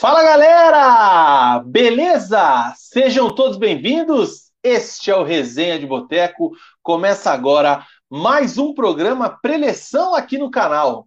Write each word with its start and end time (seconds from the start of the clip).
Fala 0.00 0.22
galera! 0.22 1.58
Beleza? 1.58 2.72
Sejam 2.74 3.28
todos 3.28 3.58
bem-vindos. 3.58 4.50
Este 4.62 5.10
é 5.10 5.14
o 5.14 5.22
Resenha 5.22 5.78
de 5.78 5.86
Boteco. 5.86 6.52
Começa 6.82 7.30
agora 7.30 7.84
mais 8.08 8.56
um 8.56 8.72
programa 8.72 9.28
preleção 9.42 10.14
aqui 10.14 10.38
no 10.38 10.50
canal. 10.50 11.06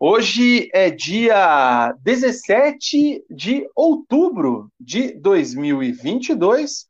Hoje 0.00 0.68
é 0.74 0.90
dia 0.90 1.94
17 2.02 3.24
de 3.30 3.64
outubro 3.72 4.68
de 4.80 5.12
2022. 5.20 6.86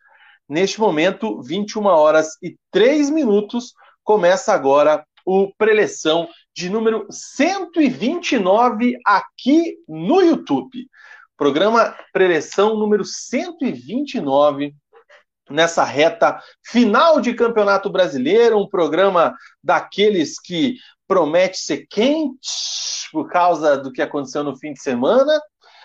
Neste 0.48 0.80
momento, 0.80 1.42
21 1.42 1.84
horas 1.84 2.38
e 2.42 2.56
3 2.70 3.10
minutos, 3.10 3.74
começa 4.02 4.54
agora 4.54 5.04
o 5.26 5.52
preleção 5.58 6.26
de 6.56 6.70
número 6.70 7.06
129 7.10 8.96
aqui 9.04 9.76
no 9.86 10.22
YouTube. 10.22 10.88
Programa 11.38 11.94
Preleção 12.12 12.76
número 12.76 13.04
129 13.04 14.74
nessa 15.48 15.84
reta 15.84 16.42
final 16.66 17.20
de 17.20 17.32
Campeonato 17.32 17.88
Brasileiro, 17.88 18.58
um 18.58 18.68
programa 18.68 19.32
daqueles 19.62 20.40
que 20.40 20.78
promete 21.06 21.58
ser 21.58 21.86
quente 21.88 23.08
por 23.12 23.30
causa 23.30 23.76
do 23.78 23.92
que 23.92 24.02
aconteceu 24.02 24.42
no 24.42 24.56
fim 24.56 24.72
de 24.72 24.82
semana. 24.82 25.40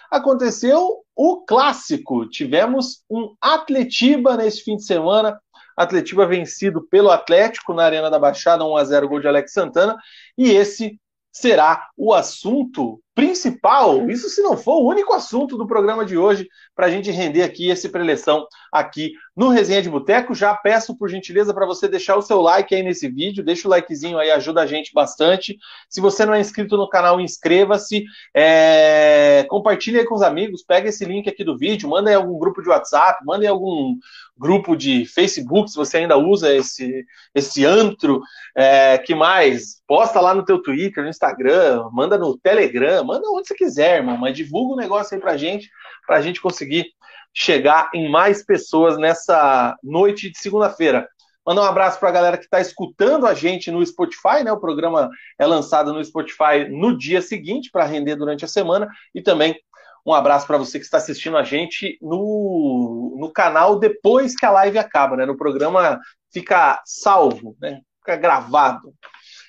Aconteceu 0.09 1.03
o 1.15 1.45
clássico. 1.45 2.27
Tivemos 2.27 3.03
um 3.07 3.35
Atletiba 3.39 4.35
nesse 4.35 4.63
fim 4.63 4.75
de 4.75 4.83
semana. 4.83 5.39
Atletiba 5.77 6.25
vencido 6.25 6.81
pelo 6.89 7.11
Atlético 7.11 7.75
na 7.75 7.83
Arena 7.83 8.09
da 8.09 8.17
Baixada, 8.17 8.65
1 8.65 8.75
a 8.75 8.83
0 8.85 9.07
gol 9.07 9.19
de 9.19 9.27
Alex 9.27 9.53
Santana. 9.53 9.95
E 10.35 10.49
esse 10.49 10.99
será 11.31 11.89
o 11.95 12.11
assunto 12.11 13.02
principal, 13.15 14.09
isso 14.09 14.27
se 14.27 14.41
não 14.41 14.57
for 14.57 14.81
o 14.81 14.87
único 14.87 15.13
assunto 15.13 15.55
do 15.55 15.67
programa 15.67 16.03
de 16.03 16.17
hoje, 16.17 16.47
para 16.75 16.87
a 16.87 16.89
gente 16.89 17.11
render 17.11 17.43
aqui 17.43 17.69
esse 17.69 17.89
preleção 17.89 18.47
aqui 18.71 19.13
no 19.35 19.49
Resenha 19.49 19.81
de 19.81 19.89
Boteco. 19.89 20.33
Já 20.33 20.53
peço 20.55 20.97
por 20.97 21.09
gentileza 21.09 21.53
para 21.53 21.65
você 21.65 21.87
deixar 21.87 22.15
o 22.15 22.21
seu 22.21 22.41
like 22.41 22.73
aí 22.73 22.81
nesse 22.81 23.07
vídeo, 23.07 23.43
deixa 23.43 23.67
o 23.67 23.71
likezinho 23.71 24.17
aí, 24.17 24.31
ajuda 24.31 24.61
a 24.61 24.65
gente 24.65 24.91
bastante. 24.93 25.57
Se 25.87 26.01
você 26.01 26.25
não 26.25 26.33
é 26.33 26.39
inscrito 26.39 26.75
no 26.75 26.89
canal, 26.89 27.19
inscreva-se, 27.19 28.03
é... 28.33 29.45
compartilhe 29.47 29.99
aí 29.99 30.05
com 30.05 30.15
os 30.15 30.23
amigos, 30.23 30.63
pega 30.63 30.89
esse 30.89 31.05
link 31.05 31.29
aqui 31.29 31.43
do 31.43 31.57
vídeo, 31.57 31.89
manda 31.89 32.11
em 32.11 32.15
algum 32.15 32.37
grupo 32.39 32.63
de 32.63 32.69
WhatsApp, 32.69 33.23
manda 33.23 33.45
em 33.45 33.49
algum 33.49 33.95
grupo 34.35 34.75
de 34.75 35.05
Facebook, 35.05 35.69
se 35.69 35.75
você 35.75 35.97
ainda 35.97 36.17
usa 36.17 36.53
esse, 36.53 37.05
esse 37.35 37.63
antro, 37.63 38.21
é... 38.55 38.97
que 38.97 39.13
mais? 39.13 39.83
Posta 39.87 40.19
lá 40.19 40.33
no 40.33 40.43
teu 40.43 40.59
Twitter, 40.59 41.03
no 41.03 41.09
Instagram, 41.09 41.87
manda 41.91 42.17
no 42.17 42.35
Telegram, 42.37 43.02
manda 43.03 43.29
onde 43.29 43.47
você 43.47 43.55
quiser, 43.55 43.97
irmão, 43.97 44.17
mas 44.17 44.35
divulga 44.35 44.73
o 44.73 44.77
negócio 44.77 45.15
aí 45.15 45.21
pra 45.21 45.37
gente, 45.37 45.69
pra 46.05 46.21
gente 46.21 46.41
conseguir 46.41 46.85
chegar 47.33 47.89
em 47.93 48.09
mais 48.09 48.45
pessoas 48.45 48.97
nessa 48.97 49.75
noite 49.83 50.31
de 50.31 50.37
segunda-feira. 50.37 51.07
Mandar 51.45 51.63
um 51.63 51.65
abraço 51.65 51.99
para 51.99 52.09
a 52.09 52.13
galera 52.13 52.37
que 52.37 52.45
está 52.45 52.61
escutando 52.61 53.27
a 53.27 53.33
gente 53.33 53.69
no 53.69 53.85
Spotify, 53.85 54.43
né? 54.45 54.51
O 54.51 54.59
programa 54.59 55.09
é 55.37 55.45
lançado 55.45 55.91
no 55.91 56.03
Spotify 56.03 56.69
no 56.69 56.97
dia 56.97 57.21
seguinte 57.21 57.69
para 57.69 57.85
render 57.85 58.15
durante 58.15 58.45
a 58.45 58.47
semana 58.47 58.87
e 59.13 59.21
também 59.21 59.59
um 60.05 60.13
abraço 60.13 60.45
para 60.45 60.57
você 60.57 60.79
que 60.79 60.85
está 60.85 60.97
assistindo 60.97 61.37
a 61.37 61.43
gente 61.43 61.97
no, 62.01 63.15
no 63.17 63.31
canal 63.31 63.79
depois 63.79 64.35
que 64.35 64.45
a 64.45 64.51
live 64.51 64.77
acaba, 64.77 65.17
né? 65.17 65.25
No 65.25 65.37
programa 65.37 65.99
fica 66.31 66.81
salvo, 66.85 67.55
né? 67.59 67.81
Fica 67.99 68.15
gravado. 68.15 68.93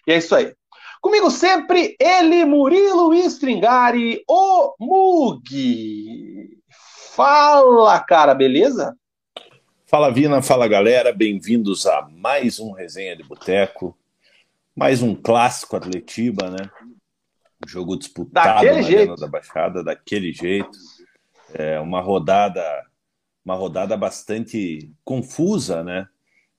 E 0.07 0.13
é 0.13 0.19
isso 0.19 0.35
aí. 0.35 0.53
Comigo 1.05 1.31
sempre, 1.31 1.95
ele, 2.01 2.47
Murilo 2.47 3.13
Stringari, 3.13 4.25
o 4.27 4.75
Mug. 4.81 6.59
Fala, 7.15 8.01
cara, 8.01 8.35
beleza? 8.35 8.97
Fala, 9.85 10.11
Vina, 10.11 10.41
fala, 10.41 10.67
galera. 10.67 11.13
Bem-vindos 11.13 11.85
a 11.85 12.09
mais 12.11 12.59
um 12.59 12.73
Resenha 12.73 13.15
de 13.15 13.23
Boteco. 13.23 13.95
Mais 14.75 15.03
um 15.03 15.15
clássico 15.15 15.77
Atletiba, 15.77 16.49
né? 16.49 16.71
Jogo 17.67 17.99
disputado 17.99 18.63
daquele 18.63 18.77
na 18.77 18.81
jeito. 18.81 19.01
Arena 19.01 19.17
da 19.17 19.27
Baixada, 19.27 19.85
daquele 19.85 20.33
jeito. 20.33 20.79
É 21.53 21.79
uma 21.81 22.01
rodada, 22.01 22.63
uma 23.45 23.55
rodada 23.55 23.95
bastante 23.95 24.91
confusa, 25.05 25.85
né? 25.85 26.09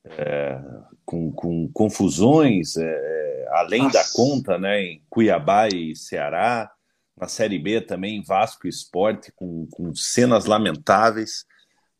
É, 0.05 0.61
com, 1.05 1.31
com 1.31 1.69
confusões, 1.71 2.75
é, 2.77 3.47
além 3.51 3.83
Nossa. 3.83 3.99
da 3.99 4.05
conta, 4.13 4.57
né? 4.57 4.81
Em 4.81 5.01
Cuiabá 5.09 5.67
e 5.67 5.95
Ceará, 5.95 6.71
na 7.15 7.27
Série 7.27 7.59
B 7.59 7.79
também, 7.79 8.21
Vasco 8.21 8.67
e 8.67 8.69
Esporte, 8.69 9.31
com, 9.31 9.67
com 9.67 9.95
cenas 9.95 10.45
lamentáveis. 10.45 11.45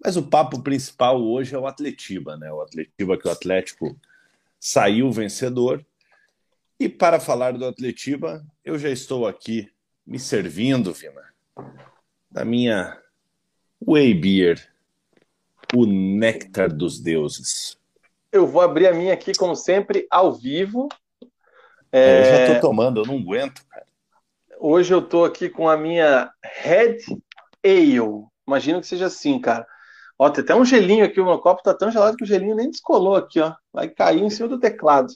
Mas 0.03 0.17
o 0.17 0.23
papo 0.23 0.61
principal 0.61 1.21
hoje 1.21 1.55
é 1.55 1.57
o 1.57 1.67
Atletiba, 1.67 2.35
né? 2.35 2.51
O 2.51 2.61
Atletiba 2.61 3.17
que 3.17 3.27
o 3.27 3.31
Atlético 3.31 3.97
saiu 4.59 5.11
vencedor. 5.11 5.85
E 6.79 6.89
para 6.89 7.19
falar 7.19 7.53
do 7.53 7.65
Atletiba, 7.65 8.45
eu 8.63 8.77
já 8.77 8.89
estou 8.89 9.25
aqui 9.25 9.69
me 10.05 10.19
servindo, 10.19 10.91
Vina, 10.91 11.23
da 12.29 12.43
minha 12.43 13.01
Whey 13.81 14.13
Beer, 14.13 14.69
o 15.73 15.85
néctar 15.85 16.73
dos 16.73 16.99
deuses. 16.99 17.77
Eu 18.35 18.45
vou 18.45 18.61
abrir 18.61 18.87
a 18.87 18.93
minha 18.93 19.13
aqui, 19.13 19.31
como 19.33 19.55
sempre, 19.55 20.05
ao 20.11 20.33
vivo. 20.33 20.89
É... 21.89 22.19
Eu 22.19 22.25
já 22.25 22.31
É, 22.31 22.47
estou 22.47 22.69
tomando, 22.69 23.01
eu 23.01 23.05
não 23.05 23.17
aguento, 23.17 23.65
cara. 23.69 23.85
Hoje 24.59 24.93
eu 24.93 25.01
tô 25.01 25.23
aqui 25.23 25.47
com 25.49 25.69
a 25.69 25.77
minha 25.77 26.29
Red 26.43 26.97
Ale. 27.63 28.25
Imagino 28.45 28.81
que 28.81 28.87
seja 28.87 29.05
assim, 29.05 29.39
cara. 29.39 29.65
Ó, 30.19 30.29
tem 30.29 30.43
até 30.43 30.53
um 30.53 30.65
gelinho 30.65 31.05
aqui, 31.05 31.19
o 31.21 31.25
meu 31.25 31.39
copo 31.39 31.63
tá 31.63 31.73
tão 31.73 31.89
gelado 31.89 32.17
que 32.17 32.23
o 32.25 32.27
gelinho 32.27 32.55
nem 32.55 32.69
descolou 32.69 33.15
aqui, 33.15 33.39
ó. 33.39 33.53
Vai 33.71 33.87
cair 33.89 34.21
em 34.21 34.29
cima 34.29 34.49
do 34.49 34.59
teclado. 34.59 35.13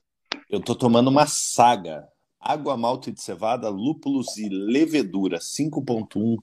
Eu 0.50 0.60
estou 0.60 0.76
tomando 0.76 1.10
uma 1.10 1.28
saga. 1.28 2.08
Água, 2.40 2.78
malte 2.78 3.12
de 3.12 3.22
cevada, 3.22 3.68
lúpulos 3.68 4.38
e 4.38 4.48
levedura, 4.48 5.40
5.1 5.40 6.38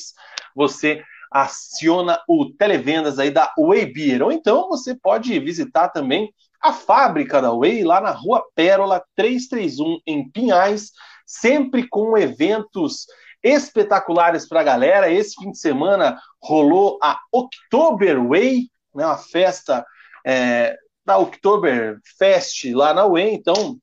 você 0.55 1.01
aciona 1.31 2.21
o 2.27 2.51
televendas 2.51 3.17
aí 3.17 3.31
da 3.31 3.51
Whey 3.57 3.91
Beer, 3.91 4.21
ou 4.21 4.31
então 4.31 4.69
você 4.69 4.95
pode 4.95 5.39
visitar 5.39 5.89
também 5.89 6.31
a 6.63 6.71
fábrica 6.71 7.41
da 7.41 7.51
Whey 7.51 7.83
lá 7.83 7.99
na 7.99 8.11
Rua 8.11 8.41
Pérola 8.55 9.03
331 9.17 9.99
em 10.07 10.29
Pinhais, 10.29 10.91
sempre 11.25 11.87
com 11.89 12.17
eventos 12.17 13.05
espetaculares 13.43 14.47
para 14.47 14.61
a 14.61 14.63
galera. 14.63 15.11
Esse 15.11 15.35
fim 15.35 15.51
de 15.51 15.59
semana 15.59 16.17
rolou 16.41 16.97
a 17.03 17.19
October 17.33 18.25
Way, 18.25 18.69
né, 18.95 19.05
uma 19.05 19.17
festa 19.17 19.85
é, 20.25 20.77
da 21.05 21.17
Oktoberfest 21.17 22.71
lá 22.73 22.93
na 22.93 23.05
UE, 23.05 23.33
então 23.33 23.77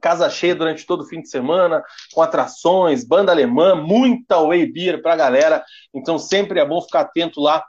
casa 0.00 0.28
cheia 0.30 0.54
durante 0.54 0.86
todo 0.86 1.02
o 1.02 1.06
fim 1.06 1.20
de 1.20 1.28
semana, 1.28 1.84
com 2.12 2.22
atrações, 2.22 3.04
banda 3.04 3.30
alemã, 3.30 3.74
muita 3.74 4.42
Way 4.42 4.72
Beer 4.72 5.02
pra 5.02 5.14
galera, 5.14 5.62
então 5.94 6.18
sempre 6.18 6.58
é 6.58 6.64
bom 6.64 6.80
ficar 6.80 7.00
atento 7.00 7.40
lá 7.40 7.62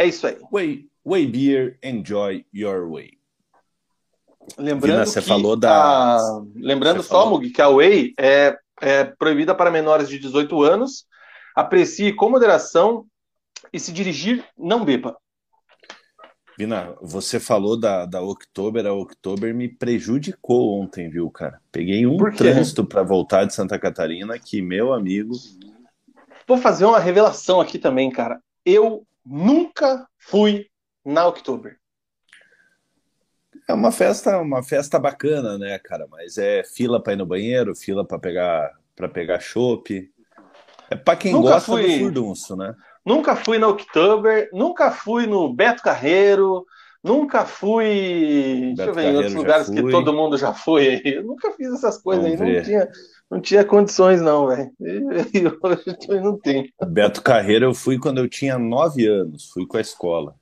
É 0.00 0.06
isso 0.06 0.26
aí. 0.26 0.38
Way, 0.50 0.86
way 1.04 1.26
Beer, 1.26 1.78
enjoy 1.82 2.42
your 2.54 2.90
way. 2.90 3.18
Lembrando 4.56 4.94
Vina, 4.94 5.04
você 5.04 5.20
que 5.20 5.28
falou 5.28 5.54
da. 5.54 6.16
A... 6.16 6.42
Lembrando 6.54 7.02
só, 7.02 7.28
Mug, 7.28 7.50
que 7.50 7.60
a 7.60 7.68
Way 7.68 8.14
é, 8.18 8.56
é 8.80 9.04
proibida 9.04 9.54
para 9.54 9.70
menores 9.70 10.08
de 10.08 10.18
18 10.18 10.62
anos. 10.62 11.04
Aprecie 11.54 12.14
com 12.14 12.30
moderação 12.30 13.04
e 13.70 13.78
se 13.78 13.92
dirigir, 13.92 14.42
não 14.56 14.86
beba. 14.86 15.18
Vina, 16.56 16.94
você 17.02 17.38
falou 17.38 17.78
da, 17.78 18.06
da 18.06 18.22
Oktober, 18.22 18.86
a 18.86 18.94
Oktober 18.94 19.54
me 19.54 19.68
prejudicou 19.68 20.80
ontem, 20.80 21.10
viu, 21.10 21.30
cara? 21.30 21.60
Peguei 21.70 22.06
um 22.06 22.16
trânsito 22.32 22.86
para 22.86 23.02
voltar 23.02 23.44
de 23.44 23.54
Santa 23.54 23.78
Catarina 23.78 24.38
que, 24.38 24.62
meu 24.62 24.94
amigo. 24.94 25.34
Vou 26.48 26.56
fazer 26.56 26.86
uma 26.86 26.98
revelação 26.98 27.60
aqui 27.60 27.78
também, 27.78 28.10
cara. 28.10 28.40
Eu 28.64 29.06
nunca 29.24 30.06
fui 30.18 30.66
na 31.04 31.26
Oktober. 31.26 31.78
É 33.68 33.72
uma 33.72 33.92
festa, 33.92 34.38
uma 34.38 34.62
festa 34.62 34.98
bacana, 34.98 35.56
né, 35.56 35.78
cara? 35.78 36.06
Mas 36.10 36.38
é 36.38 36.64
fila 36.64 37.02
para 37.02 37.12
ir 37.12 37.16
no 37.16 37.26
banheiro, 37.26 37.74
fila 37.74 38.04
para 38.04 38.18
pegar 38.18 38.80
para 38.96 39.08
pegar 39.08 39.40
chopp. 39.40 40.10
É 40.90 40.96
para 40.96 41.16
quem 41.16 41.32
nunca 41.32 41.50
gosta 41.50 41.72
fui... 41.72 41.82
do 41.82 41.98
furdunço, 42.04 42.56
né? 42.56 42.74
Nunca 43.04 43.34
fui 43.34 43.58
na 43.58 43.68
Oktober, 43.68 44.50
nunca 44.52 44.90
fui 44.90 45.26
no 45.26 45.52
Beto 45.54 45.82
Carreiro, 45.82 46.66
nunca 47.02 47.46
fui. 47.46 48.74
Beto 48.76 48.76
deixa 48.76 48.90
eu 48.90 48.94
ver, 48.94 48.94
Carreiro 48.94 49.12
em 49.12 49.16
outros 49.16 49.34
lugares 49.34 49.66
fui. 49.68 49.76
que 49.76 49.90
todo 49.90 50.12
mundo 50.12 50.36
já 50.36 50.52
foi 50.52 50.88
aí. 50.88 51.02
Eu 51.16 51.24
nunca 51.24 51.52
fiz 51.52 51.72
essas 51.72 51.96
coisas 51.96 52.24
Vamos 52.24 52.40
aí, 52.40 52.56
não 52.56 52.62
tinha, 52.62 52.88
não 53.30 53.40
tinha 53.40 53.64
condições, 53.64 54.20
não, 54.20 54.48
velho. 54.48 54.70
Hoje 55.62 56.20
não 56.20 56.36
tem. 56.38 56.72
Beto 56.88 57.22
Carreiro 57.22 57.66
eu 57.66 57.74
fui 57.74 57.98
quando 57.98 58.18
eu 58.18 58.28
tinha 58.28 58.58
nove 58.58 59.06
anos, 59.06 59.50
fui 59.52 59.64
com 59.66 59.76
a 59.76 59.80
escola. 59.80 60.34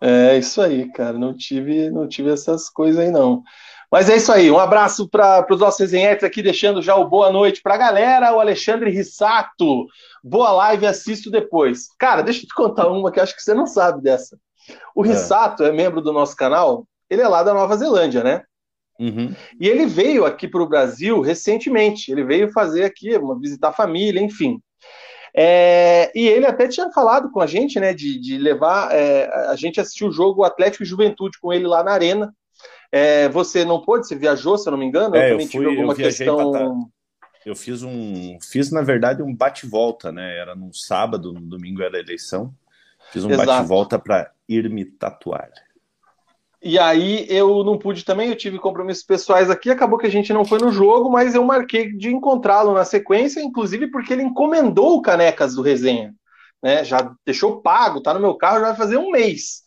É 0.00 0.36
isso 0.38 0.62
aí, 0.62 0.90
cara. 0.92 1.18
Não 1.18 1.36
tive, 1.36 1.90
não 1.90 2.08
tive 2.08 2.30
essas 2.30 2.70
coisas 2.70 2.98
aí, 2.98 3.10
não. 3.10 3.42
Mas 3.90 4.08
é 4.08 4.16
isso 4.16 4.32
aí. 4.32 4.50
Um 4.50 4.58
abraço 4.58 5.08
para 5.08 5.46
os 5.50 5.60
nossos 5.60 5.80
resenhetes 5.80 6.24
aqui, 6.24 6.42
deixando 6.42 6.82
já 6.82 6.96
o 6.96 7.08
boa 7.08 7.30
noite 7.30 7.60
para 7.62 7.74
a 7.74 7.78
galera. 7.78 8.34
O 8.34 8.40
Alexandre 8.40 8.90
Rissato. 8.90 9.86
Boa 10.24 10.52
live, 10.52 10.86
assisto 10.86 11.30
depois. 11.30 11.88
Cara, 11.98 12.22
deixa 12.22 12.44
eu 12.44 12.48
te 12.48 12.54
contar 12.54 12.88
uma 12.88 13.12
que 13.12 13.20
acho 13.20 13.36
que 13.36 13.42
você 13.42 13.54
não 13.54 13.66
sabe 13.66 14.02
dessa. 14.02 14.38
O 14.94 15.04
é. 15.04 15.08
Rissato 15.08 15.62
é, 15.62 15.68
é 15.68 15.72
membro 15.72 16.00
do 16.00 16.12
nosso 16.12 16.34
canal. 16.34 16.86
Ele 17.08 17.22
é 17.22 17.28
lá 17.28 17.42
da 17.42 17.54
Nova 17.54 17.76
Zelândia, 17.76 18.24
né? 18.24 18.42
Uhum. 18.98 19.34
E 19.60 19.68
ele 19.68 19.86
veio 19.86 20.24
aqui 20.24 20.48
para 20.48 20.62
o 20.62 20.68
Brasil 20.68 21.20
recentemente. 21.20 22.10
Ele 22.10 22.24
veio 22.24 22.50
fazer 22.52 22.84
aqui, 22.84 23.16
uma, 23.16 23.38
visitar 23.38 23.68
a 23.68 23.72
família, 23.72 24.20
enfim. 24.20 24.60
É, 25.34 26.10
e 26.14 26.26
ele 26.26 26.46
até 26.46 26.66
tinha 26.66 26.90
falado 26.90 27.30
com 27.30 27.40
a 27.40 27.46
gente, 27.46 27.78
né, 27.78 27.92
de, 27.92 28.18
de 28.18 28.38
levar 28.38 28.90
é, 28.90 29.28
a 29.50 29.54
gente 29.54 29.78
assistir 29.78 30.06
o 30.06 30.10
jogo 30.10 30.44
Atlético 30.44 30.82
e 30.82 30.86
Juventude 30.86 31.38
com 31.38 31.52
ele 31.52 31.66
lá 31.66 31.84
na 31.84 31.92
Arena. 31.92 32.34
É, 32.90 33.28
você 33.28 33.62
não 33.62 33.82
pôde, 33.82 34.06
você 34.06 34.16
viajou, 34.16 34.56
se 34.56 34.66
eu 34.66 34.70
não 34.70 34.78
me 34.78 34.86
engano? 34.86 35.14
É, 35.14 35.26
eu 35.26 35.32
também 35.32 35.46
eu 35.46 35.50
fui, 35.50 35.60
tive 35.60 35.66
alguma 35.66 35.94
questão. 35.94 36.90
Eu 37.44 37.54
fiz 37.54 37.82
um, 37.82 38.38
fiz 38.40 38.72
na 38.72 38.80
verdade 38.80 39.22
um 39.22 39.34
bate-volta, 39.34 40.10
né? 40.10 40.36
Era 40.38 40.54
num 40.54 40.72
sábado, 40.72 41.32
no 41.32 41.40
domingo 41.40 41.82
era 41.82 41.98
eleição. 41.98 42.52
Fiz 43.12 43.24
um 43.24 43.36
bate-volta 43.36 43.98
para 43.98 44.32
ir 44.48 44.70
me 44.70 44.84
tatuar. 44.84 45.50
E 46.68 46.80
aí 46.80 47.24
eu 47.28 47.62
não 47.62 47.78
pude 47.78 48.04
também, 48.04 48.28
eu 48.28 48.34
tive 48.34 48.58
compromissos 48.58 49.04
pessoais 49.04 49.48
aqui, 49.48 49.70
acabou 49.70 49.96
que 49.96 50.06
a 50.08 50.10
gente 50.10 50.32
não 50.32 50.44
foi 50.44 50.58
no 50.58 50.72
jogo, 50.72 51.08
mas 51.08 51.32
eu 51.32 51.44
marquei 51.44 51.92
de 51.92 52.12
encontrá-lo 52.12 52.74
na 52.74 52.84
sequência, 52.84 53.40
inclusive 53.40 53.88
porque 53.88 54.12
ele 54.12 54.24
encomendou 54.24 54.96
o 54.96 55.00
canecas 55.00 55.54
do 55.54 55.62
resenha, 55.62 56.12
né? 56.60 56.82
Já 56.82 57.08
deixou 57.24 57.62
pago, 57.62 58.00
tá 58.00 58.12
no 58.12 58.18
meu 58.18 58.34
carro, 58.34 58.58
já 58.58 58.66
vai 58.66 58.74
fazer 58.74 58.96
um 58.96 59.12
mês. 59.12 59.62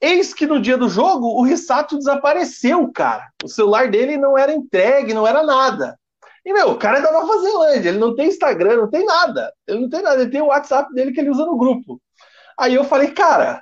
Eis 0.00 0.32
que 0.32 0.46
no 0.46 0.62
dia 0.62 0.78
do 0.78 0.88
jogo 0.88 1.26
o 1.26 1.42
Rissato 1.42 1.98
desapareceu, 1.98 2.88
cara. 2.92 3.26
O 3.42 3.48
celular 3.48 3.90
dele 3.90 4.16
não 4.16 4.38
era 4.38 4.54
entregue, 4.54 5.12
não 5.12 5.26
era 5.26 5.42
nada. 5.42 5.98
E, 6.46 6.52
meu, 6.52 6.70
o 6.70 6.78
cara 6.78 6.98
é 6.98 7.02
da 7.02 7.10
Nova 7.10 7.38
Zelândia, 7.40 7.88
ele 7.88 7.98
não 7.98 8.14
tem 8.14 8.28
Instagram, 8.28 8.76
não 8.76 8.88
tem 8.88 9.04
nada. 9.04 9.52
Ele 9.66 9.80
não 9.80 9.88
tem 9.88 10.00
nada, 10.00 10.22
ele 10.22 10.30
tem 10.30 10.40
o 10.40 10.46
WhatsApp 10.46 10.94
dele 10.94 11.10
que 11.10 11.18
ele 11.18 11.30
usa 11.30 11.44
no 11.44 11.58
grupo. 11.58 12.00
Aí 12.56 12.76
eu 12.76 12.84
falei, 12.84 13.10
cara. 13.10 13.60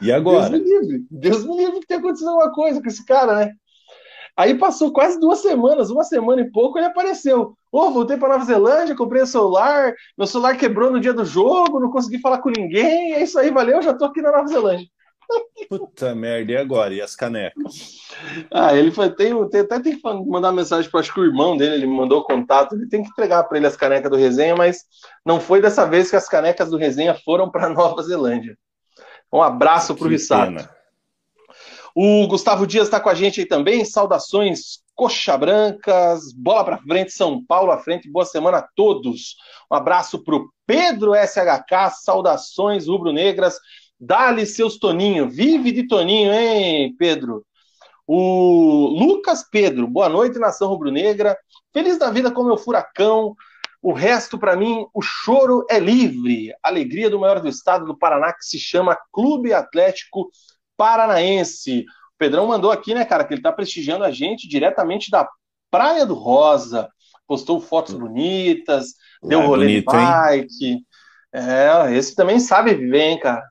E 0.00 0.10
agora? 0.10 0.48
Deus 0.48 0.62
me 0.62 0.68
livre, 0.68 1.06
Deus 1.10 1.44
me 1.44 1.56
livre 1.56 1.80
que 1.80 1.86
tenha 1.86 2.00
acontecido 2.00 2.28
alguma 2.28 2.52
coisa 2.52 2.80
com 2.80 2.88
esse 2.88 3.04
cara, 3.04 3.34
né? 3.34 3.52
Aí 4.36 4.54
passou 4.54 4.92
quase 4.92 5.20
duas 5.20 5.40
semanas, 5.40 5.90
uma 5.90 6.04
semana 6.04 6.40
e 6.40 6.50
pouco, 6.50 6.78
ele 6.78 6.86
apareceu. 6.86 7.54
Ô, 7.70 7.80
oh, 7.80 7.90
voltei 7.90 8.16
para 8.16 8.30
Nova 8.30 8.44
Zelândia, 8.44 8.96
comprei 8.96 9.22
o 9.22 9.26
celular, 9.26 9.92
meu 10.16 10.26
celular 10.26 10.56
quebrou 10.56 10.90
no 10.90 11.00
dia 11.00 11.12
do 11.12 11.24
jogo, 11.24 11.80
não 11.80 11.90
consegui 11.90 12.18
falar 12.18 12.38
com 12.38 12.50
ninguém, 12.50 13.12
é 13.12 13.22
isso 13.22 13.38
aí, 13.38 13.50
valeu, 13.50 13.82
já 13.82 13.92
tô 13.92 14.06
aqui 14.06 14.22
na 14.22 14.32
Nova 14.32 14.46
Zelândia. 14.46 14.86
Puta 15.68 16.14
merda, 16.14 16.52
e 16.52 16.56
agora? 16.56 16.92
E 16.92 17.00
as 17.00 17.14
canecas? 17.14 17.98
Ah, 18.50 18.74
ele 18.74 18.90
foi, 18.90 19.10
tem, 19.10 19.48
tem, 19.48 19.60
até 19.60 19.78
tem 19.78 19.96
que 19.96 20.02
mandar 20.26 20.52
mensagem 20.52 20.90
para 20.90 21.00
acho 21.00 21.12
que 21.12 21.20
o 21.20 21.24
irmão 21.24 21.56
dele, 21.56 21.74
ele 21.74 21.86
me 21.86 21.96
mandou 21.96 22.24
contato, 22.24 22.74
ele 22.74 22.88
tem 22.88 23.02
que 23.02 23.10
entregar 23.10 23.44
para 23.44 23.58
ele 23.58 23.66
as 23.66 23.76
canecas 23.76 24.10
do 24.10 24.16
resenha, 24.16 24.56
mas 24.56 24.84
não 25.24 25.38
foi 25.38 25.60
dessa 25.60 25.86
vez 25.86 26.10
que 26.10 26.16
as 26.16 26.28
canecas 26.28 26.70
do 26.70 26.76
resenha 26.76 27.14
foram 27.14 27.50
para 27.50 27.68
Nova 27.70 28.02
Zelândia. 28.02 28.56
Um 29.32 29.42
abraço 29.42 29.94
para 29.94 30.06
o 30.06 30.10
Rissato. 30.10 30.68
O 31.94 32.26
Gustavo 32.26 32.66
Dias 32.66 32.86
está 32.86 33.00
com 33.00 33.08
a 33.08 33.14
gente 33.14 33.40
aí 33.40 33.46
também. 33.46 33.84
Saudações, 33.84 34.80
coxa 34.94 35.36
brancas, 35.36 36.32
bola 36.32 36.64
para 36.64 36.78
frente, 36.78 37.12
São 37.12 37.44
Paulo 37.44 37.72
à 37.72 37.78
frente. 37.78 38.10
Boa 38.10 38.24
semana 38.24 38.58
a 38.58 38.68
todos. 38.74 39.36
Um 39.70 39.74
abraço 39.74 40.22
para 40.22 40.36
o 40.36 40.48
Pedro 40.66 41.12
SHK. 41.14 41.90
Saudações 42.02 42.86
rubro-negras. 42.86 43.58
Dá-lhe 43.98 44.46
seus 44.46 44.78
Toninho. 44.78 45.28
Vive 45.28 45.72
de 45.72 45.86
Toninho, 45.86 46.32
hein, 46.32 46.94
Pedro? 46.98 47.44
O 48.06 48.94
Lucas 48.98 49.44
Pedro. 49.48 49.86
Boa 49.86 50.08
noite, 50.08 50.38
nação 50.38 50.68
rubro-negra. 50.68 51.36
Feliz 51.72 51.98
da 51.98 52.10
vida 52.10 52.30
com 52.30 52.44
meu 52.44 52.56
furacão. 52.56 53.36
O 53.82 53.92
resto, 53.92 54.38
para 54.38 54.56
mim, 54.56 54.86
o 54.92 55.00
choro 55.00 55.64
é 55.70 55.78
livre. 55.78 56.52
Alegria 56.62 57.08
do 57.08 57.18
maior 57.18 57.40
do 57.40 57.48
estado 57.48 57.86
do 57.86 57.96
Paraná, 57.96 58.32
que 58.32 58.44
se 58.44 58.58
chama 58.58 58.98
Clube 59.12 59.54
Atlético 59.54 60.30
Paranaense. 60.76 61.80
O 61.80 62.18
Pedrão 62.18 62.46
mandou 62.46 62.70
aqui, 62.70 62.94
né, 62.94 63.04
cara, 63.04 63.24
que 63.24 63.32
ele 63.32 63.42
tá 63.42 63.50
prestigiando 63.50 64.04
a 64.04 64.10
gente 64.10 64.46
diretamente 64.46 65.10
da 65.10 65.26
Praia 65.70 66.04
do 66.04 66.14
Rosa. 66.14 66.90
Postou 67.26 67.60
fotos 67.60 67.94
bonitas, 67.94 68.94
deu 69.22 69.40
é 69.40 69.46
rolê 69.46 69.66
bonito, 69.66 69.90
de 69.90 69.96
bike. 69.96 70.66
Hein? 70.66 70.86
É, 71.32 71.94
esse 71.94 72.14
também 72.14 72.40
sabe 72.40 72.74
viver, 72.74 73.02
hein, 73.02 73.20
cara. 73.20 73.48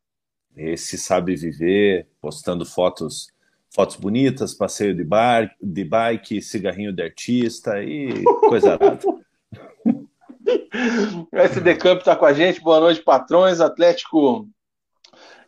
Esse 0.55 0.97
sabe 0.97 1.35
viver, 1.35 2.07
postando 2.21 2.65
fotos 2.65 3.27
fotos 3.73 3.95
bonitas, 3.95 4.53
passeio 4.53 4.95
de, 4.95 5.03
bar, 5.03 5.55
de 5.61 5.83
bike, 5.83 6.41
cigarrinho 6.41 6.91
de 6.91 7.03
artista 7.03 7.81
e 7.83 8.23
coisa 8.23 8.77
nada. 8.81 8.99
O 11.31 11.37
SD 11.37 11.75
Camp 11.75 12.01
tá 12.01 12.15
com 12.15 12.25
a 12.25 12.33
gente, 12.33 12.61
boa 12.61 12.79
noite, 12.79 13.01
patrões, 13.01 13.59
Atlético 13.59 14.47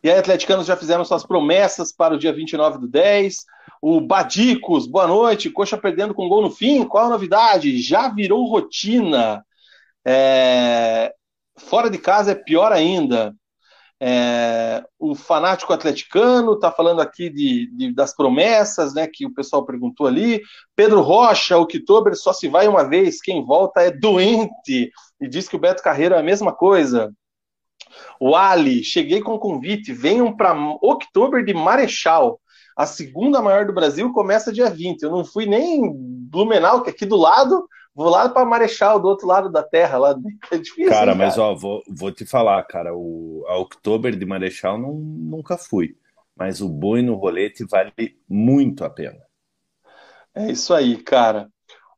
e 0.04 0.10
aí, 0.10 0.18
atleticanos 0.18 0.66
já 0.66 0.76
fizeram 0.76 1.04
suas 1.04 1.24
promessas 1.24 1.92
para 1.92 2.14
o 2.14 2.18
dia 2.18 2.32
29 2.32 2.78
do 2.78 2.88
10. 2.88 3.44
O 3.80 4.00
Badicos, 4.00 4.84
boa 4.84 5.06
noite. 5.06 5.48
Coxa 5.48 5.78
perdendo 5.78 6.12
com 6.12 6.28
gol 6.28 6.42
no 6.42 6.50
fim. 6.50 6.84
Qual 6.84 7.06
a 7.06 7.08
novidade? 7.08 7.80
Já 7.80 8.08
virou 8.08 8.48
rotina. 8.48 9.44
É... 10.04 11.14
Fora 11.56 11.88
de 11.88 11.98
casa 11.98 12.32
é 12.32 12.34
pior 12.34 12.72
ainda. 12.72 13.32
É... 14.04 14.82
O 14.98 15.14
fanático 15.14 15.72
atleticano 15.72 16.54
está 16.54 16.72
falando 16.72 17.00
aqui 17.00 17.30
de, 17.30 17.70
de, 17.72 17.94
das 17.94 18.12
promessas, 18.16 18.92
né? 18.92 19.06
Que 19.06 19.24
o 19.24 19.32
pessoal 19.32 19.64
perguntou 19.64 20.08
ali. 20.08 20.42
Pedro 20.74 21.00
Rocha, 21.00 21.56
o 21.56 21.66
Kitober 21.66 22.16
só 22.16 22.32
se 22.32 22.48
vai 22.48 22.66
uma 22.66 22.82
vez, 22.82 23.22
quem 23.22 23.44
volta 23.44 23.80
é 23.80 23.92
doente. 23.92 24.90
E 25.20 25.28
diz 25.28 25.48
que 25.48 25.54
o 25.54 25.58
Beto 25.58 25.84
Carreiro 25.84 26.16
é 26.16 26.18
a 26.18 26.22
mesma 26.22 26.52
coisa. 26.52 27.12
O 28.18 28.34
Ali, 28.34 28.82
cheguei 28.82 29.20
com 29.20 29.38
convite, 29.38 29.92
venham 29.92 30.36
para 30.36 30.52
Oktober 30.82 31.44
de 31.44 31.54
Marechal. 31.54 32.40
a 32.76 32.86
segunda 32.86 33.40
maior 33.40 33.66
do 33.66 33.72
Brasil 33.72 34.12
começa 34.12 34.52
dia 34.52 34.68
20. 34.68 35.02
Eu 35.02 35.12
não 35.12 35.24
fui 35.24 35.46
nem 35.46 35.92
Blumenau, 35.94 36.82
que 36.82 36.90
é 36.90 36.92
aqui 36.92 37.06
do 37.06 37.16
lado, 37.16 37.68
vou 37.94 38.08
lá 38.08 38.28
para 38.28 38.44
Marechal, 38.44 39.00
do 39.00 39.08
outro 39.08 39.26
lado 39.26 39.50
da 39.50 39.62
terra. 39.62 39.98
Lá. 39.98 40.14
É 40.50 40.58
difícil, 40.58 40.90
cara, 40.90 41.12
hein, 41.12 41.18
mas 41.18 41.38
ó, 41.38 41.54
vou, 41.54 41.82
vou 41.88 42.12
te 42.12 42.26
falar, 42.26 42.62
cara, 42.64 42.94
o, 42.94 43.44
a 43.48 43.58
Oktober 43.58 44.16
de 44.16 44.26
Marechal 44.26 44.78
não, 44.78 44.94
nunca 44.94 45.56
fui. 45.56 45.96
Mas 46.36 46.60
o 46.60 46.68
boi 46.68 47.02
no 47.02 47.14
rolete 47.14 47.64
vale 47.64 47.92
muito 48.28 48.84
a 48.84 48.90
pena. 48.90 49.20
É 50.34 50.50
isso 50.50 50.72
aí, 50.72 50.96
cara. 50.96 51.48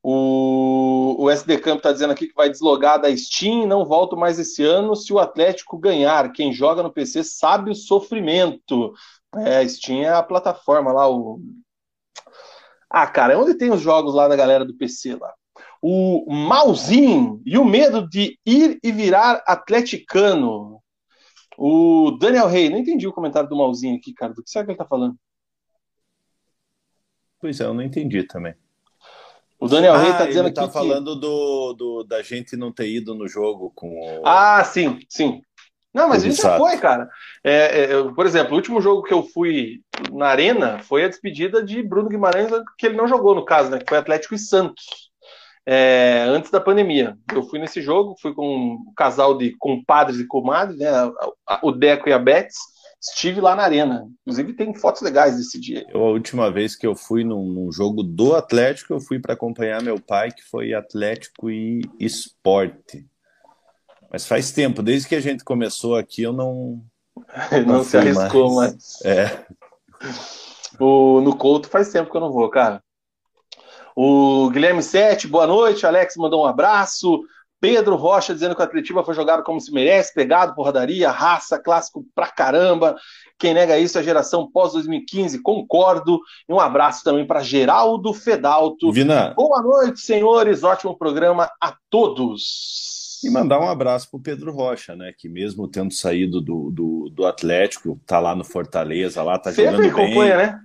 O, 0.07 1.17
o 1.19 1.31
SD 1.31 1.59
Camp 1.59 1.79
está 1.79 1.91
dizendo 1.91 2.13
aqui 2.13 2.27
que 2.27 2.35
vai 2.35 2.51
deslogar 2.51 3.01
da 3.01 3.17
Steam, 3.17 3.67
não 3.67 3.87
volto 3.87 4.19
mais 4.19 4.39
esse 4.39 4.63
ano 4.63 4.95
se 4.95 5.13
o 5.13 5.19
Atlético 5.19 5.79
ganhar. 5.79 6.31
Quem 6.33 6.53
joga 6.53 6.83
no 6.83 6.93
PC 6.93 7.25
sabe 7.25 7.71
o 7.71 7.75
sofrimento. 7.75 8.93
É, 9.37 9.59
a 9.59 9.69
Steam 9.69 10.03
é 10.03 10.11
a 10.11 10.23
plataforma 10.23 10.93
lá, 10.93 11.09
o. 11.09 11.41
Ah, 12.91 13.07
cara, 13.07 13.33
é 13.33 13.37
onde 13.37 13.55
tem 13.55 13.71
os 13.73 13.81
jogos 13.81 14.15
lá 14.15 14.29
da 14.29 14.37
galera 14.37 14.65
do 14.65 14.77
PC 14.77 15.17
lá. 15.17 15.33
O 15.87 16.33
Malzinho 16.33 17.43
e 17.45 17.59
o 17.59 17.65
medo 17.65 18.09
de 18.09 18.39
ir 18.47 18.79
e 18.83 18.91
virar 18.91 19.43
atleticano. 19.47 20.81
O 21.59 22.13
Daniel 22.13 22.47
Rey, 22.47 22.71
não 22.71 22.79
entendi 22.79 23.07
o 23.07 23.13
comentário 23.13 23.51
do 23.51 23.57
Malzinho 23.59 23.95
aqui, 23.95 24.15
cara. 24.15 24.33
Do 24.33 24.43
que 24.43 24.49
será 24.49 24.65
que 24.65 24.71
ele 24.71 24.79
tá 24.79 24.87
falando? 24.87 25.15
Pois 27.39 27.61
é, 27.61 27.65
eu 27.67 27.75
não 27.75 27.83
entendi 27.83 28.23
também. 28.23 28.55
O 29.61 29.69
Daniel 29.69 29.93
tá 29.93 29.99
ah, 29.99 30.03
Rey 30.03 30.13
está 30.13 30.27
dizendo 30.27 30.47
ele 30.47 30.55
tá 30.55 30.71
falando 30.71 31.17
do, 31.17 31.75
do, 31.75 32.05
da 32.05 32.23
gente 32.23 32.57
não 32.57 32.73
ter 32.73 32.89
ido 32.89 33.15
no 33.15 33.29
jogo 33.29 33.71
com 33.75 33.91
o... 34.01 34.27
Ah, 34.27 34.65
sim, 34.65 34.99
sim. 35.07 35.43
Não, 35.93 36.09
mas 36.09 36.23
gente 36.23 36.41
já 36.41 36.57
foi, 36.57 36.79
cara. 36.79 37.11
É, 37.45 37.83
é, 37.83 38.13
por 38.15 38.25
exemplo, 38.25 38.55
o 38.55 38.57
último 38.57 38.81
jogo 38.81 39.03
que 39.03 39.13
eu 39.13 39.23
fui 39.23 39.83
na 40.11 40.29
Arena 40.29 40.79
foi 40.79 41.05
a 41.05 41.09
despedida 41.09 41.63
de 41.63 41.83
Bruno 41.83 42.09
Guimarães, 42.09 42.51
que 42.79 42.87
ele 42.87 42.97
não 42.97 43.07
jogou, 43.07 43.35
no 43.35 43.45
caso, 43.45 43.69
né? 43.69 43.79
Que 43.79 43.91
foi 43.91 43.99
Atlético 43.99 44.35
e 44.35 44.39
Santos. 44.39 45.13
É, 45.67 46.27
antes 46.29 46.51
da 46.51 46.61
pandemia. 46.61 47.17
Eu 47.33 47.43
fui 47.45 47.59
nesse 47.59 47.81
jogo, 47.81 48.17
fui 48.21 48.35
com 48.35 48.47
um 48.47 48.93
casal 48.95 49.37
de 49.37 49.57
compadres 49.59 50.19
e 50.21 50.27
comadres, 50.27 50.79
né? 50.79 50.91
O 51.63 51.73
Deco 51.73 52.09
e 52.09 52.13
a 52.13 52.19
Betts 52.19 52.57
estive 53.01 53.41
lá 53.41 53.55
na 53.55 53.63
arena. 53.63 54.09
Inclusive 54.23 54.55
tem 54.55 54.75
fotos 54.75 55.03
legais 55.03 55.37
desse 55.37 55.61
dia. 55.61 55.87
Eu, 55.89 56.03
a 56.03 56.11
última 56.11 56.51
vez 56.51 56.77
que 56.77 56.87
eu 56.87 56.95
fui 56.95 57.25
num, 57.25 57.71
jogo 57.73 58.03
do 58.03 58.35
Atlético, 58.35 58.95
eu 58.95 59.01
fui 59.01 59.19
para 59.19 59.35
acompanhar 59.35 59.83
meu 59.83 59.99
pai, 59.99 60.31
que 60.31 60.43
foi 60.43 60.75
Atlético 60.75 61.51
e 61.51 61.83
Esporte. 61.99 63.07
Mas 64.11 64.27
faz 64.27 64.53
tempo, 64.53 64.83
desde 64.83 65.09
que 65.09 65.15
a 65.15 65.21
gente 65.21 65.43
começou 65.43 65.97
aqui, 65.97 66.23
eu 66.23 66.33
não. 66.33 66.83
não, 67.67 67.79
não 67.79 67.85
se 67.85 67.97
arriscou 67.97 68.55
mais. 68.55 68.73
mais. 68.73 69.05
É. 69.05 69.47
O, 70.79 71.21
no 71.21 71.37
Couto 71.37 71.69
faz 71.69 71.91
tempo 71.91 72.11
que 72.11 72.17
eu 72.17 72.21
não 72.21 72.33
vou, 72.33 72.49
cara. 72.49 72.83
O 73.97 74.51
Guilherme 74.51 74.83
Sete, 74.83 75.29
boa 75.29 75.47
noite. 75.47 75.87
Alex 75.87 76.17
mandou 76.17 76.43
um 76.43 76.47
abraço. 76.47 77.23
Pedro 77.61 77.97
Rocha 77.97 78.35
dizendo 78.35 78.55
que 78.55 78.61
o 78.61 78.65
Atletiba 78.65 79.03
foi 79.03 79.15
jogado 79.15 79.43
como 79.43 79.59
se 79.59 79.73
merece, 79.73 80.13
pegado, 80.13 80.55
porradaria, 80.55 81.11
raça, 81.11 81.59
clássico 81.59 82.05
pra 82.15 82.27
caramba. 82.27 82.95
Quem 83.39 83.55
nega 83.55 83.79
isso 83.79 83.97
é 83.97 84.03
a 84.03 84.05
geração 84.05 84.51
pós-2015, 84.51 85.41
concordo. 85.43 86.21
E 86.47 86.53
um 86.53 86.61
abraço 86.61 87.03
também 87.03 87.27
para 87.27 87.41
Geraldo 87.41 88.13
Fedalto. 88.13 88.93
Vina. 88.93 89.33
Boa 89.35 89.63
noite, 89.63 90.01
senhores. 90.01 90.63
Ótimo 90.63 90.99
programa 90.99 91.49
a 91.59 91.75
todos. 91.89 93.21
E 93.25 93.31
mandar 93.31 93.59
um 93.59 93.69
abraço 93.69 94.11
para 94.11 94.19
o 94.19 94.23
Pedro 94.23 94.53
Rocha, 94.53 94.95
né? 94.95 95.15
Que 95.17 95.29
mesmo 95.31 95.67
tendo 95.67 95.95
saído 95.95 96.43
do, 96.43 96.71
do, 96.71 97.11
do 97.11 97.25
Atlético, 97.25 97.99
tá 98.05 98.21
lá 98.21 98.37
no 98.37 98.45
Fortaleza, 98.45 99.23
lá 99.23 99.39
tá 99.39 99.51
Sempre 99.51 99.71
jogando 99.77 99.95
bem. 99.95 100.05
acompanha, 100.05 100.37
né? 100.37 100.61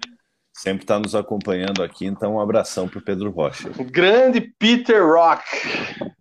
Sempre 0.59 0.83
está 0.83 0.99
nos 0.99 1.15
acompanhando 1.15 1.81
aqui, 1.81 2.05
então 2.05 2.35
um 2.35 2.41
abração 2.41 2.85
para 2.85 2.99
o 2.99 3.01
Pedro 3.01 3.31
Rocha. 3.31 3.69
Grande 3.85 4.41
Peter 4.59 5.05
Rock. 5.05 5.41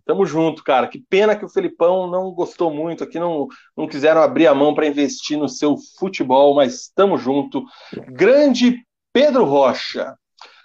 Tamo 0.05 0.25
junto, 0.25 0.63
cara. 0.63 0.87
Que 0.87 0.97
pena 0.97 1.35
que 1.35 1.43
o 1.43 1.49
Felipão 1.49 2.09
não 2.09 2.31
gostou 2.31 2.73
muito 2.73 3.03
aqui, 3.03 3.19
não, 3.19 3.47
não 3.75 3.85
quiseram 3.85 4.21
abrir 4.21 4.47
a 4.47 4.55
mão 4.55 4.73
para 4.73 4.87
investir 4.87 5.37
no 5.37 5.49
seu 5.49 5.75
futebol, 5.99 6.55
mas 6.55 6.89
tamo 6.95 7.17
junto. 7.17 7.65
Grande 8.07 8.77
Pedro 9.11 9.43
Rocha. 9.43 10.15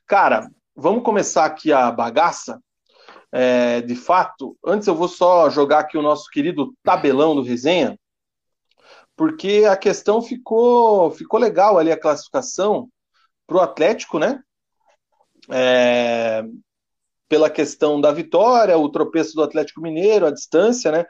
Cara, 0.06 0.48
vamos 0.76 1.02
começar 1.02 1.44
aqui 1.44 1.72
a 1.72 1.90
bagaça. 1.90 2.60
É, 3.32 3.80
de 3.80 3.96
fato, 3.96 4.56
antes 4.64 4.86
eu 4.86 4.94
vou 4.94 5.08
só 5.08 5.50
jogar 5.50 5.80
aqui 5.80 5.98
o 5.98 6.02
nosso 6.02 6.30
querido 6.30 6.72
tabelão 6.84 7.34
do 7.34 7.42
resenha, 7.42 7.98
porque 9.16 9.64
a 9.68 9.76
questão 9.76 10.22
ficou, 10.22 11.10
ficou 11.10 11.40
legal 11.40 11.76
ali 11.76 11.90
a 11.90 12.00
classificação 12.00 12.88
para 13.46 13.56
o 13.56 13.60
Atlético, 13.60 14.18
né? 14.18 14.40
É, 15.50 16.42
pela 17.28 17.50
questão 17.50 18.00
da 18.00 18.12
vitória, 18.12 18.78
o 18.78 18.88
tropeço 18.88 19.34
do 19.34 19.42
Atlético 19.42 19.80
Mineiro, 19.80 20.26
a 20.26 20.30
distância, 20.30 20.90
né? 20.90 21.04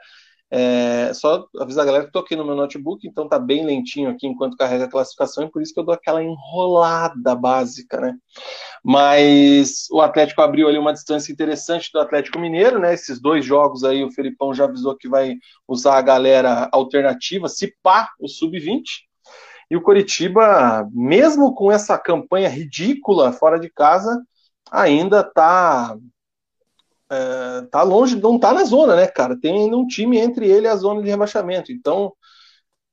É, 0.51 1.11
só 1.13 1.47
avisar 1.59 1.83
a 1.83 1.85
galera 1.85 2.03
que 2.03 2.09
estou 2.09 2.21
aqui 2.21 2.35
no 2.35 2.45
meu 2.45 2.55
notebook, 2.55 3.05
então 3.07 3.27
tá 3.27 3.39
bem 3.39 3.65
lentinho 3.65 4.09
aqui 4.09 4.27
enquanto 4.27 4.55
carrega 4.55 4.85
a 4.85 4.89
classificação, 4.89 5.43
e 5.43 5.51
por 5.51 5.61
isso 5.61 5.73
que 5.73 5.79
eu 5.79 5.83
dou 5.83 5.93
aquela 5.93 6.23
enrolada 6.23 7.35
básica, 7.35 7.99
né? 7.99 8.15
Mas 8.83 9.87
o 9.91 10.01
Atlético 10.01 10.41
abriu 10.41 10.67
ali 10.67 10.77
uma 10.77 10.93
distância 10.93 11.31
interessante 11.31 11.89
do 11.91 11.99
Atlético 11.99 12.39
Mineiro, 12.39 12.79
né? 12.79 12.93
Esses 12.93 13.19
dois 13.19 13.43
jogos 13.43 13.83
aí, 13.83 14.03
o 14.03 14.11
Felipão 14.11 14.53
já 14.53 14.65
avisou 14.65 14.95
que 14.95 15.09
vai 15.09 15.35
usar 15.67 15.97
a 15.97 16.01
galera 16.01 16.69
alternativa, 16.71 17.49
se 17.49 17.75
pá, 17.81 18.11
o 18.19 18.27
sub-20. 18.27 18.83
E 19.69 19.75
o 19.75 19.81
Coritiba, 19.81 20.87
mesmo 20.91 21.53
com 21.55 21.71
essa 21.71 21.97
campanha 21.97 22.49
ridícula 22.49 23.31
fora 23.31 23.59
de 23.59 23.69
casa, 23.69 24.21
ainda 24.71 25.21
está 25.21 25.97
é, 27.09 27.61
tá 27.71 27.83
longe, 27.83 28.19
não 28.19 28.35
está 28.35 28.53
na 28.53 28.63
zona, 28.63 28.95
né, 28.95 29.07
cara? 29.07 29.39
Tem 29.39 29.63
ainda 29.63 29.77
um 29.77 29.87
time 29.87 30.17
entre 30.17 30.47
ele 30.47 30.67
e 30.67 30.69
a 30.69 30.75
zona 30.75 31.01
de 31.01 31.09
rebaixamento. 31.09 31.71
Então, 31.71 32.13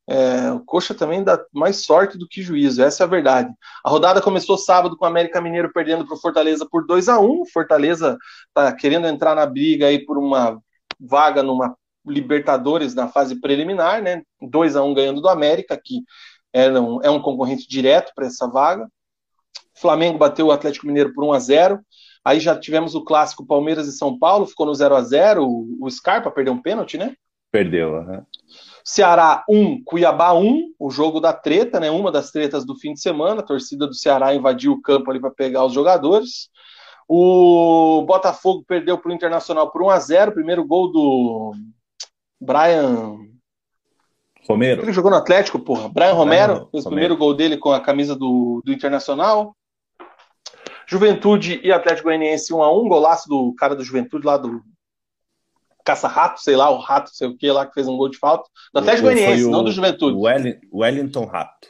é, 0.09 0.51
o 0.53 0.61
Coxa 0.61 0.95
também 0.95 1.23
dá 1.23 1.43
mais 1.53 1.85
sorte 1.85 2.19
do 2.19 2.27
que 2.29 2.43
juízo, 2.43 2.83
essa 2.83 3.05
é 3.05 3.07
a 3.07 3.09
verdade. 3.09 3.53
A 3.85 3.91
rodada 3.91 4.21
começou 4.21 4.59
sábado 4.59 4.97
com 4.97 5.05
o 5.05 5.09
América 5.09 5.41
Mineiro 5.41 5.73
perdendo 5.73 6.05
para 6.07 6.15
o 6.15 6.21
Fortaleza 6.21 6.67
por 6.71 6.87
2 6.87 7.09
a 7.09 7.21
1 7.21 7.47
Fortaleza 7.47 8.19
está 8.49 8.73
querendo 8.75 9.07
entrar 9.07 9.35
na 9.35 9.47
briga 9.47 9.87
aí 9.87 10.05
por 10.05 10.19
uma 10.19 10.61
vaga 10.99 11.43
numa 11.43 11.77
Libertadores 12.05 12.97
na 12.97 13.07
fase 13.07 13.41
preliminar, 13.41 14.03
né? 14.03 14.23
2 14.41 14.75
a 14.75 14.83
1 14.83 14.93
ganhando 14.93 15.21
do 15.21 15.29
América, 15.29 15.81
que 15.83 16.03
é 16.53 16.71
um, 16.71 17.03
é 17.03 17.11
um 17.11 17.21
concorrente 17.21 17.69
direto 17.69 18.13
para 18.15 18.27
essa 18.27 18.47
vaga. 18.47 18.89
Flamengo 19.75 20.19
bateu 20.19 20.47
o 20.47 20.53
Atlético 20.53 20.87
Mineiro 20.87 21.13
por 21.13 21.25
1 21.25 21.33
a 21.33 21.39
0 21.39 21.81
Aí 22.25 22.39
já 22.39 22.57
tivemos 22.57 22.95
o 22.95 23.05
clássico 23.05 23.45
Palmeiras 23.45 23.89
e 23.89 23.93
São 23.93 24.17
Paulo, 24.17 24.47
ficou 24.47 24.67
no 24.67 24.75
0 24.75 24.95
a 24.95 25.03
0 25.03 25.45
O, 25.45 25.79
o 25.81 25.91
Scarpa 25.91 26.31
perdeu 26.31 26.53
um 26.53 26.63
pênalti, 26.63 26.97
né? 26.97 27.15
Perdeu, 27.51 27.95
uhum. 27.95 28.23
Ceará 28.85 29.45
1, 29.49 29.83
Cuiabá 29.85 30.33
1, 30.33 30.75
o 30.79 30.91
jogo 30.91 31.21
da 31.21 31.33
treta, 31.33 31.79
né? 31.79 31.91
Uma 31.91 32.11
das 32.11 32.31
tretas 32.31 32.65
do 32.65 32.77
fim 32.77 32.95
de 32.95 33.01
semana. 33.01 33.41
A 33.41 33.45
torcida 33.45 33.87
do 33.87 33.95
Ceará 33.95 34.35
invadiu 34.35 34.73
o 34.73 34.81
campo 34.81 35.11
ali 35.11 35.21
para 35.21 35.31
pegar 35.31 35.65
os 35.65 35.73
jogadores. 35.73 36.49
O 37.09 38.03
Botafogo 38.07 38.65
perdeu 38.67 38.97
para 38.99 39.11
o 39.11 39.15
Internacional 39.15 39.71
por 39.71 39.83
1 39.83 39.91
a 39.91 39.99
0 39.99 40.33
Primeiro 40.33 40.65
gol 40.65 40.91
do 40.91 41.53
Brian 42.41 43.19
Romero. 44.49 44.83
Ele 44.83 44.93
jogou 44.93 45.11
no 45.11 45.17
Atlético, 45.17 45.59
porra. 45.59 45.89
Brian 45.89 46.13
Romero, 46.13 46.53
Romero 46.55 46.69
fez 46.71 46.85
o 46.85 46.89
primeiro 46.89 47.17
gol 47.17 47.35
dele 47.35 47.57
com 47.57 47.73
a 47.73 47.81
camisa 47.81 48.17
do, 48.17 48.63
do 48.65 48.73
Internacional. 48.73 49.57
Juventude 50.87 51.61
e 51.63 51.73
Atlético 51.73 52.09
Goianiense 52.09 52.53
1 52.53 52.63
a 52.63 52.73
1 52.73 52.89
golaço 52.89 53.29
do 53.29 53.55
cara 53.55 53.75
do 53.75 53.85
Juventude 53.85 54.27
lá 54.27 54.37
do 54.37 54.63
Caça-Rato, 55.85 56.41
sei 56.41 56.57
lá, 56.57 56.71
o 56.71 56.79
Rato, 56.79 57.11
sei 57.11 57.29
o 57.29 57.37
que 57.37 57.51
lá, 57.51 57.67
que 57.67 57.75
fez 57.75 57.89
um 57.89 57.97
gol 57.97 58.09
de 58.09 58.19
falta. 58.19 58.49
Do 58.73 58.81
Atlético 58.81 59.09
Goianiense, 59.09 59.49
não 59.49 59.65
do 59.65 59.73
Juventude. 59.73 60.17
Wellington 60.73 61.25
Rato. 61.25 61.69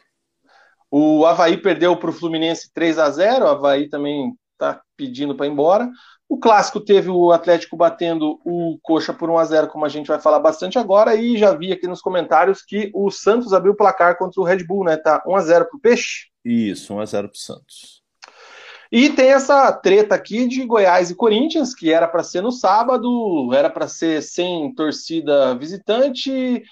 O 0.91 1.25
Havaí 1.25 1.57
perdeu 1.57 1.97
para 1.97 2.11
o 2.11 2.13
Fluminense 2.13 2.71
3 2.75 2.99
a 2.99 3.11
0 3.11 3.47
o 3.47 3.49
Havaí 3.49 3.89
também 3.89 4.35
está 4.53 4.83
pedindo 4.97 5.35
para 5.35 5.47
ir 5.47 5.51
embora. 5.51 5.89
O 6.33 6.39
clássico 6.39 6.81
teve 6.81 7.11
o 7.11 7.31
Atlético 7.31 7.77
batendo 7.77 8.41
o 8.43 8.79
Coxa 8.81 9.13
por 9.13 9.29
1 9.29 9.37
a 9.37 9.45
0 9.45 9.69
como 9.69 9.85
a 9.85 9.89
gente 9.91 10.07
vai 10.07 10.19
falar 10.19 10.39
bastante 10.39 10.79
agora, 10.79 11.15
e 11.15 11.37
já 11.37 11.55
vi 11.55 11.71
aqui 11.71 11.87
nos 11.87 12.01
comentários 12.01 12.63
que 12.63 12.91
o 12.95 13.11
Santos 13.11 13.53
abriu 13.53 13.75
o 13.75 13.77
placar 13.77 14.17
contra 14.17 14.41
o 14.41 14.45
Red 14.45 14.65
Bull, 14.65 14.83
né? 14.83 14.97
Tá 14.97 15.23
1 15.27 15.37
a 15.37 15.41
0 15.43 15.69
pro 15.69 15.79
Peixe. 15.79 16.29
Isso, 16.43 16.95
1 16.95 17.01
a 17.01 17.05
0 17.05 17.29
pro 17.29 17.37
Santos. 17.37 18.03
E 18.91 19.11
tem 19.11 19.31
essa 19.31 19.71
treta 19.73 20.15
aqui 20.15 20.49
de 20.49 20.65
Goiás 20.65 21.11
e 21.11 21.15
Corinthians, 21.15 21.75
que 21.75 21.93
era 21.93 22.09
para 22.09 22.23
ser 22.23 22.41
no 22.41 22.51
sábado, 22.51 23.53
era 23.53 23.69
para 23.69 23.87
ser 23.87 24.23
sem 24.23 24.75
torcida 24.75 25.55
visitante, 25.55 26.63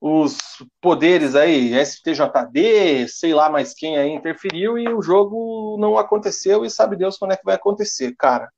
os 0.00 0.38
poderes 0.80 1.34
aí, 1.34 1.74
STJD, 1.84 3.06
sei 3.06 3.34
lá 3.34 3.50
mais 3.50 3.74
quem 3.74 3.98
aí 3.98 4.10
interferiu 4.10 4.78
e 4.78 4.88
o 4.88 5.02
jogo 5.02 5.76
não 5.78 5.98
aconteceu 5.98 6.64
e 6.64 6.70
sabe 6.70 6.96
Deus 6.96 7.18
quando 7.18 7.32
é 7.32 7.36
que 7.36 7.44
vai 7.44 7.56
acontecer, 7.56 8.14
cara. 8.16 8.48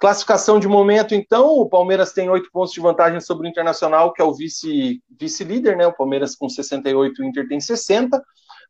Classificação 0.00 0.58
de 0.58 0.66
momento, 0.66 1.14
então, 1.14 1.58
o 1.58 1.68
Palmeiras 1.68 2.14
tem 2.14 2.30
oito 2.30 2.50
pontos 2.50 2.72
de 2.72 2.80
vantagem 2.80 3.20
sobre 3.20 3.46
o 3.46 3.50
Internacional, 3.50 4.14
que 4.14 4.22
é 4.22 4.24
o 4.24 4.32
vice-líder, 4.32 5.02
vice 5.20 5.76
né? 5.76 5.86
O 5.86 5.92
Palmeiras 5.92 6.34
com 6.34 6.48
68, 6.48 7.20
o 7.20 7.24
Inter 7.24 7.46
tem 7.46 7.60
60. 7.60 8.18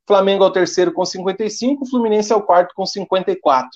Flamengo 0.05 0.43
é 0.43 0.47
o 0.49 0.51
terceiro 0.51 0.93
com 0.93 1.05
55, 1.05 1.87
Fluminense 1.87 2.33
é 2.33 2.37
o 2.37 2.43
quarto 2.43 2.75
com 2.75 2.85
54. 2.85 3.71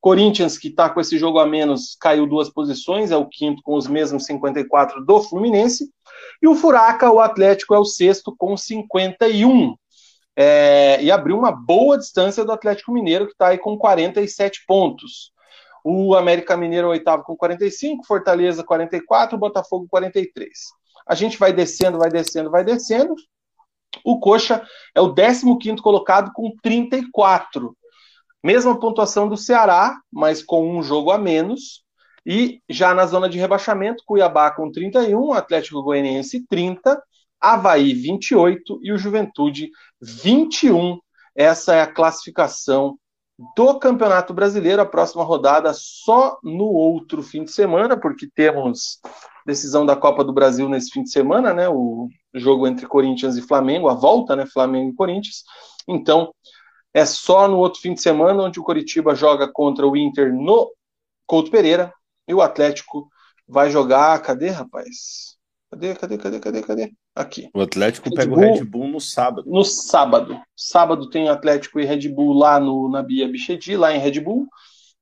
Corinthians, 0.00 0.56
que 0.56 0.68
está 0.68 0.88
com 0.88 0.98
esse 0.98 1.18
jogo 1.18 1.38
a 1.38 1.46
menos, 1.46 1.94
caiu 2.00 2.26
duas 2.26 2.48
posições, 2.48 3.10
é 3.10 3.16
o 3.18 3.28
quinto 3.28 3.60
com 3.62 3.74
os 3.74 3.86
mesmos 3.86 4.24
54 4.24 5.04
do 5.04 5.22
Fluminense. 5.22 5.90
E 6.42 6.48
o 6.48 6.54
Furaca, 6.54 7.12
o 7.12 7.20
Atlético, 7.20 7.74
é 7.74 7.78
o 7.78 7.84
sexto 7.84 8.34
com 8.38 8.56
51. 8.56 9.74
É, 10.34 11.02
e 11.02 11.10
abriu 11.10 11.38
uma 11.38 11.52
boa 11.52 11.98
distância 11.98 12.46
do 12.46 12.52
Atlético 12.52 12.92
Mineiro, 12.92 13.26
que 13.26 13.32
está 13.32 13.48
aí 13.48 13.58
com 13.58 13.76
47 13.76 14.64
pontos. 14.66 15.33
O 15.86 16.14
América 16.14 16.56
Mineiro 16.56 16.88
oitavo 16.88 17.22
com 17.22 17.36
45, 17.36 18.06
Fortaleza 18.06 18.64
44, 18.64 19.36
Botafogo 19.36 19.86
43. 19.90 20.50
A 21.06 21.14
gente 21.14 21.38
vai 21.38 21.52
descendo, 21.52 21.98
vai 21.98 22.08
descendo, 22.08 22.50
vai 22.50 22.64
descendo. 22.64 23.14
O 24.02 24.18
Coxa 24.18 24.66
é 24.94 25.00
o 25.00 25.14
15 25.14 25.76
colocado 25.82 26.32
com 26.32 26.50
34. 26.62 27.76
Mesma 28.42 28.78
pontuação 28.80 29.28
do 29.28 29.36
Ceará, 29.36 29.94
mas 30.10 30.42
com 30.42 30.74
um 30.74 30.82
jogo 30.82 31.10
a 31.10 31.18
menos. 31.18 31.84
E 32.26 32.62
já 32.68 32.94
na 32.94 33.04
zona 33.04 33.28
de 33.28 33.38
rebaixamento, 33.38 34.02
Cuiabá 34.06 34.50
com 34.50 34.72
31, 34.72 35.34
Atlético 35.34 35.82
Goianiense 35.82 36.46
30, 36.48 37.02
Havaí 37.38 37.92
28 37.92 38.80
e 38.82 38.90
o 38.90 38.96
Juventude 38.96 39.68
21. 40.00 40.98
Essa 41.36 41.74
é 41.74 41.82
a 41.82 41.92
classificação 41.92 42.98
do 43.54 43.78
Campeonato 43.78 44.32
Brasileiro. 44.32 44.82
A 44.82 44.86
próxima 44.86 45.24
rodada 45.24 45.72
só 45.74 46.38
no 46.42 46.66
outro 46.66 47.22
fim 47.22 47.44
de 47.44 47.52
semana, 47.52 47.98
porque 47.98 48.28
temos 48.34 49.00
decisão 49.46 49.84
da 49.84 49.96
Copa 49.96 50.24
do 50.24 50.32
Brasil 50.32 50.68
nesse 50.68 50.90
fim 50.90 51.02
de 51.02 51.10
semana, 51.10 51.52
né? 51.52 51.68
O 51.68 52.08
jogo 52.34 52.66
entre 52.66 52.86
Corinthians 52.86 53.36
e 53.36 53.42
Flamengo, 53.42 53.88
a 53.88 53.94
volta, 53.94 54.34
né? 54.34 54.46
Flamengo 54.46 54.90
e 54.90 54.94
Corinthians. 54.94 55.42
Então, 55.86 56.32
é 56.92 57.04
só 57.04 57.48
no 57.48 57.58
outro 57.58 57.80
fim 57.80 57.94
de 57.94 58.00
semana 58.00 58.42
onde 58.42 58.60
o 58.60 58.62
Coritiba 58.62 59.14
joga 59.14 59.50
contra 59.52 59.86
o 59.86 59.96
Inter 59.96 60.32
no 60.32 60.72
Couto 61.26 61.50
Pereira 61.50 61.92
e 62.28 62.32
o 62.32 62.40
Atlético 62.40 63.08
vai 63.46 63.70
jogar. 63.70 64.20
Cadê, 64.22 64.48
rapaz? 64.50 65.36
Cadê, 65.70 65.94
cadê, 65.94 66.18
cadê, 66.18 66.40
cadê, 66.40 66.62
cadê? 66.62 67.03
Aqui. 67.14 67.48
O 67.54 67.60
Atlético 67.60 68.08
Red 68.08 68.16
pega 68.16 68.34
Bull, 68.34 68.38
o 68.38 68.54
Red 68.54 68.64
Bull 68.64 68.88
no 68.88 69.00
sábado. 69.00 69.48
No 69.48 69.64
sábado. 69.64 70.40
Sábado 70.56 71.08
tem 71.08 71.28
Atlético 71.28 71.78
e 71.78 71.84
Red 71.84 72.08
Bull 72.08 72.32
lá 72.32 72.58
no, 72.58 72.90
na 72.90 73.02
Bia 73.02 73.28
Bichedi, 73.28 73.76
lá 73.76 73.94
em 73.94 74.00
Red 74.00 74.20
Bull. 74.20 74.48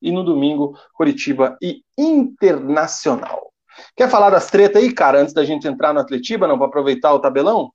E 0.01 0.13
no 0.13 0.23
domingo, 0.23 0.77
Curitiba 0.95 1.57
e 1.63 1.83
Internacional. 1.97 3.53
Quer 3.97 4.11
falar 4.11 4.29
das 4.29 4.51
tretas 4.51 4.83
aí, 4.83 4.93
cara, 4.93 5.21
antes 5.21 5.33
da 5.33 5.45
gente 5.45 5.67
entrar 5.67 5.95
no 5.95 6.01
Atletiba, 6.01 6.47
não, 6.47 6.59
para 6.59 6.67
aproveitar 6.67 7.15
o 7.15 7.21
tabelão? 7.21 7.73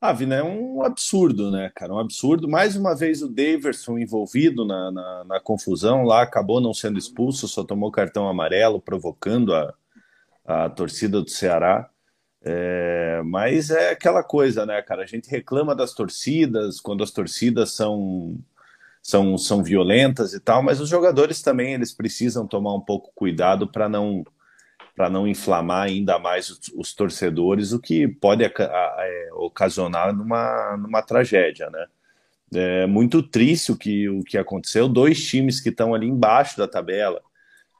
Ah, 0.00 0.12
Vina, 0.12 0.36
é 0.36 0.42
um 0.42 0.82
absurdo, 0.82 1.50
né, 1.50 1.70
cara? 1.74 1.92
Um 1.92 1.98
absurdo. 1.98 2.48
Mais 2.48 2.76
uma 2.76 2.94
vez 2.94 3.20
o 3.22 3.28
Daverson 3.28 3.98
envolvido 3.98 4.64
na, 4.64 4.90
na, 4.90 5.24
na 5.24 5.40
confusão 5.40 6.04
lá, 6.04 6.22
acabou 6.22 6.60
não 6.60 6.72
sendo 6.72 6.98
expulso, 6.98 7.48
só 7.48 7.64
tomou 7.64 7.90
cartão 7.90 8.28
amarelo, 8.28 8.80
provocando 8.80 9.54
a, 9.54 9.74
a 10.44 10.68
torcida 10.70 11.20
do 11.20 11.28
Ceará. 11.28 11.90
É, 12.42 13.20
mas 13.24 13.70
é 13.70 13.90
aquela 13.90 14.22
coisa, 14.22 14.64
né, 14.64 14.80
cara? 14.82 15.02
A 15.02 15.06
gente 15.06 15.28
reclama 15.28 15.74
das 15.74 15.92
torcidas 15.92 16.80
quando 16.80 17.02
as 17.02 17.10
torcidas 17.10 17.72
são, 17.72 18.38
são, 19.02 19.36
são 19.36 19.62
violentas 19.62 20.34
e 20.34 20.40
tal, 20.40 20.62
mas 20.62 20.80
os 20.80 20.88
jogadores 20.88 21.42
também 21.42 21.74
eles 21.74 21.92
precisam 21.92 22.46
tomar 22.46 22.74
um 22.74 22.80
pouco 22.80 23.10
cuidado 23.14 23.66
para 23.66 23.88
não 23.88 24.24
para 24.94 25.08
não 25.08 25.28
inflamar 25.28 25.86
ainda 25.86 26.18
mais 26.18 26.50
os, 26.50 26.60
os, 26.74 26.92
torcedores, 26.92 27.72
o 27.72 27.78
que 27.78 28.08
pode 28.08 28.44
a, 28.44 28.48
a, 28.48 28.96
é, 28.98 29.28
ocasionar 29.34 30.12
numa, 30.12 30.76
numa 30.76 31.00
tragédia, 31.02 31.70
né? 31.70 31.86
É 32.52 32.84
muito 32.84 33.22
triste 33.22 33.70
o 33.70 33.76
que, 33.76 34.08
o 34.08 34.24
que 34.24 34.36
aconteceu. 34.36 34.88
Dois 34.88 35.24
times 35.24 35.60
que 35.60 35.68
estão 35.68 35.94
ali 35.94 36.08
embaixo 36.08 36.58
da 36.58 36.66
tabela, 36.66 37.22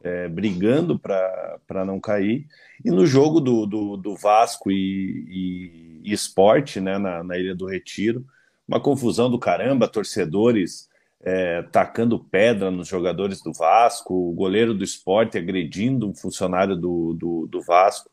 é, 0.02 0.28
brigando 0.28 0.98
para 0.98 1.84
não 1.84 2.00
cair. 2.00 2.46
E 2.84 2.90
no 2.90 3.06
jogo 3.06 3.40
do, 3.40 3.66
do, 3.66 3.96
do 3.96 4.16
Vasco 4.16 4.70
e, 4.70 5.24
e, 5.28 6.00
e 6.04 6.12
Esporte, 6.12 6.80
né, 6.80 6.98
na, 6.98 7.22
na 7.24 7.36
Ilha 7.36 7.54
do 7.54 7.66
Retiro, 7.66 8.24
uma 8.66 8.80
confusão 8.80 9.30
do 9.30 9.38
caramba, 9.38 9.88
torcedores 9.88 10.88
é, 11.22 11.62
tacando 11.62 12.18
pedra 12.18 12.70
nos 12.70 12.86
jogadores 12.86 13.42
do 13.42 13.52
Vasco, 13.52 14.14
o 14.14 14.32
goleiro 14.32 14.74
do 14.74 14.84
esporte 14.84 15.36
agredindo 15.36 16.08
um 16.08 16.14
funcionário 16.14 16.76
do, 16.76 17.14
do, 17.14 17.48
do 17.50 17.62
Vasco. 17.62 18.10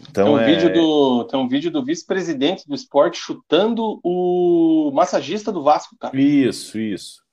Então, 0.00 0.24
tem, 0.24 0.34
um 0.34 0.38
é... 0.38 0.46
vídeo 0.46 0.72
do, 0.72 1.24
tem 1.24 1.40
um 1.40 1.48
vídeo 1.48 1.70
do 1.70 1.84
vice-presidente 1.84 2.66
do 2.66 2.74
esporte 2.74 3.18
chutando 3.18 4.00
o 4.02 4.90
massagista 4.92 5.52
do 5.52 5.62
Vasco, 5.62 5.96
cara. 5.96 6.16
Isso, 6.20 6.78
isso. 6.78 7.23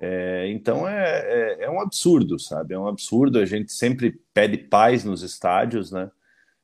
É, 0.00 0.48
então 0.48 0.88
é, 0.88 1.58
é, 1.60 1.64
é, 1.64 1.70
um 1.70 1.80
absurdo, 1.80 2.38
sabe? 2.38 2.74
É 2.74 2.78
um 2.78 2.86
absurdo. 2.86 3.38
A 3.38 3.44
gente 3.44 3.72
sempre 3.72 4.20
pede 4.32 4.56
paz 4.56 5.04
nos 5.04 5.22
estádios, 5.22 5.90
né? 5.90 6.10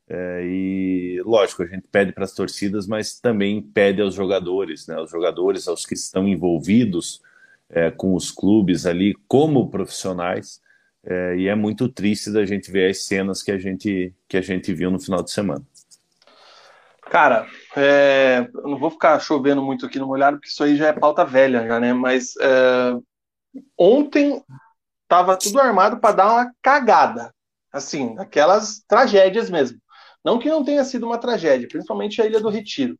É, 0.08 0.42
e 0.44 1.22
lógico, 1.24 1.62
a 1.62 1.66
gente 1.66 1.88
pede 1.88 2.12
para 2.12 2.24
as 2.24 2.32
torcidas, 2.34 2.86
mas 2.86 3.18
também 3.18 3.62
pede 3.62 4.02
aos 4.02 4.14
jogadores, 4.14 4.86
né? 4.86 4.94
Aos 4.96 5.10
jogadores, 5.10 5.66
aos 5.66 5.84
que 5.84 5.94
estão 5.94 6.28
envolvidos 6.28 7.22
é, 7.70 7.90
com 7.90 8.14
os 8.14 8.30
clubes 8.30 8.86
ali 8.86 9.14
como 9.26 9.70
profissionais. 9.70 10.62
É, 11.02 11.36
e 11.36 11.48
é 11.48 11.54
muito 11.54 11.88
triste 11.88 12.30
da 12.30 12.46
gente 12.46 12.70
ver 12.70 12.90
as 12.90 13.04
cenas 13.04 13.42
que 13.42 13.50
a 13.50 13.58
gente 13.58 14.14
que 14.28 14.36
a 14.36 14.40
gente 14.40 14.72
viu 14.72 14.90
no 14.90 15.00
final 15.00 15.22
de 15.22 15.30
semana. 15.30 15.62
Cara, 17.10 17.46
é, 17.76 18.48
eu 18.54 18.68
não 18.68 18.78
vou 18.78 18.90
ficar 18.90 19.18
chovendo 19.20 19.62
muito 19.62 19.84
aqui 19.86 19.98
no 19.98 20.06
molhado, 20.06 20.38
porque 20.38 20.48
isso 20.48 20.64
aí 20.64 20.76
já 20.76 20.88
é 20.88 20.92
pauta 20.92 21.24
velha, 21.24 21.66
já, 21.66 21.78
né? 21.78 21.92
Mas 21.92 22.34
é, 22.40 22.96
ontem 23.78 24.42
tava 25.08 25.36
tudo 25.36 25.60
armado 25.60 26.00
para 26.00 26.14
dar 26.14 26.32
uma 26.32 26.52
cagada. 26.62 27.32
Assim, 27.72 28.14
aquelas 28.18 28.84
tragédias 28.86 29.50
mesmo. 29.50 29.78
Não 30.24 30.38
que 30.38 30.48
não 30.48 30.64
tenha 30.64 30.84
sido 30.84 31.04
uma 31.06 31.18
tragédia, 31.18 31.68
principalmente 31.68 32.22
a 32.22 32.26
Ilha 32.26 32.40
do 32.40 32.48
Retiro. 32.48 32.98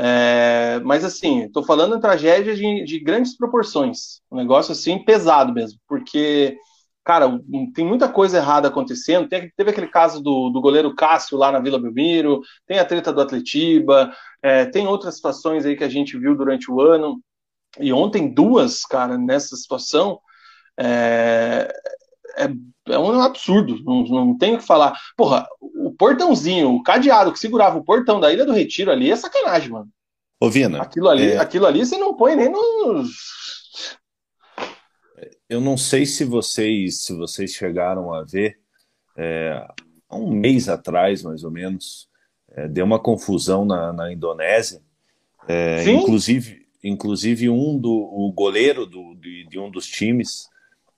É, 0.00 0.80
mas 0.84 1.04
assim, 1.04 1.44
estou 1.44 1.64
falando 1.64 1.96
em 1.96 2.00
tragédia 2.00 2.54
de, 2.54 2.84
de, 2.84 3.00
grandes 3.00 3.36
proporções. 3.36 4.20
Um 4.30 4.36
negócio 4.36 4.72
assim 4.72 5.04
pesado 5.04 5.52
mesmo. 5.52 5.78
Porque, 5.88 6.56
cara, 7.04 7.40
tem 7.74 7.84
muita 7.84 8.08
coisa 8.08 8.38
errada 8.38 8.68
acontecendo. 8.68 9.28
Tem, 9.28 9.50
teve 9.56 9.70
aquele 9.70 9.88
caso 9.88 10.20
do, 10.22 10.50
do 10.50 10.60
goleiro 10.60 10.94
Cássio 10.94 11.38
lá 11.38 11.50
na 11.50 11.58
Vila 11.58 11.80
Belmiro, 11.80 12.40
tem 12.66 12.78
a 12.78 12.84
treta 12.84 13.12
do 13.12 13.20
Atletiba, 13.20 14.12
é, 14.42 14.66
tem 14.66 14.86
outras 14.86 15.16
situações 15.16 15.66
aí 15.66 15.76
que 15.76 15.84
a 15.84 15.88
gente 15.88 16.16
viu 16.16 16.36
durante 16.36 16.70
o 16.70 16.80
ano 16.80 17.20
e 17.78 17.92
ontem 17.92 18.32
duas, 18.32 18.84
cara, 18.84 19.18
nessa 19.18 19.56
situação, 19.56 20.20
é, 20.78 21.72
é, 22.36 22.92
é 22.92 22.98
um 22.98 23.20
absurdo, 23.20 23.82
não, 23.84 24.04
não 24.04 24.38
tenho 24.38 24.56
o 24.56 24.58
que 24.58 24.66
falar. 24.66 24.98
Porra, 25.16 25.46
o 25.60 25.92
portãozinho, 25.92 26.70
o 26.70 26.82
cadeado 26.82 27.32
que 27.32 27.38
segurava 27.38 27.78
o 27.78 27.84
portão 27.84 28.20
da 28.20 28.32
Ilha 28.32 28.46
do 28.46 28.52
Retiro 28.52 28.90
ali 28.90 29.10
é 29.10 29.16
sacanagem, 29.16 29.70
mano. 29.70 29.88
Ô, 30.40 30.48
Vina, 30.48 30.80
aquilo 30.80 31.08
ali, 31.08 31.32
é... 31.32 31.38
aquilo 31.38 31.66
ali 31.66 31.84
você 31.84 31.98
não 31.98 32.14
põe 32.14 32.36
nem 32.36 32.50
nos. 32.50 33.98
Eu 35.48 35.60
não 35.60 35.76
sei 35.76 36.06
se 36.06 36.24
vocês, 36.24 37.02
se 37.02 37.16
vocês 37.16 37.50
chegaram 37.52 38.12
a 38.12 38.22
ver, 38.22 38.58
é, 39.16 39.66
há 40.08 40.16
um 40.16 40.30
mês 40.30 40.68
atrás, 40.68 41.22
mais 41.22 41.42
ou 41.42 41.50
menos, 41.50 42.08
é, 42.50 42.68
deu 42.68 42.84
uma 42.84 43.00
confusão 43.00 43.64
na, 43.64 43.92
na 43.92 44.12
Indonésia. 44.12 44.80
É, 45.48 45.82
inclusive, 45.90 46.67
inclusive 46.82 47.48
um 47.48 47.78
do 47.78 47.90
o 47.90 48.32
goleiro 48.32 48.86
do, 48.86 49.14
de, 49.16 49.46
de 49.48 49.58
um 49.58 49.70
dos 49.70 49.86
times, 49.86 50.48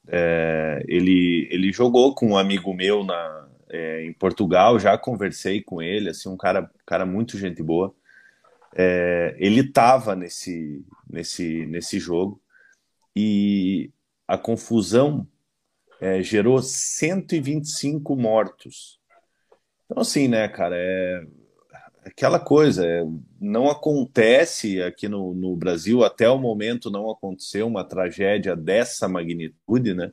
é, 0.08 0.82
ele, 0.88 1.48
ele 1.50 1.72
jogou 1.72 2.14
com 2.14 2.28
um 2.28 2.36
amigo 2.36 2.74
meu 2.74 3.04
na, 3.04 3.48
é, 3.68 4.04
em 4.04 4.12
Portugal, 4.12 4.78
já 4.78 4.98
conversei 4.98 5.62
com 5.62 5.80
ele, 5.80 6.10
assim, 6.10 6.28
um 6.28 6.36
cara, 6.36 6.70
cara 6.84 7.06
muito 7.06 7.38
gente 7.38 7.62
boa. 7.62 7.94
É, 8.74 9.34
ele 9.38 9.60
estava 9.60 10.14
nesse, 10.14 10.84
nesse, 11.08 11.66
nesse 11.66 11.98
jogo 11.98 12.40
e 13.16 13.90
a 14.26 14.38
confusão 14.38 15.26
é, 16.00 16.22
gerou 16.22 16.62
125 16.62 18.16
mortos. 18.16 19.00
Então, 19.84 20.02
assim, 20.02 20.28
né, 20.28 20.48
cara, 20.48 20.76
é, 20.76 21.26
aquela 22.04 22.38
coisa, 22.38 22.86
é, 22.86 23.04
não 23.40 23.68
acontece 23.68 24.82
aqui 24.82 25.08
no, 25.08 25.34
no, 25.34 25.56
Brasil, 25.56 26.04
até 26.04 26.28
o 26.28 26.38
momento 26.38 26.90
não 26.90 27.10
aconteceu 27.10 27.66
uma 27.66 27.84
tragédia 27.84 28.56
dessa 28.56 29.08
magnitude, 29.08 29.94
né? 29.94 30.12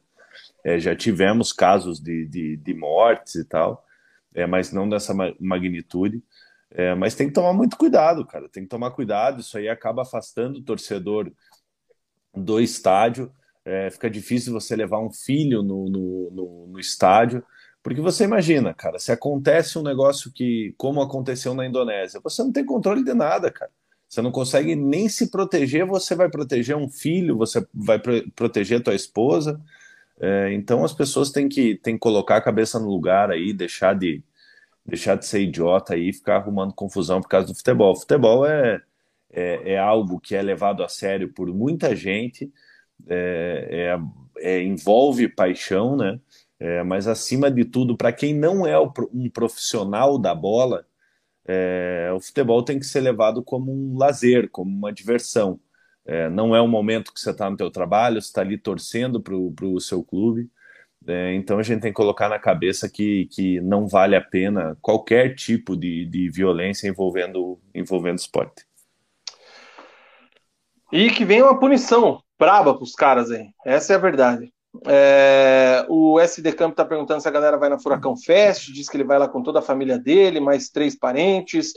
É, 0.64 0.80
já 0.80 0.96
tivemos 0.96 1.54
casos 1.54 2.00
de, 2.00 2.26
de, 2.26 2.58
de, 2.58 2.74
mortes 2.74 3.36
e 3.36 3.46
tal, 3.46 3.86
é, 4.34 4.46
mas 4.46 4.72
não 4.72 4.88
dessa 4.88 5.14
magnitude. 5.40 6.22
É, 6.70 6.94
mas 6.94 7.16
tem 7.16 7.28
que 7.28 7.34
tomar 7.34 7.54
muito 7.54 7.78
cuidado, 7.78 8.26
cara, 8.26 8.50
tem 8.50 8.64
que 8.64 8.70
tomar 8.70 8.92
cuidado, 8.92 9.40
isso 9.40 9.58
aí 9.58 9.70
acaba 9.70 10.02
afastando 10.02 10.60
o 10.60 10.64
torcedor 10.64 11.32
do 12.36 12.60
estádio, 12.60 13.32
é, 13.64 13.90
fica 13.90 14.10
difícil 14.10 14.52
você 14.52 14.76
levar 14.76 15.00
um 15.00 15.12
filho 15.12 15.64
no, 15.64 15.90
no, 15.90 16.32
no, 16.32 16.68
no 16.68 16.80
estádio, 16.80 17.44
porque 17.88 18.02
você 18.02 18.26
imagina, 18.26 18.74
cara, 18.74 19.00
se 19.00 19.14
acontece 19.14 19.80
um 19.80 19.82
negócio 19.82 20.30
que, 20.30 20.74
como 20.78 21.02
aconteceu 21.02 21.54
na 21.54 21.66
Indonésia, 21.66 22.20
você 22.22 22.44
não 22.44 22.52
tem 22.52 22.66
controle 22.66 23.02
de 23.02 23.14
nada, 23.14 23.50
cara. 23.50 23.72
Você 24.10 24.22
não 24.22 24.30
consegue 24.30 24.76
nem 24.76 25.08
se 25.08 25.32
proteger, 25.32 25.86
você 25.86 26.14
vai 26.14 26.28
proteger 26.28 26.76
um 26.76 26.90
filho, 26.90 27.38
você 27.38 27.66
vai 27.74 27.98
proteger 28.36 28.84
tua 28.84 28.94
esposa. 28.94 29.62
É, 30.20 30.52
então 30.54 30.84
as 30.84 30.92
pessoas 30.92 31.32
têm 31.32 31.48
que, 31.48 31.76
têm 31.76 31.94
que 31.94 32.02
colocar 32.02 32.36
a 32.36 32.42
cabeça 32.42 32.78
no 32.78 32.90
lugar 32.90 33.32
aí, 33.32 33.54
deixar 33.54 33.96
de, 33.96 34.22
deixar 34.86 35.16
de 35.16 35.26
ser 35.26 35.40
idiota 35.44 35.94
aí 35.94 36.10
e 36.10 36.14
ficar 36.14 36.36
arrumando 36.36 36.74
confusão 36.74 37.22
por 37.22 37.30
causa 37.30 37.48
do 37.48 37.56
futebol. 37.56 37.94
O 37.94 38.00
futebol 38.02 38.46
é, 38.46 38.82
é, 39.32 39.76
é 39.76 39.80
algo 39.80 40.20
que 40.20 40.36
é 40.36 40.42
levado 40.42 40.84
a 40.84 40.90
sério 40.90 41.32
por 41.32 41.48
muita 41.54 41.96
gente, 41.96 42.52
é, 43.08 43.96
é, 44.42 44.56
é 44.58 44.62
envolve 44.62 45.30
paixão, 45.30 45.96
né? 45.96 46.20
É, 46.60 46.84
mas 46.84 47.08
acima 47.08 47.52
de 47.52 47.66
tudo, 47.66 47.96
para 47.96 48.12
quem 48.12 48.34
não 48.34 48.66
é 48.66 48.80
um 48.80 49.30
profissional 49.30 50.18
da 50.18 50.34
bola, 50.34 50.86
é, 51.48 52.12
o 52.14 52.20
futebol 52.20 52.64
tem 52.64 52.80
que 52.80 52.86
ser 52.86 53.00
levado 53.02 53.44
como 53.44 53.72
um 53.72 53.98
lazer, 53.98 54.50
como 54.50 54.70
uma 54.70 54.92
diversão. 54.92 55.60
É, 56.06 56.30
não 56.30 56.56
é 56.56 56.62
um 56.62 56.68
momento 56.68 57.14
que 57.14 57.20
você 57.20 57.32
está 57.32 57.50
no 57.50 57.58
teu 57.58 57.70
trabalho, 57.70 58.22
você 58.22 58.28
está 58.28 58.42
ali 58.42 58.58
torcendo 58.58 59.22
para 59.22 59.36
o 59.36 59.80
seu 59.80 60.04
clube. 60.04 60.50
É, 61.08 61.34
então 61.36 61.60
a 61.60 61.64
gente 61.64 61.82
tem 61.82 61.92
que 61.92 61.96
colocar 61.96 62.28
na 62.28 62.40
cabeça 62.40 62.90
que, 62.90 63.28
que 63.32 63.62
não 63.62 63.88
vale 63.88 64.16
a 64.16 64.22
pena 64.22 64.78
qualquer 64.82 65.36
tipo 65.36 65.76
de, 65.78 66.06
de 66.06 66.30
violência 66.30 66.88
envolvendo, 66.88 67.60
envolvendo 67.74 68.20
esporte. 68.20 68.66
E 70.92 71.10
que 71.12 71.24
venha 71.24 71.46
uma 71.46 71.60
punição 71.60 72.22
braba 72.40 72.74
para 72.74 72.84
os 72.84 72.94
caras 72.94 73.32
aí. 73.32 73.50
Essa 73.66 73.94
é 73.94 73.96
a 73.96 74.00
verdade. 74.00 74.52
É, 74.86 75.86
o 75.90 76.20
SD 76.20 76.54
Campo 76.54 76.72
está 76.72 76.86
perguntando 76.86 77.22
se 77.22 77.28
a 77.28 77.32
galera 77.32 77.58
vai 77.58 77.70
na 77.70 77.80
Furacão 77.80 78.16
Fest, 78.16 78.72
diz 78.72 78.90
que 78.90 78.98
ele 78.98 79.04
vai 79.04 79.18
lá 79.18 79.28
com 79.28 79.42
toda 79.42 79.60
a 79.60 79.62
família 79.62 79.98
dele, 79.98 80.40
mais 80.40 80.70
três 80.70 80.98
parentes. 80.98 81.74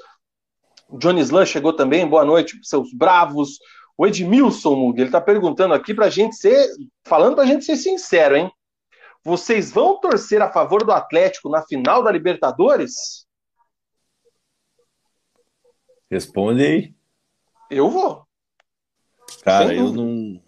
Johnny 0.92 1.20
Slan 1.20 1.46
chegou 1.46 1.72
também, 1.72 2.06
boa 2.06 2.24
noite, 2.24 2.58
seus 2.62 2.92
bravos. 2.92 3.58
O 3.96 4.06
Edmilson 4.06 4.74
Mug, 4.74 4.98
ele 4.98 5.08
está 5.08 5.20
perguntando 5.20 5.74
aqui 5.74 5.94
para 5.94 6.06
a 6.06 6.10
gente 6.10 6.34
ser, 6.34 6.68
falando 7.04 7.34
para 7.34 7.44
a 7.44 7.46
gente 7.46 7.64
ser 7.64 7.76
sincero, 7.76 8.36
hein? 8.36 8.50
Vocês 9.22 9.70
vão 9.70 10.00
torcer 10.00 10.40
a 10.40 10.50
favor 10.50 10.84
do 10.84 10.92
Atlético 10.92 11.50
na 11.50 11.62
final 11.62 12.02
da 12.02 12.10
Libertadores? 12.10 13.26
Responde 16.10 16.64
aí. 16.64 16.94
Eu 17.70 17.90
vou. 17.90 18.26
Cara, 19.42 19.74
eu 19.74 19.92
não. 19.92 20.42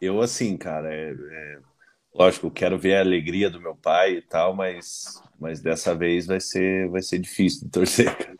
Eu, 0.00 0.20
assim, 0.20 0.56
cara, 0.56 0.92
é, 0.92 1.12
é, 1.12 1.58
lógico, 2.14 2.50
quero 2.50 2.78
ver 2.78 2.96
a 2.96 3.00
alegria 3.00 3.50
do 3.50 3.60
meu 3.60 3.74
pai 3.74 4.14
e 4.14 4.22
tal, 4.22 4.54
mas, 4.54 5.22
mas 5.38 5.60
dessa 5.60 5.94
vez 5.94 6.26
vai 6.26 6.40
ser, 6.40 6.88
vai 6.90 7.02
ser 7.02 7.18
difícil 7.18 7.64
de 7.64 7.70
torcer. 7.70 8.34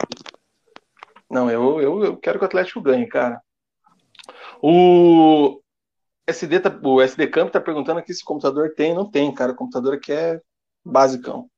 Não, 1.30 1.50
eu, 1.50 1.80
eu, 1.80 2.04
eu 2.04 2.16
quero 2.16 2.38
que 2.38 2.44
o 2.44 2.46
Atlético 2.46 2.80
ganhe, 2.80 3.06
cara. 3.06 3.40
O 4.60 5.60
SD, 6.26 6.60
tá, 6.60 6.78
o 6.82 7.00
SD 7.00 7.26
Camp 7.28 7.50
tá 7.50 7.60
perguntando 7.60 7.98
aqui 7.98 8.12
se 8.12 8.22
o 8.22 8.26
computador 8.26 8.74
tem. 8.76 8.94
Não 8.94 9.10
tem, 9.10 9.32
cara. 9.32 9.52
O 9.52 9.56
computador 9.56 9.94
aqui 9.94 10.12
é 10.12 10.40
basicão. 10.84 11.48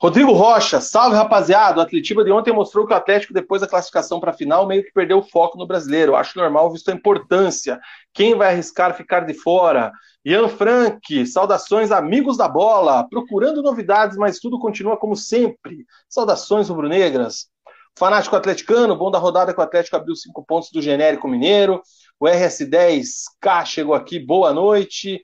Rodrigo 0.00 0.32
Rocha, 0.32 0.80
salve 0.80 1.16
rapaziada. 1.16 1.78
O 1.78 1.82
Atletiba 1.82 2.24
de 2.24 2.30
ontem 2.30 2.52
mostrou 2.52 2.86
que 2.86 2.92
o 2.92 2.96
Atlético, 2.96 3.32
depois 3.32 3.60
da 3.60 3.66
classificação 3.68 4.20
para 4.20 4.30
a 4.30 4.34
final, 4.34 4.66
meio 4.66 4.84
que 4.84 4.92
perdeu 4.92 5.18
o 5.18 5.22
foco 5.22 5.56
no 5.56 5.66
brasileiro. 5.66 6.14
Acho 6.14 6.38
normal, 6.38 6.70
visto 6.70 6.90
a 6.90 6.94
importância. 6.94 7.80
Quem 8.12 8.34
vai 8.34 8.52
arriscar 8.52 8.94
ficar 8.94 9.20
de 9.20 9.34
fora? 9.34 9.92
Ian 10.24 10.48
Frank, 10.48 11.26
saudações 11.26 11.90
amigos 11.90 12.38
da 12.38 12.48
bola, 12.48 13.06
procurando 13.10 13.62
novidades, 13.62 14.16
mas 14.16 14.38
tudo 14.38 14.58
continua 14.58 14.96
como 14.96 15.14
sempre. 15.14 15.84
Saudações 16.08 16.70
rubro-negras. 16.70 17.48
Fanático 17.96 18.34
atleticano, 18.34 18.96
bom 18.96 19.10
da 19.10 19.18
rodada 19.18 19.52
que 19.52 19.60
o 19.60 19.62
Atlético 19.62 19.96
abriu 19.96 20.16
cinco 20.16 20.42
pontos 20.42 20.70
do 20.72 20.80
genérico 20.80 21.28
mineiro. 21.28 21.82
O 22.18 22.24
RS10K 22.24 23.66
chegou 23.66 23.94
aqui, 23.94 24.18
boa 24.18 24.52
noite. 24.52 25.22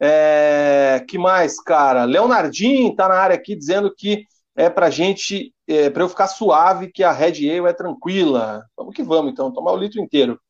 É, 0.00 1.04
que 1.08 1.18
mais, 1.18 1.60
cara? 1.60 2.04
Leonardinho 2.04 2.94
tá 2.94 3.08
na 3.08 3.16
área 3.16 3.34
aqui 3.34 3.56
dizendo 3.56 3.92
que 3.92 4.24
é 4.56 4.70
pra 4.70 4.88
gente, 4.88 5.52
é, 5.66 5.90
pra 5.90 6.04
eu 6.04 6.08
ficar 6.08 6.28
suave, 6.28 6.92
que 6.92 7.02
a 7.02 7.10
Red 7.10 7.50
Ale 7.50 7.68
é 7.68 7.72
tranquila. 7.72 8.64
Vamos 8.76 8.94
que 8.94 9.02
vamos, 9.02 9.32
então, 9.32 9.52
tomar 9.52 9.72
o 9.72 9.76
litro 9.76 10.00
inteiro. 10.00 10.40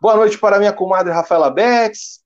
Boa 0.00 0.16
noite 0.16 0.38
para 0.38 0.58
minha 0.58 0.72
comadre 0.72 1.12
Rafaela 1.12 1.50
Betts. 1.50 2.21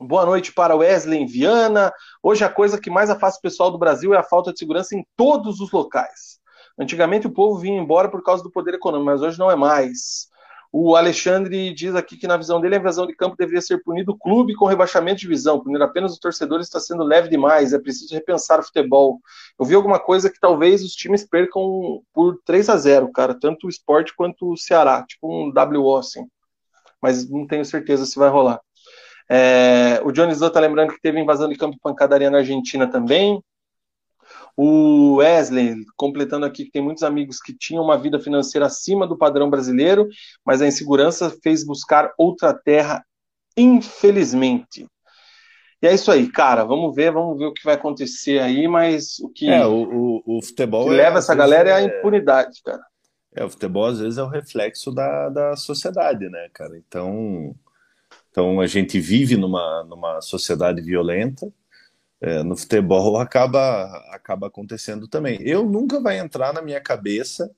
Boa 0.00 0.24
noite 0.24 0.52
para 0.52 0.76
Wesley 0.76 1.26
Viana. 1.26 1.92
Hoje 2.22 2.44
a 2.44 2.48
coisa 2.48 2.80
que 2.80 2.88
mais 2.88 3.10
afasta 3.10 3.40
o 3.40 3.42
pessoal 3.42 3.68
do 3.68 3.78
Brasil 3.78 4.14
é 4.14 4.16
a 4.16 4.22
falta 4.22 4.52
de 4.52 4.58
segurança 4.60 4.94
em 4.94 5.04
todos 5.16 5.58
os 5.58 5.72
locais. 5.72 6.38
Antigamente 6.78 7.26
o 7.26 7.32
povo 7.32 7.58
vinha 7.58 7.80
embora 7.80 8.08
por 8.08 8.22
causa 8.22 8.40
do 8.40 8.50
poder 8.50 8.74
econômico, 8.74 9.10
mas 9.10 9.22
hoje 9.22 9.36
não 9.40 9.50
é 9.50 9.56
mais. 9.56 10.28
O 10.72 10.94
Alexandre 10.94 11.74
diz 11.74 11.96
aqui 11.96 12.16
que, 12.16 12.28
na 12.28 12.36
visão 12.36 12.60
dele, 12.60 12.76
a 12.76 12.78
invasão 12.78 13.08
de 13.08 13.16
campo 13.16 13.36
deveria 13.36 13.60
ser 13.60 13.82
punido 13.82 14.12
o 14.12 14.16
clube 14.16 14.54
com 14.54 14.66
rebaixamento 14.66 15.16
de 15.16 15.22
divisão. 15.22 15.60
Punir 15.60 15.82
apenas 15.82 16.12
os 16.12 16.20
torcedores 16.20 16.66
está 16.66 16.78
sendo 16.78 17.02
leve 17.02 17.28
demais. 17.28 17.72
É 17.72 17.78
preciso 17.80 18.14
repensar 18.14 18.60
o 18.60 18.62
futebol. 18.62 19.18
Eu 19.58 19.66
vi 19.66 19.74
alguma 19.74 19.98
coisa 19.98 20.30
que 20.30 20.38
talvez 20.38 20.84
os 20.84 20.92
times 20.92 21.26
percam 21.26 22.02
por 22.14 22.40
3 22.44 22.68
a 22.68 22.76
0 22.76 23.10
cara. 23.10 23.34
Tanto 23.34 23.66
o 23.66 23.70
esporte 23.70 24.14
quanto 24.14 24.52
o 24.52 24.56
Ceará. 24.56 25.04
Tipo 25.04 25.26
um 25.26 25.52
WO, 25.52 25.96
assim. 25.96 26.24
Mas 27.02 27.28
não 27.28 27.48
tenho 27.48 27.64
certeza 27.64 28.06
se 28.06 28.16
vai 28.16 28.28
rolar. 28.28 28.60
É, 29.28 30.00
o 30.04 30.10
Jones 30.10 30.40
está 30.40 30.58
lembrando 30.58 30.94
que 30.94 31.00
teve 31.00 31.20
invasão 31.20 31.48
de 31.48 31.56
campo 31.56 31.76
e 31.76 31.80
pancadaria 31.80 32.30
na 32.30 32.38
Argentina 32.38 32.86
também. 32.86 33.42
O 34.56 35.16
Wesley, 35.16 35.76
completando 35.96 36.44
aqui, 36.44 36.64
que 36.64 36.72
tem 36.72 36.82
muitos 36.82 37.02
amigos 37.02 37.40
que 37.40 37.56
tinham 37.56 37.84
uma 37.84 37.96
vida 37.96 38.18
financeira 38.18 38.66
acima 38.66 39.06
do 39.06 39.16
padrão 39.16 39.48
brasileiro, 39.48 40.08
mas 40.44 40.60
a 40.60 40.66
insegurança 40.66 41.30
fez 41.42 41.64
buscar 41.64 42.12
outra 42.18 42.52
terra, 42.52 43.04
infelizmente. 43.56 44.86
E 45.80 45.86
é 45.86 45.94
isso 45.94 46.10
aí, 46.10 46.28
cara. 46.28 46.64
Vamos 46.64 46.94
ver, 46.94 47.12
vamos 47.12 47.38
ver 47.38 47.46
o 47.46 47.52
que 47.52 47.64
vai 47.64 47.74
acontecer 47.74 48.40
aí, 48.40 48.66
mas 48.66 49.20
o 49.20 49.28
que, 49.28 49.48
é, 49.48 49.64
o, 49.64 50.22
o, 50.26 50.38
o 50.38 50.42
futebol 50.42 50.86
que 50.86 50.94
é, 50.94 50.96
leva 50.96 51.18
essa 51.18 51.34
galera 51.34 51.70
é 51.70 51.72
a 51.74 51.82
impunidade, 51.82 52.60
cara. 52.64 52.82
É, 53.32 53.44
o 53.44 53.50
futebol 53.50 53.86
às 53.86 54.00
vezes 54.00 54.18
é 54.18 54.22
o 54.22 54.28
reflexo 54.28 54.90
da, 54.90 55.28
da 55.28 55.56
sociedade, 55.56 56.28
né, 56.28 56.48
cara? 56.52 56.76
Então, 56.76 57.54
então 58.38 58.60
a 58.60 58.68
gente 58.68 59.00
vive 59.00 59.36
numa, 59.36 59.82
numa 59.82 60.20
sociedade 60.20 60.80
violenta 60.80 61.52
é, 62.20 62.40
no 62.44 62.56
futebol 62.56 63.16
acaba, 63.16 63.84
acaba 64.12 64.46
acontecendo 64.46 65.08
também. 65.08 65.40
Eu 65.42 65.68
nunca 65.68 66.00
vai 66.00 66.20
entrar 66.20 66.52
na 66.52 66.62
minha 66.62 66.80
cabeça 66.80 67.50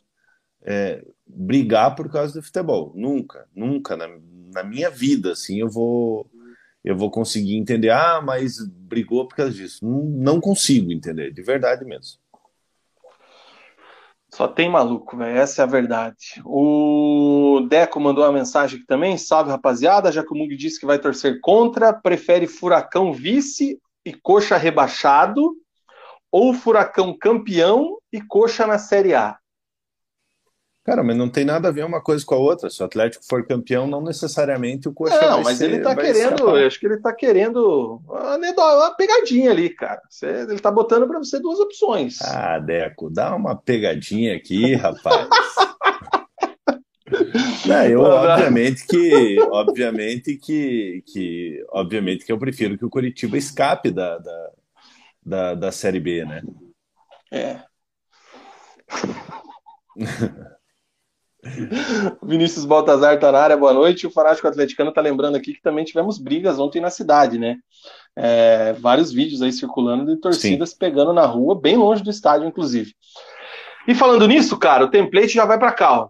é, 0.62 1.04
brigar 1.26 1.94
por 1.94 2.10
causa 2.10 2.32
do 2.32 2.42
futebol. 2.42 2.94
Nunca, 2.96 3.46
nunca. 3.54 3.94
Na, 3.94 4.08
na, 4.54 4.64
minha 4.64 4.88
vida, 4.88 5.32
assim, 5.32 5.60
eu 5.60 5.68
vou 5.68 6.26
eu 6.82 6.96
vou 6.96 7.10
conseguir 7.10 7.56
entender, 7.56 7.90
ah, 7.90 8.22
mas 8.24 8.56
brigou 8.66 9.28
por 9.28 9.36
causa 9.36 9.52
disso. 9.52 9.84
Não, 9.84 10.02
não 10.02 10.40
consigo 10.40 10.90
entender, 10.90 11.30
de 11.30 11.42
verdade 11.42 11.84
mesmo. 11.84 12.18
Só 14.32 14.46
tem 14.46 14.68
maluco, 14.68 15.16
velho. 15.16 15.36
Essa 15.36 15.62
é 15.62 15.64
a 15.64 15.66
verdade. 15.66 16.40
O 16.44 17.66
Deco 17.68 17.98
mandou 17.98 18.24
uma 18.24 18.32
mensagem 18.32 18.78
aqui 18.78 18.86
também. 18.86 19.18
Salve, 19.18 19.50
rapaziada. 19.50 20.12
Já 20.12 20.22
que 20.22 20.32
o 20.32 20.36
Mug 20.36 20.56
disse 20.56 20.78
que 20.78 20.86
vai 20.86 20.98
torcer 20.98 21.40
contra, 21.40 21.92
prefere 21.92 22.46
Furacão 22.46 23.12
vice 23.12 23.80
e 24.04 24.12
Coxa 24.12 24.56
rebaixado, 24.56 25.54
ou 26.30 26.54
Furacão 26.54 27.16
campeão 27.18 27.98
e 28.12 28.20
Coxa 28.20 28.66
na 28.66 28.78
Série 28.78 29.14
A? 29.14 29.39
Cara, 30.90 31.04
mas 31.04 31.16
não 31.16 31.28
tem 31.28 31.44
nada 31.44 31.68
a 31.68 31.70
ver 31.70 31.84
uma 31.84 32.00
coisa 32.00 32.26
com 32.26 32.34
a 32.34 32.38
outra. 32.38 32.68
Se 32.68 32.82
o 32.82 32.84
Atlético 32.84 33.24
for 33.24 33.46
campeão, 33.46 33.86
não 33.86 34.02
necessariamente 34.02 34.88
o 34.88 34.92
Coxa 34.92 35.20
Não, 35.20 35.40
mas 35.40 35.58
ser, 35.58 35.66
ele 35.66 35.78
tá 35.78 35.94
querendo, 35.94 36.58
eu 36.58 36.66
acho 36.66 36.80
que 36.80 36.86
ele 36.86 36.96
tá 36.96 37.12
querendo 37.12 38.02
uma, 38.08 38.34
uma 38.34 38.90
pegadinha 38.96 39.52
ali, 39.52 39.70
cara. 39.70 40.02
ele 40.20 40.58
tá 40.58 40.68
botando 40.68 41.06
para 41.06 41.20
você 41.20 41.38
duas 41.38 41.60
opções. 41.60 42.20
Ah, 42.22 42.58
Deco, 42.58 43.08
dá 43.08 43.36
uma 43.36 43.54
pegadinha 43.54 44.34
aqui, 44.34 44.74
rapaz. 44.74 45.28
Não, 47.66 47.86
eu 47.86 48.00
obviamente 48.00 48.84
que, 48.84 49.40
obviamente 49.42 50.36
que, 50.38 51.04
que, 51.06 51.64
obviamente 51.70 52.24
que 52.24 52.32
eu 52.32 52.38
prefiro 52.38 52.76
que 52.76 52.84
o 52.84 52.90
Curitiba 52.90 53.38
escape 53.38 53.92
da, 53.92 54.18
da, 54.18 54.50
da, 55.24 55.54
da 55.54 55.70
Série 55.70 56.00
B, 56.00 56.24
né? 56.24 56.42
É. 57.30 57.60
Vinícius 62.22 62.64
Baltazar 62.64 63.18
tá 63.18 63.32
na 63.32 63.38
área, 63.40 63.56
boa 63.56 63.72
noite. 63.72 64.06
O 64.06 64.10
Fanático 64.10 64.46
Atleticano 64.46 64.92
tá 64.92 65.00
lembrando 65.00 65.36
aqui 65.36 65.54
que 65.54 65.62
também 65.62 65.84
tivemos 65.84 66.18
brigas 66.18 66.58
ontem 66.58 66.80
na 66.80 66.90
cidade, 66.90 67.38
né? 67.38 67.56
É, 68.14 68.72
vários 68.74 69.12
vídeos 69.12 69.40
aí 69.40 69.52
circulando 69.52 70.04
de 70.04 70.20
torcidas 70.20 70.70
Sim. 70.70 70.76
pegando 70.78 71.12
na 71.12 71.24
rua, 71.24 71.58
bem 71.58 71.76
longe 71.76 72.02
do 72.02 72.10
estádio, 72.10 72.46
inclusive. 72.46 72.94
E 73.88 73.94
falando 73.94 74.28
nisso, 74.28 74.58
cara, 74.58 74.84
o 74.84 74.90
template 74.90 75.28
já 75.28 75.44
vai 75.44 75.58
para 75.58 75.72
cá, 75.72 76.02
ó. 76.02 76.08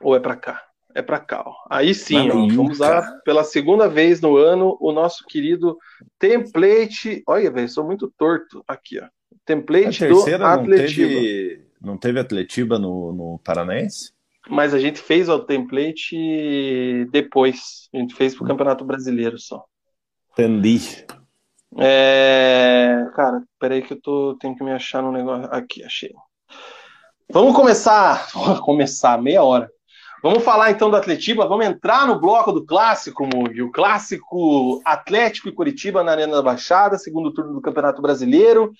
Ou 0.00 0.14
é 0.14 0.20
para 0.20 0.36
cá? 0.36 0.62
É 0.94 1.02
para 1.02 1.18
cá. 1.18 1.42
Ó. 1.44 1.54
Aí 1.68 1.92
sim, 1.92 2.30
ó, 2.30 2.46
vamos 2.46 2.72
usar 2.72 3.20
pela 3.24 3.42
segunda 3.42 3.88
vez 3.88 4.20
no 4.20 4.36
ano 4.36 4.76
o 4.80 4.92
nosso 4.92 5.24
querido 5.26 5.76
template. 6.18 7.22
Olha, 7.26 7.50
velho, 7.50 7.68
sou 7.68 7.84
muito 7.84 8.12
torto 8.16 8.62
aqui, 8.68 9.00
ó. 9.00 9.06
Template 9.44 10.06
do 10.06 10.20
Atletiba. 10.20 10.46
Não 10.46 10.86
teve, 10.86 11.66
não 11.80 11.98
teve 11.98 12.20
Atletiba 12.20 12.78
no, 12.78 13.12
no 13.12 13.40
Paranaense? 13.42 14.14
Mas 14.48 14.74
a 14.74 14.78
gente 14.78 15.00
fez 15.00 15.28
o 15.28 15.38
template 15.38 17.06
depois. 17.10 17.88
A 17.94 17.98
gente 17.98 18.14
fez 18.14 18.34
pro 18.34 18.46
Campeonato 18.46 18.84
Brasileiro 18.84 19.38
só. 19.38 19.64
Entendi. 20.32 21.06
É... 21.78 23.06
Cara, 23.14 23.42
peraí 23.58 23.82
que 23.82 23.94
eu 23.94 24.00
tô... 24.00 24.36
tenho 24.38 24.56
que 24.56 24.62
me 24.62 24.72
achar 24.72 25.02
no 25.02 25.12
negócio. 25.12 25.48
Aqui, 25.50 25.82
achei. 25.82 26.12
Vamos 27.30 27.54
começar. 27.54 28.28
Vamos 28.34 28.60
começar, 28.60 29.20
meia 29.20 29.42
hora. 29.42 29.70
Vamos 30.24 30.42
falar 30.42 30.70
então 30.70 30.88
do 30.88 30.96
Atletiba, 30.96 31.46
vamos 31.46 31.66
entrar 31.66 32.06
no 32.06 32.18
bloco 32.18 32.50
do 32.50 32.64
clássico, 32.64 33.26
Mugi. 33.26 33.60
O 33.60 33.70
clássico 33.70 34.80
Atlético 34.82 35.50
e 35.50 35.52
Curitiba 35.52 36.02
na 36.02 36.12
Arena 36.12 36.36
da 36.36 36.42
Baixada, 36.42 36.96
segundo 36.96 37.30
turno 37.30 37.52
do 37.52 37.60
Campeonato 37.60 38.00
Brasileiro. 38.00 38.72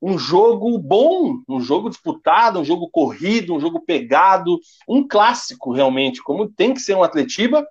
Um 0.00 0.18
jogo 0.18 0.78
bom, 0.78 1.42
um 1.48 1.60
jogo 1.60 1.90
disputado, 1.90 2.58
um 2.58 2.64
jogo 2.64 2.88
corrido, 2.90 3.54
um 3.54 3.60
jogo 3.60 3.80
pegado, 3.80 4.58
um 4.88 5.06
clássico 5.06 5.72
realmente, 5.72 6.22
como 6.22 6.48
tem 6.48 6.72
que 6.72 6.80
ser 6.80 6.94
um 6.94 7.02
Atletiba, 7.02 7.66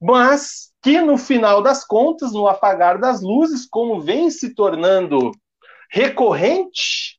mas 0.00 0.72
que 0.82 1.00
no 1.00 1.16
final 1.16 1.62
das 1.62 1.84
contas, 1.84 2.32
no 2.32 2.46
apagar 2.48 2.98
das 2.98 3.22
luzes, 3.22 3.66
como 3.66 4.00
vem 4.00 4.30
se 4.30 4.54
tornando 4.54 5.30
recorrente, 5.90 7.18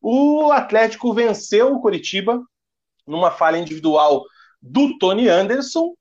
o 0.00 0.50
Atlético 0.50 1.12
venceu 1.12 1.74
o 1.74 1.80
Curitiba 1.80 2.42
numa 3.06 3.30
falha 3.30 3.58
individual 3.58 4.24
do 4.60 4.96
Tony 4.98 5.28
Anderson. 5.28 5.92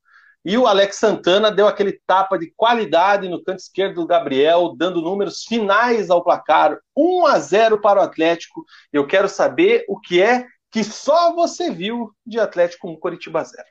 E 0.44 0.58
o 0.58 0.66
Alex 0.66 0.96
Santana 0.96 1.52
deu 1.52 1.68
aquele 1.68 2.00
tapa 2.08 2.38
de 2.38 2.52
qualidade 2.58 3.30
no 3.30 3.44
canto 3.44 3.60
esquerdo 3.60 4.02
do 4.02 4.08
Gabriel, 4.08 4.74
dando 4.76 5.02
números 5.02 5.44
finais 5.44 6.10
ao 6.10 6.24
placar 6.24 6.80
1 6.98 7.26
a 7.28 7.40
0 7.40 7.80
para 7.80 8.00
o 8.00 8.04
Atlético. 8.04 8.66
Eu 8.92 9.06
quero 9.06 9.30
saber 9.30 9.86
o 9.88 10.00
que 10.00 10.22
é 10.22 10.48
que 10.72 10.84
só 10.84 11.36
você 11.36 11.70
viu 11.70 12.12
de 12.26 12.40
Atlético 12.40 12.88
com 12.88 12.98
Coritiba 12.98 13.44
0. 13.44 13.64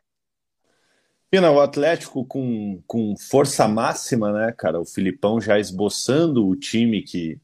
Pina, 1.30 1.50
o 1.50 1.60
Atlético 1.60 2.24
com, 2.24 2.82
com 2.86 3.14
força 3.16 3.66
máxima, 3.66 4.32
né, 4.32 4.54
cara? 4.56 4.80
O 4.80 4.84
Filipão 4.84 5.40
já 5.40 5.58
esboçando 5.58 6.46
o 6.46 6.56
time 6.56 7.02
que, 7.02 7.40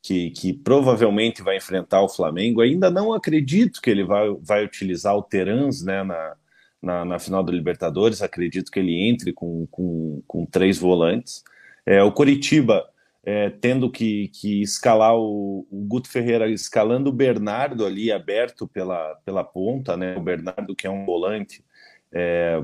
que, 0.00 0.30
que, 0.30 0.52
provavelmente 0.52 1.42
vai 1.42 1.56
enfrentar 1.56 2.00
o 2.00 2.08
Flamengo. 2.08 2.60
Ainda 2.60 2.90
não 2.90 3.12
acredito 3.12 3.82
que 3.82 3.90
ele 3.90 4.04
vai, 4.04 4.32
vai 4.40 4.64
utilizar 4.64 5.16
o 5.16 5.22
Terans 5.22 5.82
né, 5.82 6.02
na, 6.04 6.36
na, 6.84 7.04
na 7.04 7.18
final 7.18 7.42
da 7.42 7.52
Libertadores. 7.52 8.22
Acredito 8.22 8.70
que 8.70 8.78
ele 8.78 9.08
entre 9.08 9.32
com, 9.32 9.66
com, 9.70 10.22
com 10.26 10.46
três 10.46 10.78
volantes. 10.78 11.42
É, 11.86 12.02
o 12.02 12.12
Coritiba 12.12 12.84
é, 13.24 13.48
tendo 13.48 13.90
que, 13.90 14.28
que 14.28 14.62
escalar 14.62 15.16
o, 15.16 15.66
o, 15.70 15.84
Guto 15.86 16.08
Ferreira 16.10 16.48
escalando 16.48 17.08
o 17.08 17.12
Bernardo 17.12 17.86
ali 17.86 18.12
aberto 18.12 18.68
pela, 18.68 19.14
pela 19.24 19.42
ponta, 19.42 19.96
né? 19.96 20.16
O 20.16 20.20
Bernardo 20.20 20.76
que 20.76 20.86
é 20.86 20.90
um 20.90 21.06
volante, 21.06 21.64
é, 22.12 22.62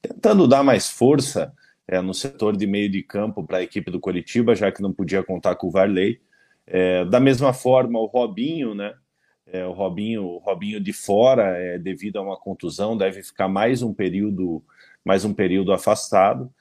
tentando 0.00 0.48
dar 0.48 0.64
mais 0.64 0.88
força 0.88 1.52
é, 1.86 2.00
no 2.00 2.14
setor 2.14 2.56
de 2.56 2.66
meio 2.66 2.90
de 2.90 3.02
campo 3.02 3.44
para 3.44 3.58
a 3.58 3.62
equipe 3.62 3.90
do 3.90 4.00
Coritiba, 4.00 4.54
já 4.54 4.72
que 4.72 4.80
não 4.80 4.92
podia 4.92 5.22
contar 5.22 5.56
com 5.56 5.66
o 5.66 5.70
Varley. 5.70 6.20
É, 6.66 7.04
da 7.04 7.20
mesma 7.20 7.52
forma, 7.52 7.98
o 7.98 8.06
Robinho, 8.06 8.74
né? 8.74 8.94
É, 9.52 9.64
o 9.64 9.72
Robinho, 9.72 10.24
o 10.24 10.38
Robinho 10.38 10.80
de 10.80 10.92
fora, 10.92 11.56
é, 11.58 11.78
devido 11.78 12.18
a 12.18 12.22
uma 12.22 12.36
contusão, 12.36 12.96
deve 12.96 13.22
ficar 13.22 13.48
mais 13.48 13.82
um 13.82 13.92
período, 13.92 14.62
mais 15.04 15.24
um 15.24 15.34
período 15.34 15.72
afastado. 15.72 16.52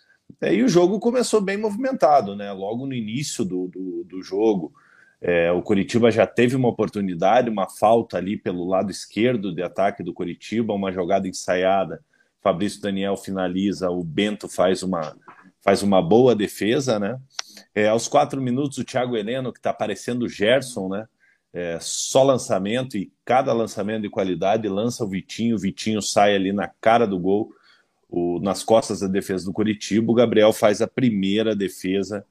É, 0.42 0.54
e 0.54 0.64
o 0.64 0.68
jogo 0.68 1.00
começou 1.00 1.40
bem 1.40 1.58
movimentado, 1.58 2.36
né? 2.36 2.52
Logo 2.52 2.86
no 2.86 2.94
início 2.94 3.46
do, 3.46 3.68
do, 3.68 4.04
do 4.06 4.24
jogo, 4.24 4.74
é, 5.22 5.52
o 5.52 5.62
Curitiba 5.62 6.10
já 6.10 6.26
teve 6.26 6.56
uma 6.56 6.70
oportunidade, 6.70 7.50
uma 7.50 7.70
falta 7.70 8.18
ali 8.18 8.38
pelo 8.38 8.66
lado 8.66 8.90
esquerdo 8.90 9.54
de 9.54 9.62
ataque 9.62 10.02
do 10.02 10.14
Curitiba, 10.14 10.74
uma 10.74 10.92
jogada 10.92 11.28
ensaiada. 11.28 12.04
Fabrício 12.42 12.82
Daniel 12.82 13.18
finaliza, 13.18 13.90
o 13.90 14.04
Bento 14.04 14.48
faz 14.48 14.82
uma, 14.82 15.16
faz 15.62 15.84
uma 15.84 16.02
boa 16.02 16.36
defesa, 16.36 16.98
né? 16.98 17.20
É, 17.76 17.88
aos 17.88 18.08
quatro 18.08 18.42
minutos, 18.42 18.78
o 18.78 18.84
Thiago 18.84 19.16
Heleno, 19.16 19.52
que 19.52 19.60
está 19.60 19.74
parecendo 19.74 20.26
o 20.26 20.30
Gerson, 20.30 20.88
né? 20.88 21.06
É, 21.54 21.78
só 21.82 22.24
lançamento 22.24 22.98
e 22.98 23.12
cada 23.26 23.54
lançamento 23.54 24.04
de 24.04 24.10
qualidade 24.10 24.68
lança 24.68 25.04
o 25.04 25.08
Vitinho, 25.08 25.56
o 25.56 25.60
Vitinho 25.60 26.02
sai 26.02 26.36
ali 26.36 26.54
na 26.54 26.68
cara 26.80 27.08
do 27.08 27.20
gol, 27.20 27.52
o, 28.10 28.40
nas 28.40 28.64
costas 28.64 29.00
da 29.00 29.08
defesa 29.08 29.46
do 29.46 29.54
Curitiba, 29.54 30.12
o 30.12 30.16
Gabriel 30.16 30.54
faz 30.54 30.82
a 30.82 30.88
primeira 30.88 31.56
defesa 31.56 32.26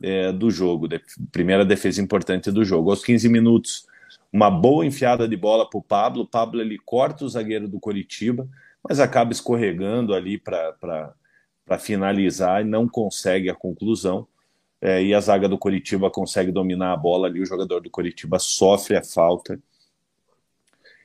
é, 0.00 0.32
do 0.32 0.50
jogo, 0.50 0.88
de, 0.88 1.00
primeira 1.30 1.64
defesa 1.64 2.00
importante 2.00 2.50
do 2.50 2.64
jogo. 2.64 2.90
Aos 2.90 3.04
15 3.04 3.28
minutos, 3.28 3.86
uma 4.32 4.50
boa 4.50 4.84
enfiada 4.84 5.28
de 5.28 5.36
bola 5.36 5.68
para 5.68 5.78
o 5.78 5.82
Pablo, 5.82 6.22
o 6.22 6.28
Pablo 6.28 6.60
ele 6.60 6.78
corta 6.78 7.24
o 7.24 7.28
zagueiro 7.28 7.68
do 7.68 7.78
Curitiba, 7.78 8.48
mas 8.82 8.98
acaba 8.98 9.32
escorregando 9.32 10.14
ali 10.14 10.38
para 10.38 11.14
finalizar 11.78 12.62
e 12.62 12.64
não 12.64 12.88
consegue 12.88 13.48
a 13.48 13.54
conclusão 13.54 14.26
é, 14.82 15.00
e 15.00 15.14
a 15.14 15.20
zaga 15.20 15.48
do 15.48 15.56
Coritiba 15.56 16.10
consegue 16.10 16.50
dominar 16.50 16.92
a 16.92 16.96
bola 16.96 17.28
ali, 17.28 17.40
o 17.40 17.46
jogador 17.46 17.80
do 17.80 17.88
Coritiba 17.88 18.40
sofre 18.40 18.96
a 18.96 19.04
falta. 19.04 19.58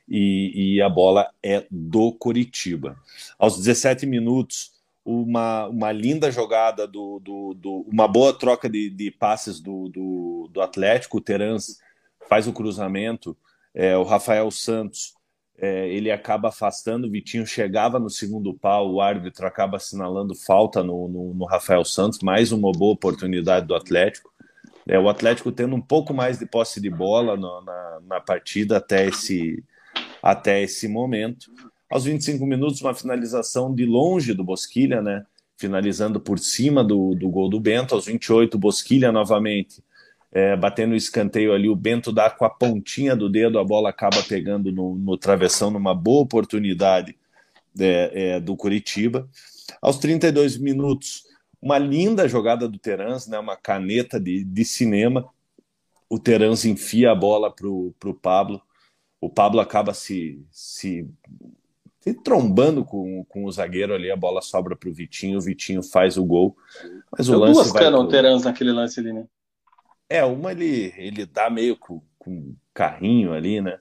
E, 0.10 0.78
e 0.78 0.82
a 0.82 0.90
bola 0.90 1.30
é 1.44 1.68
do 1.70 2.12
Coritiba. 2.14 2.98
Aos 3.38 3.58
17 3.58 4.06
minutos, 4.08 4.72
uma, 5.06 5.68
uma 5.68 5.92
linda 5.92 6.32
jogada 6.32 6.88
do, 6.88 7.20
do, 7.20 7.54
do 7.54 7.86
uma 7.92 8.08
boa 8.08 8.34
troca 8.34 8.68
de, 8.68 8.90
de 8.90 9.12
passes 9.12 9.60
do, 9.60 9.90
do, 9.90 10.50
do 10.52 10.62
Atlético, 10.62 11.18
o 11.18 11.22
Terans 11.22 11.80
faz 12.28 12.48
o 12.48 12.54
cruzamento, 12.54 13.38
é, 13.76 13.96
o 13.96 14.04
Rafael 14.04 14.50
Santos 14.50 15.14
é, 15.60 15.88
ele 15.90 16.12
acaba 16.12 16.50
afastando, 16.50 17.08
o 17.08 17.10
Vitinho 17.10 17.46
chegava 17.46 18.00
no 18.00 18.10
segundo 18.10 18.54
pau, 18.54 18.94
o 18.94 19.02
árbitro 19.02 19.48
acaba 19.48 19.78
assinalando 19.78 20.36
falta 20.36 20.84
no, 20.84 21.08
no, 21.08 21.34
no 21.34 21.46
Rafael 21.46 21.84
Santos, 21.84 22.20
mais 22.20 22.52
uma 22.52 22.72
boa 22.72 22.94
oportunidade 22.94 23.66
do 23.66 23.76
Atlético. 23.76 24.32
É, 24.88 25.00
o 25.00 25.10
Atlético 25.10 25.52
tendo 25.52 25.76
um 25.76 25.82
pouco 25.82 26.14
mais 26.14 26.38
de 26.38 26.46
posse 26.46 26.80
de 26.80 26.90
bola 26.90 27.36
no, 27.36 27.62
na, 27.62 28.00
na 28.08 28.22
partida 28.22 28.78
até 28.78 29.08
esse, 29.08 29.64
até 30.22 30.62
esse 30.62 30.88
momento. 30.88 31.52
Aos 31.90 32.06
25 32.06 32.46
minutos, 32.46 32.82
uma 32.82 32.94
finalização 32.94 33.74
de 33.74 33.86
longe 33.86 34.34
do 34.34 34.44
Bosquilha, 34.44 35.02
né? 35.02 35.26
finalizando 35.58 36.20
por 36.20 36.38
cima 36.38 36.84
do, 36.84 37.16
do 37.16 37.30
gol 37.30 37.50
do 37.50 37.60
Bento. 37.60 37.96
Aos 37.96 38.06
28, 38.06 38.58
Bosquilha 38.60 39.12
novamente 39.12 39.82
é, 40.32 40.56
batendo 40.56 40.92
o 40.92 40.96
escanteio 40.96 41.54
ali, 41.54 41.70
o 41.70 41.76
Bento 41.76 42.12
dá 42.12 42.30
com 42.30 42.46
a 42.46 42.50
pontinha 42.50 43.16
do 43.16 43.30
dedo, 43.30 43.60
a 43.60 43.64
bola 43.64 43.90
acaba 43.90 44.22
pegando 44.24 44.72
no, 44.72 44.96
no 44.96 45.18
travessão, 45.18 45.72
numa 45.72 45.96
boa 45.96 46.24
oportunidade 46.24 47.18
é, 47.80 48.12
é, 48.14 48.40
do 48.40 48.56
Curitiba. 48.56 49.28
Aos 49.82 49.98
32 49.98 50.58
minutos, 50.58 51.24
uma 51.62 51.78
linda 51.78 52.28
jogada 52.28 52.68
do 52.68 52.78
Terans, 52.78 53.28
né, 53.28 53.40
uma 53.40 53.56
caneta 53.56 54.20
de, 54.20 54.44
de 54.44 54.66
cinema. 54.66 55.28
O 56.10 56.20
Terans 56.20 56.66
enfia 56.66 57.12
a 57.12 57.16
bola 57.16 57.54
para 57.54 57.68
o 57.68 58.20
Pablo. 58.22 58.62
O 59.20 59.30
Pablo 59.30 59.60
acaba 59.60 59.94
se, 59.94 60.46
se, 60.52 61.10
se 62.00 62.14
trombando 62.14 62.86
com, 62.86 63.26
com 63.26 63.46
o 63.46 63.52
zagueiro 63.52 63.94
ali, 63.94 64.12
a 64.12 64.16
bola 64.16 64.42
sobra 64.42 64.76
para 64.76 64.90
o 64.90 64.94
Vitinho, 64.94 65.40
o 65.40 65.42
Vitinho 65.42 65.82
faz 65.82 66.18
o 66.18 66.24
gol. 66.24 66.56
Mas 67.18 67.28
o 67.28 67.38
lance 67.38 67.54
duas 67.54 67.72
canas 67.72 68.00
pro... 68.00 68.02
o 68.02 68.08
Terans 68.08 68.44
naquele 68.44 68.72
lance 68.72 69.00
ali, 69.00 69.12
né? 69.12 69.26
É, 70.10 70.24
uma 70.24 70.52
ele, 70.52 70.94
ele 70.98 71.26
dá 71.26 71.50
meio 71.50 71.76
com, 71.76 72.02
com 72.18 72.56
carrinho 72.74 73.34
ali, 73.34 73.62
né? 73.62 73.78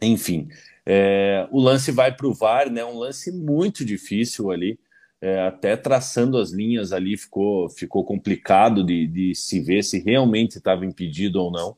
Enfim, 0.00 0.48
é, 0.86 1.46
o 1.50 1.60
lance 1.60 1.90
vai 1.90 2.14
para 2.14 2.26
o 2.26 2.32
VAR, 2.32 2.70
né? 2.70 2.84
Um 2.84 2.98
lance 2.98 3.30
muito 3.30 3.84
difícil 3.84 4.50
ali. 4.50 4.78
É, 5.20 5.40
até 5.42 5.76
traçando 5.76 6.38
as 6.38 6.52
linhas 6.52 6.92
ali 6.92 7.16
ficou, 7.16 7.68
ficou 7.68 8.04
complicado 8.04 8.84
de, 8.84 9.06
de 9.06 9.34
se 9.34 9.60
ver 9.60 9.82
se 9.82 9.98
realmente 9.98 10.58
estava 10.58 10.86
impedido 10.86 11.42
ou 11.42 11.50
não. 11.50 11.76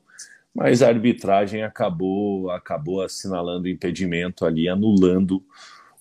Mas 0.53 0.83
a 0.83 0.87
arbitragem 0.87 1.63
acabou, 1.63 2.51
acabou 2.51 3.01
assinalando 3.01 3.65
o 3.65 3.69
impedimento 3.69 4.45
ali, 4.45 4.69
anulando 4.69 5.43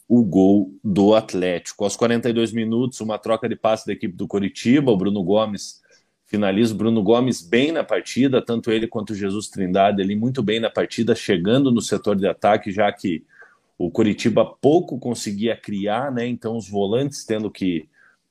o 0.09 0.23
gol 0.23 0.75
do 0.85 1.15
Atlético. 1.15 1.85
Aos 1.85 1.97
42 1.97 2.53
minutos, 2.53 3.01
uma 3.01 3.19
troca 3.19 3.49
de 3.49 3.57
passe 3.57 3.87
da 3.87 3.93
equipe 3.93 4.17
do 4.17 4.27
Coritiba, 4.27 4.91
o 4.93 4.97
Bruno 4.97 5.23
Gomes 5.23 5.80
finaliza 6.31 6.73
o 6.73 6.77
Bruno 6.77 7.03
Gomes 7.03 7.43
bem 7.43 7.73
na 7.73 7.83
partida, 7.83 8.41
tanto 8.41 8.71
ele 8.71 8.87
quanto 8.87 9.11
o 9.11 9.17
Jesus 9.17 9.49
Trindade 9.49 10.01
ali 10.01 10.15
muito 10.15 10.45
bem 10.45 10.61
na 10.61 10.71
partida, 10.71 11.13
chegando 11.13 11.73
no 11.73 11.83
setor 11.83 12.15
de 12.15 12.25
ataque, 12.25 12.71
já 12.71 12.91
que 12.93 13.25
o 13.77 13.91
Curitiba 13.91 14.45
pouco 14.45 14.97
conseguia 14.97 15.57
criar, 15.57 16.13
né? 16.13 16.25
Então 16.29 16.57
os 16.57 16.69
volantes 16.69 17.25
tendo 17.25 17.51
que 17.51 17.89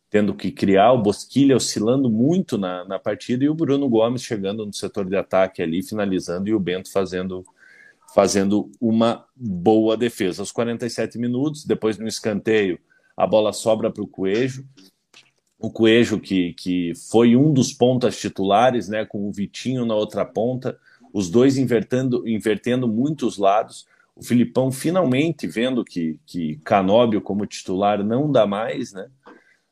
tendo 0.10 0.34
que 0.34 0.50
criar, 0.50 0.92
o 0.94 1.04
Bosquilha 1.04 1.56
oscilando 1.56 2.10
muito 2.10 2.58
na, 2.58 2.84
na 2.86 2.98
partida 2.98 3.44
e 3.44 3.50
o 3.50 3.54
Bruno 3.54 3.88
Gomes 3.88 4.24
chegando 4.24 4.66
no 4.66 4.74
setor 4.74 5.06
de 5.06 5.16
ataque 5.16 5.62
ali, 5.62 5.84
finalizando 5.84 6.50
e 6.50 6.54
o 6.54 6.60
Bento 6.60 6.92
fazendo 6.92 7.46
fazendo 8.16 8.72
uma 8.82 9.26
boa 9.36 9.96
defesa. 9.96 10.42
Aos 10.42 10.52
47 10.52 11.20
minutos, 11.20 11.64
depois 11.64 12.00
no 12.00 12.08
escanteio, 12.08 12.80
a 13.16 13.28
bola 13.28 13.54
sobra 13.54 13.92
para 13.92 14.02
o 14.02 14.08
Coelho, 14.08 14.66
o 15.60 15.70
Coelho, 15.70 16.20
que, 16.20 16.54
que 16.54 16.94
foi 17.12 17.36
um 17.36 17.52
dos 17.52 17.74
pontas 17.74 18.18
titulares, 18.18 18.88
né, 18.88 19.06
com 19.06 19.28
o 19.28 19.32
Vitinho 19.32 19.86
na 19.86 19.94
outra 19.94 20.24
ponta, 20.24 20.80
os 21.14 21.30
dois 21.30 21.58
invertendo, 21.58 22.26
invertendo 22.26 22.88
muitos 22.88 23.38
lados. 23.38 23.86
o 24.16 24.24
Filipão 24.24 24.72
finalmente 24.72 25.48
vendo 25.48 25.84
que, 25.84 26.18
que 26.26 26.58
Canóbio 26.64 27.22
como 27.22 27.46
titular 27.46 28.04
não 28.04 28.32
dá 28.32 28.48
mais, 28.48 28.94
né? 28.94 29.10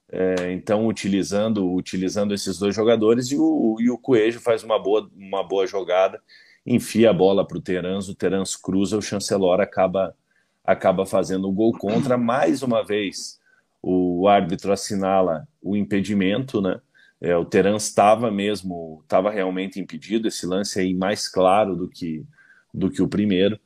É, 0.10 0.54
então 0.54 0.88
utilizando 0.88 1.70
utilizando 1.74 2.34
esses 2.34 2.58
dois 2.58 2.74
jogadores 2.74 3.30
e 3.30 3.36
o, 3.38 3.76
e 3.78 3.90
o 3.90 3.98
Coelho 3.98 4.40
faz 4.40 4.64
uma 4.64 4.80
boa, 4.82 5.10
uma 5.14 5.44
boa 5.44 5.68
jogada, 5.68 6.22
enfia 6.66 7.10
a 7.10 7.14
bola 7.14 7.46
para 7.46 7.58
o 7.58 7.62
Terans, 7.62 8.08
o 8.08 8.16
Terans 8.16 8.56
cruza, 8.56 8.98
o 8.98 9.02
Chancelor 9.02 9.60
acaba 9.60 10.16
acaba 10.64 11.06
fazendo 11.06 11.50
o 11.50 11.52
gol 11.52 11.74
contra 11.74 12.18
mais 12.18 12.62
uma 12.62 12.84
vez. 12.86 13.38
O 13.82 14.28
árbitro 14.28 14.72
assinala 14.72 15.48
o 15.62 15.76
impedimento, 15.76 16.62
né? 16.62 16.80
É, 17.20 17.36
o 17.36 17.46
Terans 17.46 17.84
estava 17.84 18.30
mesmo, 18.30 19.02
estava 19.04 19.32
realmente 19.32 19.80
impedido. 19.80 20.28
Esse 20.28 20.46
lance 20.46 20.80
aí 20.80 20.94
mais 20.94 21.28
claro 21.28 21.76
do 21.76 21.88
que 21.88 22.26
do 22.74 22.90
que 22.90 23.02
o 23.02 23.08
primeiro. 23.08 23.60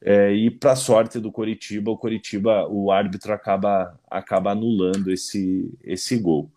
É, 0.00 0.32
e 0.32 0.50
para 0.50 0.76
sorte 0.76 1.18
do 1.18 1.32
Coritiba, 1.32 1.90
o 1.90 1.98
Coritiba, 1.98 2.68
o 2.68 2.92
árbitro 2.92 3.32
acaba, 3.32 3.98
acaba 4.08 4.52
anulando 4.52 5.10
esse, 5.10 5.72
esse 5.82 6.16
gol. 6.18 6.50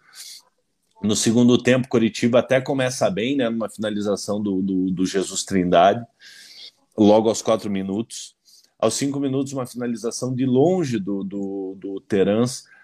No 1.01 1.15
segundo 1.15 1.57
tempo, 1.57 1.87
Coritiba 1.87 2.39
até 2.39 2.61
começa 2.61 3.09
bem, 3.09 3.35
né, 3.35 3.49
numa 3.49 3.69
finalização 3.69 4.41
do, 4.41 4.61
do, 4.61 4.91
do 4.91 5.05
Jesus 5.05 5.43
Trindade, 5.43 6.05
logo 6.95 7.29
aos 7.29 7.41
quatro 7.41 7.69
minutos. 7.71 8.35
Aos 8.77 8.95
cinco 8.95 9.19
minutos, 9.19 9.53
uma 9.53 9.65
finalização 9.65 10.33
de 10.35 10.45
longe 10.45 10.99
do, 10.99 11.23
do, 11.23 11.75
do 11.79 11.99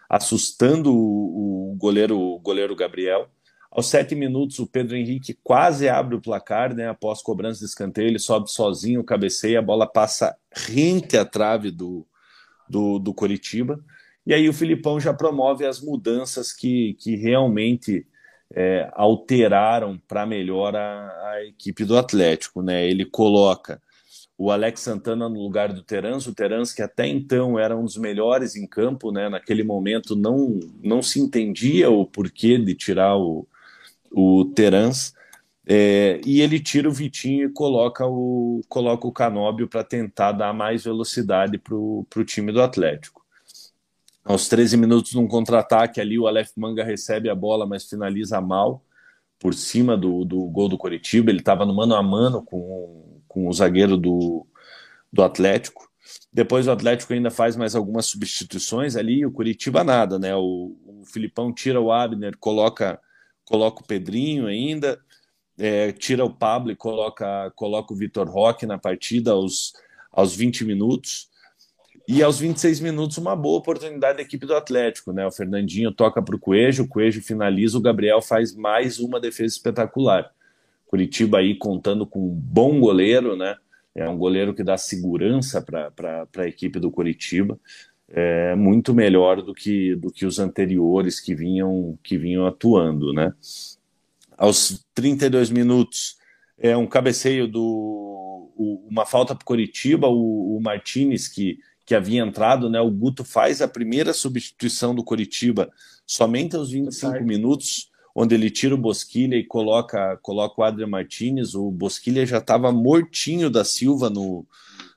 assustando 0.10 0.94
o, 0.94 1.72
o 1.72 1.76
goleiro, 1.76 2.20
o 2.20 2.40
goleiro 2.40 2.76
Gabriel. 2.76 3.30
Aos 3.70 3.88
sete 3.88 4.16
minutos, 4.16 4.60
o 4.60 4.68
Pedro 4.68 4.96
Henrique 4.96 5.38
quase 5.44 5.90
abre 5.90 6.16
o 6.16 6.22
placar, 6.22 6.74
né? 6.74 6.90
Após 6.90 7.22
cobrança 7.22 7.60
de 7.60 7.66
escanteio, 7.66 8.08
ele 8.08 8.20
sobe 8.20 8.50
sozinho, 8.50 9.04
cabeceia, 9.04 9.60
a 9.60 9.62
bola 9.62 9.86
passa 9.86 10.36
rente 10.52 11.18
à 11.18 11.26
trave 11.26 11.70
do, 11.70 12.08
do, 12.70 12.98
do 12.98 13.14
Coritiba. 13.14 13.80
E 14.26 14.34
aí 14.34 14.50
o 14.50 14.54
Filipão 14.54 15.00
já 15.00 15.14
promove 15.14 15.66
as 15.66 15.80
mudanças 15.80 16.52
que, 16.52 16.96
que 17.00 17.16
realmente 17.16 18.06
é, 18.54 18.90
alteraram 18.94 20.00
para 20.08 20.26
melhor 20.26 20.76
a, 20.76 21.08
a, 21.32 21.46
equipe 21.46 21.86
do 21.86 21.98
Atlético. 21.98 22.62
Né? 22.62 22.86
Ele 22.90 23.06
coloca 23.06 23.82
o 24.38 24.52
Alex 24.52 24.82
Santana 24.82 25.28
no 25.28 25.42
lugar 25.42 25.74
do 25.74 25.82
Terans, 25.82 26.28
o 26.28 26.34
Terans 26.34 26.72
que 26.72 26.82
até 26.82 27.08
então 27.08 27.58
era 27.58 27.76
um 27.76 27.84
dos 27.84 27.98
melhores 27.98 28.56
em 28.56 28.68
campo, 28.68 29.12
né? 29.12 29.30
naquele 29.30 29.64
momento 29.64 30.16
não, 30.16 30.60
não 30.84 31.02
se 31.02 31.20
entendia 31.20 31.90
o 31.90 32.06
porquê 32.06 32.58
de 32.58 32.76
tirar 32.76 33.18
o, 33.18 33.48
o 34.12 34.46
Terans, 34.56 35.14
é, 35.70 36.22
e 36.26 36.40
ele 36.40 36.60
tira 36.60 36.88
o 36.88 36.94
Vitinho 36.94 37.50
e 37.50 37.52
coloca 37.52 38.06
o, 38.06 38.62
coloca 38.70 39.06
o 39.08 39.12
Canóbio 39.12 39.68
para 39.68 39.84
tentar 39.84 40.32
dar 40.32 40.54
mais 40.54 40.86
velocidade 40.86 41.58
para 41.58 41.76
o 41.76 42.06
time 42.26 42.54
do 42.54 42.62
Atlético. 42.62 43.26
Aos 44.24 44.48
13 44.48 44.78
minutos, 44.78 45.14
num 45.14 45.28
contra-ataque, 45.28 46.00
ali 46.00 46.20
o 46.20 46.28
Aleph 46.28 46.52
Manga 46.56 46.84
recebe 46.84 47.30
a 47.30 47.36
bola, 47.36 47.66
mas 47.66 47.86
finaliza 47.90 48.40
mal 48.40 48.84
por 49.40 49.54
cima 49.54 49.98
do, 49.98 50.24
do 50.24 50.46
gol 50.46 50.70
do 50.70 50.78
Coritiba. 50.78 51.32
Ele 51.32 51.40
estava 51.40 51.66
no 51.66 51.74
mano 51.74 51.96
a 51.96 52.04
mano 52.04 52.42
com, 52.44 53.17
com 53.38 53.48
o 53.48 53.54
zagueiro 53.54 53.96
do, 53.98 54.48
do 55.14 55.22
Atlético. 55.22 55.88
Depois 56.34 56.68
o 56.68 56.72
Atlético 56.72 57.14
ainda 57.14 57.30
faz 57.30 57.56
mais 57.56 57.76
algumas 57.76 58.08
substituições 58.08 58.96
ali, 58.96 59.26
o 59.26 59.32
Curitiba 59.32 59.84
nada, 59.84 60.18
né? 60.18 60.36
O, 60.36 60.76
o 60.86 61.04
Filipão 61.06 61.54
tira 61.54 61.80
o 61.80 61.92
Abner, 61.92 62.36
coloca 62.40 63.00
coloca 63.46 63.82
o 63.82 63.88
Pedrinho 63.88 64.48
ainda, 64.48 65.00
é, 65.58 65.94
tira 65.94 66.26
o 66.26 66.34
Pablo 66.34 66.72
e 66.72 66.76
coloca, 66.76 67.50
coloca 67.56 67.94
o 67.94 67.96
Vitor 67.96 68.28
Roque 68.28 68.66
na 68.66 68.78
partida 68.78 69.32
aos, 69.32 69.72
aos 70.12 70.36
20 70.36 70.66
minutos. 70.66 71.30
E 72.10 72.24
aos 72.24 72.40
26 72.40 72.80
minutos, 72.80 73.18
uma 73.18 73.36
boa 73.36 73.60
oportunidade 73.60 74.18
da 74.18 74.24
equipe 74.24 74.46
do 74.46 74.56
Atlético, 74.56 75.14
né? 75.14 75.26
O 75.26 75.32
Fernandinho 75.32 75.92
toca 75.92 76.22
para 76.22 76.36
o 76.36 76.40
Coelho, 76.40 76.86
o 76.86 76.88
Coelho 76.88 77.22
finaliza, 77.22 77.78
o 77.78 77.82
Gabriel 77.82 78.22
faz 78.22 78.56
mais 78.56 79.00
uma 79.00 79.20
defesa 79.20 79.56
espetacular. 79.56 80.34
Curitiba 80.88 81.40
aí 81.40 81.56
contando 81.56 82.08
com 82.08 82.20
um 82.20 82.34
bom 82.34 82.80
goleiro, 82.80 83.36
né? 83.36 83.56
É 83.94 84.08
um 84.08 84.18
goleiro 84.18 84.54
que 84.54 84.64
dá 84.64 84.78
segurança 84.78 85.62
para 85.62 86.28
a 86.38 86.48
equipe 86.48 86.80
do 86.80 86.92
Curitiba 86.92 87.60
é, 88.10 88.56
muito 88.56 88.94
melhor 88.94 89.42
do 89.42 89.54
que, 89.54 89.96
do 89.96 90.12
que 90.12 90.26
os 90.26 90.40
anteriores 90.40 91.20
que 91.20 91.36
vinham, 91.36 91.98
que 92.02 92.18
vinham 92.18 92.46
atuando. 92.46 93.14
Né? 93.14 93.34
Aos 94.38 94.86
32 94.94 95.50
minutos, 95.50 96.18
é 96.58 96.76
um 96.76 96.88
cabeceio 96.88 97.48
do. 97.48 98.52
O, 98.56 98.88
uma 98.90 99.06
falta 99.06 99.36
para 99.36 99.44
o 99.44 99.46
Coritiba, 99.46 100.08
o, 100.08 100.58
o 100.58 100.62
Martinez, 100.62 101.28
que, 101.28 101.60
que 101.86 101.94
havia 101.94 102.22
entrado, 102.22 102.70
né? 102.70 102.82
O 102.82 102.90
Guto 102.90 103.24
faz 103.24 103.62
a 103.62 103.68
primeira 103.68 104.14
substituição 104.14 104.96
do 104.96 105.04
Coritiba 105.04 105.70
somente 106.06 106.56
aos 106.56 106.72
25 106.72 107.24
minutos, 107.24 107.92
onde 108.20 108.34
ele 108.34 108.50
tira 108.50 108.74
o 108.74 108.80
Bosquilha 108.80 109.36
e 109.36 109.44
coloca, 109.44 110.18
coloca 110.24 110.60
o 110.60 110.64
Adrian 110.64 110.88
Martinez. 110.88 111.54
O 111.54 111.70
Bosquilha 111.70 112.26
já 112.26 112.40
estava 112.40 112.72
mortinho 112.72 113.50
da 113.50 113.64
Silva 113.64 114.10
no, 114.10 114.44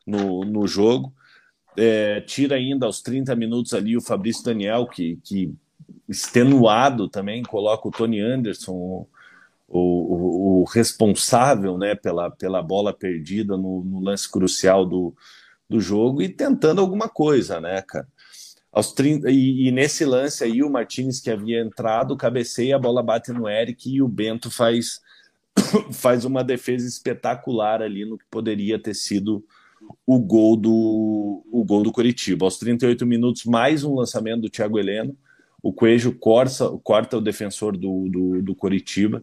no, 0.06 0.44
no 0.44 0.66
jogo 0.66 1.12
é, 1.76 2.20
tira 2.20 2.56
ainda 2.56 2.86
aos 2.86 3.00
30 3.00 3.34
minutos 3.36 3.74
ali 3.74 3.96
o 3.96 4.02
Fabrício 4.02 4.44
Daniel, 4.44 4.86
que, 4.86 5.18
que 5.22 5.52
extenuado 6.08 7.08
também, 7.08 7.42
coloca 7.42 7.88
o 7.88 7.90
Tony 7.90 8.20
Anderson, 8.20 8.72
o, 8.72 9.06
o, 9.68 10.60
o 10.60 10.64
responsável 10.64 11.78
né, 11.78 11.94
pela, 11.94 12.30
pela 12.30 12.62
bola 12.62 12.92
perdida 12.92 13.56
no, 13.56 13.84
no, 13.84 14.00
lance 14.00 14.30
crucial 14.30 14.84
do, 14.84 15.14
do 15.68 15.80
jogo 15.80 16.20
e 16.20 16.28
tentando 16.28 16.80
alguma 16.80 17.08
coisa, 17.08 17.60
né, 17.60 17.80
cara? 17.82 18.08
Aos 18.72 18.92
30, 18.92 19.30
e, 19.30 19.66
e 19.66 19.70
nesse 19.72 20.04
lance 20.04 20.44
aí, 20.44 20.62
o 20.62 20.70
Martinez 20.70 21.20
que 21.20 21.30
havia 21.30 21.60
entrado, 21.60 22.16
cabeceia, 22.16 22.76
a 22.76 22.78
bola 22.78 23.02
bate 23.02 23.32
no 23.32 23.48
Eric 23.48 23.92
e 23.92 24.00
o 24.00 24.06
Bento 24.06 24.50
faz, 24.50 25.00
faz 25.92 26.24
uma 26.24 26.44
defesa 26.44 26.86
espetacular 26.86 27.82
ali 27.82 28.04
no 28.04 28.16
que 28.16 28.24
poderia 28.30 28.78
ter 28.78 28.94
sido 28.94 29.44
o 30.06 30.18
gol 30.20 30.56
do 30.56 31.42
o 31.50 31.64
gol 31.64 31.82
do 31.82 31.90
Curitiba. 31.90 32.44
Aos 32.46 32.58
38 32.58 33.04
minutos, 33.04 33.44
mais 33.44 33.82
um 33.82 33.94
lançamento 33.94 34.42
do 34.42 34.50
Thiago 34.50 34.78
Heleno. 34.78 35.16
O 35.62 35.72
Coelho 35.72 36.12
corta, 36.14 36.68
corta 36.82 37.18
o 37.18 37.20
defensor 37.20 37.76
do, 37.76 38.08
do, 38.08 38.42
do 38.42 38.54
Curitiba, 38.54 39.22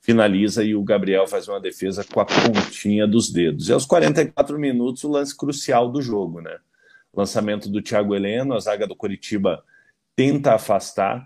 finaliza 0.00 0.64
e 0.64 0.74
o 0.74 0.82
Gabriel 0.82 1.26
faz 1.26 1.46
uma 1.48 1.60
defesa 1.60 2.04
com 2.04 2.20
a 2.20 2.24
pontinha 2.24 3.06
dos 3.06 3.30
dedos. 3.30 3.68
E 3.68 3.72
aos 3.72 3.84
44 3.84 4.58
minutos, 4.58 5.04
o 5.04 5.10
lance 5.10 5.36
crucial 5.36 5.90
do 5.90 6.00
jogo, 6.00 6.40
né? 6.40 6.56
Lançamento 7.16 7.68
do 7.68 7.82
Thiago 7.82 8.14
Heleno, 8.14 8.54
a 8.54 8.60
zaga 8.60 8.86
do 8.86 8.96
Curitiba 8.96 9.62
tenta 10.16 10.54
afastar, 10.54 11.24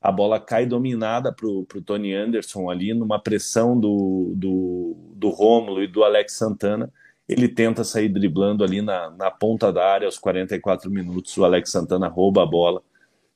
a 0.00 0.10
bola 0.10 0.40
cai 0.40 0.66
dominada 0.66 1.32
para 1.32 1.46
o 1.46 1.66
Tony 1.84 2.14
Anderson 2.14 2.70
ali, 2.70 2.94
numa 2.94 3.18
pressão 3.18 3.78
do, 3.78 4.32
do, 4.36 4.96
do 5.14 5.28
Rômulo 5.28 5.82
e 5.82 5.86
do 5.86 6.02
Alex 6.04 6.34
Santana 6.34 6.90
ele 7.30 7.46
tenta 7.46 7.84
sair 7.84 8.08
driblando 8.08 8.64
ali 8.64 8.82
na, 8.82 9.08
na 9.10 9.30
ponta 9.30 9.72
da 9.72 9.86
área 9.86 10.06
aos 10.06 10.18
44 10.18 10.90
minutos. 10.90 11.36
O 11.38 11.44
Alex 11.44 11.70
Santana 11.70 12.08
rouba 12.08 12.42
a 12.42 12.46
bola, 12.46 12.82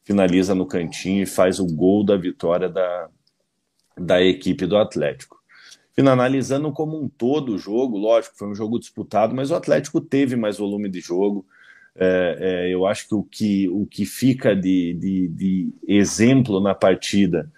finaliza 0.03 0.53
no 0.53 0.67
cantinho 0.67 1.23
e 1.23 1.27
faz 1.27 1.61
o 1.61 1.67
gol 1.67 2.05
da 2.05 2.17
vitória 2.17 2.69
da, 2.69 3.09
da 3.97 4.21
equipe 4.21 4.67
do 4.67 4.77
Atlético. 4.77 5.41
Finalizando 5.95 6.73
como 6.73 7.01
um 7.01 7.09
todo 7.09 7.55
o 7.55 7.59
jogo, 7.59 7.97
lógico, 7.97 8.37
foi 8.37 8.49
um 8.49 8.55
jogo 8.55 8.81
disputado, 8.81 9.33
mas 9.33 9.53
o 9.53 9.55
Atlético 9.55 10.01
teve 10.01 10.35
mais 10.35 10.59
volume 10.59 10.89
de 10.89 10.99
jogo. 10.99 11.47
É, 11.97 12.37
é, 12.41 12.75
eu 12.75 12.87
acho 12.87 13.09
que 13.09 13.15
o 13.15 13.23
que, 13.23 13.69
o 13.69 13.87
que 13.87 14.05
fica 14.05 14.55
de, 14.55 14.95
de, 14.95 15.29
de 15.29 15.75
exemplo 15.87 16.61
na 16.61 16.75
partida 16.75 17.51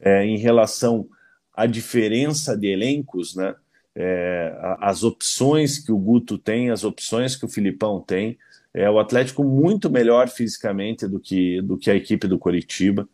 é, 0.00 0.24
em 0.24 0.36
relação 0.36 1.08
à 1.54 1.66
diferença 1.66 2.56
de 2.56 2.66
elencos, 2.66 3.36
né? 3.36 3.54
é, 3.94 4.52
as 4.80 5.04
opções 5.04 5.78
que 5.78 5.92
o 5.92 5.98
Guto 5.98 6.36
tem, 6.36 6.70
as 6.70 6.84
opções 6.84 7.36
que 7.36 7.44
o 7.44 7.48
Filipão 7.48 8.00
tem. 8.00 8.36
É 8.72 8.90
o 8.90 8.98
Atlético 8.98 9.44
muito 9.44 9.88
melhor 9.88 10.28
fisicamente 10.28 11.06
do 11.06 11.20
que, 11.20 11.62
do 11.62 11.78
que 11.78 11.90
a 11.90 11.94
equipe 11.94 12.26
do 12.26 12.38
Coritiba. 12.38 13.08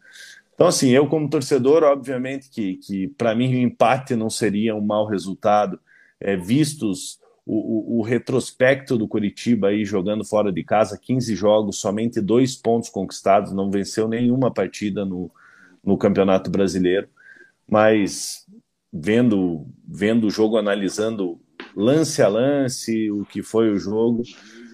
Então, 0.55 0.67
assim, 0.67 0.91
eu 0.91 1.07
como 1.07 1.29
torcedor, 1.29 1.83
obviamente 1.83 2.49
que, 2.49 2.77
que 2.77 3.09
para 3.09 3.35
mim 3.35 3.55
o 3.55 3.59
empate 3.59 4.17
não 4.17 4.31
seria 4.31 4.75
um 4.75 4.81
mau 4.81 5.07
resultado, 5.07 5.79
é, 6.19 6.35
vistos 6.35 7.19
o, 7.47 7.99
o, 7.99 8.03
retrospecto 8.03 8.97
do 8.97 9.09
Curitiba 9.09 9.69
aí 9.69 9.85
jogando 9.85 10.25
fora 10.25 10.53
de 10.53 10.63
casa, 10.63 10.99
15 10.99 11.35
jogos, 11.35 11.81
somente 11.81 12.21
dois 12.21 12.55
pontos 12.55 12.89
conquistados, 12.89 13.53
não 13.53 13.71
venceu 13.71 14.07
nenhuma 14.07 14.53
partida 14.53 15.05
no, 15.05 15.31
no 15.83 15.97
Campeonato 15.97 16.51
Brasileiro. 16.51 17.09
Mas 17.69 18.47
vendo, 18.93 19.67
vendo 19.87 20.27
o 20.27 20.31
jogo, 20.31 20.57
analisando 20.57 21.41
lance 21.75 22.23
a 22.23 22.29
lance, 22.29 23.11
o 23.11 23.25
que 23.25 23.43
foi 23.43 23.71
o 23.71 23.79
jogo, 23.79 24.23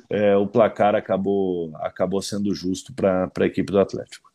é, 0.08 0.36
o 0.36 0.46
placar 0.46 0.94
acabou, 0.94 1.72
acabou 1.76 2.22
sendo 2.22 2.54
justo 2.54 2.92
para 2.92 3.30
a 3.38 3.46
equipe 3.46 3.72
do 3.72 3.78
Atlético. 3.78 4.30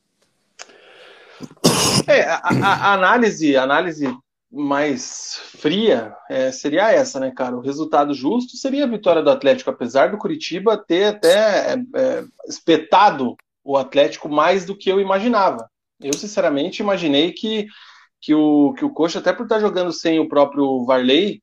É, 2.08 2.24
a, 2.24 2.42
a, 2.44 2.94
análise, 2.94 3.56
análise 3.56 4.06
mais 4.52 5.40
fria 5.58 6.14
é, 6.30 6.52
seria 6.52 6.92
essa, 6.92 7.20
né, 7.20 7.32
cara? 7.32 7.56
O 7.56 7.62
resultado 7.62 8.14
justo 8.14 8.58
seria 8.58 8.84
a 8.84 8.88
vitória 8.88 9.22
do 9.22 9.30
Atlético, 9.30 9.70
apesar 9.70 10.12
do 10.12 10.18
Curitiba 10.18 10.78
ter 10.78 11.06
até 11.06 11.74
é, 11.74 11.78
é, 11.96 12.24
espetado 12.48 13.36
o 13.64 13.78
Atlético 13.78 14.28
mais 14.28 14.66
do 14.66 14.76
que 14.76 14.90
eu 14.90 15.00
imaginava. 15.00 15.70
Eu, 16.02 16.14
sinceramente, 16.14 16.82
imaginei 16.82 17.32
que, 17.32 17.68
que, 18.20 18.34
o, 18.34 18.74
que 18.74 18.84
o 18.84 18.90
Coxa, 18.90 19.20
até 19.20 19.32
por 19.32 19.44
estar 19.44 19.60
jogando 19.60 19.94
sem 19.94 20.20
o 20.20 20.28
próprio 20.28 20.84
Varley, 20.84 21.42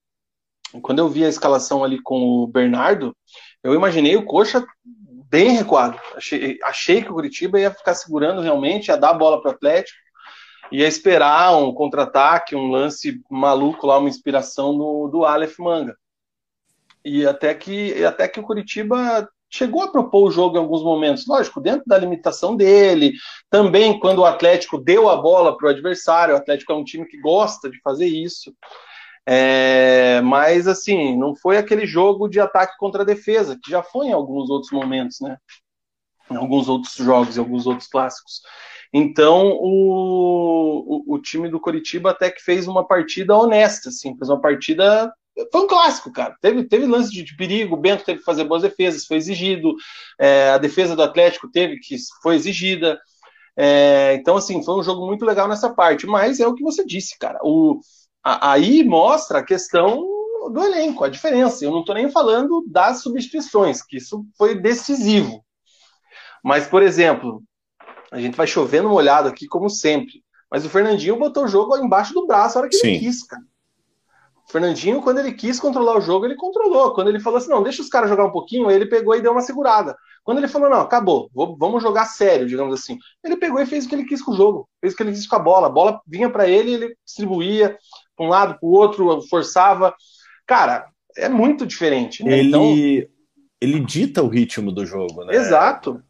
quando 0.82 0.98
eu 0.98 1.08
vi 1.08 1.24
a 1.24 1.28
escalação 1.28 1.82
ali 1.82 2.02
com 2.02 2.20
o 2.20 2.46
Bernardo, 2.46 3.16
eu 3.62 3.74
imaginei 3.74 4.16
o 4.16 4.24
Coxa 4.24 4.66
bem 5.30 5.50
recuado. 5.50 5.98
Achei, 6.14 6.58
achei 6.62 7.02
que 7.02 7.10
o 7.10 7.14
Curitiba 7.14 7.58
ia 7.60 7.70
ficar 7.70 7.94
segurando 7.94 8.42
realmente, 8.42 8.88
ia 8.88 8.96
dar 8.96 9.10
a 9.10 9.14
bola 9.14 9.40
para 9.40 9.52
o 9.52 9.54
Atlético, 9.54 9.98
ia 10.70 10.86
esperar 10.86 11.56
um 11.56 11.72
contra-ataque, 11.72 12.56
um 12.56 12.70
lance 12.70 13.20
maluco 13.30 13.86
lá, 13.86 13.98
uma 13.98 14.08
inspiração 14.08 14.76
do, 14.76 15.08
do 15.08 15.24
Aleph 15.24 15.58
Manga. 15.58 15.96
E 17.04 17.26
até 17.26 17.54
que, 17.54 18.04
até 18.04 18.28
que 18.28 18.40
o 18.40 18.42
Curitiba 18.42 19.28
chegou 19.50 19.82
a 19.82 19.90
propor 19.90 20.28
o 20.28 20.30
jogo 20.30 20.56
em 20.56 20.60
alguns 20.60 20.82
momentos, 20.82 21.26
lógico, 21.26 21.60
dentro 21.60 21.84
da 21.86 21.98
limitação 21.98 22.54
dele. 22.54 23.12
Também 23.48 23.98
quando 23.98 24.18
o 24.18 24.24
Atlético 24.24 24.78
deu 24.78 25.08
a 25.08 25.16
bola 25.16 25.56
para 25.56 25.68
o 25.68 25.70
adversário, 25.70 26.34
o 26.34 26.38
Atlético 26.38 26.72
é 26.72 26.76
um 26.76 26.84
time 26.84 27.06
que 27.06 27.18
gosta 27.20 27.70
de 27.70 27.80
fazer 27.80 28.06
isso. 28.06 28.52
É, 29.26 30.20
mas 30.22 30.66
assim, 30.66 31.16
não 31.16 31.34
foi 31.36 31.58
aquele 31.58 31.86
jogo 31.86 32.28
de 32.28 32.40
ataque 32.40 32.76
contra 32.78 33.02
a 33.02 33.06
defesa, 33.06 33.58
que 33.62 33.70
já 33.70 33.82
foi 33.82 34.06
em 34.06 34.12
alguns 34.12 34.48
outros 34.48 34.72
momentos, 34.72 35.20
né? 35.20 35.36
Em 36.30 36.36
alguns 36.36 36.68
outros 36.68 36.94
jogos, 36.94 37.36
em 37.36 37.40
alguns 37.40 37.66
outros 37.66 37.88
clássicos. 37.88 38.40
Então, 38.92 39.48
o, 39.60 41.04
o, 41.08 41.14
o, 41.14 41.18
time 41.20 41.48
do 41.48 41.60
Coritiba 41.60 42.10
até 42.10 42.30
que 42.30 42.42
fez 42.42 42.66
uma 42.66 42.86
partida 42.86 43.36
honesta, 43.36 43.90
assim, 43.90 44.16
fez 44.16 44.30
uma 44.30 44.40
partida. 44.40 45.12
Foi 45.52 45.62
um 45.62 45.66
clássico, 45.66 46.12
cara. 46.12 46.36
Teve, 46.40 46.64
teve 46.64 46.86
lance 46.86 47.10
de, 47.12 47.22
de 47.22 47.36
perigo, 47.36 47.76
o 47.76 47.80
Bento 47.80 48.04
teve 48.04 48.20
que 48.20 48.24
fazer 48.24 48.44
boas 48.44 48.62
defesas, 48.62 49.04
foi 49.04 49.18
exigido. 49.18 49.74
É, 50.18 50.50
a 50.50 50.58
defesa 50.58 50.96
do 50.96 51.02
Atlético 51.02 51.50
teve 51.50 51.78
que 51.78 51.96
foi 52.22 52.34
exigida. 52.36 52.98
É, 53.56 54.14
então, 54.14 54.36
assim, 54.36 54.62
foi 54.64 54.74
um 54.74 54.82
jogo 54.82 55.06
muito 55.06 55.24
legal 55.24 55.46
nessa 55.48 55.70
parte. 55.70 56.06
Mas 56.06 56.40
é 56.40 56.46
o 56.46 56.54
que 56.54 56.62
você 56.62 56.84
disse, 56.84 57.18
cara. 57.18 57.38
O, 57.42 57.80
a, 58.24 58.52
aí 58.52 58.82
mostra 58.84 59.40
a 59.40 59.44
questão 59.44 60.04
do 60.52 60.62
elenco, 60.62 61.04
a 61.04 61.08
diferença. 61.08 61.64
Eu 61.64 61.70
não 61.70 61.80
estou 61.80 61.94
nem 61.94 62.10
falando 62.10 62.64
das 62.68 63.02
substituições, 63.02 63.82
que 63.82 63.98
isso 63.98 64.24
foi 64.36 64.54
decisivo. 64.54 65.44
Mas, 66.42 66.66
por 66.66 66.82
exemplo, 66.82 67.42
a 68.10 68.20
gente 68.20 68.36
vai 68.36 68.46
chovendo 68.46 68.88
molhado 68.88 69.28
aqui, 69.28 69.46
como 69.46 69.68
sempre. 69.68 70.22
Mas 70.50 70.64
o 70.64 70.70
Fernandinho 70.70 71.18
botou 71.18 71.44
o 71.44 71.48
jogo 71.48 71.76
embaixo 71.76 72.14
do 72.14 72.26
braço 72.26 72.56
a 72.56 72.62
hora 72.62 72.70
que 72.70 72.76
Sim. 72.76 72.88
ele 72.88 72.98
quis, 73.00 73.22
cara. 73.24 73.42
O 74.48 74.50
Fernandinho, 74.50 75.02
quando 75.02 75.18
ele 75.18 75.32
quis 75.32 75.60
controlar 75.60 75.98
o 75.98 76.00
jogo, 76.00 76.24
ele 76.24 76.34
controlou. 76.34 76.94
Quando 76.94 77.08
ele 77.08 77.20
falou 77.20 77.36
assim, 77.36 77.50
não, 77.50 77.62
deixa 77.62 77.82
os 77.82 77.88
caras 77.90 78.08
jogar 78.08 78.24
um 78.24 78.32
pouquinho, 78.32 78.70
ele 78.70 78.86
pegou 78.86 79.14
e 79.14 79.20
deu 79.20 79.32
uma 79.32 79.42
segurada. 79.42 79.94
Quando 80.24 80.38
ele 80.38 80.48
falou, 80.48 80.70
não, 80.70 80.80
acabou, 80.80 81.30
vamos 81.34 81.82
jogar 81.82 82.06
sério, 82.06 82.46
digamos 82.46 82.78
assim, 82.78 82.98
ele 83.22 83.36
pegou 83.36 83.60
e 83.60 83.66
fez 83.66 83.84
o 83.84 83.88
que 83.88 83.94
ele 83.94 84.04
quis 84.04 84.22
com 84.22 84.32
o 84.32 84.36
jogo, 84.36 84.68
fez 84.80 84.94
o 84.94 84.96
que 84.96 85.02
ele 85.02 85.12
quis 85.12 85.26
com 85.26 85.36
a 85.36 85.38
bola. 85.38 85.66
A 85.66 85.70
bola 85.70 86.00
vinha 86.06 86.30
para 86.30 86.48
ele, 86.48 86.72
ele 86.72 86.96
distribuía 87.04 87.76
para 88.16 88.26
um 88.26 88.28
lado, 88.30 88.58
para 88.58 88.66
o 88.66 88.72
outro, 88.72 89.20
forçava. 89.28 89.94
Cara, 90.46 90.86
é 91.16 91.28
muito 91.28 91.66
diferente. 91.66 92.24
Né? 92.24 92.38
Ele, 92.38 92.48
então... 92.48 93.08
ele 93.60 93.80
dita 93.80 94.22
o 94.22 94.28
ritmo 94.28 94.72
do 94.72 94.86
jogo, 94.86 95.24
né? 95.24 95.34
Exato. 95.34 96.02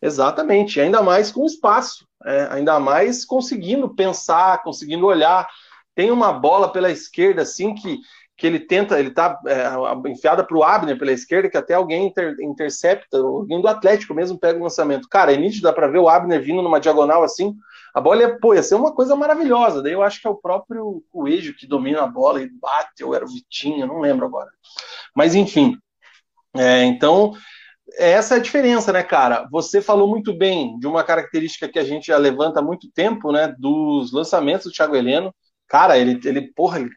Exatamente, 0.00 0.80
ainda 0.80 1.02
mais 1.02 1.30
com 1.32 1.44
espaço, 1.46 2.06
é, 2.24 2.48
ainda 2.50 2.78
mais 2.78 3.24
conseguindo 3.24 3.94
pensar, 3.94 4.62
conseguindo 4.62 5.06
olhar. 5.06 5.48
Tem 5.94 6.10
uma 6.10 6.32
bola 6.32 6.70
pela 6.70 6.90
esquerda, 6.90 7.42
assim, 7.42 7.74
que, 7.74 7.98
que 8.36 8.46
ele 8.46 8.58
tenta, 8.60 8.98
ele 8.98 9.10
tá 9.10 9.38
é, 9.46 10.10
enfiada 10.10 10.44
para 10.44 10.56
o 10.56 10.62
Abner 10.62 10.98
pela 10.98 11.12
esquerda, 11.12 11.48
que 11.48 11.56
até 11.56 11.74
alguém 11.74 12.06
inter, 12.06 12.34
intercepta, 12.40 13.18
alguém 13.18 13.60
do 13.60 13.68
Atlético 13.68 14.14
mesmo 14.14 14.38
pega 14.38 14.58
o 14.58 14.62
lançamento. 14.62 15.08
Cara, 15.08 15.32
é 15.32 15.36
nítido, 15.36 15.62
dá 15.62 15.72
para 15.72 15.88
ver 15.88 15.98
o 15.98 16.08
Abner 16.08 16.42
vindo 16.42 16.62
numa 16.62 16.80
diagonal 16.80 17.22
assim, 17.22 17.54
a 17.94 18.00
bola 18.00 18.22
ia, 18.22 18.38
pô, 18.38 18.54
ia 18.54 18.62
ser 18.62 18.74
uma 18.74 18.92
coisa 18.92 19.14
maravilhosa. 19.14 19.80
Daí 19.80 19.92
eu 19.92 20.02
acho 20.02 20.20
que 20.20 20.26
é 20.26 20.30
o 20.30 20.36
próprio 20.36 21.02
Coelho 21.12 21.54
que 21.54 21.66
domina 21.66 22.02
a 22.02 22.06
bola 22.08 22.42
e 22.42 22.50
bate, 22.50 23.04
ou 23.04 23.14
era 23.14 23.24
o 23.24 23.28
Vitinho, 23.28 23.86
não 23.86 24.00
lembro 24.00 24.26
agora. 24.26 24.50
Mas 25.14 25.36
enfim, 25.36 25.78
é, 26.56 26.82
então 26.84 27.34
essa 27.98 28.34
é 28.34 28.38
a 28.38 28.42
diferença, 28.42 28.92
né, 28.92 29.02
cara? 29.02 29.46
Você 29.50 29.80
falou 29.80 30.08
muito 30.08 30.36
bem 30.36 30.78
de 30.78 30.86
uma 30.86 31.04
característica 31.04 31.68
que 31.68 31.78
a 31.78 31.84
gente 31.84 32.08
já 32.08 32.16
levanta 32.16 32.60
há 32.60 32.62
muito 32.62 32.90
tempo, 32.90 33.32
né? 33.32 33.54
Dos 33.58 34.12
lançamentos 34.12 34.66
do 34.66 34.72
Thiago 34.72 34.96
Heleno. 34.96 35.34
Cara, 35.68 35.98
ele, 35.98 36.20
ele 36.24 36.52
porra, 36.52 36.80
ele, 36.80 36.90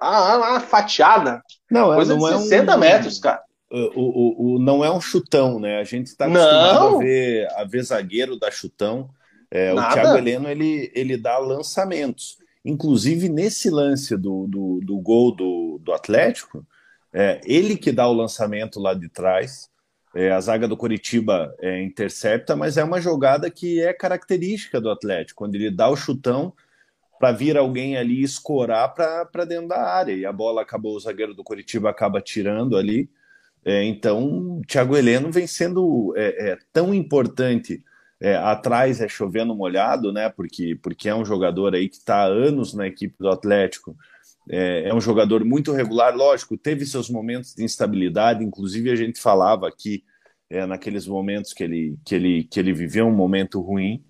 a, 0.00 0.56
a 0.56 0.60
fatiada. 0.60 1.42
Não, 1.70 1.92
é, 1.92 1.96
coisa 1.96 2.16
não 2.16 2.38
de 2.38 2.42
60 2.42 2.72
é 2.72 2.76
um, 2.76 2.78
metros, 2.78 3.18
cara. 3.18 3.42
O, 3.70 4.00
o, 4.00 4.54
o, 4.54 4.58
não 4.58 4.84
é 4.84 4.90
um 4.90 5.00
chutão, 5.00 5.58
né? 5.58 5.78
A 5.78 5.84
gente 5.84 6.06
está 6.06 6.26
acostumado 6.26 6.90
não. 6.90 6.96
a 6.96 6.98
ver, 6.98 7.48
a 7.56 7.64
ver 7.64 7.82
zagueiro 7.82 8.38
dar 8.38 8.52
chutão. 8.52 9.10
É, 9.50 9.72
o 9.72 9.76
Thiago 9.76 10.18
Heleno 10.18 10.48
ele, 10.48 10.90
ele 10.94 11.16
dá 11.16 11.38
lançamentos. 11.38 12.38
Inclusive, 12.64 13.28
nesse 13.28 13.70
lance 13.70 14.16
do, 14.16 14.46
do, 14.48 14.80
do 14.84 14.98
gol 14.98 15.34
do, 15.34 15.80
do 15.82 15.92
Atlético, 15.92 16.66
é, 17.12 17.40
ele 17.44 17.76
que 17.76 17.92
dá 17.92 18.08
o 18.08 18.12
lançamento 18.12 18.80
lá 18.80 18.92
de 18.92 19.08
trás. 19.08 19.68
É, 20.16 20.32
a 20.32 20.40
zaga 20.40 20.66
do 20.66 20.78
Coritiba 20.78 21.54
é, 21.60 21.82
intercepta, 21.82 22.56
mas 22.56 22.78
é 22.78 22.82
uma 22.82 23.02
jogada 23.02 23.50
que 23.50 23.82
é 23.82 23.92
característica 23.92 24.80
do 24.80 24.88
Atlético, 24.88 25.36
quando 25.36 25.56
ele 25.56 25.70
dá 25.70 25.90
o 25.90 25.96
chutão 25.96 26.54
para 27.18 27.32
vir 27.32 27.54
alguém 27.58 27.98
ali 27.98 28.22
escorar 28.22 28.94
para 28.94 29.44
dentro 29.44 29.68
da 29.68 29.78
área. 29.78 30.14
E 30.14 30.24
a 30.24 30.32
bola 30.32 30.62
acabou, 30.62 30.96
o 30.96 31.00
zagueiro 31.00 31.34
do 31.34 31.44
Coritiba 31.44 31.90
acaba 31.90 32.22
tirando 32.22 32.78
ali. 32.78 33.10
É, 33.62 33.84
então, 33.84 34.62
Thiago 34.66 34.96
Heleno 34.96 35.30
vem 35.30 35.46
sendo 35.46 36.14
é, 36.16 36.52
é, 36.52 36.58
tão 36.72 36.94
importante. 36.94 37.84
É, 38.18 38.36
atrás 38.36 39.02
é 39.02 39.08
chovendo 39.08 39.54
molhado, 39.54 40.14
né? 40.14 40.30
Porque, 40.30 40.78
porque 40.82 41.10
é 41.10 41.14
um 41.14 41.26
jogador 41.26 41.74
aí 41.74 41.90
que 41.90 41.96
está 41.96 42.22
há 42.22 42.24
anos 42.24 42.72
na 42.72 42.86
equipe 42.86 43.14
do 43.18 43.28
Atlético. 43.28 43.94
É, 44.48 44.88
é, 44.88 44.94
um 44.94 45.00
jogador 45.00 45.44
muito 45.44 45.72
regular, 45.72 46.14
lógico, 46.14 46.56
teve 46.56 46.86
seus 46.86 47.10
momentos 47.10 47.54
de 47.54 47.64
instabilidade, 47.64 48.44
inclusive 48.44 48.90
a 48.90 48.96
gente 48.96 49.20
falava 49.20 49.66
aqui 49.66 50.04
é, 50.48 50.64
naqueles 50.64 51.06
momentos 51.06 51.52
que 51.52 51.64
ele, 51.64 51.98
que, 52.04 52.14
ele, 52.14 52.44
que 52.44 52.60
ele 52.60 52.72
viveu 52.72 53.06
um 53.06 53.14
momento 53.14 53.60
ruim, 53.60 54.04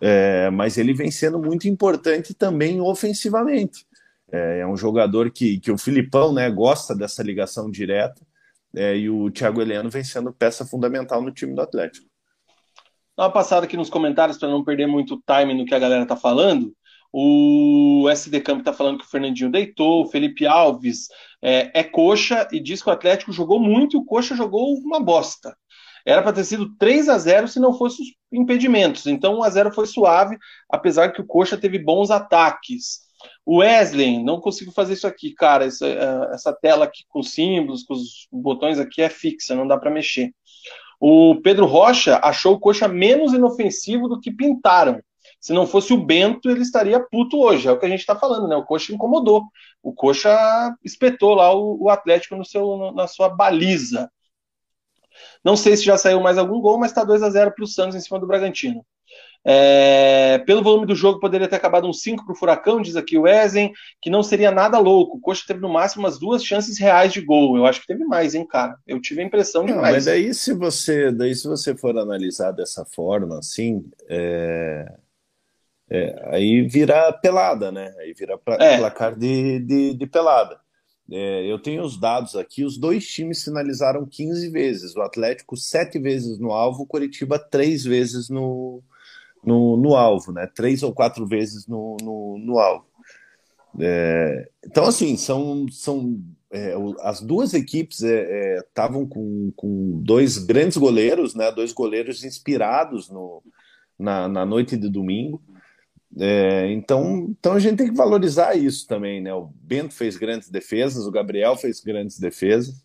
é, 0.00 0.50
mas 0.50 0.78
ele 0.78 0.94
vem 0.94 1.10
sendo 1.10 1.38
muito 1.38 1.66
importante 1.68 2.32
também 2.34 2.80
ofensivamente. 2.80 3.84
É, 4.30 4.60
é, 4.60 4.66
um 4.66 4.76
jogador 4.76 5.30
que, 5.30 5.58
que 5.58 5.70
o 5.70 5.78
Filipão 5.78 6.32
né, 6.32 6.50
gosta 6.50 6.94
dessa 6.94 7.22
ligação 7.22 7.70
direta, 7.70 8.22
é, 8.74 8.96
e 8.96 9.10
o 9.10 9.30
Thiago 9.30 9.60
Heleno 9.60 9.90
vem 9.90 10.02
sendo 10.02 10.32
peça 10.32 10.64
fundamental 10.64 11.20
no 11.20 11.30
time 11.30 11.54
do 11.54 11.60
Atlético. 11.60 12.06
Dá 13.16 13.24
uma 13.24 13.32
passada 13.32 13.66
aqui 13.66 13.76
nos 13.76 13.90
comentários 13.90 14.38
para 14.38 14.48
não 14.48 14.64
perder 14.64 14.86
muito 14.86 15.22
time 15.26 15.52
no 15.52 15.66
que 15.66 15.74
a 15.74 15.78
galera 15.78 16.06
tá 16.06 16.16
falando. 16.16 16.74
O 17.12 18.08
SD 18.08 18.40
Camp 18.40 18.60
está 18.60 18.72
falando 18.72 18.98
que 18.98 19.04
o 19.04 19.08
Fernandinho 19.08 19.50
deitou, 19.50 20.02
o 20.02 20.06
Felipe 20.06 20.46
Alves 20.46 21.08
é, 21.42 21.80
é, 21.80 21.84
coxa 21.84 22.48
e 22.50 22.58
diz 22.58 22.82
que 22.82 22.88
o 22.88 22.92
Atlético 22.92 23.32
jogou 23.32 23.60
muito 23.60 23.96
e 23.96 24.00
o 24.00 24.04
coxa 24.04 24.34
jogou 24.34 24.74
uma 24.78 24.98
bosta. 24.98 25.54
Era 26.06 26.22
para 26.22 26.32
ter 26.32 26.44
sido 26.44 26.74
3 26.78 27.08
a 27.08 27.18
0 27.18 27.48
se 27.48 27.60
não 27.60 27.76
fosse 27.76 28.02
os 28.02 28.08
impedimentos. 28.32 29.06
Então 29.06 29.38
1 29.38 29.42
a 29.42 29.50
0 29.50 29.72
foi 29.72 29.86
suave, 29.86 30.38
apesar 30.70 31.12
que 31.12 31.20
o 31.20 31.26
coxa 31.26 31.56
teve 31.56 31.78
bons 31.78 32.10
ataques. 32.10 33.02
O 33.44 33.58
Wesley, 33.58 34.22
não 34.22 34.40
consigo 34.40 34.72
fazer 34.72 34.94
isso 34.94 35.06
aqui, 35.06 35.32
cara. 35.32 35.66
Essa, 35.66 35.86
é, 35.86 36.34
essa 36.34 36.52
tela 36.52 36.86
aqui 36.86 37.04
com 37.08 37.22
símbolos, 37.22 37.84
com 37.84 37.94
os 37.94 38.26
botões 38.32 38.78
aqui 38.78 39.02
é 39.02 39.08
fixa, 39.08 39.54
não 39.54 39.66
dá 39.66 39.76
para 39.76 39.90
mexer. 39.90 40.32
O 40.98 41.40
Pedro 41.42 41.66
Rocha 41.66 42.20
achou 42.22 42.54
o 42.54 42.60
coxa 42.60 42.88
menos 42.88 43.32
inofensivo 43.32 44.08
do 44.08 44.20
que 44.20 44.30
pintaram. 44.30 45.00
Se 45.42 45.52
não 45.52 45.66
fosse 45.66 45.92
o 45.92 46.00
Bento, 46.00 46.48
ele 46.48 46.62
estaria 46.62 47.00
puto 47.00 47.40
hoje. 47.40 47.66
É 47.66 47.72
o 47.72 47.78
que 47.78 47.84
a 47.84 47.88
gente 47.88 47.98
está 47.98 48.14
falando, 48.14 48.46
né? 48.46 48.54
O 48.54 48.64
Coxa 48.64 48.94
incomodou. 48.94 49.42
O 49.82 49.92
Coxa 49.92 50.30
espetou 50.84 51.34
lá 51.34 51.52
o, 51.52 51.82
o 51.82 51.90
Atlético 51.90 52.36
no 52.36 52.44
seu, 52.44 52.64
no, 52.76 52.92
na 52.92 53.08
sua 53.08 53.28
baliza. 53.28 54.08
Não 55.44 55.56
sei 55.56 55.76
se 55.76 55.82
já 55.82 55.98
saiu 55.98 56.20
mais 56.20 56.38
algum 56.38 56.60
gol, 56.60 56.78
mas 56.78 56.92
está 56.92 57.02
2 57.02 57.24
a 57.24 57.28
0 57.28 57.52
para 57.56 57.64
o 57.64 57.66
Santos 57.66 57.96
em 57.96 58.00
cima 58.00 58.20
do 58.20 58.26
Bragantino. 58.26 58.86
É, 59.44 60.38
pelo 60.46 60.62
volume 60.62 60.86
do 60.86 60.94
jogo, 60.94 61.18
poderia 61.18 61.48
ter 61.48 61.56
acabado 61.56 61.88
um 61.88 61.92
5 61.92 62.24
para 62.24 62.32
o 62.32 62.36
Furacão, 62.36 62.80
diz 62.80 62.94
aqui 62.94 63.18
o 63.18 63.26
Ezen, 63.26 63.72
que 64.00 64.08
não 64.08 64.22
seria 64.22 64.52
nada 64.52 64.78
louco. 64.78 65.16
O 65.16 65.20
Coxa 65.20 65.42
teve 65.44 65.60
no 65.60 65.68
máximo 65.68 66.04
umas 66.04 66.20
duas 66.20 66.44
chances 66.44 66.78
reais 66.78 67.12
de 67.12 67.20
gol. 67.20 67.56
Eu 67.56 67.66
acho 67.66 67.80
que 67.80 67.88
teve 67.88 68.04
mais, 68.04 68.36
hein, 68.36 68.46
cara? 68.46 68.76
Eu 68.86 69.00
tive 69.00 69.22
a 69.22 69.24
impressão 69.24 69.64
de 69.64 69.72
não, 69.72 69.80
mais. 69.80 69.94
Mas 69.96 70.04
daí 70.04 70.32
se, 70.32 70.54
você, 70.54 71.10
daí, 71.10 71.34
se 71.34 71.48
você 71.48 71.76
for 71.76 71.98
analisar 71.98 72.52
dessa 72.52 72.84
forma, 72.84 73.40
assim, 73.40 73.84
é... 74.08 75.01
É, 75.94 76.34
aí 76.34 76.62
vira 76.62 77.12
pelada, 77.12 77.70
né? 77.70 77.94
Aí 77.98 78.14
vira 78.14 78.40
é. 78.58 78.78
placar 78.78 79.14
de, 79.14 79.58
de, 79.58 79.94
de 79.94 80.06
pelada. 80.06 80.58
É, 81.10 81.44
eu 81.44 81.58
tenho 81.58 81.82
os 81.82 82.00
dados 82.00 82.34
aqui, 82.34 82.64
os 82.64 82.78
dois 82.78 83.06
times 83.06 83.44
finalizaram 83.44 84.06
15 84.06 84.48
vezes, 84.48 84.96
o 84.96 85.02
Atlético 85.02 85.54
sete 85.54 85.98
vezes 85.98 86.38
no 86.38 86.50
alvo, 86.50 86.84
o 86.84 86.86
Coritiba 86.86 87.38
três 87.38 87.84
vezes 87.84 88.30
no, 88.30 88.82
no, 89.44 89.76
no 89.76 89.94
alvo, 89.94 90.32
né? 90.32 90.48
Três 90.54 90.82
ou 90.82 90.94
quatro 90.94 91.26
vezes 91.26 91.66
no, 91.66 91.98
no, 92.00 92.38
no 92.38 92.58
alvo. 92.58 92.86
É, 93.78 94.48
então, 94.64 94.84
assim, 94.84 95.18
são, 95.18 95.66
são 95.70 96.18
é, 96.50 96.74
as 97.00 97.20
duas 97.20 97.52
equipes 97.52 98.00
estavam 98.00 99.02
é, 99.02 99.04
é 99.04 99.08
com, 99.08 99.52
com 99.54 100.00
dois 100.02 100.38
grandes 100.38 100.78
goleiros, 100.78 101.34
né? 101.34 101.52
Dois 101.52 101.74
goleiros 101.74 102.24
inspirados 102.24 103.10
no, 103.10 103.42
na, 103.98 104.26
na 104.26 104.46
noite 104.46 104.74
de 104.74 104.88
domingo. 104.88 105.42
É, 106.18 106.70
então, 106.70 107.28
então 107.30 107.52
a 107.54 107.58
gente 107.58 107.76
tem 107.76 107.88
que 107.88 107.96
valorizar 107.96 108.54
isso 108.54 108.86
também, 108.86 109.20
né? 109.20 109.32
O 109.32 109.50
Bento 109.62 109.94
fez 109.94 110.16
grandes 110.16 110.50
defesas, 110.50 111.06
o 111.06 111.10
Gabriel 111.10 111.56
fez 111.56 111.80
grandes 111.80 112.18
defesas. 112.18 112.84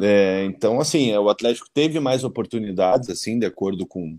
É, 0.00 0.44
então, 0.44 0.80
assim, 0.80 1.14
o 1.16 1.28
Atlético 1.28 1.68
teve 1.72 2.00
mais 2.00 2.24
oportunidades, 2.24 3.10
assim, 3.10 3.38
de 3.38 3.46
acordo 3.46 3.86
com, 3.86 4.18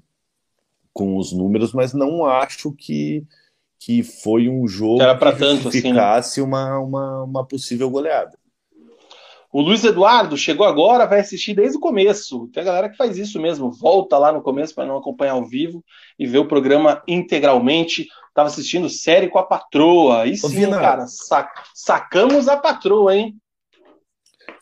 com 0.93 1.17
os 1.17 1.33
números, 1.33 1.73
mas 1.73 1.93
não 1.93 2.25
acho 2.25 2.71
que, 2.71 3.25
que 3.77 4.03
foi 4.03 4.47
um 4.47 4.67
jogo 4.67 4.99
que, 4.99 5.03
era 5.03 5.17
que 5.17 5.39
tanto, 5.39 5.63
justificasse 5.63 6.39
assim, 6.39 6.41
né? 6.41 6.47
uma, 6.47 6.79
uma, 6.79 7.23
uma 7.23 7.45
possível 7.45 7.89
goleada. 7.89 8.37
O 9.53 9.61
Luiz 9.61 9.83
Eduardo 9.83 10.35
chegou 10.35 10.65
agora, 10.65 11.05
vai 11.05 11.19
assistir 11.19 11.53
desde 11.53 11.77
o 11.77 11.79
começo. 11.79 12.47
Tem 12.47 12.63
a 12.63 12.65
galera 12.65 12.89
que 12.89 12.97
faz 12.97 13.19
isso 13.19 13.39
mesmo, 13.39 13.71
volta 13.71 14.17
lá 14.17 14.31
no 14.31 14.41
começo 14.41 14.73
para 14.73 14.87
não 14.87 14.97
acompanhar 14.97 15.33
ao 15.33 15.45
vivo 15.45 15.85
e 16.17 16.25
ver 16.25 16.39
o 16.39 16.47
programa 16.47 17.03
integralmente. 17.07 18.07
Tava 18.33 18.47
assistindo 18.47 18.89
série 18.89 19.29
com 19.29 19.37
a 19.37 19.43
patroa. 19.43 20.25
E 20.25 20.35
sim, 20.35 20.71
cara, 20.71 21.05
sac 21.05 21.53
sacamos 21.75 22.47
a 22.47 22.57
patroa, 22.57 23.15
hein? 23.15 23.37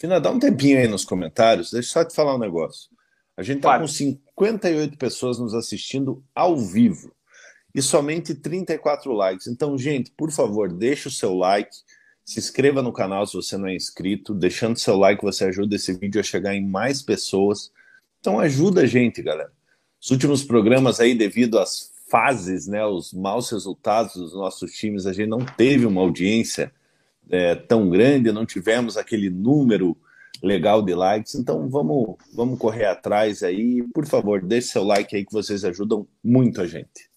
Vina, 0.01 0.19
dá 0.19 0.29
um 0.29 0.39
tempinho 0.39 0.77
aí 0.77 0.89
nos 0.89 1.05
comentários, 1.05 1.71
deixa 1.71 1.87
eu 1.87 2.03
só 2.03 2.05
te 2.05 2.13
falar 2.13 2.35
um 2.35 2.39
negócio. 2.39 2.89
A 3.37 3.43
gente 3.43 3.61
tá 3.61 3.79
com 3.79 3.87
58 3.87 4.97
pessoas 4.97 5.39
nos 5.39 5.53
assistindo 5.53 6.21
ao 6.35 6.57
vivo 6.57 7.13
e 7.73 7.81
somente 7.81 8.35
34 8.35 9.13
likes. 9.13 9.47
Então, 9.47 9.77
gente, 9.77 10.11
por 10.17 10.31
favor, 10.31 10.69
deixa 10.69 11.07
o 11.07 11.11
seu 11.11 11.33
like 11.33 11.71
se 12.32 12.39
inscreva 12.39 12.82
no 12.82 12.93
canal 12.93 13.25
se 13.25 13.36
você 13.36 13.57
não 13.57 13.67
é 13.67 13.75
inscrito. 13.75 14.34
Deixando 14.34 14.79
seu 14.79 14.97
like, 14.97 15.21
você 15.21 15.45
ajuda 15.45 15.75
esse 15.75 15.93
vídeo 15.93 16.19
a 16.19 16.23
chegar 16.23 16.55
em 16.55 16.65
mais 16.65 17.01
pessoas. 17.01 17.71
Então 18.19 18.39
ajuda 18.39 18.82
a 18.82 18.86
gente, 18.86 19.21
galera. 19.21 19.51
Os 20.01 20.09
últimos 20.11 20.43
programas 20.43 20.99
aí, 20.99 21.13
devido 21.13 21.59
às 21.59 21.91
fases, 22.09 22.67
né, 22.67 22.86
os 22.86 23.13
maus 23.13 23.49
resultados 23.49 24.15
dos 24.15 24.34
nossos 24.34 24.71
times, 24.71 25.05
a 25.05 25.13
gente 25.13 25.29
não 25.29 25.45
teve 25.45 25.86
uma 25.86 26.01
audiência 26.01 26.71
é, 27.29 27.55
tão 27.55 27.89
grande, 27.89 28.32
não 28.32 28.45
tivemos 28.45 28.97
aquele 28.97 29.29
número 29.29 29.97
legal 30.41 30.82
de 30.82 30.93
likes. 30.93 31.36
Então 31.36 31.69
vamos, 31.69 32.15
vamos 32.34 32.57
correr 32.57 32.86
atrás 32.86 33.43
aí. 33.43 33.84
Por 33.93 34.05
favor, 34.05 34.41
deixe 34.41 34.69
seu 34.69 34.84
like 34.84 35.15
aí 35.15 35.25
que 35.25 35.34
vocês 35.34 35.65
ajudam 35.65 36.07
muito 36.23 36.61
a 36.61 36.67
gente. 36.67 37.09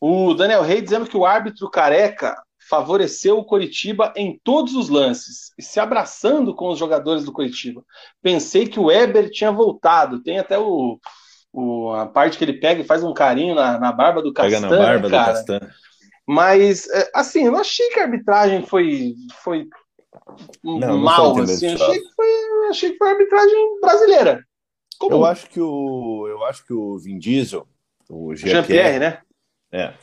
O 0.00 0.34
Daniel 0.34 0.62
Rey 0.62 0.80
dizendo 0.80 1.06
que 1.06 1.16
o 1.16 1.26
árbitro 1.26 1.70
careca 1.70 2.40
favoreceu 2.68 3.38
o 3.38 3.44
Coritiba 3.44 4.12
em 4.16 4.40
todos 4.42 4.74
os 4.74 4.88
lances 4.88 5.52
e 5.58 5.62
se 5.62 5.78
abraçando 5.78 6.54
com 6.54 6.68
os 6.68 6.78
jogadores 6.78 7.24
do 7.24 7.32
Coritiba. 7.32 7.84
Pensei 8.22 8.66
que 8.66 8.80
o 8.80 8.84
Weber 8.84 9.30
tinha 9.30 9.52
voltado. 9.52 10.22
Tem 10.22 10.38
até 10.38 10.58
o, 10.58 10.98
o 11.52 11.92
a 11.92 12.06
parte 12.06 12.38
que 12.38 12.44
ele 12.44 12.54
pega 12.54 12.80
e 12.80 12.86
faz 12.86 13.02
um 13.02 13.12
carinho 13.12 13.54
na, 13.54 13.78
na 13.78 13.92
barba 13.92 14.22
do 14.22 14.32
Castan. 14.32 14.60
Pega 14.60 14.60
na 14.60 14.82
barba 14.82 15.10
cara. 15.10 15.32
do 15.32 15.34
Castan. 15.34 15.60
Mas, 16.26 16.88
é, 16.88 17.10
assim, 17.14 17.44
eu 17.46 17.52
não 17.52 17.60
achei 17.60 17.88
que 17.90 17.98
a 17.98 18.04
arbitragem 18.04 18.64
foi, 18.64 19.14
foi 19.42 19.68
não, 20.62 20.98
mal. 20.98 21.34
Não 21.34 21.42
assim, 21.42 21.74
achei, 21.74 22.00
que 22.00 22.14
foi, 22.14 22.68
achei 22.70 22.90
que 22.92 22.96
foi 22.96 23.08
a 23.08 23.10
arbitragem 23.10 23.80
brasileira. 23.80 24.44
Eu 25.10 25.24
acho 25.24 25.48
que 25.48 25.60
o 25.60 26.28
eu 26.28 26.44
acho 26.44 26.64
que 26.64 26.72
o 26.72 26.96
Vin 26.98 27.18
Diesel, 27.18 27.66
o 28.08 28.36
Jean-Pierre, 28.36 29.00
né? 29.00 29.20
É, 29.72 29.94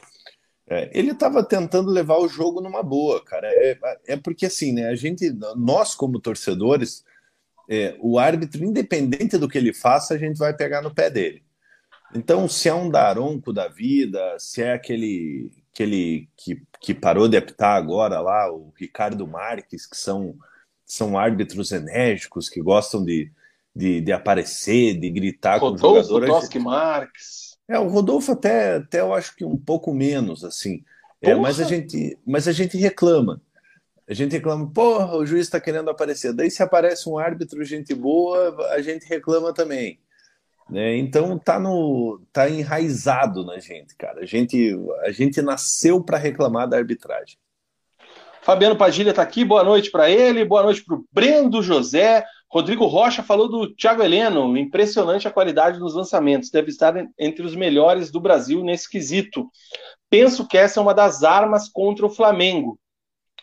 é, 0.70 0.90
ele 0.94 1.12
estava 1.12 1.44
tentando 1.44 1.90
levar 1.90 2.20
o 2.20 2.28
jogo 2.28 2.62
numa 2.62 2.84
boa, 2.84 3.24
cara. 3.24 3.48
É, 3.48 3.78
é, 4.08 4.18
porque 4.18 4.46
assim, 4.46 4.72
né? 4.72 4.88
A 4.90 4.96
gente, 4.96 5.32
nós 5.56 5.96
como 5.96 6.20
torcedores, 6.20 7.04
é, 7.68 7.98
o 8.00 8.20
árbitro, 8.20 8.64
independente 8.64 9.36
do 9.38 9.50
que 9.50 9.58
ele 9.58 9.74
faça, 9.74 10.14
a 10.14 10.18
gente 10.18 10.38
vai 10.38 10.56
pegar 10.56 10.84
no 10.84 10.94
pé 10.94 11.10
dele. 11.10 11.44
Então, 12.14 12.48
se 12.48 12.70
é 12.70 12.74
um 12.74 12.90
daronco 12.90 13.52
da 13.52 13.68
vida, 13.68 14.36
se 14.38 14.62
é 14.62 14.74
aquele, 14.74 15.52
aquele 15.74 16.30
que, 16.38 16.62
que 16.80 16.94
parou 16.94 17.28
de 17.28 17.38
apitar 17.38 17.76
agora 17.76 18.20
lá, 18.20 18.52
o 18.52 18.72
Ricardo 18.76 19.28
Marques, 19.28 19.88
que 19.88 19.98
são, 19.98 20.36
são 20.86 21.18
árbitros 21.18 21.72
enérgicos, 21.72 22.48
que 22.48 22.62
gostam 22.62 23.04
de, 23.04 23.32
de, 23.76 24.02
de 24.02 24.12
aparecer, 24.12 25.00
de 25.00 25.10
gritar 25.10 25.60
Rodolfo 25.60 25.82
com 25.82 26.00
o 26.00 26.04
jogador. 26.04 26.42
Tosque 26.42 26.60
Marques. 26.60 27.39
É, 27.70 27.78
o 27.78 27.88
Rodolfo 27.88 28.32
até, 28.32 28.78
até 28.78 29.00
eu 29.00 29.14
acho 29.14 29.36
que 29.36 29.46
um 29.46 29.56
pouco 29.56 29.94
menos, 29.94 30.44
assim. 30.44 30.84
É, 31.22 31.36
mas, 31.36 31.60
a 31.60 31.66
gente, 31.66 32.18
mas 32.26 32.48
a 32.48 32.52
gente 32.52 32.76
reclama. 32.78 33.40
A 34.08 34.14
gente 34.14 34.32
reclama, 34.32 34.68
porra, 34.72 35.16
o 35.16 35.24
juiz 35.24 35.46
está 35.46 35.60
querendo 35.60 35.88
aparecer. 35.88 36.34
Daí 36.34 36.50
se 36.50 36.64
aparece 36.64 37.08
um 37.08 37.20
árbitro, 37.20 37.64
gente 37.64 37.94
boa, 37.94 38.58
a 38.72 38.82
gente 38.82 39.08
reclama 39.08 39.54
também. 39.54 40.00
Né? 40.68 40.98
Então 40.98 41.38
tá 41.38 41.60
no 41.60 42.20
tá 42.34 42.50
enraizado 42.50 43.46
na 43.46 43.60
gente, 43.60 43.96
cara. 43.96 44.22
A 44.22 44.26
gente, 44.26 44.76
a 45.04 45.12
gente 45.12 45.40
nasceu 45.42 46.04
para 46.04 46.18
reclamar 46.18 46.68
da 46.68 46.78
arbitragem. 46.78 47.38
Fabiano 48.42 48.76
Padilha 48.76 49.12
está 49.12 49.22
aqui, 49.22 49.46
boa 49.46 49.64
noite 49.64 49.92
para 49.92 50.10
ele, 50.10 50.44
boa 50.44 50.64
noite 50.64 50.84
para 50.84 50.96
o 50.96 51.06
Brendo 51.12 51.62
José, 51.62 52.26
Rodrigo 52.52 52.88
Rocha 52.88 53.22
falou 53.22 53.48
do 53.48 53.76
Thiago 53.76 54.02
Heleno, 54.02 54.58
impressionante 54.58 55.28
a 55.28 55.32
qualidade 55.32 55.78
dos 55.78 55.94
lançamentos, 55.94 56.50
deve 56.50 56.70
estar 56.70 56.96
entre 57.18 57.46
os 57.46 57.56
melhores 57.56 58.10
do 58.10 58.20
Brasil 58.20 58.64
nesse 58.64 58.90
quesito. 58.90 59.48
Penso 60.10 60.48
que 60.48 60.58
essa 60.58 60.80
é 60.80 60.84
uma 60.84 60.94
das 60.94 61.24
armas 61.24 61.70
contra 61.70 62.06
o 62.08 62.10
Flamengo, 62.10 62.80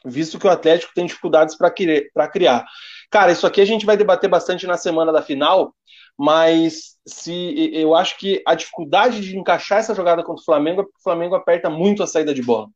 visto 0.04 0.40
que 0.40 0.46
o 0.46 0.50
Atlético 0.50 0.92
tem 0.92 1.06
dificuldades 1.06 1.56
para 1.56 2.28
criar. 2.28 2.66
Cara, 3.08 3.30
isso 3.30 3.46
aqui 3.46 3.60
a 3.60 3.64
gente 3.64 3.86
vai 3.86 3.96
debater 3.96 4.28
bastante 4.28 4.66
na 4.66 4.76
semana 4.76 5.12
da 5.12 5.22
final, 5.22 5.72
mas 6.18 6.96
se 7.06 7.70
eu 7.72 7.94
acho 7.94 8.18
que 8.18 8.42
a 8.44 8.56
dificuldade 8.56 9.20
de 9.20 9.38
encaixar 9.38 9.78
essa 9.78 9.94
jogada 9.94 10.24
contra 10.24 10.42
o 10.42 10.44
Flamengo 10.44 10.80
é 10.80 10.84
porque 10.84 10.98
o 10.98 11.02
Flamengo 11.02 11.36
aperta 11.36 11.70
muito 11.70 12.02
a 12.02 12.06
saída 12.08 12.34
de 12.34 12.42
bola. 12.42 12.66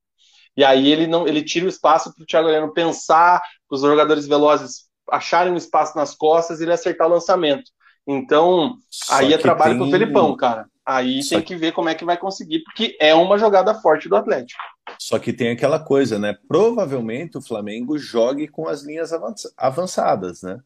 E 0.57 0.63
aí 0.63 0.93
ele 0.93 1.07
não 1.09 1.27
ele 1.27 1.43
tira 1.43 1.67
o 1.67 1.69
espaço 1.69 2.15
para 2.15 2.23
o 2.23 2.27
Thiago 2.27 2.49
Heleno 2.49 2.73
pensar, 2.73 3.43
os 3.69 3.81
jogadores 3.81 4.29
velozes 4.29 4.90
acharem 5.11 5.53
um 5.53 5.57
espaço 5.57 5.97
nas 5.97 6.15
costas 6.15 6.61
e 6.61 6.65
ele 6.65 6.73
acertar 6.73 7.07
o 7.07 7.11
lançamento. 7.11 7.71
Então, 8.07 8.77
Só 8.89 9.15
aí 9.15 9.33
é 9.33 9.39
trabalho 9.39 9.79
tem... 9.79 9.83
pro 9.83 9.91
Felipão, 9.91 10.37
cara. 10.37 10.67
Aí 10.85 11.23
Só 11.23 11.37
tem 11.37 11.45
que... 11.45 11.55
que 11.55 11.61
ver 11.61 11.73
como 11.73 11.89
é 11.89 11.95
que 11.95 12.05
vai 12.05 12.17
conseguir, 12.17 12.61
porque 12.65 12.97
é 13.01 13.15
uma 13.15 13.39
jogada 13.39 13.75
forte 13.75 14.09
do 14.09 14.17
Atlético. 14.17 14.61
Só 14.99 15.19
que 15.19 15.33
tem 15.33 15.51
aquela 15.51 15.79
coisa, 15.79 16.19
né? 16.19 16.37
Provavelmente 16.49 17.39
o 17.39 17.43
Flamengo 17.43 17.99
jogue 17.99 18.49
com 18.49 18.67
as 18.67 18.83
linhas 18.83 19.13
avançadas, 19.57 20.43
né? 20.43 20.59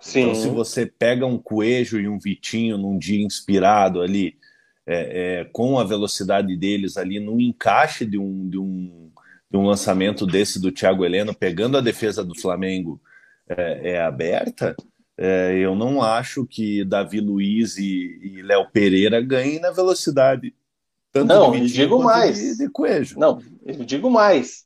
Sim. 0.00 0.22
Então, 0.22 0.34
se 0.34 0.48
você 0.48 0.84
pega 0.84 1.24
um 1.24 1.38
Coelho 1.38 2.00
e 2.00 2.08
um 2.08 2.18
Vitinho 2.18 2.76
num 2.76 2.98
dia 2.98 3.24
inspirado 3.24 4.02
ali, 4.02 4.36
é, 4.84 5.40
é, 5.40 5.44
com 5.52 5.78
a 5.78 5.84
velocidade 5.84 6.56
deles 6.56 6.96
ali, 6.96 7.20
num 7.20 7.40
encaixe 7.40 8.04
de 8.04 8.18
um, 8.18 8.48
de 8.48 8.58
um, 8.58 9.10
de 9.48 9.56
um 9.56 9.64
lançamento 9.64 10.26
desse 10.26 10.60
do 10.60 10.72
Thiago 10.72 11.04
Heleno, 11.04 11.32
pegando 11.32 11.78
a 11.78 11.80
defesa 11.80 12.24
do 12.24 12.38
Flamengo 12.38 13.00
é, 13.48 13.92
é 13.92 14.00
aberta, 14.02 14.74
é, 15.16 15.56
eu 15.58 15.74
não 15.74 16.02
acho 16.02 16.46
que 16.46 16.84
Davi 16.84 17.20
Luiz 17.20 17.76
e, 17.76 18.18
e 18.22 18.42
Léo 18.42 18.70
Pereira 18.70 19.20
ganhem 19.20 19.60
na 19.60 19.70
velocidade. 19.70 20.54
Tanto 21.12 21.28
não, 21.28 21.54
eu 21.54 21.64
digo 21.66 22.02
mais. 22.02 22.38
De, 22.38 22.58
de 22.58 22.70
Coelho. 22.70 23.18
Não, 23.18 23.38
eu 23.64 23.84
digo 23.84 24.10
mais. 24.10 24.64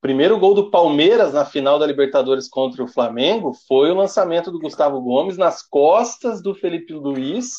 Primeiro 0.00 0.38
gol 0.38 0.54
do 0.54 0.70
Palmeiras 0.70 1.34
na 1.34 1.44
final 1.44 1.78
da 1.78 1.86
Libertadores 1.86 2.48
contra 2.48 2.82
o 2.82 2.88
Flamengo 2.88 3.52
foi 3.68 3.90
o 3.90 3.94
lançamento 3.94 4.50
do 4.50 4.58
Gustavo 4.58 5.00
Gomes 5.00 5.36
nas 5.36 5.62
costas 5.62 6.42
do 6.42 6.54
Felipe 6.54 6.92
Luiz 6.92 7.52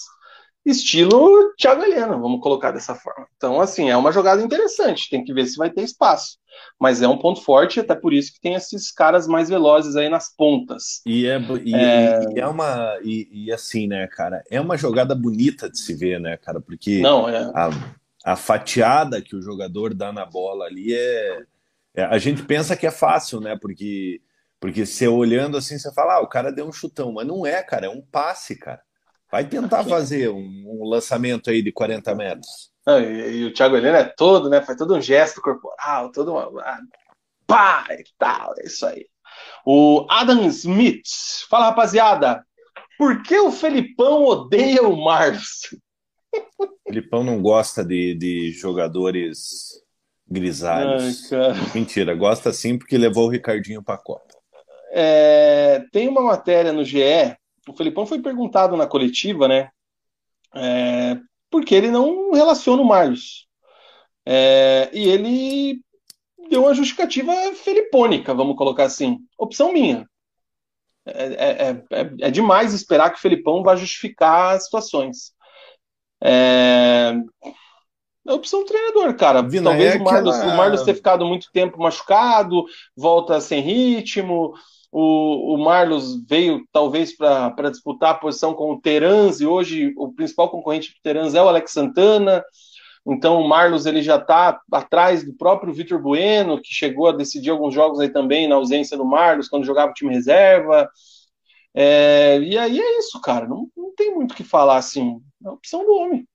estilo 0.65 1.53
Thiago 1.57 1.83
Helena, 1.83 2.17
vamos 2.17 2.41
colocar 2.41 2.71
dessa 2.71 2.95
forma. 2.95 3.27
Então, 3.35 3.59
assim, 3.59 3.89
é 3.89 3.97
uma 3.97 4.11
jogada 4.11 4.41
interessante, 4.41 5.09
tem 5.09 5.23
que 5.23 5.33
ver 5.33 5.45
se 5.45 5.57
vai 5.57 5.69
ter 5.69 5.81
espaço. 5.81 6.37
Mas 6.79 7.01
é 7.01 7.07
um 7.07 7.17
ponto 7.17 7.41
forte, 7.41 7.79
até 7.79 7.95
por 7.95 8.13
isso 8.13 8.33
que 8.33 8.39
tem 8.39 8.53
esses 8.53 8.91
caras 8.91 9.27
mais 9.27 9.49
velozes 9.49 9.95
aí 9.95 10.09
nas 10.09 10.33
pontas. 10.35 11.01
E 11.05 11.25
é, 11.25 11.39
e, 11.63 11.75
é... 11.75 12.19
E 12.35 12.39
é 12.39 12.47
uma. 12.47 12.99
E, 13.03 13.27
e, 13.31 13.51
assim, 13.51 13.87
né, 13.87 14.07
cara, 14.07 14.43
é 14.49 14.61
uma 14.61 14.77
jogada 14.77 15.15
bonita 15.15 15.69
de 15.69 15.79
se 15.79 15.93
ver, 15.93 16.19
né, 16.19 16.37
cara? 16.37 16.61
Porque 16.61 17.01
Não, 17.01 17.27
é... 17.27 17.51
a, 17.55 17.69
a 18.23 18.35
fatiada 18.35 19.21
que 19.21 19.35
o 19.35 19.41
jogador 19.41 19.93
dá 19.93 20.11
na 20.11 20.25
bola 20.25 20.65
ali 20.65 20.93
é, 20.93 21.43
é. 21.95 22.03
A 22.03 22.17
gente 22.17 22.43
pensa 22.43 22.75
que 22.75 22.87
é 22.87 22.91
fácil, 22.91 23.39
né? 23.39 23.57
Porque. 23.59 24.21
Porque 24.59 24.85
você 24.85 25.09
olhando 25.09 25.57
assim, 25.57 25.77
você 25.77 25.93
fala, 25.93 26.15
ah, 26.15 26.21
o 26.21 26.27
cara 26.27 26.49
deu 26.49 26.65
um 26.65 26.71
chutão, 26.71 27.11
mas 27.11 27.27
não 27.27 27.45
é, 27.45 27.61
cara, 27.61 27.87
é 27.87 27.89
um 27.89 28.01
passe, 28.01 28.55
cara. 28.57 28.81
Vai 29.33 29.45
tentar 29.45 29.83
fazer 29.83 30.29
um, 30.29 30.63
um 30.67 30.87
lançamento 30.87 31.49
aí 31.49 31.63
de 31.63 31.71
40 31.71 32.13
metros. 32.13 32.71
Não, 32.85 33.01
e, 33.01 33.37
e, 33.37 33.45
o 33.45 33.51
Thiago 33.51 33.75
Helena 33.75 33.97
é 33.97 34.03
todo, 34.03 34.47
né? 34.47 34.61
Faz 34.61 34.77
todo 34.77 34.93
um 34.93 35.01
gesto 35.01 35.41
corporal, 35.41 36.11
todo 36.11 36.33
uma. 36.33 36.51
Pá, 37.47 37.83
e 37.89 38.03
tal, 38.15 38.53
é 38.59 38.67
isso 38.67 38.85
aí. 38.85 39.07
O 39.65 40.05
Adam 40.07 40.45
Smith. 40.49 41.07
Fala, 41.49 41.65
rapaziada. 41.65 42.45
Por 42.95 43.23
que 43.23 43.35
o 43.39 43.51
Felipão 43.51 44.23
odeia 44.23 44.83
o 44.83 45.03
Marlos? 45.03 45.75
O 46.59 46.67
Felipão 46.87 47.23
não 47.23 47.41
gosta 47.41 47.83
de, 47.83 48.13
de 48.13 48.51
jogadores 48.51 49.81
grisalhos. 50.27 51.33
Ai, 51.33 51.71
Mentira, 51.73 52.13
gosta 52.13 52.53
sim 52.53 52.77
porque 52.77 52.99
levou 52.99 53.25
o 53.25 53.31
Ricardinho 53.31 53.81
para 53.81 53.95
a 53.95 54.03
Copa. 54.03 54.27
É, 54.91 55.83
tem 55.91 56.07
uma 56.07 56.21
matéria 56.21 56.71
no 56.71 56.85
GE, 56.85 57.35
o 57.67 57.73
Felipão 57.73 58.05
foi 58.05 58.21
perguntado 58.21 58.75
na 58.75 58.87
coletiva, 58.87 59.47
né? 59.47 59.69
É, 60.55 61.17
porque 61.49 61.73
ele 61.73 61.89
não 61.89 62.31
relaciona 62.31 62.81
o 62.81 62.85
Marlos. 62.85 63.47
É, 64.25 64.89
e 64.93 65.07
ele 65.07 65.81
deu 66.49 66.63
uma 66.63 66.73
justificativa 66.73 67.33
felipônica, 67.55 68.33
vamos 68.33 68.55
colocar 68.55 68.85
assim. 68.85 69.19
Opção 69.37 69.73
minha. 69.73 70.07
É, 71.05 71.23
é, 71.23 71.69
é, 71.71 72.13
é 72.21 72.31
demais 72.31 72.73
esperar 72.73 73.09
que 73.09 73.17
o 73.17 73.21
Felipão 73.21 73.63
vá 73.63 73.75
justificar 73.75 74.55
as 74.55 74.65
situações. 74.65 75.33
É, 76.23 77.13
é 78.25 78.33
opção 78.33 78.61
do 78.61 78.65
treinador, 78.65 79.15
cara. 79.15 79.41
Vina, 79.41 79.71
Talvez 79.71 79.95
é 79.95 79.97
o, 79.97 80.03
Marlos, 80.03 80.35
aquela... 80.35 80.53
o 80.53 80.57
Marlos 80.57 80.83
ter 80.83 80.93
ficado 80.93 81.25
muito 81.25 81.51
tempo 81.51 81.79
machucado, 81.79 82.63
volta 82.95 83.41
sem 83.41 83.61
ritmo. 83.61 84.53
O, 84.95 85.55
o 85.55 85.57
Marlos 85.57 86.23
veio 86.29 86.67
talvez 86.71 87.17
para 87.17 87.71
disputar 87.71 88.11
a 88.11 88.17
posição 88.17 88.53
com 88.53 88.73
o 88.73 88.79
Terans, 88.79 89.41
e 89.41 89.45
hoje 89.47 89.91
o 89.97 90.13
principal 90.13 90.51
concorrente 90.51 90.89
do 90.89 91.01
Terans 91.01 91.33
é 91.33 91.41
o 91.41 91.47
Alex 91.47 91.71
Santana. 91.71 92.43
Então 93.03 93.41
o 93.41 93.49
Marlos 93.49 93.87
ele 93.87 94.03
já 94.03 94.17
está 94.17 94.61
atrás 94.71 95.25
do 95.25 95.33
próprio 95.33 95.73
Vitor 95.73 95.99
Bueno, 95.99 96.61
que 96.61 96.71
chegou 96.71 97.07
a 97.07 97.11
decidir 97.11 97.49
alguns 97.49 97.73
jogos 97.73 97.99
aí 97.99 98.09
também 98.09 98.47
na 98.47 98.53
ausência 98.53 98.95
do 98.95 99.03
Marlos, 99.03 99.49
quando 99.49 99.65
jogava 99.65 99.89
o 99.89 99.95
time 99.95 100.13
reserva. 100.13 100.87
É, 101.73 102.39
e 102.39 102.55
aí 102.55 102.79
é 102.79 102.99
isso, 102.99 103.19
cara. 103.19 103.47
Não, 103.47 103.67
não 103.75 103.95
tem 103.95 104.13
muito 104.13 104.33
o 104.33 104.35
que 104.35 104.43
falar 104.43 104.77
assim. 104.77 105.19
É 105.43 105.47
a 105.47 105.53
opção 105.53 105.83
do 105.83 105.91
homem. 105.91 106.27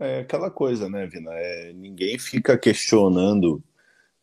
É 0.00 0.20
aquela 0.20 0.50
coisa, 0.50 0.88
né, 0.88 1.06
Vina? 1.06 1.30
É, 1.34 1.74
ninguém 1.74 2.18
fica 2.18 2.56
questionando 2.56 3.62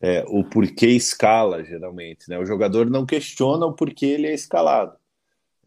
é, 0.02 0.24
o 0.28 0.44
porquê 0.44 0.88
escala, 0.88 1.64
geralmente. 1.64 2.30
Né? 2.30 2.38
O 2.40 2.46
jogador 2.46 2.90
não 2.90 3.06
questiona 3.06 3.66
o 3.66 3.74
porquê 3.74 4.06
ele 4.06 4.28
é 4.28 4.34
escalado. 4.34 4.98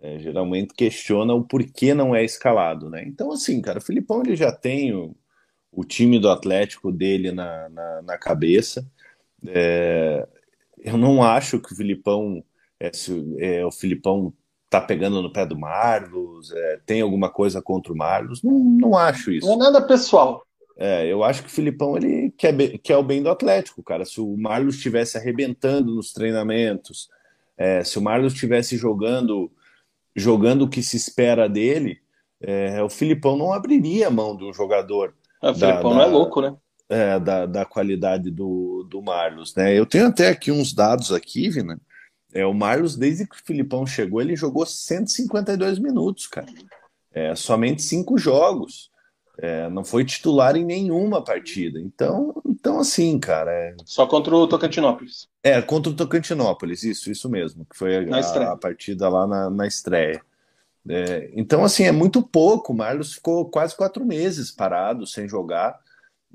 É, 0.00 0.18
geralmente 0.18 0.74
questiona 0.74 1.32
o 1.34 1.44
porquê 1.44 1.94
não 1.94 2.14
é 2.14 2.24
escalado. 2.24 2.90
Né? 2.90 3.04
Então, 3.06 3.30
assim, 3.32 3.60
cara, 3.60 3.78
o 3.78 3.82
Filipão 3.82 4.22
ele 4.22 4.34
já 4.34 4.50
tem 4.50 4.92
o, 4.94 5.14
o 5.70 5.84
time 5.84 6.18
do 6.18 6.30
Atlético 6.30 6.90
dele 6.90 7.30
na, 7.30 7.68
na, 7.68 8.02
na 8.02 8.18
cabeça. 8.18 8.84
É, 9.46 10.26
eu 10.78 10.96
não 10.96 11.22
acho 11.22 11.60
que 11.60 11.72
o 11.72 11.76
Filipão, 11.76 12.42
é, 12.80 12.90
é, 13.38 13.64
o 13.64 13.70
Filipão 13.70 14.32
tá 14.68 14.80
pegando 14.80 15.20
no 15.20 15.32
pé 15.32 15.44
do 15.44 15.58
Marlos, 15.58 16.50
é, 16.50 16.80
tem 16.86 17.02
alguma 17.02 17.30
coisa 17.30 17.60
contra 17.60 17.92
o 17.92 17.96
Marlos. 17.96 18.42
Não, 18.42 18.58
não 18.58 18.96
acho 18.96 19.30
isso. 19.30 19.46
Não 19.46 19.54
é 19.54 19.58
nada 19.58 19.86
pessoal. 19.86 20.44
É, 20.76 21.06
eu 21.06 21.22
acho 21.22 21.42
que 21.42 21.48
o 21.48 21.52
Filipão 21.52 21.96
ele 21.96 22.32
quer, 22.36 22.54
quer 22.78 22.96
o 22.96 23.02
bem 23.02 23.22
do 23.22 23.30
Atlético, 23.30 23.82
cara. 23.82 24.04
Se 24.04 24.20
o 24.20 24.36
Marlos 24.36 24.76
estivesse 24.76 25.16
arrebentando 25.18 25.94
nos 25.94 26.12
treinamentos, 26.12 27.08
é, 27.56 27.84
se 27.84 27.98
o 27.98 28.02
Marlos 28.02 28.32
estivesse 28.32 28.76
jogando 28.76 29.50
jogando 30.14 30.62
o 30.62 30.68
que 30.68 30.82
se 30.82 30.96
espera 30.96 31.48
dele, 31.48 31.98
é, 32.40 32.82
o 32.82 32.90
Filipão 32.90 33.36
não 33.36 33.52
abriria 33.52 34.08
a 34.08 34.10
mão 34.10 34.36
um 34.36 34.52
jogador. 34.52 35.14
É, 35.42 35.50
o 35.50 35.54
Filipão 35.54 35.90
da, 35.90 35.96
não 35.96 36.02
é 36.02 36.06
louco, 36.06 36.40
né? 36.40 36.54
É, 36.88 37.18
da, 37.18 37.46
da 37.46 37.64
qualidade 37.64 38.30
do, 38.30 38.86
do 38.90 39.00
Marlos, 39.00 39.54
né? 39.54 39.72
Eu 39.78 39.86
tenho 39.86 40.08
até 40.08 40.28
aqui 40.28 40.50
uns 40.50 40.74
dados 40.74 41.12
aqui, 41.12 41.48
Vina, 41.48 41.80
é, 42.34 42.44
o 42.44 42.52
Marlos, 42.52 42.96
desde 42.96 43.26
que 43.26 43.36
o 43.36 43.44
Filipão 43.44 43.86
chegou, 43.86 44.20
ele 44.20 44.36
jogou 44.36 44.66
152 44.66 45.78
minutos, 45.78 46.26
cara. 46.26 46.46
É, 47.12 47.34
somente 47.34 47.82
cinco 47.82 48.16
jogos. 48.16 48.90
É, 49.38 49.68
não 49.70 49.82
foi 49.82 50.04
titular 50.04 50.56
em 50.56 50.64
nenhuma 50.64 51.24
partida. 51.24 51.80
Então, 51.80 52.34
então 52.46 52.78
assim, 52.78 53.18
cara. 53.18 53.50
É... 53.50 53.74
Só 53.84 54.06
contra 54.06 54.36
o 54.36 54.46
Tocantinópolis. 54.46 55.28
É, 55.42 55.60
contra 55.62 55.90
o 55.90 55.96
Tocantinópolis, 55.96 56.82
isso, 56.82 57.10
isso 57.10 57.28
mesmo. 57.28 57.64
Que 57.64 57.76
foi 57.76 57.96
a, 57.96 58.52
a, 58.52 58.56
partida 58.56 59.08
lá 59.08 59.26
na, 59.26 59.50
na 59.50 59.66
estreia. 59.66 60.20
É, 60.88 61.30
então, 61.34 61.64
assim, 61.64 61.84
é 61.84 61.92
muito 61.92 62.22
pouco. 62.22 62.72
O 62.72 62.76
Marlos 62.76 63.14
ficou 63.14 63.48
quase 63.48 63.76
quatro 63.76 64.04
meses 64.04 64.50
parado, 64.50 65.06
sem 65.06 65.28
jogar. 65.28 65.78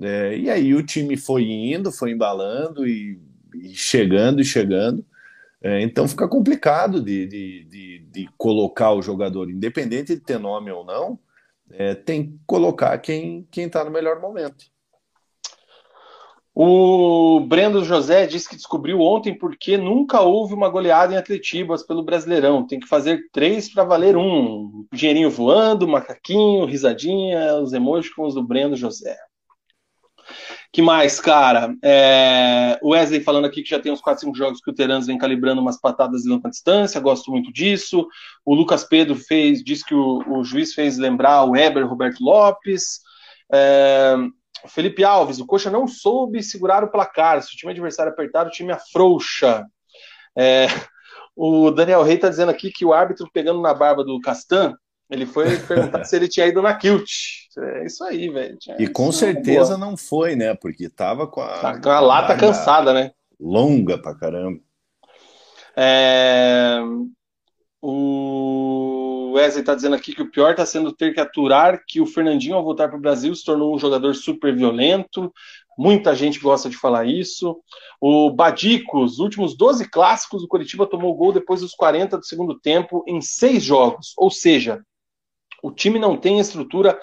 É, 0.00 0.36
e 0.36 0.50
aí 0.50 0.74
o 0.74 0.82
time 0.82 1.16
foi 1.16 1.44
indo, 1.44 1.90
foi 1.90 2.12
embalando 2.12 2.86
e, 2.86 3.20
e 3.54 3.74
chegando 3.74 4.40
e 4.40 4.44
chegando. 4.44 5.04
É, 5.60 5.82
então 5.82 6.06
fica 6.06 6.28
complicado 6.28 7.02
de, 7.02 7.26
de, 7.26 7.64
de, 7.64 7.98
de, 8.12 8.28
colocar 8.38 8.92
o 8.92 9.02
jogador, 9.02 9.50
independente 9.50 10.14
de 10.14 10.20
ter 10.20 10.38
nome 10.38 10.70
ou 10.70 10.84
não, 10.84 11.18
é, 11.70 11.94
tem 11.94 12.26
que 12.26 12.38
colocar 12.46 12.96
quem 12.98 13.46
está 13.54 13.84
no 13.84 13.90
melhor 13.90 14.20
momento. 14.20 14.66
O 16.54 17.38
Brendo 17.46 17.84
José 17.84 18.26
disse 18.26 18.48
que 18.48 18.56
descobriu 18.56 19.00
ontem 19.00 19.32
porque 19.32 19.76
nunca 19.76 20.22
houve 20.22 20.54
uma 20.54 20.68
goleada 20.68 21.14
em 21.14 21.16
Atletibas 21.16 21.84
pelo 21.84 22.02
Brasileirão. 22.02 22.66
Tem 22.66 22.80
que 22.80 22.88
fazer 22.88 23.28
três 23.30 23.72
para 23.72 23.84
valer 23.84 24.16
um. 24.16 24.84
Dinheirinho 24.92 25.30
voando, 25.30 25.86
macaquinho, 25.86 26.64
risadinha, 26.64 27.54
os 27.56 27.72
emoticons 27.72 28.34
do 28.34 28.42
Brendo 28.42 28.74
José 28.74 29.16
que 30.72 30.82
mais, 30.82 31.18
cara? 31.18 31.74
É... 31.82 32.78
O 32.82 32.90
Wesley 32.90 33.22
falando 33.22 33.46
aqui 33.46 33.62
que 33.62 33.70
já 33.70 33.80
tem 33.80 33.90
uns 33.90 34.00
4, 34.00 34.20
5 34.20 34.36
jogos 34.36 34.60
que 34.60 34.70
o 34.70 34.74
Terans 34.74 35.06
vem 35.06 35.16
calibrando 35.16 35.60
umas 35.60 35.80
patadas 35.80 36.22
de 36.22 36.28
longa 36.28 36.50
distância, 36.50 37.00
gosto 37.00 37.30
muito 37.30 37.52
disso. 37.52 38.06
O 38.44 38.54
Lucas 38.54 38.84
Pedro 38.84 39.14
fez, 39.14 39.64
disse 39.64 39.84
que 39.84 39.94
o, 39.94 40.22
o 40.28 40.44
juiz 40.44 40.74
fez 40.74 40.98
lembrar 40.98 41.44
o 41.44 41.52
Weber 41.52 41.86
Roberto 41.86 42.22
Lopes. 42.22 43.00
É... 43.52 44.14
Felipe 44.66 45.04
Alves, 45.04 45.38
o 45.38 45.46
Coxa 45.46 45.70
não 45.70 45.86
soube 45.86 46.42
segurar 46.42 46.84
o 46.84 46.90
placar. 46.90 47.42
Se 47.42 47.54
o 47.54 47.56
time 47.56 47.72
adversário 47.72 48.12
apertar, 48.12 48.46
o 48.46 48.50
time 48.50 48.72
afrouxa. 48.72 49.64
É... 50.36 50.66
O 51.34 51.70
Daniel 51.70 52.02
Rey 52.02 52.16
está 52.16 52.28
dizendo 52.28 52.50
aqui 52.50 52.70
que 52.70 52.84
o 52.84 52.92
árbitro 52.92 53.30
pegando 53.32 53.60
na 53.62 53.72
barba 53.72 54.04
do 54.04 54.20
Castan 54.20 54.74
ele 55.10 55.26
foi 55.26 55.56
perguntar 55.58 56.04
se 56.04 56.16
ele 56.16 56.28
tinha 56.28 56.46
ido 56.46 56.60
na 56.60 56.74
Kilt. 56.74 57.10
É 57.58 57.86
isso 57.86 58.04
aí, 58.04 58.28
velho. 58.28 58.58
E 58.78 58.86
com 58.86 59.10
certeza 59.10 59.76
não 59.76 59.96
foi, 59.96 60.36
né? 60.36 60.54
Porque 60.54 60.88
tava 60.88 61.26
com 61.26 61.40
a. 61.40 61.58
Tá 61.58 61.80
com 61.80 61.90
a 61.90 62.00
lata 62.00 62.36
cansada, 62.36 62.92
né? 62.92 63.10
Longa 63.40 63.98
pra 63.98 64.14
caramba. 64.14 64.60
É... 65.76 66.80
O 67.80 69.32
Wesley 69.34 69.64
tá 69.64 69.74
dizendo 69.74 69.94
aqui 69.94 70.12
que 70.12 70.22
o 70.22 70.30
pior 70.30 70.54
tá 70.54 70.66
sendo 70.66 70.92
ter 70.92 71.14
que 71.14 71.20
aturar 71.20 71.80
que 71.86 72.00
o 72.00 72.06
Fernandinho, 72.06 72.56
ao 72.56 72.64
voltar 72.64 72.88
para 72.88 72.96
o 72.96 73.00
Brasil, 73.00 73.32
se 73.34 73.44
tornou 73.44 73.74
um 73.74 73.78
jogador 73.78 74.14
super 74.14 74.54
violento. 74.54 75.32
Muita 75.78 76.12
gente 76.12 76.40
gosta 76.40 76.68
de 76.68 76.76
falar 76.76 77.06
isso. 77.06 77.56
O 78.00 78.30
Badico, 78.32 79.00
os 79.00 79.20
últimos 79.20 79.56
12 79.56 79.88
clássicos, 79.88 80.42
o 80.42 80.48
Curitiba 80.48 80.88
tomou 80.88 81.14
gol 81.14 81.32
depois 81.32 81.60
dos 81.60 81.72
40 81.72 82.18
do 82.18 82.26
segundo 82.26 82.58
tempo 82.58 83.04
em 83.06 83.20
seis 83.20 83.62
jogos. 83.62 84.12
Ou 84.16 84.28
seja, 84.28 84.82
o 85.62 85.70
time 85.70 85.98
não 85.98 86.16
tem 86.16 86.38
estrutura 86.38 86.98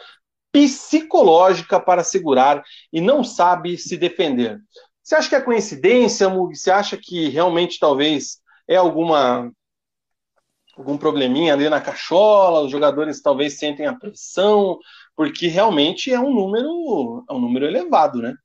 psicológica 0.51 1.79
para 1.79 2.03
segurar 2.03 2.63
e 2.91 3.01
não 3.01 3.23
sabe 3.23 3.77
se 3.77 3.97
defender. 3.97 4.59
Você 5.03 5.15
acha 5.15 5.29
que 5.29 5.35
é 5.35 5.41
coincidência, 5.41 6.29
Mug? 6.29 6.55
Você 6.55 6.71
acha 6.71 6.97
que 6.97 7.29
realmente 7.29 7.77
talvez 7.79 8.39
é 8.67 8.75
alguma 8.75 9.51
algum 10.77 10.97
probleminha 10.97 11.53
ali 11.53 11.69
na 11.69 11.79
cachola, 11.79 12.61
os 12.61 12.71
jogadores 12.71 13.21
talvez 13.21 13.57
sentem 13.57 13.85
a 13.85 13.93
pressão, 13.93 14.77
porque 15.15 15.47
realmente 15.47 16.11
é 16.11 16.19
um 16.19 16.33
número, 16.33 17.23
é 17.29 17.33
um 17.33 17.39
número 17.39 17.65
elevado, 17.65 18.21
né? 18.21 18.35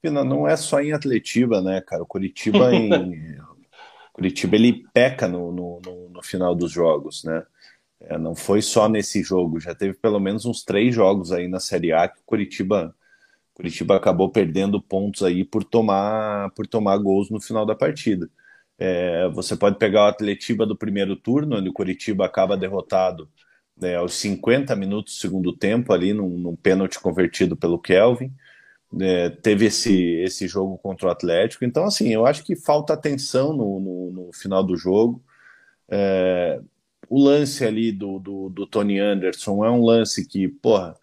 Pina, 0.00 0.22
não 0.22 0.46
é 0.46 0.56
só 0.56 0.80
em 0.80 0.92
atletiva, 0.92 1.60
né, 1.60 1.80
cara? 1.80 2.02
O 2.02 2.06
Curitiba 2.06 2.70
em 2.74 3.36
Curitiba 4.12 4.56
ele 4.56 4.84
peca 4.92 5.26
no, 5.26 5.50
no, 5.50 5.80
no, 5.84 6.08
no 6.10 6.22
final 6.22 6.54
dos 6.54 6.70
jogos, 6.70 7.24
né? 7.24 7.44
É, 8.00 8.18
não 8.18 8.34
foi 8.34 8.62
só 8.62 8.88
nesse 8.88 9.22
jogo, 9.22 9.60
já 9.60 9.74
teve 9.74 9.94
pelo 9.94 10.18
menos 10.18 10.46
uns 10.46 10.64
três 10.64 10.94
jogos 10.94 11.32
aí 11.32 11.48
na 11.48 11.60
Série 11.60 11.92
A 11.92 12.08
que 12.08 12.20
o 12.20 12.24
Curitiba, 12.24 12.94
Curitiba 13.54 13.96
acabou 13.96 14.30
perdendo 14.30 14.80
pontos 14.80 15.22
aí 15.22 15.44
por 15.44 15.64
tomar, 15.64 16.50
por 16.52 16.66
tomar 16.66 16.96
gols 16.98 17.30
no 17.30 17.40
final 17.40 17.66
da 17.66 17.74
partida. 17.74 18.30
É, 18.78 19.28
você 19.30 19.56
pode 19.56 19.78
pegar 19.78 20.04
o 20.04 20.08
Atletiba 20.08 20.66
do 20.66 20.76
primeiro 20.76 21.14
turno, 21.14 21.58
onde 21.58 21.68
o 21.68 21.72
Curitiba 21.72 22.24
acaba 22.24 22.56
derrotado 22.56 23.30
é, 23.82 23.96
aos 23.96 24.14
50 24.14 24.74
minutos 24.76 25.14
do 25.14 25.20
segundo 25.20 25.52
tempo, 25.56 25.92
ali 25.92 26.12
num, 26.14 26.38
num 26.38 26.56
pênalti 26.56 26.98
convertido 26.98 27.56
pelo 27.56 27.78
Kelvin. 27.78 28.32
É, 29.00 29.30
teve 29.30 29.66
esse, 29.66 29.94
esse 30.22 30.48
jogo 30.48 30.78
contra 30.78 31.08
o 31.08 31.10
Atlético. 31.10 31.64
Então, 31.64 31.84
assim, 31.84 32.08
eu 32.12 32.26
acho 32.26 32.44
que 32.44 32.56
falta 32.56 32.92
atenção 32.92 33.52
no, 33.52 33.80
no, 33.80 34.10
no 34.12 34.32
final 34.32 34.64
do 34.64 34.76
jogo. 34.76 35.22
É, 35.88 36.60
o 37.10 37.20
lance 37.20 37.64
ali 37.64 37.90
do, 37.90 38.20
do, 38.20 38.48
do, 38.48 38.66
Tony 38.68 39.00
Anderson 39.00 39.64
é 39.64 39.70
um 39.70 39.84
lance 39.84 40.24
que, 40.24 40.46
porra, 40.46 40.96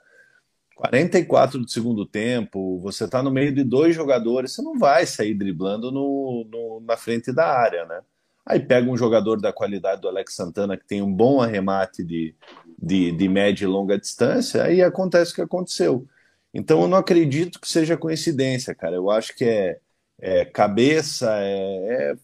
44 0.78 1.60
do 1.60 1.70
segundo 1.70 2.06
tempo, 2.06 2.80
você 2.80 3.06
tá 3.10 3.22
no 3.22 3.30
meio 3.30 3.54
de 3.54 3.62
dois 3.62 3.94
jogadores, 3.94 4.54
você 4.54 4.62
não 4.62 4.80
vai 4.80 5.06
sair 5.06 5.34
driblando 5.34 5.92
no, 5.92 6.48
no, 6.50 6.80
na 6.88 6.96
frente 6.96 7.34
da 7.34 7.46
área, 7.46 7.86
né? 7.86 8.00
Aí 8.46 8.58
pega 8.62 8.90
um 8.90 8.96
jogador 8.96 9.42
da 9.42 9.52
qualidade 9.52 10.00
do 10.02 10.08
Alex 10.08 10.34
Santana, 10.34 10.78
que 10.78 10.88
tem 10.88 11.02
um 11.02 11.12
bom 11.12 11.42
arremate 11.42 12.02
de, 12.06 12.34
de, 12.82 13.12
de 13.12 13.28
média 13.28 13.66
e 13.66 13.68
longa 13.68 14.00
distância, 14.00 14.64
aí 14.64 14.82
acontece 14.82 15.34
o 15.34 15.36
que 15.36 15.42
aconteceu. 15.42 16.08
Então 16.54 16.82
eu 16.82 16.88
não 16.88 16.98
acredito 16.98 17.60
que 17.60 17.68
seja 17.68 17.98
coincidência, 17.98 18.74
cara. 18.74 18.96
Eu 18.96 19.12
acho 19.12 19.36
que 19.36 19.44
é, 19.44 19.80
é 20.18 20.46
cabeça, 20.46 21.30
é, 21.42 22.12
é, 22.12 22.16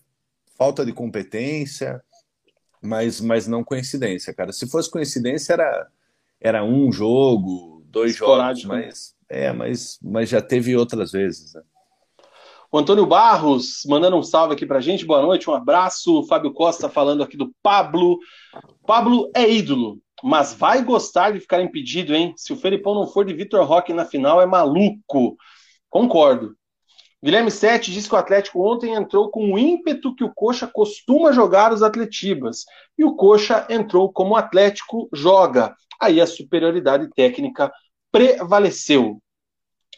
falta 0.58 0.86
de 0.86 0.94
competência, 0.94 2.02
mas, 2.84 3.22
mas 3.22 3.48
não 3.48 3.64
coincidência, 3.64 4.34
cara. 4.34 4.52
Se 4.52 4.70
fosse 4.70 4.92
coincidência, 4.92 5.54
era, 5.54 5.88
era 6.40 6.64
um 6.64 6.92
jogo, 6.92 7.84
dois 7.86 8.16
jogos, 8.16 8.66
mas, 8.66 9.16
é, 9.30 9.52
mas, 9.54 9.98
mas 10.02 10.30
já 10.30 10.42
teve 10.42 10.76
outras 10.76 11.12
vezes. 11.12 11.54
Né? 11.54 11.62
O 12.72 12.78
Antônio 12.78 13.06
Barros 13.06 13.84
mandando 13.88 14.18
um 14.18 14.24
salve 14.24 14.54
aqui 14.54 14.66
pra 14.66 14.82
gente, 14.82 15.06
boa 15.06 15.22
noite, 15.22 15.50
um 15.50 15.54
abraço. 15.54 16.20
O 16.20 16.28
Fábio 16.28 16.52
Costa 16.52 16.90
falando 16.90 17.24
aqui 17.24 17.38
do 17.38 17.54
Pablo. 17.62 18.20
Pablo 18.86 19.32
é 19.34 19.50
ídolo, 19.50 20.00
mas 20.24 20.54
vai 20.54 20.84
gostar 20.84 21.32
de 21.32 21.40
ficar 21.40 21.62
impedido, 21.62 22.14
hein? 22.14 22.34
Se 22.36 22.52
o 22.52 22.58
Felipão 22.58 22.96
não 22.96 23.08
for 23.08 23.24
de 23.24 23.34
Vitor 23.34 23.64
Roque 23.66 23.94
na 23.94 24.06
final, 24.06 24.42
é 24.42 24.46
maluco. 24.46 25.38
Concordo. 25.90 26.56
Guilherme 27.24 27.50
Sete 27.50 27.90
diz 27.90 28.06
que 28.06 28.14
o 28.14 28.18
Atlético 28.18 28.62
ontem 28.70 28.94
entrou 28.94 29.32
com 29.32 29.54
o 29.54 29.58
ímpeto 29.58 30.14
que 30.14 30.26
o 30.26 30.34
Coxa 30.34 30.68
costuma 30.68 31.32
jogar 31.32 31.72
os 31.72 31.82
Atletibas. 31.82 32.66
E 32.98 33.06
o 33.06 33.16
Coxa 33.16 33.66
entrou 33.70 34.12
como 34.12 34.34
o 34.34 34.36
Atlético 34.36 35.08
joga. 35.14 35.74
Aí 36.02 36.20
a 36.20 36.28
superioridade 36.28 37.10
técnica 37.16 37.72
prevaleceu. 38.12 39.20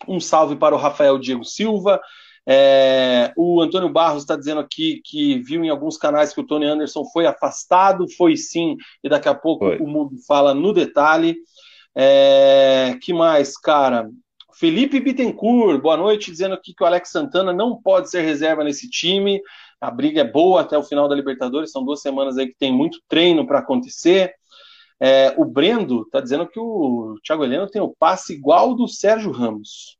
Um 0.07 0.19
salve 0.19 0.55
para 0.55 0.75
o 0.75 0.77
Rafael 0.77 1.17
Diego 1.17 1.43
Silva. 1.43 1.99
É, 2.47 3.33
o 3.35 3.59
Antônio 3.59 3.89
Barros 3.89 4.21
está 4.21 4.35
dizendo 4.35 4.59
aqui 4.59 5.01
que 5.03 5.39
viu 5.39 5.65
em 5.65 5.69
alguns 5.69 5.97
canais 5.97 6.31
que 6.31 6.39
o 6.39 6.45
Tony 6.45 6.67
Anderson 6.67 7.03
foi 7.05 7.25
afastado, 7.25 8.07
foi 8.07 8.37
sim, 8.37 8.77
e 9.03 9.09
daqui 9.09 9.27
a 9.27 9.33
pouco 9.33 9.65
foi. 9.65 9.77
o 9.79 9.87
mundo 9.87 10.15
fala 10.27 10.53
no 10.53 10.71
detalhe. 10.71 11.35
É, 11.95 12.95
que 13.01 13.11
mais, 13.11 13.57
cara? 13.57 14.11
Felipe 14.57 15.01
Bittencourt, 15.01 15.81
boa 15.81 15.97
noite, 15.97 16.31
dizendo 16.31 16.55
aqui 16.55 16.73
que 16.73 16.81
o 16.81 16.85
Alex 16.85 17.09
Santana 17.09 17.51
não 17.51 17.75
pode 17.75 18.09
ser 18.09 18.21
reserva 18.21 18.63
nesse 18.63 18.89
time. 18.89 19.41
A 19.81 19.91
briga 19.91 20.21
é 20.21 20.23
boa 20.23 20.61
até 20.61 20.77
o 20.77 20.83
final 20.83 21.09
da 21.09 21.15
Libertadores, 21.15 21.71
são 21.71 21.83
duas 21.83 22.01
semanas 22.01 22.37
aí 22.37 22.47
que 22.47 22.57
tem 22.57 22.71
muito 22.71 23.01
treino 23.09 23.45
para 23.45 23.59
acontecer. 23.59 24.33
É, 24.97 25.35
o 25.37 25.43
Brendo 25.43 26.03
está 26.03 26.21
dizendo 26.21 26.47
que 26.47 26.57
o 26.57 27.19
Thiago 27.21 27.43
Heleno 27.43 27.67
tem 27.67 27.81
o 27.81 27.93
passe 27.99 28.33
igual 28.33 28.73
do 28.73 28.87
Sérgio 28.87 29.29
Ramos. 29.29 29.97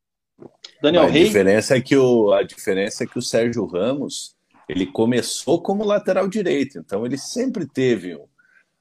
Daniel 0.82 1.04
a 1.04 1.08
Rey. 1.08 1.26
Diferença 1.26 1.76
é 1.76 1.82
que 1.82 1.98
o, 1.98 2.32
a 2.32 2.42
diferença 2.42 3.04
é 3.04 3.08
que 3.08 3.20
o 3.20 3.22
Sérgio 3.22 3.66
Ramos 3.66 4.36
ele 4.70 4.86
começou 4.86 5.62
como 5.62 5.84
lateral 5.84 6.30
direito, 6.30 6.80
então 6.80 7.06
ele 7.06 7.18
sempre 7.18 7.68
teve 7.68 8.18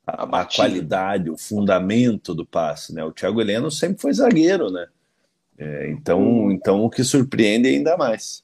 a, 0.07 0.41
a, 0.41 0.45
qualidade, 0.45 1.31
o 1.31 1.37
fundamento 1.37 2.33
do 2.33 2.47
passe. 2.47 2.95
Né? 2.95 3.05
O 3.05 3.13
Thiago 3.13 3.41
Heleno 3.41 3.73
sempre 3.73 4.01
foi 4.01 4.13
zagueiro, 4.13 4.71
né? 4.71 4.87
É, 5.59 5.91
então, 5.91 6.51
então 6.51 6.85
o 6.85 6.91
que 6.91 7.05
surpreende 7.05 7.69
ainda 7.69 7.97
mais. 7.97 8.43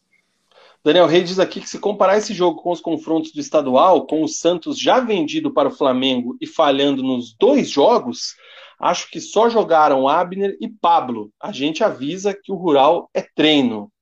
Daniel 0.83 1.07
Rey 1.07 1.23
diz 1.23 1.39
aqui 1.39 1.61
que 1.61 1.69
se 1.69 1.79
comparar 1.79 2.17
esse 2.17 2.33
jogo 2.33 2.63
com 2.63 2.71
os 2.71 2.81
confrontos 2.81 3.33
do 3.33 3.41
estadual, 3.41 4.07
com 4.07 4.23
o 4.23 4.29
Santos 4.29 4.79
já 4.79 5.01
vendido 5.01 5.53
para 5.53 5.69
o 5.69 5.73
Flamengo 5.73 6.37
e 6.41 6.47
falhando 6.47 7.03
nos 7.03 7.35
dois 7.39 7.69
jogos, 7.69 8.35
Acho 8.81 9.11
que 9.11 9.21
só 9.21 9.51
jogaram 9.51 10.09
Abner 10.09 10.57
e 10.59 10.67
Pablo. 10.67 11.31
A 11.39 11.53
gente 11.53 11.85
avisa 11.85 12.33
que 12.33 12.51
o 12.51 12.57
Rural 12.57 13.11
é 13.13 13.21
treino. 13.21 13.93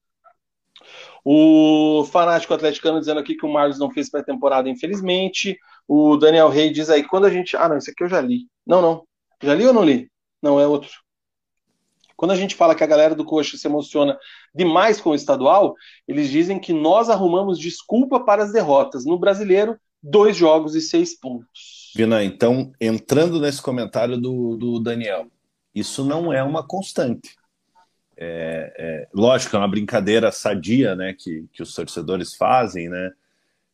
O 1.24 2.04
fanático 2.12 2.54
atleticano 2.54 3.00
dizendo 3.00 3.18
aqui 3.18 3.34
que 3.34 3.44
o 3.44 3.52
Marlos 3.52 3.80
não 3.80 3.90
fez 3.90 4.08
pré-temporada, 4.08 4.68
infelizmente. 4.68 5.58
O 5.86 6.16
Daniel 6.16 6.48
Rey 6.48 6.70
diz 6.70 6.88
aí, 6.88 7.02
quando 7.02 7.24
a 7.24 7.30
gente. 7.30 7.56
Ah, 7.56 7.68
não, 7.68 7.76
isso 7.76 7.90
aqui 7.90 8.04
eu 8.04 8.08
já 8.08 8.20
li. 8.20 8.46
Não, 8.64 8.80
não. 8.80 9.04
Já 9.42 9.52
li 9.52 9.66
ou 9.66 9.72
não 9.72 9.82
li? 9.82 10.08
Não, 10.40 10.60
é 10.60 10.66
outro. 10.66 10.90
Quando 12.18 12.32
a 12.32 12.36
gente 12.36 12.56
fala 12.56 12.74
que 12.74 12.82
a 12.82 12.86
galera 12.86 13.14
do 13.14 13.24
Coxa 13.24 13.56
se 13.56 13.68
emociona 13.68 14.18
demais 14.52 15.00
com 15.00 15.10
o 15.10 15.14
estadual, 15.14 15.76
eles 16.06 16.28
dizem 16.28 16.58
que 16.58 16.72
nós 16.72 17.08
arrumamos 17.08 17.60
desculpa 17.60 18.18
para 18.18 18.42
as 18.42 18.52
derrotas. 18.52 19.04
No 19.04 19.16
brasileiro, 19.16 19.78
dois 20.02 20.36
jogos 20.36 20.74
e 20.74 20.80
seis 20.80 21.16
pontos. 21.16 21.92
Vina, 21.94 22.24
então, 22.24 22.72
entrando 22.80 23.40
nesse 23.40 23.62
comentário 23.62 24.18
do, 24.18 24.56
do 24.56 24.80
Daniel, 24.80 25.28
isso 25.72 26.04
não 26.04 26.32
é 26.32 26.42
uma 26.42 26.66
constante. 26.66 27.36
É, 28.16 28.74
é, 28.76 29.08
lógico, 29.14 29.54
é 29.54 29.60
uma 29.60 29.68
brincadeira 29.68 30.32
sadia 30.32 30.96
né, 30.96 31.14
que, 31.16 31.46
que 31.52 31.62
os 31.62 31.72
torcedores 31.72 32.34
fazem, 32.34 32.88
né? 32.88 33.12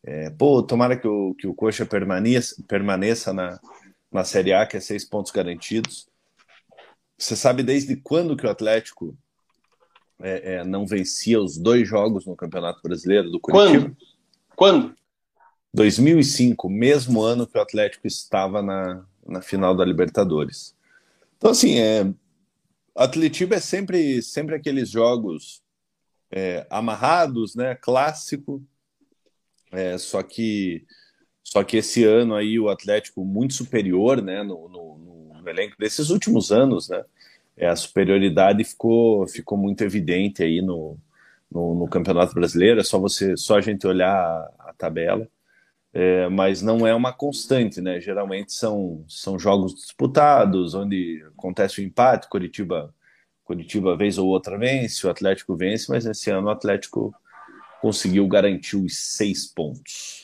É, 0.02 0.28
pô, 0.28 0.62
tomara 0.62 0.98
que 0.98 1.08
o, 1.08 1.34
que 1.34 1.46
o 1.46 1.54
Coxa 1.54 1.86
permaneça, 1.86 2.62
permaneça 2.68 3.32
na, 3.32 3.58
na 4.12 4.22
Série 4.22 4.52
A, 4.52 4.66
que 4.66 4.76
é 4.76 4.80
seis 4.80 5.02
pontos 5.02 5.32
garantidos. 5.32 6.12
Você 7.16 7.36
sabe 7.36 7.62
desde 7.62 7.96
quando 7.96 8.36
que 8.36 8.46
o 8.46 8.50
Atlético 8.50 9.16
é, 10.20 10.54
é, 10.54 10.64
não 10.64 10.86
vencia 10.86 11.40
os 11.40 11.56
dois 11.56 11.88
jogos 11.88 12.26
no 12.26 12.36
Campeonato 12.36 12.80
Brasileiro 12.82 13.30
do 13.30 13.40
Curitiba? 13.40 13.94
Quando? 14.56 14.84
Quando? 14.84 14.96
2005, 15.72 16.70
mesmo 16.70 17.22
ano 17.22 17.46
que 17.46 17.58
o 17.58 17.60
Atlético 17.60 18.06
estava 18.06 18.62
na, 18.62 19.04
na 19.26 19.42
final 19.42 19.76
da 19.76 19.84
Libertadores. 19.84 20.74
Então, 21.36 21.50
assim, 21.50 21.78
é, 21.78 22.12
Atletiba 22.94 23.56
é 23.56 23.60
sempre, 23.60 24.22
sempre 24.22 24.54
aqueles 24.54 24.88
jogos 24.88 25.62
é, 26.30 26.66
amarrados, 26.70 27.56
né? 27.56 27.74
Clássico. 27.74 28.62
É, 29.72 29.98
só 29.98 30.22
que 30.22 30.86
só 31.42 31.62
que 31.62 31.76
esse 31.76 32.04
ano 32.04 32.34
aí 32.34 32.58
o 32.58 32.68
Atlético 32.68 33.24
muito 33.24 33.54
superior, 33.54 34.22
né? 34.22 34.42
No, 34.42 34.68
no, 34.68 34.98
no 35.44 35.50
elenco 35.50 35.76
desses 35.78 36.10
últimos 36.10 36.50
anos, 36.50 36.88
né? 36.88 37.04
É, 37.56 37.68
a 37.68 37.76
superioridade 37.76 38.64
ficou 38.64 39.28
ficou 39.28 39.56
muito 39.56 39.84
evidente 39.84 40.42
aí 40.42 40.60
no, 40.60 40.98
no, 41.50 41.74
no 41.74 41.88
Campeonato 41.88 42.34
Brasileiro. 42.34 42.80
É 42.80 42.84
só 42.84 42.98
você 42.98 43.36
só 43.36 43.58
a 43.58 43.60
gente 43.60 43.86
olhar 43.86 44.12
a, 44.12 44.70
a 44.70 44.72
tabela 44.74 45.28
é, 45.94 46.28
mas 46.28 46.60
não 46.60 46.84
é 46.84 46.92
uma 46.92 47.12
constante, 47.12 47.80
né? 47.80 48.00
Geralmente 48.00 48.52
são, 48.52 49.04
são 49.08 49.38
jogos 49.38 49.74
disputados, 49.76 50.74
onde 50.74 51.24
acontece 51.38 51.80
o 51.80 51.84
empate, 51.84 52.28
Curitiba, 52.28 52.92
Curitiba 53.44 53.96
vez 53.96 54.18
ou 54.18 54.26
outra 54.26 54.58
vence, 54.58 55.06
o 55.06 55.10
Atlético 55.10 55.56
vence, 55.56 55.88
mas 55.88 56.04
esse 56.04 56.30
ano 56.30 56.48
o 56.48 56.50
Atlético 56.50 57.14
conseguiu 57.80 58.26
garantir 58.26 58.76
os 58.76 58.98
seis 58.98 59.46
pontos. 59.46 60.23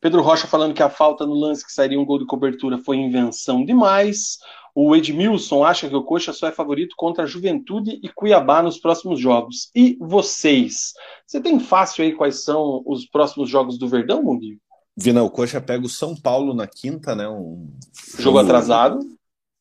Pedro 0.00 0.22
Rocha 0.22 0.46
falando 0.46 0.72
que 0.72 0.82
a 0.82 0.88
falta 0.88 1.26
no 1.26 1.34
lance 1.34 1.64
que 1.64 1.72
sairia 1.72 2.00
um 2.00 2.04
gol 2.06 2.18
de 2.18 2.26
cobertura 2.26 2.78
foi 2.78 2.96
invenção 2.96 3.64
demais. 3.64 4.38
O 4.74 4.94
Edmilson 4.96 5.64
acha 5.64 5.88
que 5.88 5.96
o 5.96 6.04
Coxa 6.04 6.32
só 6.32 6.46
é 6.46 6.52
favorito 6.52 6.94
contra 6.96 7.24
a 7.24 7.26
Juventude 7.26 8.00
e 8.02 8.08
Cuiabá 8.08 8.62
nos 8.62 8.78
próximos 8.78 9.20
jogos. 9.20 9.70
E 9.74 9.98
vocês? 10.00 10.94
Você 11.26 11.40
tem 11.40 11.60
fácil 11.60 12.04
aí 12.04 12.12
quais 12.12 12.44
são 12.44 12.82
os 12.86 13.04
próximos 13.06 13.50
jogos 13.50 13.78
do 13.78 13.88
Verdão, 13.88 14.22
Mundi? 14.22 14.58
Vina, 14.96 15.22
o 15.22 15.30
Coxa 15.30 15.60
pega 15.60 15.84
o 15.84 15.88
São 15.88 16.14
Paulo 16.14 16.54
na 16.54 16.66
quinta, 16.66 17.14
né? 17.14 17.28
Um 17.28 17.70
jogo 18.18 18.38
atrasado. 18.38 18.98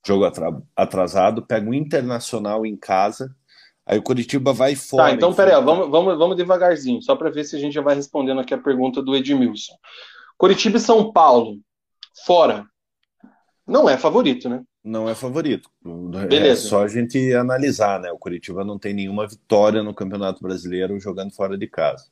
Jogo 0.05 0.25
atrasado, 0.75 1.45
pega 1.45 1.69
o 1.69 1.73
Internacional 1.73 2.65
em 2.65 2.77
casa. 2.77 3.35
Aí 3.85 3.97
o 3.97 4.03
Curitiba 4.03 4.53
vai 4.53 4.75
fora. 4.75 5.09
Tá, 5.09 5.11
então 5.13 5.33
peraí, 5.33 5.61
vamos, 5.63 5.89
vamos, 5.89 6.17
vamos 6.17 6.37
devagarzinho, 6.37 7.01
só 7.01 7.15
para 7.15 7.31
ver 7.31 7.43
se 7.43 7.55
a 7.55 7.59
gente 7.59 7.73
já 7.73 7.81
vai 7.81 7.95
respondendo 7.95 8.39
aqui 8.39 8.53
a 8.53 8.57
pergunta 8.57 9.01
do 9.01 9.15
Edmilson. 9.15 9.73
Curitiba 10.39 10.77
e 10.77 10.79
São 10.79 11.11
Paulo, 11.11 11.59
fora. 12.25 12.65
Não 13.67 13.89
é 13.89 13.97
favorito, 13.97 14.47
né? 14.47 14.63
Não 14.81 15.09
é 15.09 15.13
favorito. 15.13 15.69
Beleza. 15.83 16.65
É 16.65 16.69
só 16.69 16.83
a 16.83 16.87
gente 16.87 17.33
analisar, 17.33 17.99
né? 17.99 18.09
O 18.09 18.17
Curitiba 18.17 18.63
não 18.63 18.79
tem 18.79 18.93
nenhuma 18.93 19.27
vitória 19.27 19.83
no 19.83 19.93
Campeonato 19.93 20.41
Brasileiro 20.41 20.97
jogando 20.97 21.35
fora 21.35 21.57
de 21.57 21.67
casa. 21.67 22.05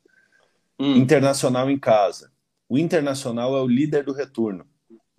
Hum. 0.77 0.97
Internacional 0.97 1.71
em 1.71 1.79
casa. 1.79 2.29
O 2.67 2.77
Internacional 2.77 3.55
é 3.55 3.61
o 3.61 3.67
líder 3.67 4.03
do 4.03 4.11
retorno. 4.11 4.65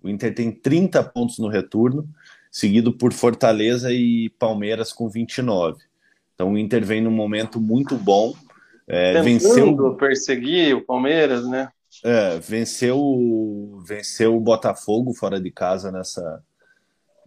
O 0.03 0.07
Inter 0.07 0.35
tem 0.35 0.51
30 0.51 1.03
pontos 1.05 1.39
no 1.39 1.47
retorno, 1.47 2.07
seguido 2.51 2.93
por 2.93 3.11
Fortaleza 3.11 3.91
e 3.91 4.29
Palmeiras 4.37 4.93
com 4.93 5.09
29. 5.09 5.81
Então 6.35 6.53
o 6.53 6.57
Inter 6.59 6.85
vem 6.85 7.01
num 7.01 7.09
momento 7.09 7.59
muito 7.59 7.97
bom. 7.97 8.35
É, 8.87 9.19
venceu 9.23 9.95
perseguir 9.95 10.75
o 10.75 10.85
Palmeiras, 10.85 11.49
né? 11.49 11.69
É, 12.03 12.39
venceu, 12.39 13.81
venceu 13.85 14.35
o 14.35 14.39
Botafogo 14.39 15.13
fora 15.13 15.39
de 15.39 15.51
casa 15.51 15.91
nessa, 15.91 16.43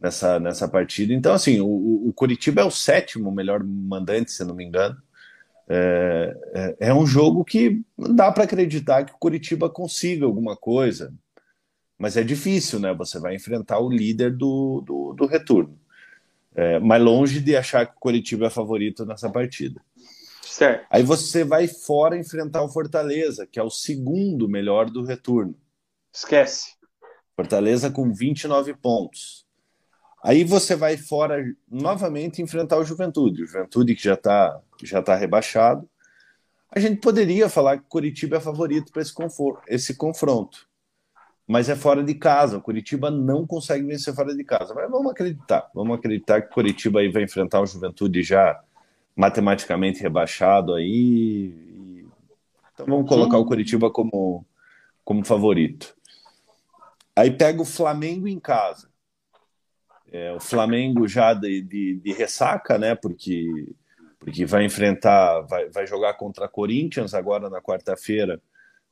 nessa, 0.01 0.41
nessa 0.41 0.69
partida. 0.69 1.13
Então, 1.13 1.33
assim, 1.33 1.61
o, 1.61 2.09
o 2.09 2.13
Curitiba 2.15 2.63
é 2.63 2.65
o 2.65 2.71
sétimo 2.71 3.31
melhor 3.31 3.63
mandante, 3.63 4.33
se 4.33 4.45
não 4.45 4.55
me 4.55 4.65
engano. 4.65 4.97
É, 5.69 6.37
é, 6.53 6.77
é, 6.89 6.95
um 6.95 7.07
jogo 7.07 7.45
que 7.45 7.83
dá 7.97 8.33
para 8.33 8.45
acreditar 8.45 9.05
que 9.05 9.13
o 9.13 9.19
Curitiba 9.19 9.71
consiga 9.71 10.27
alguma 10.27 10.57
coisa, 10.57 11.15
mas 11.97 12.17
é 12.17 12.23
difícil, 12.23 12.81
né? 12.81 12.93
Você 12.95 13.19
vai 13.21 13.37
enfrentar 13.37 13.79
o 13.79 13.89
líder 13.89 14.37
do, 14.37 14.83
do, 14.85 15.15
do 15.15 15.27
retorno. 15.27 15.79
É, 16.55 16.79
mas 16.79 17.03
longe 17.03 17.41
de 17.41 17.57
achar 17.57 17.87
que 17.87 17.93
o 17.93 18.01
Curitiba 18.01 18.47
é 18.47 18.51
favorito 18.51 19.07
nessa 19.07 19.31
partida. 19.31 19.81
Certo. 20.53 20.87
Aí 20.91 21.03
você 21.03 21.45
vai 21.45 21.67
fora 21.67 22.15
enfrentar 22.15 22.63
o 22.63 22.69
Fortaleza, 22.69 23.47
que 23.47 23.59
é 23.59 23.63
o 23.63 23.71
segundo 23.71 24.47
melhor 24.47 24.91
do 24.91 25.03
retorno. 25.03 25.57
Esquece. 26.13 26.75
Fortaleza 27.35 27.91
com 27.91 28.13
29 28.13 28.75
pontos. 28.75 29.47
Aí 30.23 30.45
você 30.45 30.77
vai 30.77 30.99
fora 30.99 31.43
novamente 31.67 32.43
enfrentar 32.43 32.77
o 32.77 32.85
Juventude, 32.85 33.43
o 33.43 33.47
Juventude 33.47 33.95
que 33.95 34.05
já 34.05 34.13
está 34.13 34.61
já 34.83 35.01
tá 35.03 35.17
rebaixado. 35.17 35.89
A 36.71 36.79
gente 36.79 37.01
poderia 37.01 37.49
falar 37.49 37.79
que 37.79 37.89
Curitiba 37.89 38.37
é 38.37 38.41
favorito 38.41 38.93
para 38.93 39.01
esse, 39.01 39.15
esse 39.69 39.97
confronto, 39.97 40.69
mas 41.49 41.71
é 41.71 41.75
fora 41.75 42.05
de 42.05 42.15
casa. 42.15 42.59
O 42.59 42.63
Curitiba 42.63 43.11
não 43.11 43.47
consegue 43.47 43.87
vencer 43.87 44.15
fora 44.15 44.37
de 44.37 44.45
casa. 44.45 44.75
Mas 44.75 44.91
vamos 44.91 45.13
acreditar, 45.13 45.71
vamos 45.75 45.97
acreditar 45.97 46.43
que 46.43 46.53
Curitiba 46.53 47.01
aí 47.01 47.11
vai 47.11 47.23
enfrentar 47.23 47.63
o 47.63 47.67
Juventude 47.67 48.23
já 48.23 48.63
matematicamente 49.17 50.03
rebaixado 50.03 50.75
aí. 50.75 52.05
Então 52.73 52.87
vamos 52.87 53.09
colocar 53.09 53.39
o 53.39 53.45
Curitiba 53.45 53.91
como, 53.91 54.45
como 55.05 55.25
favorito. 55.25 55.95
Aí 57.15 57.31
pega 57.31 57.61
o 57.61 57.67
Flamengo 57.67 58.27
em 58.27 58.41
casa. 58.41 58.91
É, 60.11 60.33
o 60.33 60.41
Flamengo 60.41 61.07
já 61.09 61.33
de, 61.33 61.63
de, 61.63 61.95
de, 61.97 62.13
ressaca, 62.13 62.79
né? 62.79 62.95
Porque, 62.95 63.75
porque 64.19 64.45
vai 64.45 64.65
enfrentar, 64.65 65.41
vai, 65.43 65.69
vai 65.71 65.87
jogar 65.87 66.15
contra 66.15 66.49
Corinthians 66.49 67.15
agora 67.15 67.49
na 67.49 67.63
quarta-feira, 67.63 68.41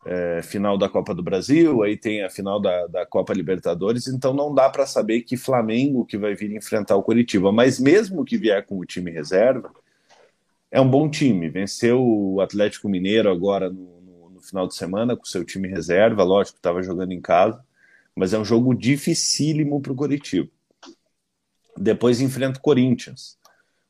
é, 0.06 0.40
final 0.42 0.78
da 0.78 0.88
Copa 0.88 1.14
do 1.14 1.22
Brasil, 1.22 1.82
aí 1.82 1.94
tem 1.94 2.24
a 2.24 2.30
final 2.30 2.58
da, 2.58 2.86
da 2.86 3.04
Copa 3.04 3.34
Libertadores, 3.34 4.06
então 4.06 4.32
não 4.32 4.54
dá 4.54 4.70
para 4.70 4.86
saber 4.86 5.20
que 5.20 5.36
Flamengo 5.36 6.06
que 6.06 6.16
vai 6.16 6.34
vir 6.34 6.54
enfrentar 6.54 6.96
o 6.96 7.02
Curitiba. 7.02 7.52
Mas 7.52 7.78
mesmo 7.78 8.24
que 8.24 8.38
vier 8.38 8.64
com 8.64 8.78
o 8.78 8.86
time 8.86 9.10
reserva, 9.10 9.70
é 10.70 10.80
um 10.80 10.88
bom 10.88 11.08
time. 11.08 11.48
Venceu 11.48 12.02
o 12.02 12.40
Atlético 12.40 12.88
Mineiro 12.88 13.30
agora 13.30 13.68
no, 13.68 14.00
no, 14.00 14.30
no 14.30 14.40
final 14.40 14.66
de 14.66 14.74
semana 14.74 15.16
com 15.16 15.24
seu 15.24 15.44
time 15.44 15.68
reserva, 15.68 16.22
lógico, 16.22 16.56
estava 16.56 16.82
jogando 16.82 17.12
em 17.12 17.20
casa, 17.20 17.62
mas 18.14 18.32
é 18.32 18.38
um 18.38 18.44
jogo 18.44 18.74
dificílimo 18.74 19.80
para 19.80 19.92
o 19.92 19.96
Curitiba. 19.96 20.48
Depois 21.76 22.20
enfrenta 22.20 22.58
o 22.58 22.62
Corinthians. 22.62 23.38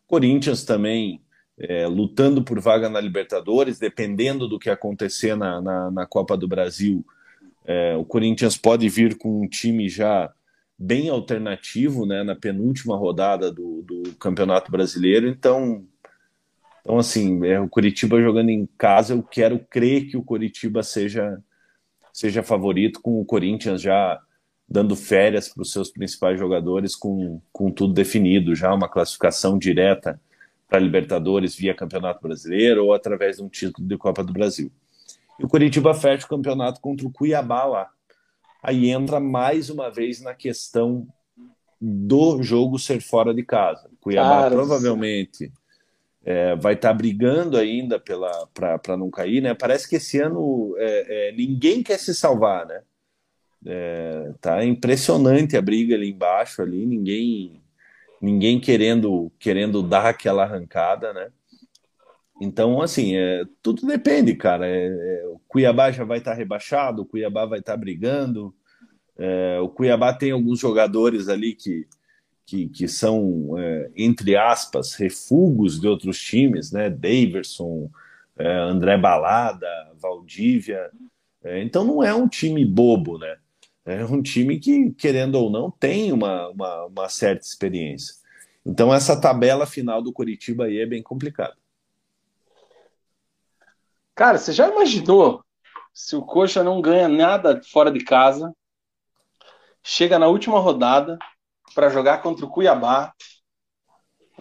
Corinthians 0.07 0.64
também 0.64 1.20
é, 1.59 1.87
lutando 1.87 2.43
por 2.43 2.59
vaga 2.59 2.89
na 2.89 3.01
Libertadores, 3.01 3.78
dependendo 3.78 4.49
do 4.49 4.59
que 4.59 4.70
acontecer 4.70 5.37
na, 5.37 5.61
na, 5.61 5.91
na 5.91 6.07
Copa 6.07 6.37
do 6.37 6.49
Brasil. 6.49 7.05
É, 7.64 7.95
o 7.97 8.05
Corinthians 8.05 8.57
pode 8.57 8.89
vir 8.89 9.18
com 9.18 9.43
um 9.43 9.49
time 9.49 9.89
já 9.89 10.33
bem 10.78 11.11
alternativo 11.11 12.07
né, 12.07 12.22
na 12.22 12.35
penúltima 12.35 12.97
rodada 12.97 13.53
do, 13.53 13.83
do 13.83 14.14
Campeonato 14.18 14.72
Brasileiro. 14.72 15.28
Então, 15.28 15.85
então 16.81 16.99
assim, 16.99 17.45
é, 17.47 17.61
o 17.61 17.68
Curitiba 17.68 18.20
jogando 18.20 18.51
em 18.51 18.66
casa, 18.78 19.14
eu 19.14 19.22
quero 19.22 19.59
crer 19.59 20.09
que 20.09 20.16
o 20.16 20.22
Curitiba 20.22 20.83
seja, 20.83 21.43
seja 22.12 22.43
favorito, 22.43 23.01
com 23.01 23.20
o 23.20 23.24
Corinthians 23.24 23.81
já 23.81 24.20
dando 24.68 24.95
férias 24.95 25.49
para 25.49 25.62
os 25.62 25.72
seus 25.72 25.91
principais 25.91 26.39
jogadores 26.39 26.95
com, 26.95 27.41
com 27.53 27.70
tudo 27.72 27.93
definido, 27.93 28.55
já 28.55 28.72
uma 28.72 28.89
classificação 28.89 29.59
direta 29.59 30.20
para 30.68 30.78
a 30.78 30.83
Libertadores 30.83 31.57
via 31.57 31.74
Campeonato 31.74 32.22
Brasileiro 32.22 32.85
ou 32.85 32.95
através 32.95 33.39
de 33.39 33.43
um 33.43 33.49
título 33.49 33.87
de 33.87 33.99
Copa 33.99 34.22
do 34.22 34.33
Brasil. 34.33 34.70
E 35.41 35.45
o 35.45 35.49
Curitiba 35.49 35.93
fecha 35.93 36.24
o 36.24 36.28
campeonato 36.28 36.81
contra 36.81 37.05
o 37.05 37.11
Cuiabá 37.11 37.64
lá. 37.64 37.91
Aí 38.62 38.91
entra 38.91 39.18
mais 39.18 39.70
uma 39.70 39.91
vez 39.91 40.20
na 40.20 40.35
questão 40.35 41.09
do 41.81 42.41
jogo 42.43 42.78
ser 42.78 43.01
fora 43.01 43.35
de 43.35 43.43
casa. 43.43 43.91
Cuiabá 44.01 44.43
Cara, 44.43 44.55
provavelmente 44.55 45.51
é, 46.25 46.55
vai 46.55 46.75
estar 46.75 46.89
tá 46.89 46.95
brigando 46.95 47.57
ainda 47.57 47.99
para 47.99 48.97
não 48.97 49.11
cair, 49.11 49.41
né? 49.41 49.55
Parece 49.55 49.89
que 49.89 49.97
esse 49.97 50.21
ano 50.21 50.75
é, 50.79 51.29
é, 51.29 51.33
ninguém 51.33 51.83
quer 51.83 51.99
se 51.99 52.14
salvar, 52.14 52.66
né? 52.66 52.83
É, 53.66 54.33
tá 54.41 54.64
impressionante 54.64 55.57
a 55.57 55.62
briga 55.62 55.95
ali 55.95 56.11
embaixo, 56.11 56.62
ali 56.62 56.87
ninguém 56.87 57.62
ninguém 58.21 58.59
querendo 58.61 59.31
querendo 59.39 59.83
dar 59.83 60.07
aquela 60.07 60.45
arrancada, 60.45 61.12
né? 61.12 61.31
Então, 62.41 62.81
assim, 62.81 63.16
é, 63.16 63.45
tudo 63.62 63.87
depende, 63.87 64.35
cara. 64.35 64.66
É, 64.66 64.87
é, 64.87 65.27
o 65.27 65.39
Cuiabá 65.47 65.91
já 65.91 66.05
vai 66.05 66.18
estar 66.18 66.33
tá 66.33 66.37
rebaixado, 66.37 67.03
o 67.03 67.07
Cuiabá 67.07 67.45
vai 67.45 67.59
estar 67.61 67.73
tá 67.73 67.79
brigando. 67.79 68.55
O 69.62 69.68
Cuiabá 69.68 70.14
tem 70.14 70.31
alguns 70.31 70.59
jogadores 70.59 71.29
ali 71.29 71.55
que, 71.55 71.87
que, 72.51 72.68
que 72.68 72.88
são, 72.88 73.57
é, 73.57 73.90
entre 73.96 74.36
aspas, 74.36 74.94
refugos 74.94 75.80
de 75.80 75.86
outros 75.86 76.20
times, 76.20 76.72
né? 76.72 76.90
Daverson, 76.90 77.88
é, 78.36 78.53
André 78.53 78.98
Balada, 78.98 79.68
Valdívia. 79.94 80.90
então 81.44 81.84
não 81.84 82.03
é 82.03 82.12
um 82.12 82.26
time 82.26 82.64
bobo, 82.64 83.18
né? 83.18 83.36
É 83.84 84.05
um 84.05 84.20
time 84.20 84.59
que, 84.59 84.90
querendo 84.90 85.36
ou 85.36 85.48
não, 85.48 85.70
tem 85.70 86.12
uma, 86.12 86.48
uma, 86.48 86.84
uma 86.86 87.09
certa 87.09 87.46
experiência. 87.46 88.16
Então, 88.66 88.92
essa 88.92 89.18
tabela 89.18 89.64
final 89.64 90.03
do 90.03 90.12
Curitiba 90.12 90.64
aí 90.64 90.80
é 90.80 90.86
bem 90.86 91.03
complicada. 91.03 91.57
Cara, 94.12 94.38
você 94.38 94.53
já 94.53 94.68
imaginou 94.68 95.44
se 95.94 96.16
o 96.16 96.22
Coxa 96.22 96.64
não 96.64 96.82
ganha 96.82 97.09
nada 97.09 97.62
fora 97.62 97.92
de 97.92 98.05
casa, 98.05 98.53
chega 99.82 100.18
na 100.18 100.26
última 100.26 100.59
rodada 100.59 101.16
para 101.75 101.89
jogar 101.89 102.23
contra 102.23 102.45
o 102.45 102.51
Cuiabá, 102.51 103.12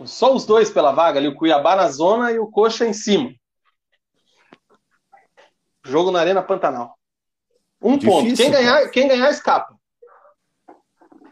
só 0.06 0.34
os 0.34 0.46
dois 0.46 0.70
pela 0.70 0.92
vaga 0.92 1.20
ali, 1.20 1.28
o 1.28 1.36
Cuiabá 1.36 1.76
na 1.76 1.90
zona 1.90 2.32
e 2.32 2.40
o 2.40 2.48
Coxa 2.48 2.86
em 2.86 2.94
cima. 2.94 3.34
Jogo 5.86 6.12
na 6.12 6.20
Arena 6.20 6.42
Pantanal. 6.42 6.98
Um 7.82 7.98
Difícil, 7.98 8.22
ponto. 8.22 8.36
Quem 8.36 8.52
ganhar, 8.52 8.90
quem 8.90 9.08
ganhar, 9.08 9.30
escapa. 9.30 9.76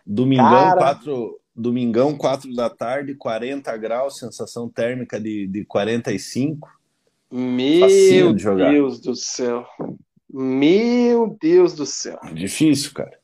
Domingão, 0.05 0.49
cara... 0.49 0.77
quatro, 0.77 1.41
domingão, 1.57 2.15
4 2.15 2.53
da 2.53 2.69
tarde, 2.69 3.15
40 3.15 3.75
graus, 3.77 4.19
sensação 4.19 4.69
térmica 4.69 5.19
de, 5.19 5.47
de 5.47 5.65
45. 5.65 6.69
Meu 7.29 8.33
de 8.33 8.45
Deus 8.55 8.99
do 9.01 9.15
céu. 9.15 9.65
Meu 10.29 11.37
Deus 11.41 11.73
do 11.73 11.85
céu. 11.85 12.19
Difícil, 12.33 12.93
cara. 12.93 13.19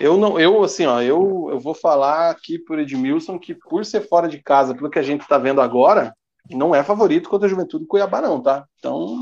Eu 0.00 0.16
não, 0.16 0.40
eu 0.40 0.64
assim, 0.64 0.86
ó, 0.86 1.02
eu, 1.02 1.48
eu 1.50 1.60
vou 1.60 1.74
falar 1.74 2.30
aqui 2.30 2.58
por 2.58 2.78
Edmilson 2.78 3.38
que 3.38 3.54
por 3.54 3.84
ser 3.84 4.00
fora 4.08 4.26
de 4.28 4.42
casa, 4.42 4.74
pelo 4.74 4.90
que 4.90 4.98
a 4.98 5.02
gente 5.02 5.28
tá 5.28 5.36
vendo 5.36 5.60
agora, 5.60 6.14
não 6.50 6.74
é 6.74 6.82
favorito 6.82 7.28
contra 7.28 7.46
a 7.46 7.50
Juventude 7.50 7.86
Cuiabá 7.86 8.20
não, 8.20 8.42
tá? 8.42 8.66
Então, 8.78 9.18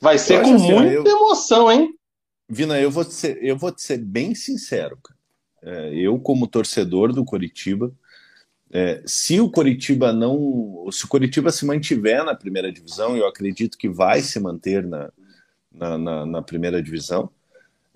vai 0.00 0.18
ser 0.18 0.42
com 0.42 0.54
assim, 0.54 0.72
muita 0.72 1.08
eu... 1.08 1.16
emoção, 1.16 1.70
hein? 1.70 1.94
Vina, 2.48 2.80
eu 2.80 2.90
vou 2.90 3.04
te 3.04 3.12
ser, 3.12 3.38
eu 3.42 3.56
vou 3.56 3.72
ser 3.76 3.98
bem 3.98 4.34
sincero, 4.34 4.98
cara. 5.02 5.16
É, 5.62 5.94
eu, 5.94 6.18
como 6.18 6.46
torcedor 6.46 7.12
do 7.12 7.24
Coritiba, 7.24 7.92
é, 8.70 9.02
se 9.06 9.40
o 9.40 9.50
Coritiba 9.50 10.12
não. 10.12 10.86
Se 10.90 11.04
o 11.04 11.08
Coritiba 11.08 11.50
se 11.50 11.64
mantiver 11.66 12.24
na 12.24 12.34
primeira 12.34 12.72
divisão, 12.72 13.16
eu 13.16 13.26
acredito 13.26 13.76
que 13.76 13.88
vai 13.88 14.20
se 14.20 14.38
manter 14.38 14.86
na, 14.86 15.10
na, 15.72 15.98
na, 15.98 16.26
na 16.26 16.42
primeira 16.42 16.82
divisão, 16.82 17.30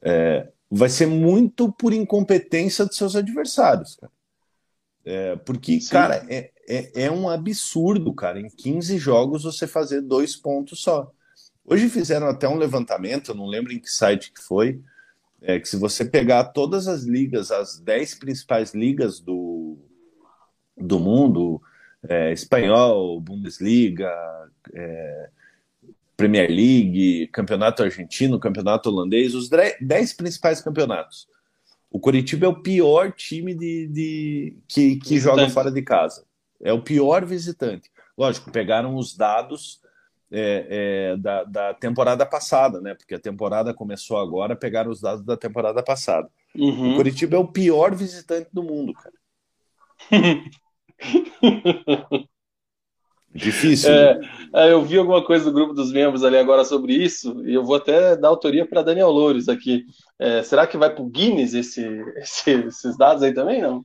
é, 0.03 0.49
vai 0.71 0.89
ser 0.89 1.07
muito 1.07 1.73
por 1.73 1.93
incompetência 1.93 2.87
dos 2.87 2.97
seus 2.97 3.17
adversários, 3.17 3.97
cara. 3.97 4.13
É, 5.05 5.35
porque, 5.37 5.81
Sim. 5.81 5.91
cara, 5.91 6.27
é, 6.29 6.51
é, 6.69 7.05
é, 7.05 7.11
um 7.11 7.29
absurdo, 7.29 8.13
cara, 8.15 8.39
em 8.39 8.49
15 8.49 8.99
jogos 8.99 9.43
você 9.43 9.67
fazer 9.67 10.03
dois 10.03 10.37
pontos 10.37 10.83
só. 10.83 11.11
Hoje 11.65 11.89
fizeram 11.89 12.29
até 12.29 12.49
um 12.49 12.57
levantamento, 12.59 13.35
não 13.35 13.47
lembro 13.47 13.73
em 13.73 13.81
que 13.81 13.91
site 13.91 14.33
que 14.33 14.43
foi, 14.43 14.81
é 15.43 15.59
que 15.59 15.69
se 15.69 15.77
você 15.77 16.05
pegar 16.05 16.45
todas 16.45 16.87
as 16.87 17.05
ligas, 17.05 17.51
as 17.51 17.79
10 17.81 18.17
principais 18.17 18.75
ligas 18.75 19.21
do, 19.21 19.79
do 20.77 21.01
mundo, 21.01 21.61
é, 22.07 22.33
espanhol, 22.33 23.21
Bundesliga, 23.21 24.13
é, 24.73 25.31
Premier 26.21 26.51
League, 26.51 27.29
campeonato 27.29 27.83
argentino, 27.83 28.39
campeonato 28.39 28.91
holandês, 28.91 29.35
os 29.35 29.49
10 29.49 30.13
principais 30.13 30.61
campeonatos. 30.61 31.27
O 31.91 31.99
Coritiba 31.99 32.45
é 32.45 32.49
o 32.49 32.61
pior 32.61 33.11
time 33.13 33.55
de, 33.55 33.87
de 33.87 34.57
que, 34.69 34.97
que 34.97 35.19
joga 35.19 35.49
fora 35.49 35.71
de 35.71 35.81
casa. 35.81 36.27
É 36.63 36.75
o 36.75 36.83
pior 36.83 37.25
visitante. 37.25 37.91
Lógico, 38.19 38.53
pegaram 38.53 38.97
os 38.97 39.17
dados 39.17 39.81
é, 40.31 41.13
é, 41.13 41.17
da, 41.17 41.45
da, 41.45 41.73
temporada 41.73 42.27
passada, 42.27 42.83
né? 42.83 42.95
Porque 42.95 43.15
a 43.15 43.19
temporada 43.19 43.73
começou 43.73 44.19
agora, 44.19 44.55
pegaram 44.55 44.91
os 44.91 45.01
dados 45.01 45.25
da 45.25 45.39
temporada 45.39 45.83
passada. 45.83 46.29
Uhum. 46.55 46.93
O 46.93 46.97
Curitiba 46.97 47.37
é 47.37 47.41
o 47.41 47.49
pior 47.49 47.95
visitante 47.95 48.51
do 48.53 48.63
mundo, 48.63 48.93
cara. 48.93 49.15
Difícil. 53.33 53.91
É, 53.91 54.21
é, 54.55 54.73
eu 54.73 54.83
vi 54.85 54.99
alguma 54.99 55.25
coisa 55.25 55.45
do 55.45 55.53
grupo 55.53 55.73
dos 55.73 55.93
membros 55.93 56.25
ali 56.25 56.37
agora 56.37 56.65
sobre 56.65 56.95
isso, 56.95 57.47
e 57.47 57.55
eu 57.55 57.65
vou 57.65 57.77
até 57.77 58.17
dar 58.17 58.29
autoria 58.29 58.67
para 58.67 58.83
Daniel 58.83 59.11
Loures 59.11 59.49
aqui. 59.49 59.85
É, 60.19 60.43
será 60.43 60.67
que 60.67 60.77
vai 60.77 60.93
para 60.93 61.03
o 61.03 61.09
Guinness 61.09 61.55
esse, 61.55 61.85
esse, 62.19 62.51
esses 62.51 62.97
dados 62.97 63.23
aí 63.23 63.33
também? 63.33 63.63
Não. 63.63 63.85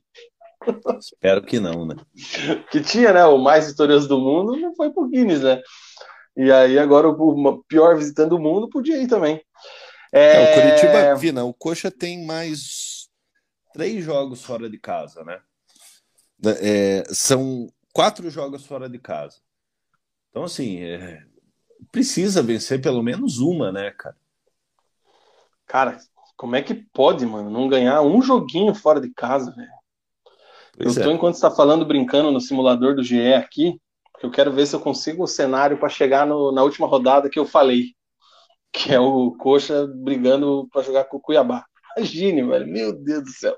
Espero 0.98 1.42
que 1.42 1.60
não, 1.60 1.86
né? 1.86 1.94
Que 2.72 2.80
tinha, 2.80 3.12
né? 3.12 3.24
O 3.24 3.38
mais 3.38 3.68
vitorioso 3.68 4.08
do 4.08 4.18
mundo 4.18 4.56
não 4.56 4.74
foi 4.74 4.90
para 4.90 5.02
o 5.02 5.08
Guinness, 5.08 5.42
né? 5.42 5.60
E 6.36 6.50
aí 6.50 6.78
agora 6.78 7.08
o 7.08 7.64
pior 7.68 7.96
visitante 7.96 8.30
do 8.30 8.38
mundo 8.38 8.68
podia 8.68 9.00
ir 9.00 9.06
também. 9.06 9.40
É... 10.12 10.20
É, 10.20 10.42
o 10.42 10.54
Curitiba, 10.54 11.14
Vina, 11.14 11.44
o 11.44 11.54
Coxa 11.54 11.90
tem 11.90 12.26
mais 12.26 13.08
três 13.72 14.04
jogos 14.04 14.44
fora 14.44 14.68
de 14.68 14.78
casa, 14.78 15.22
né? 15.24 15.38
É, 16.60 17.04
são 17.12 17.68
quatro 17.96 18.28
jogos 18.28 18.66
fora 18.66 18.90
de 18.90 18.98
casa. 18.98 19.38
Então, 20.28 20.44
assim, 20.44 20.82
é, 20.82 21.24
precisa 21.90 22.42
vencer 22.42 22.78
pelo 22.82 23.02
menos 23.02 23.38
uma, 23.38 23.72
né, 23.72 23.90
cara? 23.90 24.16
Cara, 25.66 25.98
como 26.36 26.54
é 26.54 26.60
que 26.60 26.74
pode, 26.74 27.24
mano, 27.24 27.48
não 27.48 27.70
ganhar 27.70 28.02
um 28.02 28.20
joguinho 28.20 28.74
fora 28.74 29.00
de 29.00 29.08
casa, 29.14 29.50
velho? 29.52 29.70
Eu 30.78 30.90
estou, 30.90 31.10
é. 31.10 31.14
enquanto 31.14 31.36
está 31.36 31.50
falando, 31.50 31.86
brincando 31.86 32.30
no 32.30 32.38
simulador 32.38 32.94
do 32.94 33.02
GE 33.02 33.32
aqui, 33.32 33.80
porque 34.12 34.26
eu 34.26 34.30
quero 34.30 34.52
ver 34.52 34.66
se 34.66 34.76
eu 34.76 34.80
consigo 34.80 35.24
o 35.24 35.26
cenário 35.26 35.78
para 35.78 35.88
chegar 35.88 36.26
no, 36.26 36.52
na 36.52 36.62
última 36.62 36.86
rodada 36.86 37.30
que 37.30 37.38
eu 37.38 37.46
falei, 37.46 37.94
que 38.70 38.92
é 38.92 39.00
o 39.00 39.32
Coxa 39.38 39.86
brigando 39.86 40.68
para 40.70 40.82
jogar 40.82 41.04
com 41.04 41.16
o 41.16 41.20
Cuiabá. 41.20 41.64
Imagine, 41.96 42.42
velho, 42.42 42.66
meu 42.66 42.92
Deus 42.92 43.24
do 43.24 43.30
céu. 43.30 43.56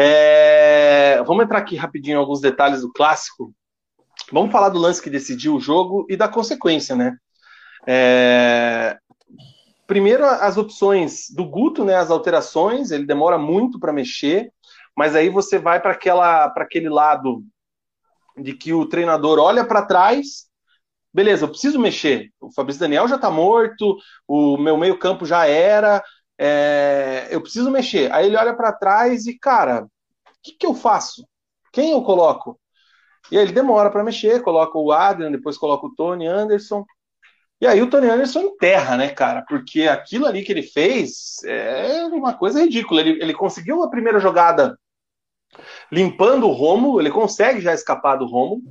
É... 0.00 1.20
Vamos 1.24 1.44
entrar 1.44 1.58
aqui 1.58 1.74
rapidinho 1.74 2.14
em 2.14 2.18
alguns 2.18 2.40
detalhes 2.40 2.82
do 2.82 2.92
clássico. 2.92 3.52
Vamos 4.32 4.52
falar 4.52 4.68
do 4.68 4.78
lance 4.78 5.02
que 5.02 5.10
decidiu 5.10 5.56
o 5.56 5.60
jogo 5.60 6.06
e 6.08 6.16
da 6.16 6.28
consequência, 6.28 6.94
né? 6.94 7.16
É... 7.84 8.96
Primeiro, 9.88 10.24
as 10.24 10.56
opções 10.56 11.30
do 11.34 11.44
Guto, 11.44 11.84
né? 11.84 11.96
As 11.96 12.12
alterações, 12.12 12.92
ele 12.92 13.06
demora 13.06 13.38
muito 13.38 13.80
para 13.80 13.92
mexer, 13.92 14.52
mas 14.96 15.16
aí 15.16 15.28
você 15.28 15.58
vai 15.58 15.80
para 15.80 15.92
aquela, 15.92 16.48
para 16.50 16.62
aquele 16.62 16.88
lado 16.88 17.42
de 18.36 18.52
que 18.52 18.72
o 18.72 18.86
treinador 18.86 19.40
olha 19.40 19.64
para 19.64 19.84
trás, 19.84 20.46
beleza, 21.12 21.44
eu 21.44 21.48
preciso 21.48 21.80
mexer. 21.80 22.30
O 22.40 22.52
Fabrício 22.52 22.78
Daniel 22.80 23.08
já 23.08 23.16
está 23.16 23.30
morto, 23.30 23.96
o 24.28 24.56
meu 24.56 24.76
meio 24.76 24.96
campo 24.96 25.26
já 25.26 25.44
era, 25.46 26.04
é... 26.38 27.28
eu 27.30 27.40
preciso 27.40 27.70
mexer. 27.70 28.12
Aí 28.12 28.26
ele 28.26 28.36
olha 28.36 28.54
para 28.54 28.72
trás 28.72 29.26
e, 29.26 29.38
cara, 29.38 29.84
o 29.84 29.88
que, 30.42 30.52
que 30.52 30.66
eu 30.66 30.74
faço? 30.74 31.26
Quem 31.72 31.92
eu 31.92 32.02
coloco? 32.02 32.58
E 33.30 33.36
aí 33.36 33.44
ele 33.44 33.52
demora 33.52 33.90
para 33.90 34.04
mexer, 34.04 34.42
coloca 34.42 34.78
o 34.78 34.90
Adrian, 34.92 35.30
depois 35.30 35.58
coloca 35.58 35.86
o 35.86 35.94
Tony 35.94 36.26
Anderson. 36.26 36.84
E 37.60 37.66
aí 37.66 37.82
o 37.82 37.90
Tony 37.90 38.08
Anderson 38.08 38.40
enterra, 38.40 38.96
né, 38.96 39.08
cara? 39.10 39.44
Porque 39.48 39.82
aquilo 39.82 40.26
ali 40.26 40.42
que 40.42 40.52
ele 40.52 40.62
fez 40.62 41.42
é 41.44 42.04
uma 42.06 42.32
coisa 42.34 42.62
ridícula. 42.62 43.00
Ele, 43.00 43.20
ele 43.20 43.34
conseguiu 43.34 43.82
a 43.82 43.90
primeira 43.90 44.20
jogada 44.20 44.78
limpando 45.90 46.46
o 46.46 46.52
Romo, 46.52 47.00
ele 47.00 47.10
consegue 47.10 47.60
já 47.60 47.74
escapar 47.74 48.16
do 48.16 48.26
Romo. 48.26 48.62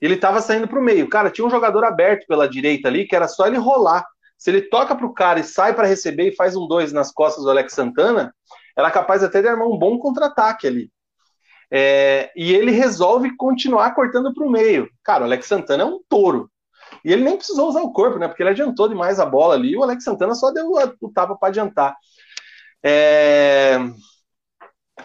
Ele 0.00 0.14
estava 0.14 0.40
saindo 0.40 0.68
para 0.68 0.78
o 0.78 0.82
meio. 0.82 1.08
Cara, 1.08 1.30
tinha 1.30 1.46
um 1.46 1.50
jogador 1.50 1.84
aberto 1.84 2.26
pela 2.26 2.48
direita 2.48 2.88
ali, 2.88 3.06
que 3.06 3.16
era 3.16 3.26
só 3.26 3.46
ele 3.46 3.56
rolar. 3.56 4.04
Se 4.36 4.50
ele 4.50 4.62
toca 4.62 4.94
para 4.94 5.06
o 5.06 5.14
cara 5.14 5.40
e 5.40 5.44
sai 5.44 5.74
para 5.74 5.86
receber 5.86 6.28
e 6.28 6.36
faz 6.36 6.56
um 6.56 6.66
dois 6.66 6.92
nas 6.92 7.10
costas 7.12 7.44
do 7.44 7.50
Alex 7.50 7.72
Santana, 7.72 8.34
era 8.76 8.90
capaz 8.90 9.22
até 9.22 9.40
de 9.40 9.48
armar 9.48 9.66
um 9.66 9.78
bom 9.78 9.98
contra-ataque 9.98 10.66
ali. 10.66 10.90
É, 11.70 12.30
e 12.36 12.52
ele 12.52 12.70
resolve 12.70 13.34
continuar 13.36 13.94
cortando 13.94 14.32
para 14.32 14.46
o 14.46 14.50
meio. 14.50 14.88
Cara, 15.02 15.22
o 15.22 15.24
Alex 15.24 15.46
Santana 15.46 15.82
é 15.82 15.86
um 15.86 16.00
touro. 16.08 16.50
E 17.04 17.12
ele 17.12 17.24
nem 17.24 17.36
precisou 17.36 17.68
usar 17.68 17.82
o 17.82 17.92
corpo, 17.92 18.18
né? 18.18 18.28
Porque 18.28 18.42
ele 18.42 18.50
adiantou 18.50 18.88
demais 18.88 19.18
a 19.18 19.26
bola 19.26 19.54
ali. 19.54 19.72
E 19.72 19.76
o 19.76 19.82
Alex 19.82 20.04
Santana 20.04 20.34
só 20.34 20.50
deu 20.52 20.72
o 21.00 21.10
tapa 21.10 21.36
para 21.36 21.48
adiantar. 21.48 21.96
É... 22.82 23.78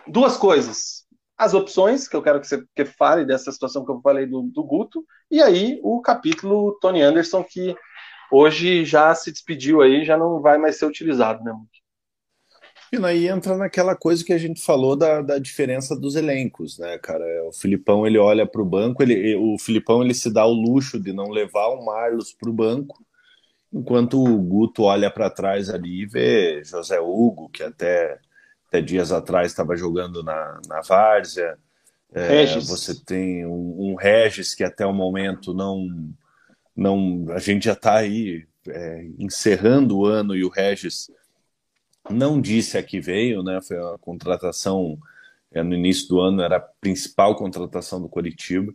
Duas 0.08 0.38
coisas. 0.38 1.06
As 1.38 1.54
opções, 1.56 2.08
que 2.08 2.16
eu 2.16 2.22
quero 2.22 2.40
que 2.40 2.48
você 2.48 2.64
que 2.76 2.86
fale 2.86 3.26
dessa 3.26 3.52
situação 3.52 3.84
que 3.84 3.92
eu 3.92 4.00
falei 4.02 4.28
do, 4.28 4.44
do 4.44 4.64
Guto. 4.64 5.04
E 5.30 5.42
aí 5.42 5.80
o 5.82 6.02
capítulo 6.02 6.78
Tony 6.80 7.02
Anderson, 7.02 7.44
que 7.44 7.76
hoje 8.32 8.86
já 8.86 9.14
se 9.14 9.32
despediu 9.32 9.82
aí, 9.82 10.06
já 10.06 10.18
não 10.18 10.42
vai 10.42 10.58
mais 10.58 10.78
ser 10.78 10.86
utilizado, 10.86 11.44
né? 11.44 11.54
E 12.94 13.06
aí 13.06 13.28
entra 13.28 13.56
naquela 13.56 13.96
coisa 13.96 14.24
que 14.24 14.34
a 14.34 14.38
gente 14.38 14.62
falou 14.62 14.98
da, 14.98 15.22
da 15.22 15.40
diferença 15.40 15.96
dos 15.96 16.16
elencos, 16.16 16.78
né, 16.78 16.98
cara? 16.98 17.26
O 17.48 17.54
Filipão 17.54 18.06
ele 18.06 18.18
olha 18.18 18.46
para 18.46 18.62
o 18.62 18.66
banco, 18.66 19.02
ele, 19.02 19.36
o 19.36 19.58
Filipão 19.58 20.04
ele 20.04 20.14
se 20.14 20.32
dá 20.32 20.46
o 20.46 20.52
luxo 20.52 21.00
de 21.00 21.14
não 21.14 21.30
levar 21.30 21.68
o 21.68 21.86
Marlos 21.86 22.34
para 22.34 22.50
o 22.50 22.54
banco, 22.54 23.02
enquanto 23.72 24.22
o 24.22 24.38
Guto 24.38 24.84
olha 24.84 25.10
para 25.10 25.30
trás 25.30 25.70
ali 25.70 26.02
e 26.02 26.06
vê 26.06 26.62
José 26.66 27.00
Hugo, 27.00 27.48
que 27.50 27.64
até, 27.64 28.20
até 28.68 28.82
dias 28.82 29.14
atrás 29.14 29.52
estava 29.52 29.78
jogando 29.78 30.22
na, 30.22 30.60
na 30.68 30.82
Várzea. 30.82 31.58
É, 32.14 32.46
você 32.60 32.94
tem 33.06 33.46
um, 33.46 33.92
um, 33.92 33.96
Regis 33.96 34.54
que 34.54 34.66
até 34.66 34.86
o 34.86 34.94
momento 34.94 35.54
não. 35.54 35.88
Não 36.76 37.26
a 37.30 37.40
gente 37.40 37.66
já 37.66 37.74
está 37.74 37.98
aí 37.98 38.46
é, 38.68 39.06
encerrando 39.20 39.98
o 39.98 40.06
ano 40.06 40.36
e 40.36 40.44
o 40.44 40.50
Regis 40.50 41.10
não 42.10 42.42
disse 42.42 42.78
a 42.78 42.84
que 42.84 43.00
veio, 43.00 43.44
né? 43.44 43.60
Foi 43.62 43.78
a 43.78 43.98
contratação 44.00 44.98
é, 45.52 45.62
no 45.62 45.76
início 45.76 46.08
do 46.08 46.20
ano, 46.20 46.42
era 46.42 46.58
a 46.58 46.60
principal 46.60 47.36
contratação 47.36 48.02
do 48.02 48.10
Coritiba. 48.10 48.74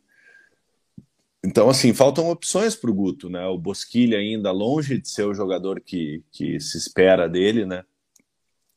Então, 1.44 1.68
assim, 1.68 1.94
faltam 1.94 2.28
opções 2.28 2.74
para 2.74 2.90
o 2.90 2.94
Guto, 2.94 3.30
né? 3.30 3.46
O 3.46 3.58
Bosquilha 3.58 4.18
ainda 4.18 4.50
longe 4.50 5.00
de 5.00 5.08
ser 5.08 5.24
o 5.24 5.34
jogador 5.34 5.80
que, 5.80 6.22
que 6.32 6.58
se 6.60 6.76
espera 6.76 7.28
dele, 7.28 7.64
né? 7.64 7.84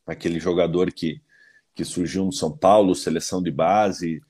Aquele 0.06 0.38
jogador 0.38 0.92
que, 0.92 1.20
que 1.74 1.84
surgiu 1.84 2.24
no 2.24 2.32
São 2.32 2.56
Paulo, 2.56 2.94
seleção 2.94 3.42
de 3.42 3.50
base, 3.50 4.22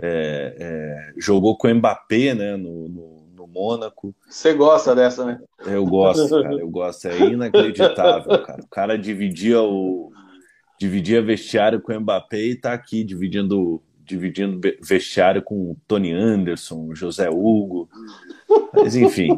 é, 0.00 0.56
é, 0.58 1.12
jogou 1.16 1.56
com 1.56 1.66
o 1.66 1.74
Mbappé, 1.74 2.34
né? 2.34 2.56
No, 2.56 2.88
no, 2.88 3.17
Mônaco. 3.52 4.14
Você 4.28 4.54
gosta 4.54 4.94
dessa, 4.94 5.24
né? 5.24 5.40
Eu 5.66 5.84
gosto, 5.86 6.28
cara, 6.42 6.54
eu 6.54 6.68
gosto. 6.68 7.06
É 7.06 7.18
inacreditável, 7.18 8.38
cara. 8.44 8.62
O 8.62 8.68
cara 8.68 8.98
dividia 8.98 9.62
o 9.62 10.12
dividia 10.78 11.20
vestiário 11.20 11.80
com 11.80 11.92
o 11.92 12.00
Mbappé 12.00 12.38
e 12.38 12.54
tá 12.54 12.72
aqui 12.72 13.02
dividindo 13.02 13.82
dividindo 14.04 14.60
vestiário 14.82 15.42
com 15.42 15.72
o 15.72 15.76
Tony 15.86 16.12
Anderson, 16.12 16.94
José 16.94 17.28
Hugo. 17.28 17.90
Mas 18.72 18.96
enfim. 18.96 19.28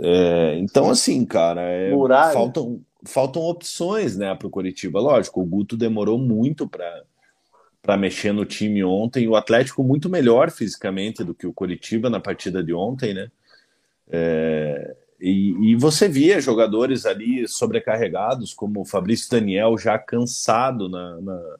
É, 0.00 0.58
então, 0.58 0.90
assim, 0.90 1.24
cara, 1.24 1.62
é, 1.62 1.92
faltam, 2.32 2.80
faltam 3.04 3.42
opções 3.42 4.16
né, 4.16 4.34
para 4.34 4.48
o 4.48 4.50
Curitiba. 4.50 4.98
Lógico, 4.98 5.40
o 5.40 5.46
Guto 5.46 5.76
demorou 5.76 6.18
muito 6.18 6.68
para 6.68 7.04
para 7.84 7.98
mexer 7.98 8.32
no 8.32 8.46
time 8.46 8.82
ontem. 8.82 9.28
O 9.28 9.36
Atlético 9.36 9.84
muito 9.84 10.08
melhor 10.08 10.50
fisicamente 10.50 11.22
do 11.22 11.34
que 11.34 11.46
o 11.46 11.52
Coritiba 11.52 12.08
na 12.08 12.18
partida 12.18 12.64
de 12.64 12.72
ontem, 12.72 13.12
né? 13.12 13.30
É, 14.08 14.96
e, 15.20 15.70
e, 15.70 15.76
você 15.76 16.08
via 16.08 16.40
jogadores 16.40 17.04
ali 17.04 17.46
sobrecarregados, 17.46 18.54
como 18.54 18.80
o 18.80 18.84
Fabrício 18.84 19.30
Daniel 19.30 19.76
já 19.76 19.98
cansado 19.98 20.88
na, 20.88 21.20
na, 21.20 21.56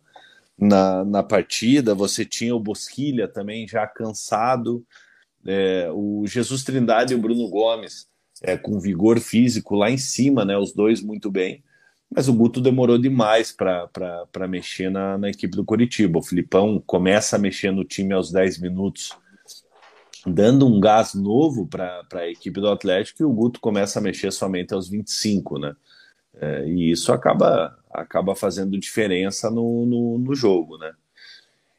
na, 0.58 1.04
na 1.04 1.22
partida, 1.22 1.94
você 1.94 2.24
tinha 2.24 2.54
o 2.54 2.60
Bosquilha 2.60 3.28
também 3.28 3.68
já 3.68 3.86
cansado, 3.86 4.84
é, 5.46 5.88
o 5.92 6.24
Jesus 6.26 6.64
Trindade 6.64 7.12
e 7.12 7.16
o 7.16 7.20
Bruno 7.20 7.48
Gomes 7.48 8.08
é, 8.42 8.56
com 8.56 8.80
vigor 8.80 9.20
físico 9.20 9.74
lá 9.74 9.90
em 9.90 9.98
cima, 9.98 10.42
né? 10.44 10.56
Os 10.56 10.72
dois 10.72 11.02
muito 11.02 11.30
bem 11.30 11.62
mas 12.14 12.28
o 12.28 12.32
Guto 12.32 12.60
demorou 12.60 12.96
demais 12.96 13.50
para 13.50 14.48
mexer 14.48 14.88
na, 14.88 15.18
na, 15.18 15.28
equipe 15.30 15.56
do 15.56 15.64
Curitiba. 15.64 16.20
O 16.20 16.22
Filipão 16.22 16.80
começa 16.86 17.34
a 17.34 17.38
mexer 17.40 17.72
no 17.72 17.82
time 17.82 18.14
aos 18.14 18.30
10 18.30 18.60
minutos, 18.60 19.10
dando 20.24 20.64
um 20.64 20.78
gás 20.78 21.12
novo 21.12 21.66
para 21.66 22.06
a 22.14 22.28
equipe 22.28 22.60
do 22.60 22.68
Atlético, 22.68 23.20
e 23.20 23.24
o 23.26 23.32
Guto 23.32 23.58
começa 23.58 23.98
a 23.98 24.02
mexer 24.02 24.30
somente 24.30 24.72
aos 24.72 24.88
25, 24.88 25.58
né? 25.58 25.74
É, 26.40 26.68
e 26.68 26.92
isso 26.92 27.12
acaba, 27.12 27.76
acaba 27.92 28.36
fazendo 28.36 28.78
diferença 28.78 29.50
no, 29.50 29.84
no, 29.84 30.18
no, 30.18 30.34
jogo, 30.36 30.78
né? 30.78 30.92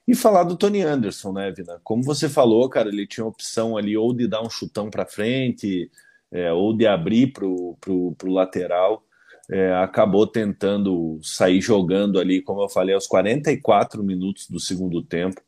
E 0.05 0.13
falar 0.13 0.43
do 0.43 0.57
Tony 0.57 0.81
Anderson, 0.81 1.31
né, 1.31 1.49
Vina? 1.51 1.79
Como 1.81 2.03
você 2.03 2.27
falou, 2.27 2.69
cara, 2.69 2.89
ele 2.89 3.07
tinha 3.07 3.25
opção 3.25 3.77
ali 3.77 3.95
ou 3.95 4.13
de 4.13 4.27
dar 4.27 4.41
um 4.41 4.49
chutão 4.49 4.89
para 4.89 5.05
frente, 5.05 5.89
é, 6.29 6.51
ou 6.51 6.75
de 6.75 6.85
abrir 6.85 7.31
para 7.31 7.45
o 7.45 8.15
lateral 8.25 9.05
é, 9.49 9.73
acabou 9.75 10.25
tentando 10.25 11.19
sair 11.21 11.61
jogando 11.61 12.19
ali, 12.19 12.41
como 12.41 12.61
eu 12.63 12.69
falei, 12.69 12.95
aos 12.95 13.07
44 13.07 14.03
minutos 14.03 14.49
do 14.49 14.59
segundo 14.59 15.03
tempo, 15.03 15.41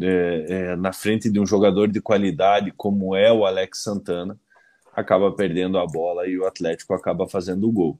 é, 0.00 0.46
é, 0.48 0.76
na 0.76 0.92
frente 0.92 1.30
de 1.30 1.40
um 1.40 1.46
jogador 1.46 1.88
de 1.88 2.00
qualidade 2.00 2.72
como 2.76 3.16
é 3.16 3.32
o 3.32 3.44
Alex 3.44 3.82
Santana, 3.82 4.38
acaba 4.94 5.32
perdendo 5.32 5.78
a 5.78 5.86
bola 5.86 6.26
e 6.26 6.38
o 6.38 6.46
Atlético 6.46 6.94
acaba 6.94 7.28
fazendo 7.28 7.68
o 7.68 7.72
gol. 7.72 7.98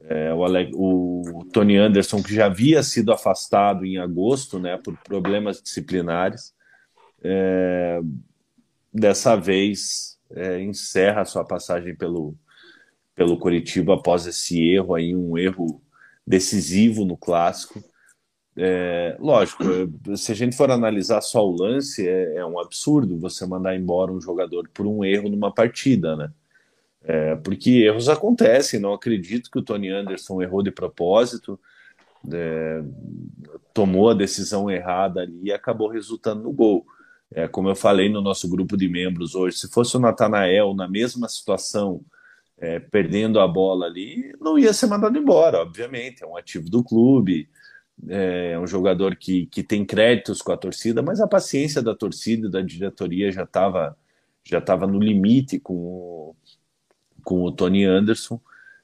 É, 0.00 0.34
o, 0.34 0.44
Alex, 0.44 0.70
o, 0.74 1.46
Tony 1.52 1.76
Anderson, 1.76 2.22
que 2.22 2.34
já 2.34 2.46
havia 2.46 2.82
sido 2.82 3.12
afastado 3.12 3.86
em 3.86 3.98
agosto 3.98 4.58
né, 4.58 4.76
por 4.76 4.96
problemas 4.98 5.62
disciplinares, 5.62 6.52
é, 7.22 8.00
dessa 8.92 9.34
vez 9.36 10.18
é, 10.30 10.60
encerra 10.60 11.24
sua 11.24 11.44
passagem 11.44 11.94
pelo, 11.94 12.36
pelo 13.14 13.38
Coritiba 13.38 13.94
após 13.94 14.26
esse 14.26 14.60
erro 14.60 14.94
aí, 14.94 15.14
um 15.14 15.38
erro 15.38 15.80
decisivo 16.26 17.04
no 17.04 17.16
clássico. 17.16 17.82
É, 18.56 19.16
lógico, 19.18 19.64
é, 19.64 20.16
se 20.16 20.32
a 20.32 20.34
gente 20.34 20.56
for 20.56 20.70
analisar 20.70 21.20
só 21.20 21.46
o 21.46 21.56
lance, 21.56 22.06
é, 22.06 22.36
é, 22.36 22.46
um 22.46 22.58
absurdo 22.58 23.18
você 23.18 23.44
mandar 23.46 23.76
embora 23.76 24.12
um 24.12 24.20
jogador 24.20 24.68
por 24.72 24.86
um 24.86 25.04
erro 25.04 25.28
numa 25.28 25.52
partida, 25.52 26.16
né? 26.16 26.32
É, 27.06 27.36
porque 27.36 27.82
erros 27.82 28.08
acontecem, 28.08 28.80
não 28.80 28.94
acredito 28.94 29.50
que 29.50 29.58
o 29.58 29.62
Tony 29.62 29.90
Anderson 29.90 30.40
errou 30.40 30.62
de 30.62 30.70
propósito, 30.70 31.60
é, 32.32 32.82
tomou 33.74 34.08
a 34.08 34.14
decisão 34.14 34.70
errada 34.70 35.20
ali 35.20 35.38
e 35.44 35.52
acabou 35.52 35.88
resultando 35.88 36.44
no 36.44 36.52
gol. 36.52 36.86
É, 37.30 37.46
como 37.48 37.68
eu 37.68 37.76
falei 37.76 38.08
no 38.08 38.22
nosso 38.22 38.48
grupo 38.48 38.76
de 38.76 38.88
membros 38.88 39.34
hoje, 39.34 39.58
se 39.58 39.68
fosse 39.68 39.96
o 39.96 40.00
Natanael 40.00 40.72
na 40.72 40.88
mesma 40.88 41.28
situação, 41.28 42.00
é, 42.64 42.80
perdendo 42.80 43.38
a 43.38 43.46
bola 43.46 43.86
ali, 43.86 44.34
não 44.40 44.58
ia 44.58 44.72
ser 44.72 44.86
mandado 44.86 45.18
embora, 45.18 45.60
obviamente. 45.60 46.24
É 46.24 46.26
um 46.26 46.36
ativo 46.36 46.70
do 46.70 46.82
clube, 46.82 47.48
é 48.08 48.58
um 48.58 48.66
jogador 48.66 49.16
que, 49.16 49.46
que 49.46 49.62
tem 49.62 49.84
créditos 49.84 50.40
com 50.40 50.50
a 50.50 50.56
torcida, 50.56 51.02
mas 51.02 51.20
a 51.20 51.28
paciência 51.28 51.82
da 51.82 51.94
torcida 51.94 52.48
e 52.48 52.50
da 52.50 52.62
diretoria 52.62 53.30
já 53.30 53.42
estava 53.44 53.96
já 54.46 54.60
tava 54.60 54.86
no 54.86 54.98
limite 54.98 55.58
com 55.58 55.74
o, 55.74 56.36
com 57.22 57.42
o 57.44 57.52
Tony 57.52 57.84
Anderson. 57.84 58.40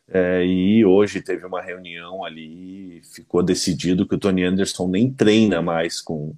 É, 0.09 0.45
e 0.45 0.85
hoje 0.85 1.21
teve 1.21 1.47
uma 1.47 1.61
reunião 1.63 2.25
ali 2.25 3.01
ficou 3.15 3.43
decidido 3.43 4.07
que 4.07 4.15
o 4.15 4.19
Tony 4.19 4.43
Anderson 4.43 4.89
nem 4.89 5.13
treina 5.13 5.63
mais 5.63 6.01
com, 6.01 6.35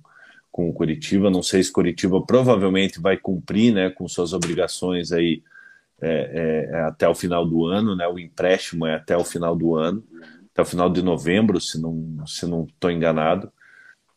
com 0.51 0.69
o 0.69 0.73
Curitiba. 0.73 1.31
Não 1.31 1.43
sei 1.43 1.63
se 1.63 1.73
Curitiba 1.73 2.25
provavelmente 2.25 3.01
vai 3.01 3.17
cumprir 3.17 3.73
né, 3.73 3.91
com 3.91 4.09
suas 4.09 4.33
obrigações 4.33 5.13
aí 5.13 5.43
é, 6.03 6.69
é, 6.73 6.77
é 6.77 6.81
até 6.83 7.09
o 7.09 7.15
final 7.15 7.47
do 7.47 7.65
ano, 7.67 7.95
né? 7.97 8.07
O 8.09 8.19
empréstimo 8.19 8.87
é 8.87 8.97
até 8.97 9.17
o 9.17 9.25
final 9.25 9.55
do 9.57 9.77
ano, 9.77 10.05
até 10.53 10.63
o 10.63 10.65
final 10.65 10.91
de 10.91 11.03
novembro, 11.03 11.61
se 11.61 11.81
não 11.81 12.27
se 12.27 12.47
não 12.47 12.65
estou 12.65 12.91
enganado. 12.91 13.53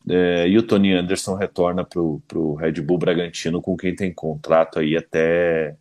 É, 0.09 0.47
e 0.47 0.57
o 0.57 0.63
Tony 0.63 0.93
Anderson 0.93 1.35
retorna 1.35 1.83
para 1.83 1.99
o 1.99 2.55
Red 2.55 2.73
Bull 2.81 2.97
Bragantino 2.97 3.61
com 3.61 3.75
quem 3.77 3.95
tem 3.95 4.13
contrato 4.13 4.79
aí 4.79 4.97
até 4.97 5.77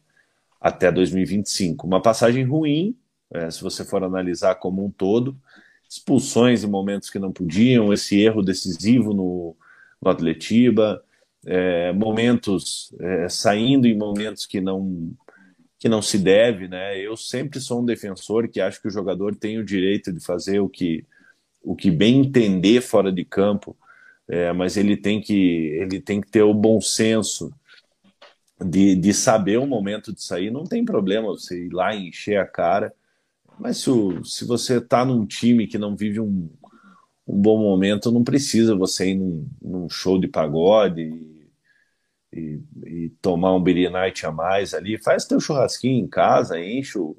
até 0.60 0.90
2025. 0.90 1.86
Uma 1.86 2.00
passagem 2.00 2.44
ruim, 2.44 2.96
é, 3.32 3.50
se 3.50 3.62
você 3.62 3.84
for 3.84 4.02
analisar 4.02 4.54
como 4.56 4.84
um 4.84 4.90
todo, 4.90 5.36
expulsões 5.88 6.64
em 6.64 6.68
momentos 6.68 7.10
que 7.10 7.18
não 7.18 7.32
podiam, 7.32 7.92
esse 7.92 8.18
erro 8.20 8.42
decisivo 8.42 9.12
no, 9.12 9.56
no 10.00 10.10
Atletiba, 10.10 11.02
é, 11.46 11.92
momentos 11.92 12.94
é, 12.98 13.28
saindo 13.28 13.86
em 13.86 13.96
momentos 13.96 14.46
que 14.46 14.60
não 14.60 15.12
que 15.84 15.88
não 15.90 16.00
se 16.00 16.16
deve, 16.16 16.66
né? 16.66 16.98
Eu 16.98 17.14
sempre 17.14 17.60
sou 17.60 17.82
um 17.82 17.84
defensor 17.84 18.48
que 18.48 18.58
acho 18.58 18.80
que 18.80 18.88
o 18.88 18.90
jogador 18.90 19.36
tem 19.36 19.58
o 19.58 19.64
direito 19.64 20.10
de 20.10 20.18
fazer 20.18 20.58
o 20.58 20.66
que 20.66 21.04
o 21.62 21.76
que 21.76 21.90
bem 21.90 22.20
entender 22.20 22.80
fora 22.80 23.12
de 23.12 23.22
campo, 23.22 23.76
é, 24.26 24.50
mas 24.54 24.78
ele 24.78 24.96
tem 24.96 25.20
que 25.20 25.34
ele 25.78 26.00
tem 26.00 26.22
que 26.22 26.30
ter 26.30 26.40
o 26.40 26.54
bom 26.54 26.80
senso 26.80 27.52
de, 28.58 28.96
de 28.96 29.12
saber 29.12 29.58
o 29.58 29.66
momento 29.66 30.10
de 30.10 30.22
sair. 30.22 30.50
Não 30.50 30.64
tem 30.64 30.86
problema 30.86 31.28
você 31.28 31.66
ir 31.66 31.70
lá 31.70 31.94
e 31.94 32.08
encher 32.08 32.38
a 32.38 32.46
cara, 32.46 32.90
mas 33.58 33.76
se, 33.76 33.90
o, 33.90 34.24
se 34.24 34.46
você 34.46 34.78
está 34.78 35.04
num 35.04 35.26
time 35.26 35.66
que 35.66 35.76
não 35.76 35.94
vive 35.94 36.18
um, 36.18 36.48
um 37.28 37.42
bom 37.42 37.58
momento, 37.58 38.10
não 38.10 38.24
precisa 38.24 38.74
você 38.74 39.10
ir 39.10 39.16
num, 39.16 39.46
num 39.60 39.90
show 39.90 40.18
de 40.18 40.28
pagode 40.28 41.33
e, 42.34 42.60
e, 42.84 43.10
tomar 43.22 43.54
um 43.54 43.62
beer 43.62 43.90
night 43.90 44.26
a 44.26 44.32
mais 44.32 44.74
ali. 44.74 44.98
Faz 44.98 45.24
teu 45.24 45.38
churrasquinho 45.38 46.04
em 46.04 46.08
casa, 46.08 46.58
enche 46.58 46.98
o, 46.98 47.16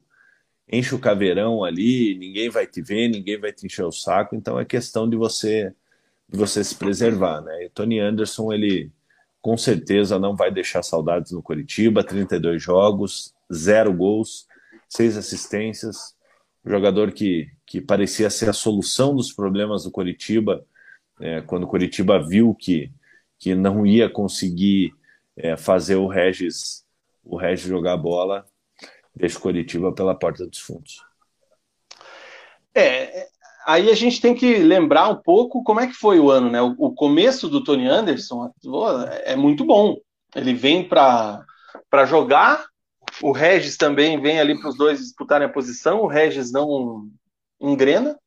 enche 0.72 0.94
o 0.94 1.00
caveirão 1.00 1.64
ali, 1.64 2.18
ninguém 2.18 2.50
vai 2.50 2.68
te 2.68 2.82
ver, 2.82 3.08
ninguém 3.08 3.40
vai 3.40 3.54
te 3.54 3.66
encher 3.66 3.86
o 3.86 3.92
saco. 3.92 4.36
Então 4.36 4.60
é 4.60 4.66
questão 4.66 5.10
de 5.10 5.16
você 5.16 5.74
de 6.28 6.38
você 6.38 6.64
se 6.64 6.76
preservar, 6.76 7.42
né? 7.42 7.66
E 7.66 7.70
Tony 7.70 8.00
Anderson, 8.00 8.52
ele 8.52 8.92
com 9.42 9.56
certeza 9.56 10.18
não 10.18 10.36
vai 10.36 10.52
deixar 10.52 10.82
saudades 10.82 11.32
no 11.32 11.42
Curitiba, 11.42 12.04
32 12.04 12.62
jogos, 12.62 13.32
zero 13.54 13.94
gols, 13.94 14.48
seis 14.90 15.16
assistências, 15.16 16.16
jogador 16.66 17.12
que, 17.12 17.48
que 17.64 17.80
parecia 17.80 18.28
ser 18.32 18.50
a 18.50 18.54
solução 18.54 19.16
dos 19.16 19.32
problemas 19.32 19.84
do 19.84 19.92
Curitiba, 19.92 20.66
é, 21.20 21.42
quando 21.42 21.66
o 21.66 21.68
Curitiba 21.68 22.20
viu 22.28 22.56
que, 22.56 22.92
que 23.38 23.54
não 23.54 23.86
ia 23.86 24.10
conseguir 24.10 24.96
é, 25.38 25.58
fazer 25.58 25.96
o 25.96 26.08
Regis 26.08 26.86
o 27.26 27.38
Regis 27.38 27.66
jogar 27.66 27.98
bola, 27.98 28.46
deixa 29.16 29.38
o 29.38 29.42
Curitiba 29.42 29.92
pela 29.92 30.18
porta 30.18 30.46
dos 30.46 30.60
fundos. 30.60 31.04
É, 32.74 33.28
aí 33.66 33.90
a 33.90 33.96
gente 33.96 34.22
tem 34.22 34.36
que 34.36 34.58
lembrar 34.58 35.10
um 35.10 35.16
pouco 35.16 35.64
como 35.64 35.80
é 35.80 35.88
que 35.88 35.94
foi 35.94 36.20
o 36.20 36.30
ano, 36.30 36.52
né? 36.52 36.62
O, 36.62 36.76
o 36.78 36.94
começo 36.94 37.50
do 37.50 37.64
Tony 37.64 37.88
Anderson 37.88 38.52
é 39.24 39.36
muito 39.36 39.66
bom. 39.66 39.98
Ele 40.36 40.54
vem 40.54 40.88
para 40.88 41.46
jogar, 42.06 42.68
o 43.22 43.32
Regis 43.32 43.78
também 43.78 44.22
vem 44.22 44.40
ali 44.40 44.60
para 44.60 44.70
os 44.70 44.78
dois 44.78 45.00
disputarem 45.00 45.48
a 45.48 45.52
posição. 45.52 46.02
O 46.02 46.08
Regis 46.08 46.52
não 46.52 47.10
engrena. 47.60 48.20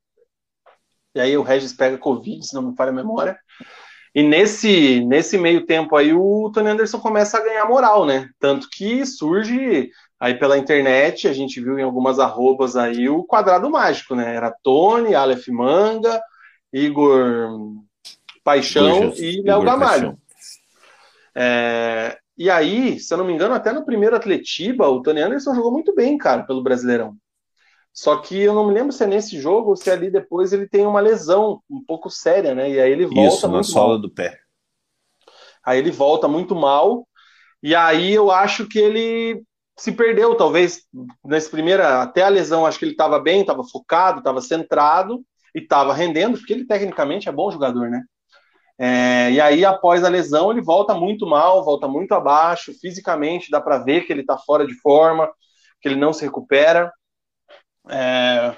E 1.14 1.20
aí 1.20 1.36
o 1.36 1.42
Regis 1.42 1.72
pega 1.72 1.98
Covid, 1.98 2.44
se 2.46 2.54
não 2.54 2.62
me 2.62 2.76
falha 2.76 2.90
a 2.90 2.94
memória. 2.94 3.38
E 4.14 4.22
nesse, 4.22 5.00
nesse 5.04 5.36
meio 5.36 5.66
tempo 5.66 5.96
aí 5.96 6.12
o 6.12 6.50
Tony 6.52 6.70
Anderson 6.70 6.98
começa 6.98 7.38
a 7.38 7.44
ganhar 7.44 7.66
moral, 7.66 8.06
né? 8.06 8.28
Tanto 8.38 8.68
que 8.70 9.04
surge 9.04 9.90
aí 10.18 10.34
pela 10.34 10.59
internet, 10.59 11.28
a 11.28 11.32
gente 11.32 11.61
viu 11.61 11.78
em 11.78 11.82
algumas 11.82 12.18
arrobas 12.18 12.76
aí 12.76 13.09
o 13.09 13.22
quadrado 13.24 13.70
mágico, 13.70 14.14
né? 14.14 14.34
Era 14.34 14.54
Tony, 14.62 15.14
Aleph 15.14 15.48
Manga, 15.48 16.20
Igor 16.72 17.50
Paixão 18.42 19.12
e 19.16 19.42
Léo 19.42 19.62
Gamalho. 19.62 20.18
É, 21.34 22.18
e 22.36 22.50
aí, 22.50 22.98
se 22.98 23.12
eu 23.12 23.18
não 23.18 23.24
me 23.24 23.32
engano, 23.32 23.54
até 23.54 23.72
no 23.72 23.84
primeiro 23.84 24.16
Atletiba, 24.16 24.88
o 24.88 25.02
Tony 25.02 25.20
Anderson 25.20 25.54
jogou 25.54 25.70
muito 25.70 25.94
bem, 25.94 26.16
cara, 26.16 26.42
pelo 26.44 26.62
Brasileirão. 26.62 27.16
Só 27.93 28.16
que 28.16 28.39
eu 28.39 28.55
não 28.55 28.66
me 28.66 28.74
lembro 28.74 28.93
se 28.93 29.03
é 29.03 29.07
nesse 29.07 29.41
jogo 29.41 29.70
ou 29.70 29.76
se 29.76 29.91
ali 29.91 30.11
depois 30.11 30.53
ele 30.53 30.68
tem 30.68 30.86
uma 30.86 31.01
lesão 31.01 31.61
um 31.68 31.82
pouco 31.84 32.09
séria, 32.09 32.55
né? 32.55 32.70
E 32.70 32.80
aí 32.80 32.93
ele 32.93 33.07
volta. 33.07 33.34
Isso, 33.34 33.49
na 33.49 33.62
sola 33.62 33.95
mal. 33.95 34.01
do 34.01 34.11
pé. 34.11 34.39
Aí 35.64 35.78
ele 35.78 35.91
volta 35.91 36.28
muito 36.28 36.55
mal. 36.55 37.07
E 37.62 37.74
aí 37.74 38.14
eu 38.14 38.30
acho 38.30 38.68
que 38.68 38.78
ele 38.78 39.43
se 39.76 39.93
perdeu, 39.93 40.34
talvez, 40.34 40.82
nesse 41.24 41.51
primeira. 41.51 42.03
Até 42.03 42.22
a 42.22 42.28
lesão, 42.28 42.66
acho 42.66 42.78
que 42.78 42.84
ele 42.84 42.93
estava 42.93 43.18
bem, 43.18 43.41
estava 43.41 43.64
focado, 43.64 44.18
estava 44.18 44.41
centrado 44.41 45.24
e 45.55 45.61
estava 45.61 45.95
rendendo, 45.95 46.36
porque 46.39 46.53
ele 46.53 46.66
tecnicamente 46.66 47.28
é 47.28 47.32
bom 47.32 47.51
jogador, 47.51 47.89
né? 47.89 48.03
É, 48.80 49.32
e 49.32 49.41
aí, 49.41 49.64
após 49.64 50.05
a 50.05 50.09
lesão, 50.09 50.53
ele 50.53 50.61
volta 50.61 50.95
muito 50.95 51.26
mal, 51.26 51.64
volta 51.64 51.89
muito 51.89 52.12
abaixo, 52.12 52.72
fisicamente 52.80 53.51
dá 53.51 53.61
para 53.61 53.78
ver 53.78 54.03
que 54.03 54.12
ele 54.12 54.20
está 54.20 54.39
fora 54.39 54.64
de 54.64 54.74
forma, 54.80 55.28
que 55.80 55.89
ele 55.89 55.97
não 55.97 56.12
se 56.12 56.24
recupera. 56.24 56.93
É, 57.89 58.55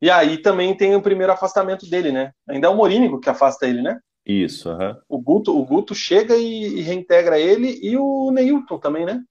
e 0.00 0.10
aí 0.10 0.38
também 0.38 0.76
tem 0.76 0.94
o 0.94 1.02
primeiro 1.02 1.32
afastamento 1.32 1.88
dele, 1.88 2.12
né? 2.12 2.32
Ainda 2.48 2.66
é 2.66 2.70
o 2.70 2.76
Morínigo 2.76 3.20
que 3.20 3.30
afasta 3.30 3.66
ele, 3.66 3.82
né? 3.82 3.98
Isso, 4.26 4.70
uhum. 4.70 4.96
o, 5.08 5.20
Guto, 5.20 5.56
o 5.56 5.64
Guto 5.64 5.94
chega 5.94 6.36
e, 6.36 6.78
e, 6.78 6.80
reintegra 6.80 7.38
ele 7.38 7.78
e 7.80 7.96
o 7.96 8.30
Neilton 8.32 8.78
também, 8.78 9.06
né? 9.06 9.22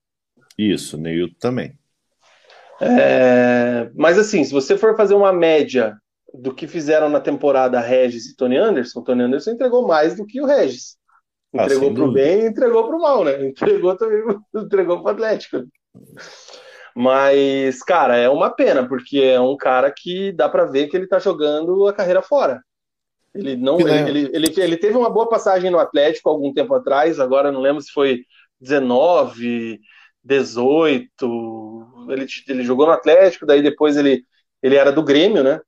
Isso, 0.57 0.95
o 0.95 0.99
Neilton 0.99 1.35
também. 1.37 1.77
É, 2.79 3.89
mas 3.93 4.17
assim, 4.17 4.43
se 4.43 4.53
você 4.53 4.77
for 4.77 4.95
fazer 4.95 5.13
uma 5.13 5.33
média 5.33 5.97
do 6.33 6.53
que 6.53 6.67
fizeram 6.67 7.09
na 7.09 7.19
temporada 7.19 7.79
Regis 7.79 8.25
e 8.25 8.35
Tony 8.35 8.57
Anderson, 8.57 9.01
Tony 9.01 9.23
Anderson 9.23 9.51
entregou 9.51 9.85
mais 9.85 10.15
do 10.15 10.25
que 10.25 10.41
o 10.41 10.45
Regis. 10.45 10.97
Ah, 11.53 11.65
entregou 11.65 11.89
ah, 11.89 11.93
pro 11.93 12.05
dúvida. 12.07 12.25
bem 12.25 12.41
e 12.41 12.47
entregou 12.47 12.87
pro 12.87 12.99
mal, 12.99 13.23
né? 13.23 13.47
Entregou 13.47 13.95
também, 13.97 14.23
entregou 14.55 15.01
pro 15.01 15.11
Atlético. 15.11 15.65
Mas, 16.95 17.83
cara, 17.83 18.15
é 18.15 18.29
uma 18.29 18.49
pena, 18.49 18.87
porque 18.87 19.19
é 19.19 19.39
um 19.39 19.57
cara 19.57 19.91
que 19.91 20.31
dá 20.31 20.47
para 20.47 20.63
ver 20.63 20.87
que 20.87 20.95
ele 20.95 21.07
tá 21.07 21.19
jogando 21.19 21.85
a 21.87 21.93
carreira 21.93 22.21
fora. 22.21 22.63
Ele 23.33 23.57
não. 23.57 23.77
Ele, 23.77 23.91
ele, 23.91 24.29
ele, 24.33 24.53
ele, 24.57 24.77
teve 24.77 24.97
uma 24.97 25.09
boa 25.09 25.27
passagem 25.27 25.69
no 25.69 25.77
Atlético 25.77 26.29
algum 26.29 26.53
tempo 26.53 26.73
atrás, 26.73 27.19
agora 27.19 27.51
não 27.51 27.59
lembro 27.59 27.81
se 27.81 27.91
foi 27.91 28.21
19, 28.61 29.81
18. 30.23 32.07
Ele, 32.09 32.25
ele 32.47 32.63
jogou 32.63 32.85
no 32.85 32.93
Atlético, 32.93 33.45
daí 33.45 33.61
depois 33.61 33.97
ele, 33.97 34.23
ele 34.63 34.75
era 34.75 34.89
do 34.89 35.03
Grêmio, 35.03 35.43
né? 35.43 35.59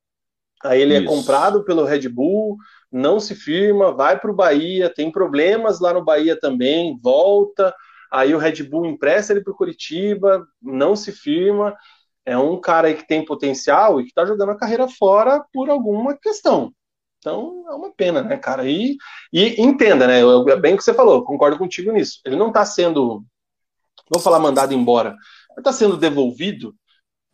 Aí 0.63 0.81
ele 0.81 0.93
é 0.95 1.01
Isso. 1.01 1.11
é 1.11 1.15
comprado 1.15 1.65
pelo 1.65 1.83
Red 1.83 2.07
Bull, 2.07 2.55
não 2.89 3.19
se 3.19 3.35
firma, 3.35 3.91
vai 3.91 4.17
para 4.17 4.31
o 4.31 4.35
Bahia, 4.35 4.89
tem 4.89 5.11
problemas 5.11 5.81
lá 5.81 5.93
no 5.93 6.03
Bahia 6.03 6.39
também, 6.39 6.97
volta. 7.03 7.75
Aí 8.11 8.34
o 8.34 8.38
Red 8.38 8.63
Bull 8.63 8.85
empresta 8.85 9.34
ele 9.34 9.41
para 9.41 9.53
o 9.53 9.55
Curitiba, 9.55 10.45
não 10.61 10.95
se 10.95 11.11
firma. 11.11 11.75
É 12.25 12.38
um 12.38 12.59
cara 12.59 12.88
aí 12.88 12.95
que 12.95 13.07
tem 13.07 13.23
potencial 13.23 13.99
e 13.99 14.03
que 14.03 14.09
está 14.09 14.25
jogando 14.25 14.51
a 14.51 14.57
carreira 14.57 14.88
fora 14.88 15.43
por 15.53 15.69
alguma 15.69 16.17
questão. 16.17 16.73
Então 17.19 17.65
é 17.69 17.73
uma 17.73 17.91
pena, 17.91 18.21
né, 18.21 18.38
cara? 18.38 18.69
E, 18.69 18.97
e 19.31 19.61
entenda, 19.61 20.07
né? 20.07 20.21
É 20.21 20.55
bem 20.55 20.73
o 20.73 20.77
que 20.77 20.84
você 20.84 20.93
falou, 20.93 21.23
concordo 21.23 21.57
contigo 21.57 21.91
nisso. 21.91 22.19
Ele 22.25 22.35
não 22.35 22.49
está 22.49 22.65
sendo, 22.65 23.23
vou 24.09 24.21
falar 24.21 24.39
mandado 24.39 24.73
embora, 24.73 25.09
ele 25.51 25.59
está 25.59 25.71
sendo 25.71 25.97
devolvido 25.97 26.75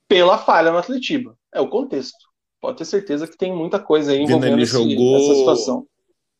pela 0.07 0.37
falha 0.37 0.71
no 0.71 0.77
Atletiba. 0.77 1.35
É 1.53 1.59
o 1.59 1.69
contexto 1.69 2.33
pode 2.63 2.77
ter 2.77 2.85
certeza 2.85 3.27
que 3.27 3.35
tem 3.35 3.53
muita 3.53 3.77
coisa 3.77 4.13
aí 4.13 4.21
envolvendo 4.21 4.53
ele 4.53 4.65
jogou, 4.65 5.17
essa 5.17 5.35
situação. 5.35 5.85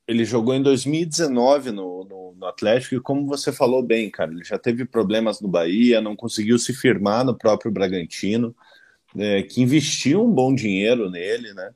Ele 0.08 0.26
jogou 0.26 0.54
em 0.54 0.62
2019 0.62 1.72
no, 1.72 2.04
no, 2.04 2.36
no, 2.38 2.46
Atlético 2.46 2.96
e 2.96 3.00
como 3.00 3.26
você 3.26 3.52
falou 3.52 3.82
bem, 3.82 4.10
cara, 4.10 4.32
ele 4.32 4.44
já 4.44 4.58
teve 4.58 4.86
problemas 4.86 5.40
no 5.40 5.48
Bahia, 5.48 6.02
não 6.02 6.16
conseguiu 6.16 6.60
se 6.60 6.74
firmar 6.74 7.24
no 7.24 7.38
próprio 7.38 7.72
Bragantino, 7.72 8.54
é, 9.18 9.44
que 9.44 9.62
investiu 9.62 10.24
um 10.24 10.32
bom 10.32 10.54
dinheiro 10.54 11.10
nele, 11.10 11.54
né? 11.54 11.74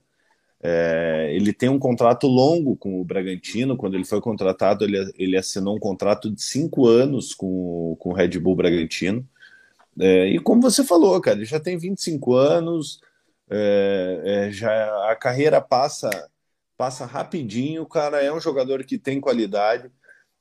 É, 0.62 1.30
ele 1.34 1.54
tem 1.54 1.70
um 1.70 1.80
contrato 1.80 2.28
longo 2.28 2.76
com 2.76 3.00
o 3.00 3.04
Bragantino. 3.04 3.78
Quando 3.78 3.96
ele 3.96 4.04
foi 4.04 4.20
contratado, 4.20 4.84
ele, 4.84 5.12
ele 5.18 5.38
assinou 5.38 5.76
um 5.76 5.80
contrato 5.80 6.32
de 6.32 6.42
cinco 6.42 6.88
anos 6.88 7.34
com, 7.34 7.96
com 8.00 8.10
o 8.10 8.14
Red 8.14 8.40
Bull 8.40 8.56
Bragantino. 8.56 9.26
É, 10.00 10.28
e 10.28 10.40
como 10.40 10.62
você 10.62 10.84
falou, 10.84 11.20
cara, 11.22 11.38
ele 11.38 11.46
já 11.46 11.60
tem 11.60 11.78
25 11.78 12.36
anos, 12.36 13.02
é, 13.50 14.22
é, 14.24 14.52
já 14.52 15.12
a 15.12 15.16
carreira 15.16 15.60
passa 15.60 16.10
passa 16.78 17.06
rapidinho, 17.06 17.82
o 17.84 17.88
cara 17.88 18.22
é 18.24 18.32
um 18.32 18.40
jogador 18.40 18.84
que 18.84 18.98
tem 18.98 19.20
qualidade. 19.20 19.90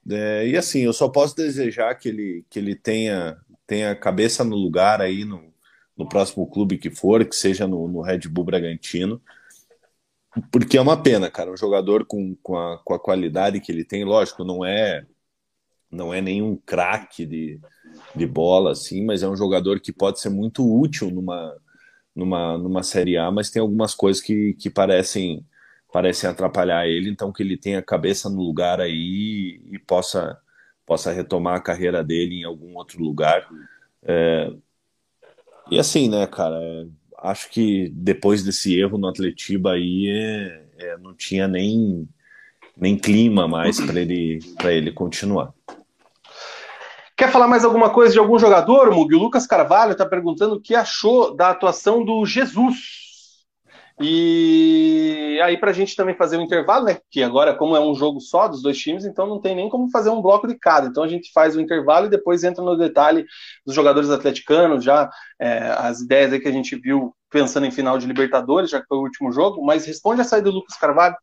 É, 0.09 0.47
e 0.47 0.57
assim, 0.57 0.81
eu 0.83 0.93
só 0.93 1.09
posso 1.09 1.35
desejar 1.35 1.95
que 1.97 2.09
ele, 2.09 2.45
que 2.51 2.59
ele 2.59 2.77
tenha, 2.77 3.39
tenha 3.67 3.97
cabeça 3.97 4.45
no 4.45 4.55
lugar 4.55 5.01
aí 5.01 5.25
no, 5.25 5.53
no 5.97 6.09
próximo 6.09 6.47
clube 6.47 6.79
que 6.79 6.91
for, 6.91 7.25
que 7.25 7.35
seja 7.35 7.67
no, 7.67 7.89
no 7.89 8.03
Red 8.03 8.21
Bull 8.29 8.45
Bragantino. 8.45 9.21
Porque 10.53 10.77
é 10.77 10.81
uma 10.81 11.03
pena, 11.03 11.31
cara, 11.31 11.51
um 11.51 11.57
jogador 11.57 12.05
com, 12.05 12.37
com, 12.43 12.57
a, 12.59 12.79
com 12.85 12.93
a 12.95 13.01
qualidade 13.01 13.59
que 13.61 13.73
ele 13.73 13.85
tem, 13.85 14.05
lógico, 14.05 14.45
não 14.45 14.65
é 14.65 15.05
não 15.91 16.13
é 16.13 16.21
nenhum 16.21 16.57
craque 16.57 17.25
de, 17.25 17.61
de 18.15 18.27
bola, 18.27 18.73
assim, 18.73 19.05
mas 19.05 19.23
é 19.23 19.29
um 19.29 19.37
jogador 19.37 19.81
que 19.81 19.93
pode 19.93 20.21
ser 20.21 20.29
muito 20.29 20.63
útil 20.69 21.11
numa, 21.11 21.57
numa, 22.15 22.59
numa 22.59 22.83
Série 22.83 23.17
A, 23.17 23.31
mas 23.31 23.51
tem 23.51 23.63
algumas 23.63 23.95
coisas 23.95 24.21
que, 24.23 24.55
que 24.55 24.69
parecem 24.69 25.47
parecem 25.93 26.29
atrapalhar 26.29 26.87
ele, 26.87 27.11
então 27.11 27.33
que 27.33 27.43
ele 27.43 27.57
tenha 27.57 27.79
a 27.79 27.83
cabeça 27.83 28.29
no 28.29 28.43
lugar 28.43 28.81
aí 28.81 29.61
e 29.71 29.79
possa, 29.79 30.39
possa 30.85 31.13
retomar 31.13 31.57
a 31.57 31.63
carreira 31.63 32.03
dele 32.03 32.41
em 32.41 32.45
algum 32.45 32.77
outro 32.77 33.03
lugar. 33.03 33.49
É, 34.03 34.53
e 35.71 35.79
assim, 35.79 36.09
né, 36.09 36.27
cara, 36.27 36.57
é, 36.63 36.87
acho 37.19 37.51
que 37.51 37.91
depois 37.95 38.43
desse 38.45 38.79
erro 38.79 38.99
no 38.99 39.09
Atletiba 39.09 39.73
aí 39.73 40.09
é, 40.09 40.65
é, 40.79 40.99
não 40.99 41.15
tinha 41.15 41.49
nem, 41.49 42.09
nem 42.77 42.97
clima 42.97 43.49
mais 43.49 43.81
para 43.81 44.01
ele, 44.01 44.39
ele 44.65 44.93
continuar. 44.93 45.53
Quer 47.17 47.33
falar 47.33 47.49
mais 47.49 47.65
alguma 47.65 47.89
coisa 47.89 48.13
de 48.13 48.19
algum 48.19 48.39
jogador, 48.39 48.95
Mug? 48.95 49.15
O 49.15 49.19
Lucas 49.19 49.47
Carvalho 49.47 49.93
está 49.93 50.05
perguntando 50.05 50.57
o 50.57 50.61
que 50.61 50.75
achou 50.75 51.35
da 51.35 51.49
atuação 51.49 52.05
do 52.05 52.27
Jesus. 52.27 53.06
E 53.99 55.41
aí, 55.43 55.57
para 55.57 55.71
a 55.71 55.75
gente 55.75 55.97
também 55.97 56.15
fazer 56.15 56.37
um 56.37 56.43
intervalo, 56.43 56.85
né? 56.85 56.99
Que 57.11 57.23
agora, 57.23 57.55
como 57.55 57.75
é 57.75 57.81
um 57.81 57.95
jogo 57.95 58.21
só 58.21 58.47
dos 58.47 58.61
dois 58.61 58.77
times, 58.79 59.07
então 59.07 59.27
não 59.27 59.41
tem 59.41 59.57
nem 59.57 59.71
como 59.71 59.91
fazer 59.91 60.11
um 60.11 60.21
bloco 60.21 60.47
de 60.47 60.55
cada. 60.55 60.89
Então 60.89 61.03
a 61.03 61.09
gente 61.09 61.33
faz 61.33 61.57
o 61.57 61.61
intervalo 61.61 62.07
e 62.07 62.11
depois 62.11 62.45
entra 62.45 62.63
no 62.63 62.77
detalhe 62.77 63.25
dos 63.65 63.75
jogadores 63.75 64.11
atleticanos, 64.11 64.85
já 64.85 65.11
é, 65.41 65.75
as 65.79 66.01
ideias 66.01 66.33
aí 66.33 66.41
que 66.41 66.49
a 66.49 66.53
gente 66.53 66.77
viu 66.77 67.15
pensando 67.31 67.67
em 67.67 67.71
final 67.71 67.97
de 67.99 68.07
Libertadores, 68.07 68.71
já 68.71 68.81
que 68.81 68.87
foi 68.87 68.99
o 68.99 69.03
último 69.03 69.33
jogo. 69.33 69.65
Mas 69.65 69.87
responde 69.87 70.21
a 70.21 70.25
saída 70.25 70.51
do 70.51 70.57
Lucas 70.57 70.77
Carvalho. 70.77 71.17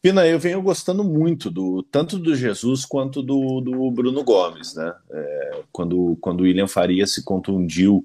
Pina, 0.00 0.26
eu 0.26 0.38
venho 0.38 0.62
gostando 0.62 1.02
muito 1.02 1.50
do 1.50 1.82
tanto 1.84 2.18
do 2.18 2.34
Jesus 2.34 2.84
quanto 2.84 3.22
do, 3.22 3.60
do 3.60 3.90
Bruno 3.90 4.22
Gomes, 4.22 4.74
né? 4.74 4.92
É, 5.10 5.62
quando, 5.70 6.16
quando 6.20 6.40
o 6.40 6.44
William 6.44 6.66
Faria 6.66 7.06
se 7.06 7.24
contundiu 7.24 8.04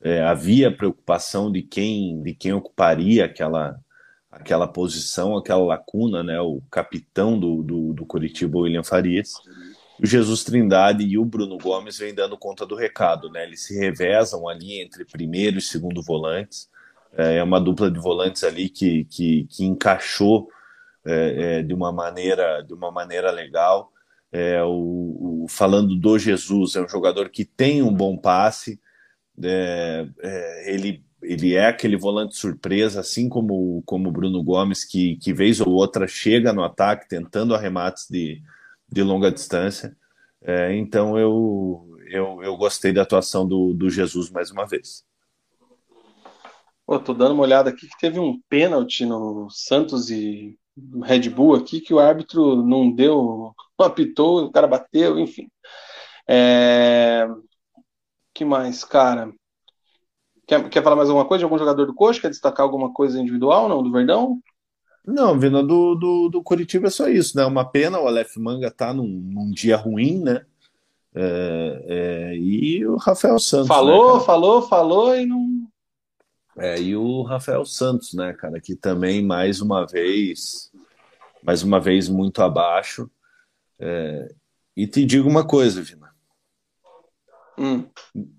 é, 0.00 0.22
havia 0.22 0.74
preocupação 0.74 1.50
de 1.50 1.62
quem, 1.62 2.22
de 2.22 2.34
quem 2.34 2.52
ocuparia 2.52 3.24
aquela, 3.24 3.78
aquela 4.30 4.66
posição, 4.66 5.36
aquela 5.36 5.64
lacuna, 5.64 6.22
né? 6.22 6.40
O 6.40 6.62
capitão 6.70 7.38
do, 7.38 7.62
do, 7.62 7.92
do 7.92 8.06
Curitiba, 8.06 8.58
William 8.58 8.84
Farias. 8.84 9.32
O 10.00 10.06
Jesus 10.06 10.44
Trindade 10.44 11.04
e 11.04 11.18
o 11.18 11.24
Bruno 11.24 11.58
Gomes 11.58 11.98
vêm 11.98 12.14
dando 12.14 12.38
conta 12.38 12.64
do 12.64 12.76
recado, 12.76 13.28
né? 13.30 13.44
Eles 13.44 13.64
se 13.64 13.76
revezam 13.76 14.48
ali 14.48 14.80
entre 14.80 15.04
primeiro 15.04 15.58
e 15.58 15.62
segundo 15.62 16.02
volantes. 16.02 16.68
É, 17.16 17.38
é 17.38 17.42
uma 17.42 17.60
dupla 17.60 17.90
de 17.90 17.98
volantes 17.98 18.44
ali 18.44 18.68
que, 18.68 19.04
que, 19.06 19.46
que 19.50 19.64
encaixou 19.64 20.48
é, 21.04 21.58
é, 21.58 21.62
de 21.62 21.74
uma 21.74 21.90
maneira 21.90 22.62
de 22.62 22.74
uma 22.74 22.90
maneira 22.90 23.30
legal. 23.30 23.92
É, 24.30 24.62
o, 24.62 25.44
o, 25.44 25.46
falando 25.48 25.96
do 25.96 26.18
Jesus, 26.18 26.76
é 26.76 26.82
um 26.82 26.88
jogador 26.88 27.30
que 27.30 27.44
tem 27.44 27.82
um 27.82 27.92
bom 27.92 28.16
passe, 28.16 28.78
é, 29.42 30.08
é, 30.20 30.74
ele, 30.74 31.04
ele 31.22 31.54
é 31.54 31.66
aquele 31.66 31.96
volante 31.96 32.36
surpresa, 32.36 33.00
assim 33.00 33.28
como, 33.28 33.82
como 33.84 34.10
Bruno 34.10 34.42
Gomes, 34.42 34.84
que, 34.84 35.16
que 35.16 35.32
vez 35.32 35.60
ou 35.60 35.72
outra 35.72 36.06
chega 36.06 36.52
no 36.52 36.62
ataque 36.62 37.08
tentando 37.08 37.54
arremates 37.54 38.06
de, 38.08 38.42
de 38.90 39.02
longa 39.02 39.30
distância. 39.30 39.96
É, 40.42 40.74
então 40.76 41.18
eu, 41.18 41.98
eu, 42.06 42.42
eu 42.42 42.56
gostei 42.56 42.92
da 42.92 43.02
atuação 43.02 43.46
do, 43.46 43.72
do 43.74 43.90
Jesus 43.90 44.30
mais 44.30 44.50
uma 44.50 44.66
vez. 44.66 45.04
Pô, 46.86 46.98
tô 46.98 47.12
dando 47.12 47.34
uma 47.34 47.42
olhada 47.42 47.68
aqui 47.68 47.86
que 47.86 47.98
teve 47.98 48.18
um 48.18 48.40
pênalti 48.48 49.04
no 49.04 49.48
Santos 49.50 50.10
e 50.10 50.56
Red 51.02 51.28
Bull 51.28 51.54
aqui 51.54 51.80
que 51.80 51.92
o 51.92 51.98
árbitro 51.98 52.62
não 52.62 52.90
deu, 52.90 53.52
não 53.78 53.86
apitou, 53.86 54.44
o 54.44 54.50
cara 54.50 54.66
bateu, 54.66 55.18
enfim. 55.18 55.50
É, 56.26 57.28
que 58.38 58.44
mais, 58.44 58.84
cara? 58.84 59.32
Quer, 60.46 60.68
quer 60.70 60.82
falar 60.82 60.94
mais 60.94 61.08
alguma 61.08 61.26
coisa 61.26 61.40
de 61.40 61.44
algum 61.44 61.58
jogador 61.58 61.86
do 61.86 61.94
Coxa? 61.94 62.20
Quer 62.20 62.30
destacar 62.30 62.64
alguma 62.64 62.92
coisa 62.92 63.20
individual, 63.20 63.68
não, 63.68 63.82
do 63.82 63.90
Verdão? 63.90 64.40
Não, 65.04 65.36
vindo 65.38 65.60
do, 65.66 65.96
do, 65.96 66.28
do 66.28 66.42
Curitiba 66.42 66.86
é 66.86 66.90
só 66.90 67.08
isso, 67.08 67.36
né? 67.36 67.44
Uma 67.44 67.68
pena, 67.68 67.98
o 67.98 68.06
Aleph 68.06 68.36
Manga 68.36 68.70
tá 68.70 68.94
num, 68.94 69.08
num 69.08 69.50
dia 69.50 69.76
ruim, 69.76 70.22
né? 70.22 70.46
É, 71.14 71.84
é, 71.88 72.36
e 72.36 72.86
o 72.86 72.96
Rafael 72.96 73.40
Santos. 73.40 73.66
Falou, 73.66 74.18
né, 74.18 74.24
falou, 74.24 74.62
falou 74.62 75.16
e 75.16 75.26
não. 75.26 75.66
É, 76.56 76.80
e 76.80 76.94
o 76.94 77.22
Rafael 77.22 77.64
Santos, 77.64 78.14
né, 78.14 78.32
cara, 78.34 78.60
que 78.60 78.76
também 78.76 79.24
mais 79.24 79.60
uma 79.60 79.84
vez, 79.84 80.70
mais 81.42 81.64
uma 81.64 81.80
vez 81.80 82.08
muito 82.08 82.40
abaixo. 82.40 83.10
É, 83.80 84.32
e 84.76 84.86
te 84.86 85.04
digo 85.04 85.28
uma 85.28 85.44
coisa, 85.44 85.82
Vina. 85.82 86.08
Hum. 87.58 87.90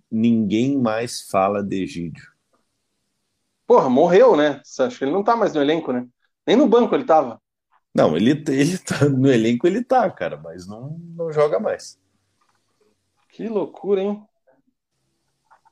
Ninguém 0.09 0.77
mais 0.77 1.21
fala 1.29 1.61
de 1.61 1.83
Egídio. 1.83 2.25
Porra, 3.67 3.89
morreu, 3.89 4.35
né? 4.35 4.61
Acho 4.79 4.97
que 4.97 5.03
ele 5.03 5.11
não 5.11 5.23
tá 5.23 5.35
mais 5.35 5.53
no 5.53 5.61
elenco, 5.61 5.91
né? 5.91 6.07
Nem 6.47 6.55
no 6.55 6.67
banco 6.67 6.95
ele 6.95 7.03
tava. 7.03 7.39
Não, 7.93 8.15
ele, 8.15 8.31
ele 8.47 8.77
tá 8.79 9.07
no 9.09 9.29
elenco, 9.29 9.67
ele 9.67 9.83
tá, 9.83 10.09
cara, 10.09 10.37
mas 10.37 10.65
não, 10.65 10.97
não 11.15 11.31
joga 11.31 11.59
mais. 11.59 11.99
Que 13.29 13.47
loucura, 13.47 14.01
hein? 14.01 14.23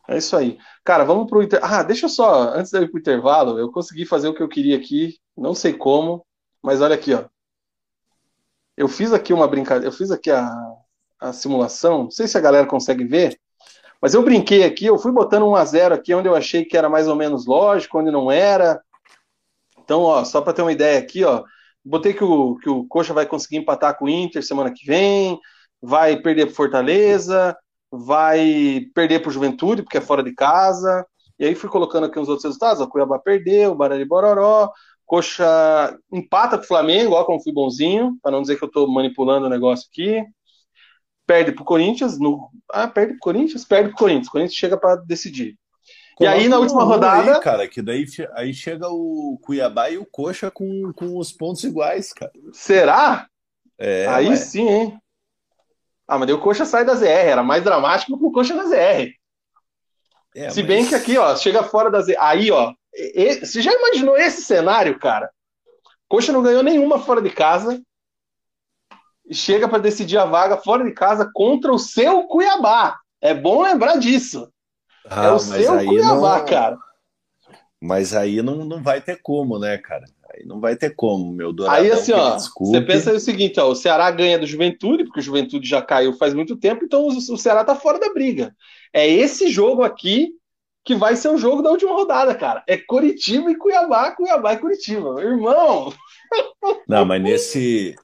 É 0.07 0.18
isso 0.18 0.36
aí. 0.38 0.57
Cara, 0.84 1.03
vamos 1.03 1.28
pro 1.30 1.41
inter... 1.41 1.60
Ah, 1.64 1.84
deixa 1.84 2.06
eu 2.06 2.10
só, 2.10 2.53
antes 2.53 2.72
de 2.72 2.78
eu 2.78 2.84
ir 2.84 2.91
pro 2.91 2.99
intervalo, 2.99 3.57
eu 3.57 3.72
consegui 3.72 4.06
fazer 4.06 4.28
o 4.28 4.34
que 4.34 4.44
eu 4.44 4.48
queria 4.48 4.78
aqui, 4.78 5.18
não 5.36 5.53
sei 5.53 5.74
como, 5.74 6.26
mas 6.61 6.82
olha 6.82 6.95
aqui, 6.95 7.14
ó. 7.14 7.26
Eu 8.76 8.88
fiz 8.88 9.11
aqui 9.11 9.34
uma 9.34 9.48
brincadeira, 9.48 9.88
eu 9.88 9.91
fiz 9.91 10.11
aqui 10.11 10.32
a, 10.32 10.49
a 11.19 11.34
simulação, 11.34 12.03
não 12.03 12.11
sei 12.11 12.27
se 12.27 12.38
a 12.38 12.41
galera 12.41 12.68
consegue 12.68 13.03
ver, 13.03 13.39
mas 14.02 14.14
eu 14.14 14.23
brinquei 14.23 14.64
aqui, 14.64 14.85
eu 14.85 14.98
fui 14.98 15.11
botando 15.11 15.44
um 15.44 15.56
a 15.56 15.65
0 15.65 15.95
aqui 15.95 16.14
onde 16.14 16.27
eu 16.27 16.35
achei 16.35 16.64
que 16.64 16.77
era 16.77 16.89
mais 16.89 17.07
ou 17.07 17.15
menos 17.15 17.45
lógico, 17.45 17.99
onde 17.99 18.11
não 18.11 18.31
era. 18.31 18.81
Então, 19.80 20.02
ó, 20.02 20.23
só 20.23 20.41
para 20.41 20.53
ter 20.53 20.61
uma 20.61 20.72
ideia 20.72 20.99
aqui, 20.99 21.23
ó, 21.23 21.44
botei 21.84 22.14
que 22.14 22.23
o, 22.23 22.57
que 22.57 22.69
o 22.69 22.85
Coxa 22.88 23.14
vai 23.14 23.26
conseguir 23.26 23.57
empatar 23.57 23.98
com 23.98 24.06
o 24.06 24.10
Inter 24.10 24.44
semana 24.44 24.72
que 24.72 24.85
vem, 24.85 25.39
vai 25.81 26.18
perder 26.22 26.45
para 26.45 26.56
Fortaleza, 26.56 27.57
vai 27.91 28.81
perder 28.94 29.22
para 29.22 29.30
o 29.30 29.34
Juventude, 29.34 29.81
porque 29.81 29.98
é 29.98 30.02
fora 30.02 30.23
de 30.23 30.34
casa. 30.34 31.06
E 31.39 31.45
aí 31.45 31.56
fui 31.56 31.69
colocando 31.69 32.06
aqui 32.06 32.19
os 32.19 32.30
outros 32.30 32.45
resultados, 32.45 32.81
o 32.81 32.88
Cuiabá 32.88 33.19
perdeu, 33.19 33.76
Barari 33.76 34.06
Bororó, 34.06 34.72
Coxa 35.06 35.98
empata 36.11 36.57
com 36.57 36.64
o 36.64 36.68
Flamengo, 36.68 37.14
ó 37.14 37.23
como 37.23 37.41
fui 37.41 37.53
bonzinho, 37.53 38.18
para 38.22 38.31
não 38.31 38.41
dizer 38.41 38.57
que 38.57 38.64
eu 38.64 38.68
estou 38.68 38.88
manipulando 38.88 39.48
o 39.48 39.49
negócio 39.49 39.88
aqui 39.91 40.23
perde 41.28 41.52
pro 41.52 41.66
Corinthians, 41.66 42.18
no... 42.18 42.49
ah, 42.72 42.88
perde 42.88 43.14
pro 43.14 43.20
Corinthians, 43.20 43.66
perde 43.66 43.90
pro 43.90 43.98
Corinthians, 43.98 44.28
o 44.28 44.32
Corinthians 44.32 44.58
chega 44.58 44.78
para 44.78 44.95
decidir. 44.95 45.56
Coloca 46.16 46.36
e 46.36 46.40
aí 46.40 46.49
na 46.49 46.58
última 46.58 46.84
rodada, 46.84 47.36
aí, 47.36 47.41
cara, 47.41 47.68
que 47.68 47.80
daí 47.80 48.06
aí 48.34 48.52
chega 48.52 48.88
o 48.90 49.38
Cuiabá 49.44 49.91
e 49.91 49.99
o 49.99 50.06
Coxa 50.06 50.49
com, 50.49 50.91
com 50.94 51.18
os 51.18 51.32
pontos 51.32 51.64
iguais, 51.64 52.12
cara. 52.12 52.32
Será? 52.54 53.28
É, 53.78 54.08
aí 54.08 54.30
ué. 54.30 54.36
sim, 54.36 54.68
hein? 54.68 54.99
Ah, 56.08 56.18
mas 56.18 56.28
daí 56.28 56.36
o 56.36 56.41
Coxa 56.41 56.66
sai 56.66 56.84
da 56.84 56.95
ZR, 56.95 57.06
era 57.06 57.44
mais 57.44 57.64
dramático 57.64 58.18
que 58.18 58.26
o 58.26 58.32
Coxa 58.32 58.56
na 58.56 58.64
ZR. 58.64 59.12
É, 60.34 60.49
Se 60.49 60.62
mas... 60.62 60.68
bem 60.68 60.88
que 60.88 60.95
aqui, 60.95 61.18
ó, 61.18 61.36
chega 61.36 61.62
fora 61.62 61.91
da 61.91 62.02
ZR. 62.02 62.16
Aí, 62.18 62.49
ó, 62.49 62.74
e, 62.95 63.45
você 63.45 63.62
já 63.62 63.72
imaginou 63.72 64.18
esse 64.18 64.41
cenário, 64.41 64.98
cara? 64.98 65.30
Coxa 66.08 66.32
não 66.32 66.41
ganhou 66.41 66.64
nenhuma 66.64 66.99
fora 66.99 67.22
de 67.22 67.30
casa, 67.30 67.76
e 67.76 67.84
chega 69.32 69.68
para 69.68 69.80
decidir 69.80 70.18
a 70.18 70.26
vaga 70.26 70.58
fora 70.58 70.84
de 70.84 70.91
casa 70.91 71.30
contra 71.34 71.72
o 71.72 71.80
seu 71.80 72.24
Cuiabá. 72.24 72.99
É 73.22 73.34
bom 73.34 73.62
lembrar 73.62 73.98
disso. 73.98 74.52
Ah, 75.10 75.26
é 75.26 75.32
o 75.32 75.40
seu 75.40 75.86
Cuiabá, 75.86 76.40
não... 76.40 76.45
cara. 76.45 76.78
Mas 77.82 78.14
aí 78.14 78.41
não, 78.41 78.66
não 78.66 78.82
vai 78.82 79.02
ter 79.02 79.20
como, 79.22 79.60
né, 79.60 79.78
cara? 79.78 80.06
Aí 80.34 80.45
não 80.45 80.60
vai 80.60 80.76
ter 80.76 80.95
como, 80.95 81.32
meu 81.32 81.54
Dourado. 81.54 81.78
Aí 81.78 81.91
assim, 81.91 82.12
ó, 82.12 82.38
você 82.38 82.82
pensa 82.82 83.14
o 83.14 83.20
seguinte, 83.20 83.60
ó, 83.60 83.70
o 83.70 83.76
Ceará 83.76 84.10
ganha 84.12 84.40
do 84.40 84.48
Juventude, 84.48 85.04
porque 85.04 85.20
o 85.20 85.24
Juventude 85.24 85.68
já 85.68 85.82
caiu 85.82 86.14
faz 86.14 86.34
muito 86.34 86.58
tempo, 86.58 86.84
então 86.84 87.04
o, 87.04 87.08
o 87.10 87.38
Ceará 87.38 87.64
tá 87.64 87.76
fora 87.76 87.99
da 87.99 88.12
briga. 88.12 88.56
É 88.91 89.08
esse 89.08 89.49
jogo 89.49 89.84
aqui 89.84 90.32
que 90.84 90.95
vai 90.95 91.16
ser 91.16 91.30
o 91.30 91.38
jogo 91.38 91.62
da 91.62 91.70
última 91.70 91.91
rodada, 91.91 92.34
cara. 92.34 92.64
É 92.68 92.78
Curitiba 92.78 93.52
e 93.52 93.58
Cuiabá, 93.58 94.12
Cuiabá 94.12 94.54
e 94.54 94.58
Curitiba. 94.58 95.22
Irmão! 95.22 95.94
Não, 96.88 97.06
mas 97.06 97.22
nesse, 97.22 97.95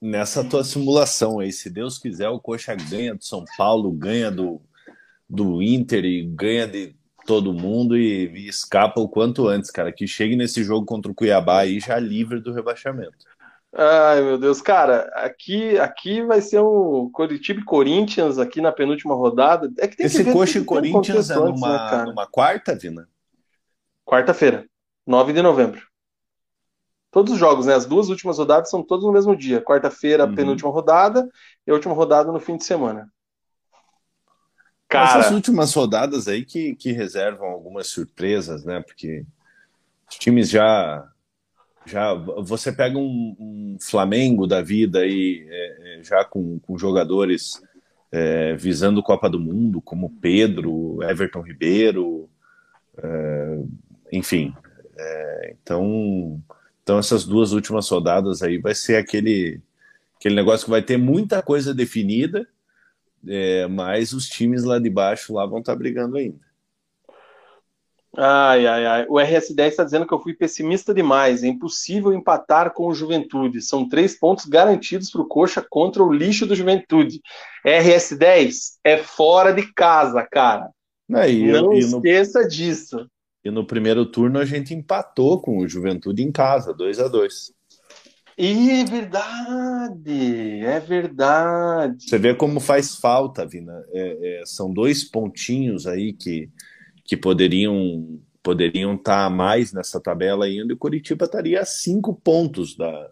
nessa 0.00 0.44
tua 0.44 0.64
simulação 0.64 1.40
aí, 1.40 1.52
se 1.52 1.70
Deus 1.70 1.98
quiser, 1.98 2.28
o 2.28 2.40
Coxa 2.40 2.74
ganha 2.74 3.14
do 3.14 3.24
São 3.24 3.44
Paulo, 3.56 3.90
ganha 3.90 4.30
do, 4.30 4.60
do 5.28 5.62
Inter 5.62 6.04
e 6.04 6.22
ganha 6.22 6.66
de 6.66 6.94
todo 7.26 7.52
mundo 7.52 7.96
e, 7.96 8.28
e, 8.28 8.48
escapa 8.48 9.00
o 9.00 9.08
quanto 9.08 9.48
antes, 9.48 9.70
cara. 9.70 9.92
Que 9.92 10.06
chegue 10.06 10.36
nesse 10.36 10.62
jogo 10.62 10.86
contra 10.86 11.10
o 11.10 11.14
Cuiabá 11.14 11.60
aí 11.60 11.80
já 11.80 11.98
livre 11.98 12.40
do 12.40 12.52
rebaixamento. 12.52 13.16
Ai, 13.78 14.22
meu 14.22 14.38
Deus, 14.38 14.62
cara, 14.62 15.02
aqui, 15.14 15.78
aqui 15.78 16.22
vai 16.22 16.40
ser 16.40 16.60
o 16.60 17.10
Curitiba 17.12 17.60
e 17.60 17.64
Corinthians 17.64 18.38
aqui 18.38 18.60
na 18.60 18.72
penúltima 18.72 19.14
rodada. 19.14 19.70
É 19.78 19.86
que 19.86 19.96
tem 19.96 20.06
Esse 20.06 20.18
que 20.18 20.24
ver, 20.24 20.32
Coxa 20.32 20.58
e 20.60 20.64
Corinthians 20.64 21.28
é 21.28 21.34
numa, 21.34 21.98
né, 21.98 22.04
numa 22.04 22.26
quarta, 22.26 22.74
Vina? 22.74 23.06
Quarta-feira, 24.06 24.64
9 25.06 25.32
de 25.32 25.42
novembro. 25.42 25.82
Todos 27.10 27.32
os 27.32 27.38
jogos, 27.38 27.66
né? 27.66 27.74
As 27.74 27.86
duas 27.86 28.08
últimas 28.08 28.38
rodadas 28.38 28.68
são 28.68 28.82
todos 28.82 29.04
no 29.04 29.12
mesmo 29.12 29.36
dia. 29.36 29.60
Quarta-feira, 29.60 30.26
uhum. 30.26 30.34
penúltima 30.34 30.70
rodada, 30.70 31.28
e 31.66 31.70
a 31.70 31.74
última 31.74 31.94
rodada 31.94 32.30
no 32.30 32.40
fim 32.40 32.56
de 32.56 32.64
semana. 32.64 33.10
Cara... 34.88 35.20
Essas 35.20 35.32
últimas 35.32 35.72
rodadas 35.74 36.28
aí 36.28 36.44
que, 36.44 36.74
que 36.76 36.92
reservam 36.92 37.48
algumas 37.48 37.88
surpresas, 37.88 38.64
né? 38.64 38.80
Porque 38.80 39.24
os 40.08 40.16
times 40.16 40.48
já. 40.48 41.08
já 41.84 42.14
você 42.14 42.72
pega 42.72 42.98
um, 42.98 43.36
um 43.38 43.76
Flamengo 43.80 44.46
da 44.46 44.62
vida 44.62 45.00
aí, 45.00 45.46
é, 45.48 45.98
é, 45.98 46.02
já 46.02 46.24
com, 46.24 46.58
com 46.60 46.78
jogadores 46.78 47.60
é, 48.12 48.54
visando 48.54 49.02
Copa 49.02 49.28
do 49.28 49.40
Mundo, 49.40 49.80
como 49.80 50.10
Pedro, 50.20 51.02
Everton 51.02 51.42
Ribeiro, 51.42 52.28
é, 52.98 53.58
enfim. 54.12 54.54
É, 54.96 55.54
então, 55.60 56.40
então, 56.86 57.00
essas 57.00 57.24
duas 57.24 57.50
últimas 57.50 57.88
rodadas 57.88 58.44
aí 58.44 58.58
vai 58.58 58.72
ser 58.72 58.94
aquele, 58.94 59.60
aquele 60.16 60.36
negócio 60.36 60.66
que 60.66 60.70
vai 60.70 60.82
ter 60.82 60.96
muita 60.96 61.42
coisa 61.42 61.74
definida 61.74 62.46
é, 63.26 63.66
mas 63.66 64.12
os 64.12 64.28
times 64.28 64.62
lá 64.62 64.78
de 64.78 64.88
baixo 64.88 65.34
lá 65.34 65.44
vão 65.44 65.58
estar 65.58 65.72
tá 65.72 65.78
brigando 65.78 66.16
ainda. 66.16 66.38
Ai, 68.16 68.66
ai, 68.66 68.86
ai. 68.86 69.06
O 69.08 69.14
RS10 69.16 69.66
está 69.66 69.84
dizendo 69.84 70.06
que 70.06 70.14
eu 70.14 70.20
fui 70.20 70.32
pessimista 70.32 70.94
demais. 70.94 71.42
É 71.42 71.48
impossível 71.48 72.14
empatar 72.14 72.72
com 72.72 72.86
o 72.86 72.94
Juventude. 72.94 73.60
São 73.60 73.86
três 73.86 74.18
pontos 74.18 74.46
garantidos 74.46 75.10
para 75.10 75.20
o 75.20 75.26
Coxa 75.26 75.64
contra 75.68 76.02
o 76.02 76.10
lixo 76.10 76.46
do 76.46 76.54
Juventude. 76.54 77.20
RS10 77.66 78.78
é 78.82 78.96
fora 78.96 79.52
de 79.52 79.70
casa, 79.74 80.22
cara. 80.22 80.70
E, 81.28 81.52
Não 81.52 81.74
e 81.74 81.80
esqueça 81.80 82.48
disso. 82.48 83.06
E 83.46 83.50
no 83.50 83.64
primeiro 83.64 84.04
turno 84.04 84.38
a 84.38 84.44
gente 84.44 84.74
empatou 84.74 85.40
com 85.40 85.58
o 85.58 85.68
Juventude 85.68 86.22
em 86.22 86.32
casa, 86.32 86.74
2 86.74 86.98
a 86.98 87.08
2 87.08 87.56
e 88.38 88.68
é 88.70 88.84
verdade, 88.84 90.60
é 90.62 90.78
verdade. 90.78 92.04
Você 92.06 92.18
vê 92.18 92.34
como 92.34 92.60
faz 92.60 92.96
falta, 92.96 93.46
Vina. 93.46 93.72
É, 93.94 94.40
é, 94.40 94.42
são 94.44 94.70
dois 94.70 95.02
pontinhos 95.04 95.86
aí 95.86 96.12
que, 96.12 96.50
que 97.02 97.16
poderiam 97.16 98.20
poderiam 98.42 98.94
estar 98.94 99.24
tá 99.24 99.30
mais 99.30 99.72
nessa 99.72 99.98
tabela 99.98 100.44
ainda. 100.44 100.70
E 100.70 100.74
o 100.74 100.78
Curitiba 100.78 101.24
estaria 101.24 101.60
a 101.60 101.64
cinco 101.64 102.14
pontos 102.14 102.76
da, 102.76 103.10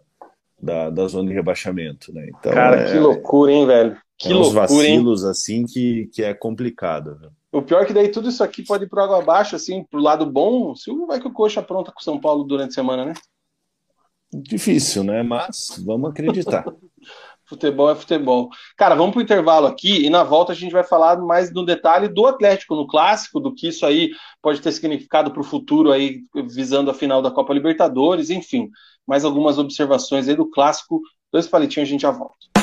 da, 0.61 0.89
da 0.91 1.07
zona 1.07 1.29
de 1.29 1.33
rebaixamento, 1.33 2.13
né? 2.13 2.27
Então, 2.29 2.53
Cara, 2.53 2.81
é, 2.81 2.91
que 2.91 2.99
loucura, 2.99 3.51
hein, 3.51 3.65
velho? 3.65 3.97
Que 4.19 4.29
é 4.29 4.33
loucura, 4.33 4.61
vacilos 4.61 5.23
hein? 5.23 5.29
assim 5.31 5.65
que, 5.65 6.07
que 6.13 6.23
é 6.23 6.35
complicado. 6.35 7.17
Viu? 7.19 7.31
O 7.55 7.61
pior 7.61 7.83
é 7.83 7.85
que 7.85 7.93
daí 7.93 8.09
tudo 8.09 8.27
isso 8.27 8.43
aqui 8.43 8.61
pode 8.63 8.83
ir 8.83 8.89
pro 8.89 9.01
água 9.01 9.19
abaixo, 9.19 9.55
assim, 9.55 9.81
pro 9.81 10.01
lado 10.01 10.25
bom. 10.25 10.75
Se 10.75 10.91
vai 11.07 11.21
que 11.21 11.27
o 11.27 11.31
Coxa 11.31 11.61
pronta 11.61 11.89
com 11.89 12.01
o 12.01 12.03
São 12.03 12.19
Paulo 12.19 12.43
durante 12.43 12.71
a 12.71 12.73
semana, 12.73 13.05
né? 13.05 13.13
Difícil, 14.33 15.05
né? 15.05 15.23
Mas 15.23 15.81
vamos 15.85 16.09
acreditar. 16.09 16.65
futebol 17.47 17.89
é 17.89 17.95
futebol. 17.95 18.49
Cara, 18.75 18.93
vamos 18.93 19.13
para 19.13 19.19
o 19.19 19.23
intervalo 19.23 19.67
aqui 19.67 20.05
e 20.05 20.09
na 20.09 20.21
volta 20.21 20.51
a 20.51 20.55
gente 20.55 20.73
vai 20.73 20.83
falar 20.83 21.17
mais 21.21 21.53
no 21.53 21.65
detalhe 21.65 22.09
do 22.09 22.25
Atlético 22.25 22.75
no 22.75 22.87
clássico, 22.87 23.39
do 23.39 23.55
que 23.55 23.69
isso 23.69 23.85
aí 23.85 24.11
pode 24.41 24.59
ter 24.59 24.73
significado 24.73 25.31
para 25.31 25.39
o 25.39 25.45
futuro 25.45 25.93
aí, 25.93 26.23
visando 26.49 26.91
a 26.91 26.93
final 26.93 27.21
da 27.21 27.31
Copa 27.31 27.53
Libertadores, 27.53 28.29
enfim, 28.29 28.69
mais 29.07 29.23
algumas 29.23 29.57
observações 29.57 30.27
aí 30.27 30.35
do 30.35 30.49
clássico. 30.49 30.99
Dois 31.31 31.47
palitinhos 31.47 31.87
a 31.87 31.91
gente 31.91 32.01
já 32.01 32.11
volta. 32.11 32.54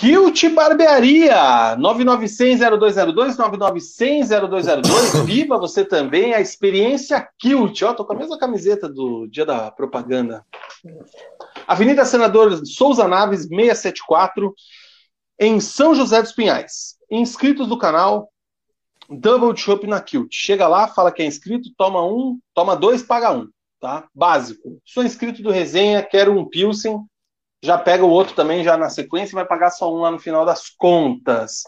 Kilt 0.00 0.48
Barbearia, 0.54 1.76
9900-0202, 1.76 3.36
9900-0202. 3.36 5.26
Viva 5.26 5.58
você 5.58 5.84
também 5.84 6.32
a 6.32 6.40
experiência 6.40 7.28
Kilt. 7.38 7.82
Ó, 7.82 7.92
tô 7.92 8.06
com 8.06 8.14
a 8.14 8.16
mesma 8.16 8.38
camiseta 8.38 8.88
do 8.88 9.26
dia 9.26 9.44
da 9.44 9.70
propaganda. 9.70 10.42
Avenida 11.66 12.06
Senador 12.06 12.64
Souza 12.64 13.06
Naves, 13.06 13.42
674, 13.42 14.54
em 15.38 15.60
São 15.60 15.94
José 15.94 16.22
dos 16.22 16.32
Pinhais. 16.32 16.96
Inscritos 17.10 17.68
do 17.68 17.76
canal, 17.76 18.32
Double 19.06 19.54
Chop 19.54 19.86
na 19.86 20.00
Kilt. 20.00 20.32
Chega 20.32 20.66
lá, 20.66 20.88
fala 20.88 21.12
que 21.12 21.20
é 21.20 21.26
inscrito, 21.26 21.74
toma 21.76 22.02
um, 22.02 22.38
toma 22.54 22.74
dois, 22.74 23.02
paga 23.02 23.32
um. 23.32 23.50
Tá? 23.78 24.08
Básico. 24.14 24.80
Sou 24.82 25.04
inscrito 25.04 25.42
do 25.42 25.50
Resenha, 25.50 26.02
quero 26.02 26.32
um 26.32 26.48
Pilsen 26.48 27.04
já 27.62 27.76
pega 27.76 28.04
o 28.04 28.10
outro 28.10 28.34
também 28.34 28.64
já 28.64 28.76
na 28.76 28.88
sequência 28.88 29.32
e 29.32 29.34
vai 29.34 29.46
pagar 29.46 29.70
só 29.70 29.92
um 29.92 30.00
lá 30.00 30.10
no 30.10 30.18
final 30.18 30.44
das 30.46 30.68
contas. 30.70 31.62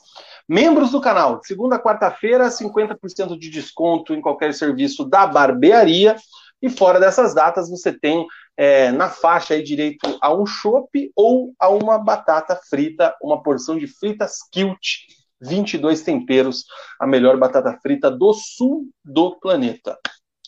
Membros 0.49 0.91
do 0.91 1.01
canal, 1.01 1.41
segunda 1.45 1.79
quarta-feira, 1.79 2.49
50% 2.49 3.39
de 3.39 3.51
desconto 3.51 4.15
em 4.15 4.21
qualquer 4.21 4.55
serviço 4.55 5.05
da 5.05 5.27
barbearia. 5.27 6.17
E 6.61 6.71
fora 6.71 6.99
dessas 6.99 7.35
datas, 7.35 7.69
você 7.69 7.93
tem 7.93 8.27
é, 8.57 8.91
na 8.93 9.11
faixa 9.11 9.55
aí 9.55 9.63
direito 9.63 10.19
a 10.21 10.33
um 10.33 10.47
chopp 10.47 11.11
ou 11.15 11.53
a 11.59 11.69
uma 11.69 11.99
batata 11.99 12.59
frita, 12.69 13.15
uma 13.21 13.43
porção 13.43 13.79
de 13.79 13.87
fritas 13.87 14.39
kilt, 14.51 15.01
22 15.41 16.03
temperos, 16.03 16.65
a 17.01 17.07
melhor 17.07 17.37
batata 17.37 17.77
frita 17.83 18.11
do 18.11 18.33
sul 18.33 18.87
do 19.05 19.39
planeta. 19.41 19.99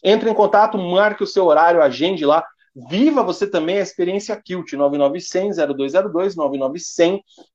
Entre 0.03 0.31
em 0.31 0.35
contato, 0.35 0.79
marque 0.79 1.25
o 1.25 1.27
seu 1.27 1.47
horário, 1.47 1.83
agende 1.83 2.25
lá 2.25 2.45
Viva 2.75 3.23
você 3.23 3.47
também 3.47 3.79
a 3.79 3.83
experiência 3.83 4.35
Kilt 4.35 4.73
9900-0202, 4.73 6.35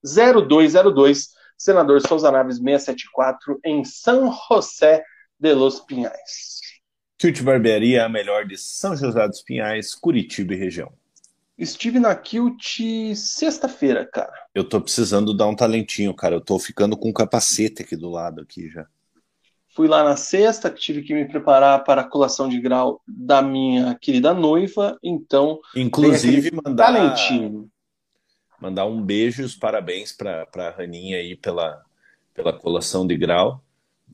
9900-0202, 0.04 1.28
Senador 1.58 2.02
Souza 2.08 2.32
Naves 2.32 2.56
674, 2.58 3.60
em 3.66 3.84
São 3.84 4.32
José 4.50 5.04
de 5.38 5.54
Los 5.54 5.82
Pinhais. 5.82 6.60
Kilt 7.18 7.42
Barbearia, 7.42 8.06
a 8.06 8.10
melhor 8.10 8.46
de 8.46 8.58
São 8.58 8.96
José 8.96 9.28
dos 9.28 9.42
Pinhais, 9.42 9.94
Curitiba 9.94 10.54
e 10.54 10.58
região. 10.58 10.90
Estive 11.58 12.00
na 12.00 12.16
Kilt 12.16 12.80
sexta-feira, 13.14 14.06
cara. 14.06 14.32
Eu 14.56 14.64
tô 14.64 14.80
precisando 14.80 15.34
dar 15.34 15.48
um 15.48 15.56
talentinho, 15.56 16.14
cara. 16.14 16.36
Eu 16.36 16.42
tô 16.42 16.58
ficando 16.58 16.96
com 16.96 17.10
um 17.10 17.14
capacete 17.14 17.82
aqui 17.82 17.98
do 17.98 18.10
lado 18.10 18.40
aqui 18.40 18.70
já. 18.70 18.88
Fui 19.80 19.88
lá 19.88 20.04
na 20.04 20.18
sexta, 20.18 20.70
tive 20.70 21.04
que 21.04 21.14
me 21.14 21.24
preparar 21.24 21.86
para 21.86 22.02
a 22.02 22.04
colação 22.04 22.50
de 22.50 22.60
grau 22.60 23.02
da 23.08 23.42
minha 23.42 23.96
querida 23.96 24.34
noiva, 24.34 25.00
então. 25.02 25.58
Inclusive, 25.74 26.52
mandar. 26.52 26.88
Talentinho. 26.92 27.72
Mandar 28.60 28.86
um 28.86 29.02
beijo 29.02 29.42
e 29.42 29.46
os 29.46 29.56
parabéns 29.56 30.12
para 30.12 30.46
a 30.54 30.70
Raninha 30.70 31.16
aí 31.16 31.34
pela, 31.34 31.82
pela 32.34 32.52
colação 32.52 33.08
de 33.08 33.16
grau. 33.16 33.64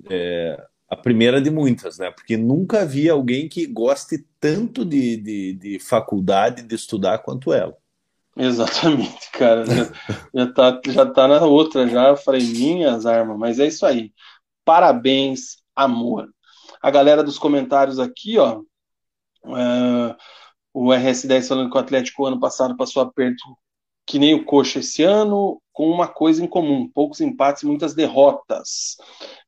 É, 0.07 0.63
a 0.87 0.95
primeira 0.95 1.41
de 1.41 1.49
muitas, 1.49 1.97
né? 1.97 2.11
Porque 2.11 2.37
nunca 2.37 2.85
vi 2.85 3.09
alguém 3.09 3.49
que 3.49 3.65
goste 3.65 4.23
tanto 4.39 4.85
de, 4.85 5.17
de, 5.17 5.53
de 5.53 5.79
faculdade, 5.79 6.61
de 6.61 6.75
estudar 6.75 7.17
quanto 7.23 7.51
ela. 7.51 7.75
Exatamente, 8.37 9.31
cara. 9.31 9.65
Já, 9.65 9.91
já, 10.31 10.53
tá, 10.53 10.81
já 10.87 11.05
tá 11.05 11.27
na 11.27 11.43
outra, 11.45 11.87
já. 11.87 12.09
Eu 12.09 12.17
falei, 12.17 12.41
minhas 12.41 13.05
armas, 13.05 13.35
mas 13.39 13.59
é 13.59 13.65
isso 13.65 13.83
aí. 13.85 14.11
Parabéns, 14.65 15.57
amor. 15.75 16.27
A 16.81 16.91
galera 16.91 17.23
dos 17.23 17.37
comentários 17.37 17.99
aqui, 17.99 18.37
ó. 18.37 18.61
Uh, 19.43 20.15
o 20.73 20.87
RS10 20.87 21.47
falando 21.47 21.69
que 21.69 21.77
o 21.77 21.79
Atlético 21.79 22.25
ano 22.25 22.39
passado 22.39 22.75
passou 22.75 23.01
aperto 23.01 23.43
que 24.05 24.19
nem 24.19 24.35
o 24.35 24.45
Coxa 24.45 24.79
esse 24.79 25.03
ano, 25.03 25.61
com 25.71 25.89
uma 25.89 26.07
coisa 26.07 26.43
em 26.43 26.47
comum: 26.47 26.89
poucos 26.89 27.21
empates 27.21 27.63
e 27.63 27.65
muitas 27.65 27.93
derrotas. 27.93 28.97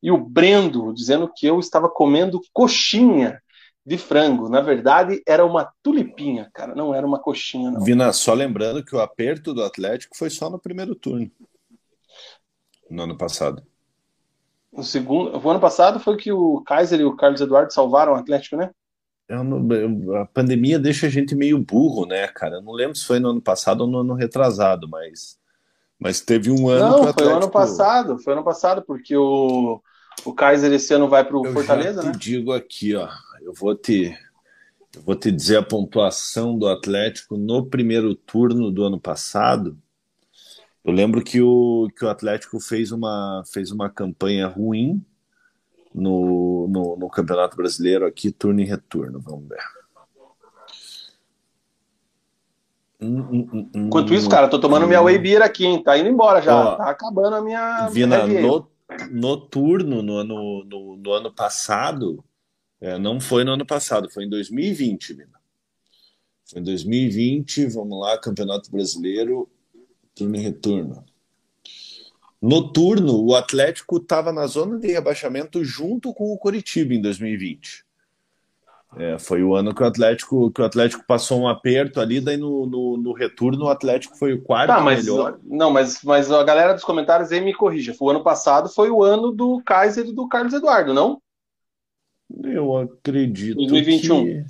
E 0.02 0.12
o 0.12 0.18
Brendo 0.18 0.94
dizendo 0.94 1.32
que 1.36 1.46
eu 1.46 1.60
estava 1.60 1.90
comendo 1.90 2.42
coxinha 2.54 3.42
de 3.86 3.98
frango. 3.98 4.50
Na 4.50 4.60
verdade, 4.60 5.22
era 5.26 5.46
uma 5.46 5.72
tulipinha, 5.82 6.50
cara, 6.54 6.76
não 6.76 6.94
era 6.94 7.08
uma 7.08 7.20
coxinha, 7.20 7.72
não. 7.72 7.82
Vina, 7.82 8.12
só 8.12 8.34
lembrando 8.34 8.84
que 8.84 8.96
o 8.96 9.00
aperto 9.00 9.54
do 9.54 9.64
Atlético 9.64 10.18
foi 10.18 10.30
só 10.30 10.50
no 10.50 10.60
primeiro 10.60 10.94
turno, 10.94 11.32
no 12.90 13.04
ano 13.04 13.18
passado. 13.18 13.64
O 14.72 14.84
segundo, 14.84 15.38
o 15.38 15.50
ano 15.50 15.60
passado 15.60 16.00
foi 16.00 16.18
que 16.18 16.32
o 16.32 16.62
Kaiser 16.62 17.00
e 17.00 17.06
o 17.06 17.16
Carlos 17.16 17.42
Eduardo 17.42 17.74
salvaram 17.74 18.14
o 18.14 18.16
Atlético, 18.16 18.58
né? 18.58 18.72
a 20.22 20.26
pandemia 20.26 20.80
deixa 20.80 21.08
a 21.08 21.10
gente 21.10 21.36
meio 21.36 21.60
burro, 21.60 22.06
né, 22.06 22.28
cara? 22.28 22.56
Eu 22.56 22.62
não 22.62 22.72
lembro 22.72 22.96
se 22.96 23.06
foi 23.06 23.20
no 23.20 23.30
ano 23.30 23.42
passado 23.42 23.82
ou 23.82 23.88
no 23.88 24.00
ano 24.00 24.14
retrasado, 24.14 24.88
mas, 24.88 25.38
mas 26.00 26.22
teve 26.22 26.50
um 26.50 26.70
ano. 26.70 26.80
Não, 26.80 26.98
Atlético... 27.00 27.24
foi 27.24 27.34
ano 27.34 27.52
passado, 27.52 28.20
foi 28.20 28.34
ano 28.34 28.44
passado, 28.44 28.84
porque 28.84 29.18
o, 29.18 29.82
o 30.24 30.34
Kaiser 30.34 30.72
esse 30.72 30.94
ano 30.94 31.10
vai 31.10 31.26
para 31.26 31.38
o 31.38 31.44
Fortaleza, 31.52 32.02
já 32.02 32.12
te 32.12 32.14
né? 32.14 32.18
digo 32.18 32.54
aqui, 32.54 32.96
ó, 32.96 33.10
eu 33.42 33.54
vou 33.54 33.76
te, 33.76 34.18
eu 34.96 35.02
vou 35.02 35.16
te 35.16 35.30
dizer 35.30 35.58
a 35.58 35.64
pontuação 35.64 36.58
do 36.58 36.68
Atlético 36.68 37.36
no 37.36 37.66
primeiro 37.66 38.16
turno 38.16 38.72
do 38.72 38.84
ano 38.84 39.00
passado. 39.00 39.78
Eu 40.88 40.94
lembro 40.94 41.22
que 41.22 41.42
o, 41.42 41.90
que 41.98 42.06
o 42.06 42.10
Atlético 42.10 42.62
fez 42.62 42.94
uma, 42.94 43.44
fez 43.46 43.72
uma 43.74 43.90
campanha 43.90 44.48
ruim, 44.48 45.06
no, 45.94 46.66
no, 46.70 46.96
no, 46.96 47.10
Campeonato 47.10 47.58
Brasileiro 47.58 48.06
aqui, 48.06 48.32
turno 48.32 48.62
e 48.62 48.64
retorno. 48.64 49.20
Vamos 49.20 49.50
ver. 49.50 49.60
Hum, 53.02 53.20
hum, 53.20 53.50
hum, 53.54 53.70
Enquanto 53.88 54.14
isso, 54.14 54.30
cara, 54.30 54.48
tô 54.48 54.60
tomando 54.62 54.88
minha 54.88 55.02
Whey 55.02 55.18
Beer 55.18 55.42
aqui, 55.42 55.66
hein? 55.66 55.84
Tá 55.84 55.98
indo 55.98 56.08
embora 56.08 56.42
já. 56.42 56.56
Ó, 56.56 56.76
tá 56.78 56.90
acabando 56.90 57.36
a 57.36 57.42
minha. 57.42 57.90
Vina, 57.90 58.26
no, 58.26 58.72
no 59.12 59.38
turno, 59.38 60.02
no 60.02 60.16
ano, 60.16 60.64
no, 60.64 60.96
no 60.96 61.12
ano 61.12 61.34
passado, 61.34 62.24
é, 62.80 62.98
não 62.98 63.20
foi 63.20 63.44
no 63.44 63.52
ano 63.52 63.66
passado, 63.66 64.10
foi 64.10 64.24
em 64.24 64.30
2020, 64.30 65.14
Vina. 65.16 65.38
Foi 66.50 66.62
em 66.62 66.64
2020, 66.64 67.66
vamos 67.66 68.00
lá, 68.00 68.18
Campeonato 68.18 68.72
Brasileiro, 68.72 69.50
turno 70.18 70.36
e 70.36 70.40
retorno. 70.40 71.06
Noturno, 72.42 73.24
o 73.24 73.36
Atlético 73.36 73.98
estava 73.98 74.32
na 74.32 74.46
zona 74.46 74.78
de 74.78 74.92
rebaixamento 74.92 75.64
junto 75.64 76.14
com 76.14 76.32
o 76.32 76.38
Coritiba 76.38 76.94
em 76.94 77.02
2020. 77.02 77.86
É, 78.96 79.20
foi 79.20 79.44
o 79.44 79.54
ano 79.54 79.76
que 79.76 79.84
o 79.84 79.86
Atlético 79.86 80.50
que 80.52 80.62
o 80.62 80.66
Atlético 80.66 81.04
passou 81.06 81.42
um 81.42 81.48
aperto 81.48 82.00
ali, 82.00 82.22
daí 82.22 82.38
no, 82.38 82.66
no, 82.66 82.98
no 82.98 83.12
retorno 83.12 83.66
o 83.66 83.70
Atlético 83.70 84.18
foi 84.18 84.34
o 84.34 84.42
quarto 84.42 84.70
tá, 84.70 84.80
mas, 84.80 85.06
melhor. 85.06 85.38
Não, 85.44 85.70
mas, 85.70 86.02
mas 86.04 86.32
a 86.32 86.44
galera 86.44 86.74
dos 86.74 86.84
comentários 86.84 87.32
aí 87.32 87.42
me 87.42 87.54
corrija. 87.54 87.96
O 88.00 88.10
ano 88.10 88.24
passado 88.24 88.70
foi 88.70 88.90
o 88.90 89.04
ano 89.04 89.32
do 89.32 89.62
Kaiser 89.66 90.06
e 90.06 90.14
do 90.14 90.28
Carlos 90.28 90.54
Eduardo, 90.54 90.94
não? 90.94 91.22
Eu 92.44 92.78
acredito. 92.78 93.58
2021. 93.58 94.24
Que... 94.24 94.46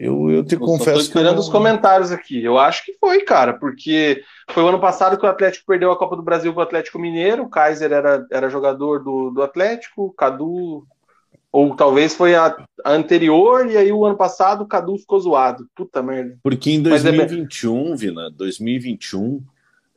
Eu, 0.00 0.30
eu 0.30 0.42
te 0.42 0.54
eu 0.54 0.60
confesso. 0.60 0.88
Estou 0.88 1.02
esperando 1.02 1.34
não... 1.34 1.40
os 1.40 1.50
comentários 1.50 2.10
aqui. 2.10 2.42
Eu 2.42 2.58
acho 2.58 2.86
que 2.86 2.94
foi, 2.94 3.20
cara, 3.20 3.52
porque 3.52 4.24
foi 4.50 4.62
o 4.62 4.68
ano 4.68 4.80
passado 4.80 5.18
que 5.18 5.26
o 5.26 5.28
Atlético 5.28 5.66
perdeu 5.66 5.92
a 5.92 5.98
Copa 5.98 6.16
do 6.16 6.22
Brasil 6.22 6.54
para 6.54 6.60
o 6.60 6.62
Atlético 6.62 6.98
Mineiro. 6.98 7.42
O 7.42 7.50
Kaiser 7.50 7.92
era, 7.92 8.26
era 8.32 8.48
jogador 8.48 9.04
do, 9.04 9.30
do 9.30 9.42
Atlético, 9.42 10.06
o 10.06 10.12
Cadu. 10.12 10.86
Ou 11.52 11.76
talvez 11.76 12.14
foi 12.14 12.34
a, 12.34 12.46
a, 12.82 12.92
anterior, 12.92 13.70
e 13.70 13.76
aí 13.76 13.92
o 13.92 14.06
ano 14.06 14.16
passado 14.16 14.62
o 14.62 14.66
Cadu 14.66 14.96
ficou 14.96 15.20
zoado. 15.20 15.68
Puta 15.74 16.02
merda. 16.02 16.38
Porque 16.42 16.70
em 16.70 16.80
2021, 16.80 17.92
é... 17.92 17.96
Vina, 17.96 18.30
2021, 18.30 19.42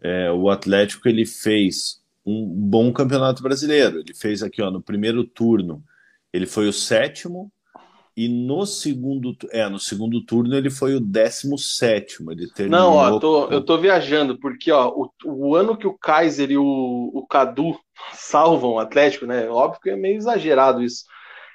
é, 0.01 0.29
o 0.33 0.49
Atlético 0.49 1.07
ele 1.07 1.25
fez 1.25 2.01
um 2.25 2.45
bom 2.45 2.91
campeonato 2.91 3.41
brasileiro. 3.41 3.99
Ele 3.99 4.13
fez 4.13 4.43
aqui, 4.43 4.61
ó, 4.61 4.69
no 4.69 4.81
primeiro 4.81 5.23
turno, 5.23 5.81
ele 6.33 6.45
foi 6.45 6.67
o 6.67 6.73
sétimo 6.73 7.49
e 8.15 8.27
no 8.27 8.65
segundo, 8.65 9.35
é, 9.51 9.67
no 9.67 9.79
segundo 9.79 10.23
turno 10.23 10.55
ele 10.55 10.69
foi 10.69 10.95
o 10.95 10.99
17 10.99 12.17
ele 12.29 12.47
terminou... 12.51 12.79
Não, 12.79 12.93
ó, 12.93 13.19
tô, 13.19 13.47
eu 13.47 13.59
tô 13.59 13.77
viajando, 13.79 14.37
porque 14.37 14.71
ó, 14.71 14.89
o, 14.89 15.09
o 15.25 15.55
ano 15.55 15.75
que 15.75 15.87
o 15.87 15.97
Kaiser 15.97 16.51
e 16.51 16.57
o, 16.57 17.11
o 17.13 17.25
Cadu 17.27 17.75
salvam 18.13 18.73
o 18.73 18.79
Atlético, 18.79 19.25
né? 19.25 19.49
Óbvio 19.49 19.81
que 19.81 19.89
é 19.89 19.95
meio 19.95 20.17
exagerado 20.17 20.83
isso. 20.83 21.05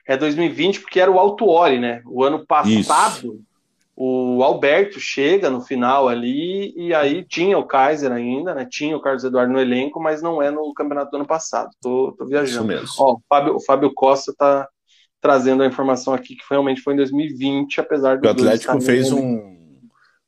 É 0.05 0.17
2020, 0.17 0.81
porque 0.81 0.99
era 0.99 1.11
o 1.11 1.19
Altuori, 1.19 1.79
né? 1.79 2.03
O 2.07 2.25
ano 2.25 2.45
passado, 2.45 3.35
isso. 3.35 3.41
o 3.95 4.43
Alberto 4.43 4.99
chega 4.99 5.51
no 5.51 5.61
final 5.61 6.09
ali, 6.09 6.73
e 6.75 6.93
aí 6.93 7.23
tinha 7.25 7.57
o 7.57 7.67
Kaiser 7.67 8.11
ainda, 8.11 8.53
né? 8.53 8.67
Tinha 8.69 8.97
o 8.97 9.01
Carlos 9.01 9.23
Eduardo 9.23 9.53
no 9.53 9.61
elenco, 9.61 10.01
mas 10.01 10.23
não 10.23 10.43
é 10.43 10.51
no 10.51 10.73
campeonato 10.73 11.11
do 11.11 11.19
ano 11.19 11.27
passado. 11.27 11.71
Tô, 11.81 12.15
tô 12.19 12.27
viajando. 12.27 12.73
Isso 12.73 12.83
mesmo. 12.83 12.89
Ó, 12.99 13.13
o 13.13 13.21
Fábio, 13.29 13.55
o 13.55 13.61
Fábio 13.61 13.93
Costa 13.95 14.35
tá 14.37 14.67
trazendo 15.20 15.62
a 15.62 15.66
informação 15.66 16.15
aqui 16.15 16.36
que 16.36 16.45
realmente 16.51 16.81
foi 16.81 16.95
em 16.95 16.99
2020, 16.99 17.81
apesar 17.81 18.19
do. 18.19 18.27
O 18.27 18.31
Atlético 18.31 18.81
fez 18.81 19.12
um. 19.12 19.57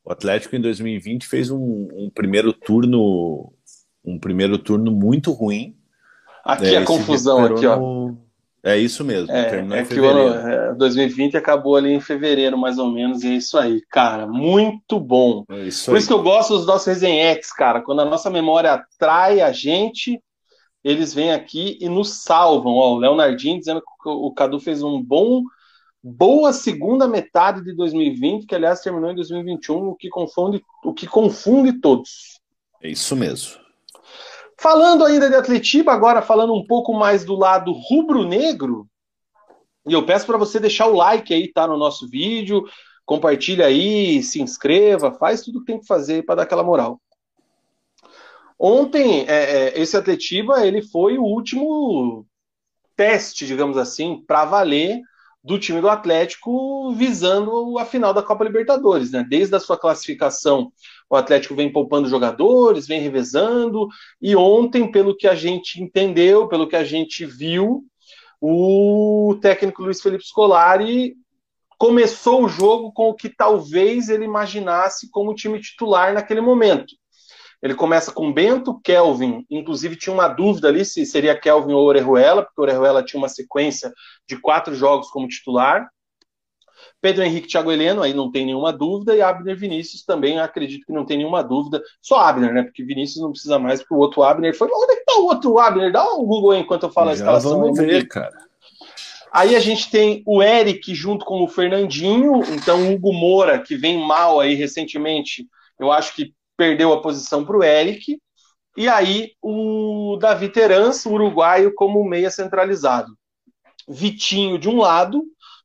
O 0.03 0.11
Atlético 0.11 0.55
em 0.55 0.61
2020 0.61 1.27
fez 1.27 1.51
um, 1.51 1.87
um, 1.93 2.09
primeiro 2.13 2.51
turno, 2.51 3.53
um 4.03 4.19
primeiro 4.19 4.57
turno 4.57 4.91
muito 4.91 5.31
ruim. 5.31 5.75
Aqui 6.43 6.73
é, 6.73 6.77
a 6.77 6.85
confusão 6.85 7.45
aqui, 7.45 7.65
ó. 7.67 8.11
É 8.63 8.77
isso 8.77 9.03
mesmo. 9.03 9.31
É, 9.31 9.79
é 9.79 9.83
que 9.83 9.99
o 9.99 10.05
ano, 10.05 10.77
2020 10.77 11.33
é, 11.33 11.37
acabou 11.37 11.75
ali 11.75 11.93
em 11.93 11.99
fevereiro, 11.99 12.57
mais 12.57 12.77
ou 12.77 12.91
menos, 12.91 13.23
e 13.23 13.29
é 13.29 13.35
isso 13.35 13.57
aí, 13.57 13.81
cara. 13.89 14.27
Muito 14.27 14.99
bom. 14.99 15.43
É 15.49 15.61
isso 15.61 15.85
Por 15.85 15.95
aí. 15.95 15.99
isso 15.99 16.07
que 16.07 16.13
eu 16.13 16.21
gosto 16.21 16.57
dos 16.57 16.67
nossos 16.67 16.85
resenhex, 16.85 17.51
cara. 17.51 17.81
Quando 17.81 18.01
a 18.01 18.05
nossa 18.05 18.29
memória 18.29 18.73
atrai 18.73 19.41
a 19.41 19.51
gente, 19.51 20.21
eles 20.83 21.13
vêm 21.13 21.31
aqui 21.31 21.77
e 21.79 21.87
nos 21.87 22.23
salvam. 22.23 22.73
Ó, 22.73 22.93
o 22.93 22.97
Leonardinho 22.97 23.59
dizendo 23.59 23.81
que 23.81 24.09
o 24.09 24.31
Cadu 24.31 24.59
fez 24.59 24.81
um 24.81 25.01
bom, 25.01 25.43
boa 26.03 26.51
segunda 26.51 27.07
metade 27.07 27.63
de 27.63 27.75
2020, 27.75 28.45
que 28.45 28.55
aliás 28.55 28.81
terminou 28.81 29.11
em 29.11 29.15
2021, 29.15 29.89
o 29.89 29.95
que 29.95 30.09
confunde, 30.09 30.63
o 30.83 30.93
que 30.93 31.07
confunde 31.07 31.79
todos. 31.79 32.39
É 32.81 32.89
isso 32.89 33.15
mesmo. 33.15 33.61
Falando 34.59 35.03
ainda 35.03 35.29
de 35.29 35.35
Atletiba, 35.35 35.91
agora 35.91 36.21
falando 36.21 36.53
um 36.53 36.65
pouco 36.65 36.93
mais 36.93 37.23
do 37.25 37.35
lado 37.35 37.71
rubro-negro, 37.71 38.87
e 39.87 39.93
eu 39.93 40.05
peço 40.05 40.25
para 40.25 40.37
você 40.37 40.59
deixar 40.59 40.87
o 40.87 40.95
like 40.95 41.33
aí, 41.33 41.51
tá, 41.51 41.65
no 41.65 41.77
nosso 41.77 42.07
vídeo, 42.07 42.63
compartilha 43.03 43.65
aí, 43.65 44.21
se 44.21 44.41
inscreva, 44.41 45.11
faz 45.13 45.41
tudo 45.41 45.59
que 45.59 45.65
tem 45.65 45.79
que 45.79 45.87
fazer 45.87 46.23
para 46.23 46.35
dar 46.35 46.43
aquela 46.43 46.63
moral. 46.63 47.01
Ontem, 48.63 49.25
é, 49.27 49.69
é, 49.69 49.81
esse 49.81 49.97
Atletiba 49.97 50.63
ele 50.67 50.83
foi 50.83 51.17
o 51.17 51.23
último 51.23 52.27
teste, 52.95 53.47
digamos 53.47 53.75
assim, 53.75 54.23
para 54.27 54.45
valer 54.45 55.01
do 55.43 55.57
time 55.57 55.81
do 55.81 55.89
Atlético 55.89 56.93
visando 56.93 57.79
a 57.79 57.85
final 57.85 58.13
da 58.13 58.21
Copa 58.21 58.43
Libertadores, 58.43 59.11
né? 59.11 59.25
Desde 59.27 59.55
a 59.55 59.59
sua 59.59 59.79
classificação, 59.79 60.71
o 61.09 61.15
Atlético 61.15 61.55
vem 61.55 61.73
poupando 61.73 62.07
jogadores, 62.07 62.85
vem 62.85 63.01
revezando, 63.01 63.87
e 64.21 64.35
ontem, 64.35 64.91
pelo 64.91 65.17
que 65.17 65.27
a 65.27 65.33
gente 65.33 65.81
entendeu, 65.81 66.47
pelo 66.47 66.67
que 66.67 66.75
a 66.75 66.83
gente 66.83 67.25
viu, 67.25 67.83
o 68.39 69.39
técnico 69.41 69.81
Luiz 69.81 69.99
Felipe 69.99 70.23
Scolari 70.23 71.15
começou 71.79 72.45
o 72.45 72.47
jogo 72.47 72.91
com 72.91 73.09
o 73.09 73.15
que 73.15 73.27
talvez 73.27 74.07
ele 74.07 74.25
imaginasse 74.25 75.09
como 75.09 75.33
time 75.33 75.59
titular 75.59 76.13
naquele 76.13 76.41
momento 76.41 77.00
Ele 77.61 77.75
começa 77.75 78.11
com 78.11 78.33
Bento, 78.33 78.79
Kelvin, 78.83 79.45
inclusive 79.49 79.95
tinha 79.95 80.13
uma 80.13 80.27
dúvida 80.27 80.67
ali 80.67 80.83
se 80.83 81.05
seria 81.05 81.37
Kelvin 81.37 81.73
ou 81.73 81.85
Orejuela, 81.85 82.43
porque 82.43 82.61
Orejuela 82.61 83.03
tinha 83.03 83.19
uma 83.19 83.29
sequência 83.29 83.93
de 84.27 84.37
quatro 84.37 84.73
jogos 84.73 85.09
como 85.09 85.27
titular. 85.27 85.87
Pedro 86.99 87.23
Henrique 87.23 87.47
Thiago 87.47 87.71
Heleno, 87.71 88.01
aí 88.01 88.13
não 88.13 88.31
tem 88.31 88.45
nenhuma 88.45 88.73
dúvida, 88.73 89.15
e 89.15 89.21
Abner 89.21 89.57
Vinícius 89.57 90.03
também 90.03 90.39
acredito 90.39 90.85
que 90.85 90.93
não 90.93 91.05
tem 91.05 91.17
nenhuma 91.17 91.43
dúvida. 91.43 91.81
Só 92.01 92.19
Abner, 92.19 92.53
né? 92.53 92.63
Porque 92.63 92.83
Vinícius 92.83 93.21
não 93.21 93.31
precisa 93.31 93.59
mais, 93.59 93.79
porque 93.81 93.93
o 93.93 93.97
outro 93.97 94.23
Abner 94.23 94.55
foi. 94.55 94.67
Onde 94.71 94.93
é 94.93 94.95
que 94.95 95.05
tá 95.05 95.19
o 95.19 95.25
outro 95.25 95.59
Abner? 95.59 95.91
Dá 95.91 96.03
um 96.13 96.25
Google 96.25 96.51
aí 96.51 96.61
enquanto 96.61 96.83
eu 96.83 96.91
falo 96.91 97.07
Já 97.07 97.11
a 97.11 97.15
escalação. 97.15 97.59
Vamos 97.59 97.77
ver, 97.77 98.07
cara. 98.07 98.35
Aí 99.31 99.55
a 99.55 99.59
gente 99.59 99.89
tem 99.89 100.21
o 100.25 100.43
Eric 100.43 100.93
junto 100.93 101.23
com 101.23 101.41
o 101.43 101.47
Fernandinho, 101.47 102.43
então 102.53 102.83
o 102.83 102.93
Hugo 102.93 103.13
Moura, 103.13 103.59
que 103.59 103.77
vem 103.77 103.97
mal 103.97 104.39
aí 104.39 104.55
recentemente, 104.55 105.47
eu 105.79 105.91
acho 105.91 106.13
que 106.13 106.33
perdeu 106.61 106.93
a 106.93 107.01
posição 107.01 107.43
para 107.43 107.57
o 107.57 107.63
Eric. 107.63 108.21
E 108.77 108.87
aí 108.87 109.31
o 109.41 110.15
Davi 110.21 110.47
Terans, 110.47 111.03
o 111.07 111.13
uruguaio, 111.13 111.73
como 111.73 112.07
meia 112.07 112.29
centralizado. 112.29 113.17
Vitinho 113.89 114.59
de 114.59 114.69
um 114.69 114.77
lado, 114.77 115.23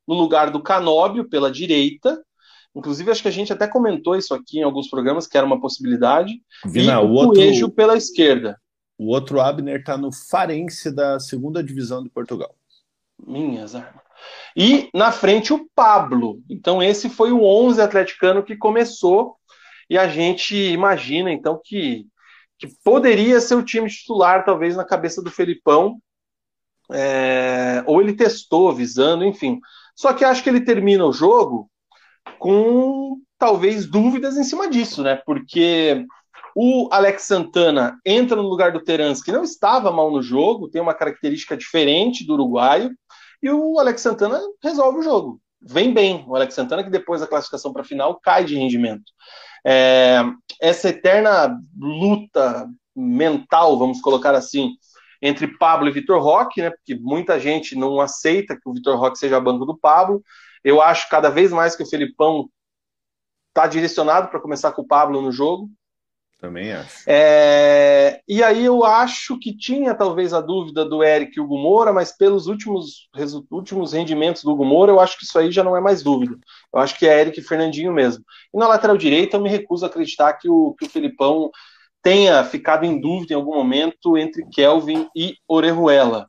no 0.09 0.15
lugar 0.15 0.51
do 0.51 0.63
Canóbio, 0.63 1.29
pela 1.29 1.51
direita. 1.51 2.19
Inclusive, 2.75 3.11
acho 3.11 3.21
que 3.21 3.29
a 3.29 3.33
gente 3.33 3.53
até 3.53 3.69
comentou 3.69 4.17
isso 4.17 4.33
aqui 4.33 4.61
em 4.61 4.63
alguns 4.63 4.89
programas, 4.89 5.27
que 5.27 5.37
era 5.37 5.47
uma 5.47 5.61
possibilidade. 5.61 6.33
Vina, 6.65 6.95
e 6.95 6.97
o, 6.97 7.15
o 7.15 7.27
Coelho 7.27 7.71
pela 7.71 7.95
esquerda. 7.95 8.59
O 8.99 9.13
outro 9.13 9.39
Abner 9.39 9.81
está 9.81 9.99
no 9.99 10.11
Farense 10.11 10.91
da 10.91 11.21
segunda 11.21 11.63
divisão 11.63 12.03
de 12.03 12.09
Portugal. 12.09 12.55
Minhas 13.23 13.75
armas. 13.75 14.03
E 14.57 14.89
na 14.95 15.13
frente 15.13 15.53
o 15.53 15.69
Pablo. 15.75 16.41
Então, 16.49 16.83
esse 16.83 17.11
foi 17.11 17.33
o 17.33 17.45
11 17.45 17.83
atleticano 17.83 18.43
que 18.43 18.57
começou. 18.57 19.37
E 19.89 19.99
a 19.99 20.09
gente 20.09 20.55
imagina, 20.55 21.31
então, 21.31 21.61
que, 21.63 22.07
que 22.59 22.69
poderia 22.85 23.41
ser 23.41 23.55
o 23.55 23.65
time 23.65 23.89
titular, 23.89 24.45
talvez, 24.45 24.77
na 24.77 24.85
cabeça 24.85 25.23
do 25.23 25.31
Felipão. 25.31 26.01
É, 26.91 27.83
ou 27.87 28.01
ele 28.01 28.15
testou, 28.15 28.73
visando, 28.73 29.25
enfim. 29.25 29.61
Só 29.95 30.13
que 30.13 30.25
acho 30.25 30.43
que 30.43 30.49
ele 30.49 30.61
termina 30.61 31.05
o 31.05 31.13
jogo 31.13 31.71
com 32.39 33.19
talvez 33.39 33.87
dúvidas 33.87 34.37
em 34.37 34.45
cima 34.45 34.69
disso, 34.69 35.03
né? 35.03 35.17
Porque 35.27 36.07
o 36.55 36.89
Alex 36.91 37.23
Santana 37.25 37.99
entra 38.05 38.37
no 38.37 38.49
lugar 38.49 38.73
do 38.73 38.83
Terans, 38.83 39.23
que 39.23 39.33
não 39.33 39.43
estava 39.43 39.91
mal 39.91 40.11
no 40.11 40.23
jogo, 40.23 40.69
tem 40.69 40.81
uma 40.81 40.95
característica 40.95 41.57
diferente 41.57 42.27
do 42.27 42.35
uruguaio, 42.35 42.91
e 43.43 43.51
o 43.51 43.79
Alex 43.79 44.01
Santana 44.01 44.41
resolve 44.63 45.01
o 45.01 45.03
jogo. 45.03 45.41
Vem 45.61 45.93
bem. 45.93 46.25
O 46.27 46.37
Alex 46.37 46.55
Santana, 46.55 46.85
que 46.85 46.91
depois 46.91 47.21
da 47.21 47.27
classificação 47.27 47.73
para 47.73 47.83
a 47.83 47.85
final, 47.85 48.21
cai 48.21 48.45
de 48.45 48.57
rendimento. 48.57 49.05
É, 49.67 50.21
essa 50.61 50.91
eterna 50.91 51.59
luta 51.79 52.69
mental, 52.95 53.79
vamos 53.79 54.01
colocar 54.01 54.35
assim, 54.35 54.73
entre 55.21 55.47
Pablo 55.59 55.89
e 55.89 55.93
Vitor 55.93 56.23
Roque, 56.23 56.63
né? 56.63 56.71
Porque 56.71 56.95
muita 56.95 57.41
gente 57.41 57.75
não 57.75 58.01
aceita 58.01 58.55
que 58.55 58.69
o 58.69 58.73
Vitor 58.73 58.99
Roque 58.99 59.19
seja 59.19 59.41
banco 59.41 59.65
do 59.65 59.77
Pablo. 59.77 60.23
Eu 60.63 60.81
acho 60.81 61.09
cada 61.09 61.31
vez 61.31 61.53
mais 61.53 61.75
que 61.75 61.83
o 61.83 61.89
Felipão 61.89 62.49
está 63.49 63.67
direcionado 63.67 64.29
para 64.29 64.41
começar 64.41 64.73
com 64.73 64.83
o 64.83 64.87
Pablo 64.87 65.21
no 65.23 65.33
jogo. 65.33 65.69
Também 66.39 66.71
acho. 66.73 67.03
É, 67.07 68.21
e 68.29 68.43
aí 68.43 68.65
eu 68.65 68.85
acho 68.85 69.39
que 69.39 69.57
tinha 69.57 69.95
talvez 69.95 70.35
a 70.35 70.41
dúvida 70.41 70.85
do 70.85 71.03
Eric 71.03 71.33
e 71.37 71.41
o 71.41 71.45
Hugo 71.45 71.57
Moura, 71.57 71.93
mas 71.95 72.15
pelos 72.15 72.47
últimos, 72.47 73.09
últimos 73.51 73.95
rendimentos 73.95 74.45
do 74.45 74.53
Hugo 74.53 74.65
Moura, 74.65 74.93
eu 74.93 75.01
acho 75.01 75.17
que 75.17 75.25
isso 75.25 75.39
aí 75.39 75.51
já 75.51 75.65
não 75.65 75.75
é 75.75 75.81
mais 75.81 76.03
dúvida. 76.03 76.37
Eu 76.73 76.81
acho 76.81 76.99
que 76.99 77.07
é 77.07 77.21
Eric 77.21 77.41
e 77.41 77.43
Fernandinho 77.43 77.93
mesmo. 77.93 78.23
E 78.53 78.59
na 78.59 78.69
lateral 78.69 78.99
direita 78.99 79.37
eu 79.39 79.41
me 79.41 79.49
recuso 79.49 79.87
a 79.87 79.89
acreditar 79.89 80.35
que 80.35 80.49
o, 80.49 80.75
que 80.79 80.85
o 80.85 80.91
Felipão 80.91 81.51
tenha 82.03 82.45
ficado 82.45 82.85
em 82.85 83.01
dúvida 83.01 83.33
em 83.33 83.37
algum 83.37 83.55
momento 83.55 84.17
entre 84.19 84.47
Kelvin 84.51 85.09
e 85.17 85.37
Orejuela. 85.49 86.29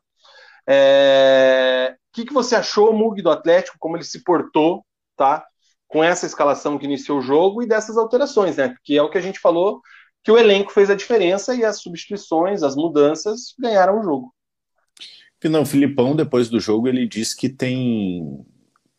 É... 0.66 1.94
O 1.94 2.14
que, 2.14 2.24
que 2.24 2.32
você 2.32 2.56
achou, 2.56 2.92
Mug, 2.92 3.20
do 3.22 3.30
Atlético, 3.30 3.76
como 3.78 3.96
ele 3.96 4.04
se 4.04 4.24
portou, 4.24 4.84
tá? 5.16 5.46
Com 5.86 6.02
essa 6.02 6.26
escalação 6.26 6.78
que 6.78 6.86
iniciou 6.86 7.18
o 7.18 7.22
jogo 7.22 7.62
e 7.62 7.66
dessas 7.66 7.96
alterações, 7.96 8.56
né? 8.56 8.74
Que 8.82 8.96
é 8.96 9.02
o 9.02 9.10
que 9.10 9.18
a 9.18 9.20
gente 9.20 9.38
falou, 9.38 9.80
que 10.28 10.32
o 10.32 10.36
elenco 10.36 10.70
fez 10.70 10.90
a 10.90 10.94
diferença 10.94 11.54
e 11.54 11.64
as 11.64 11.80
substituições, 11.80 12.62
as 12.62 12.76
mudanças 12.76 13.54
ganharam 13.58 13.98
o 13.98 14.02
jogo. 14.02 14.34
Não, 15.44 15.62
o 15.62 15.66
Filipão, 15.66 16.14
depois 16.14 16.50
do 16.50 16.60
jogo, 16.60 16.86
ele 16.86 17.08
disse 17.08 17.34
que 17.34 17.48
tem, 17.48 18.44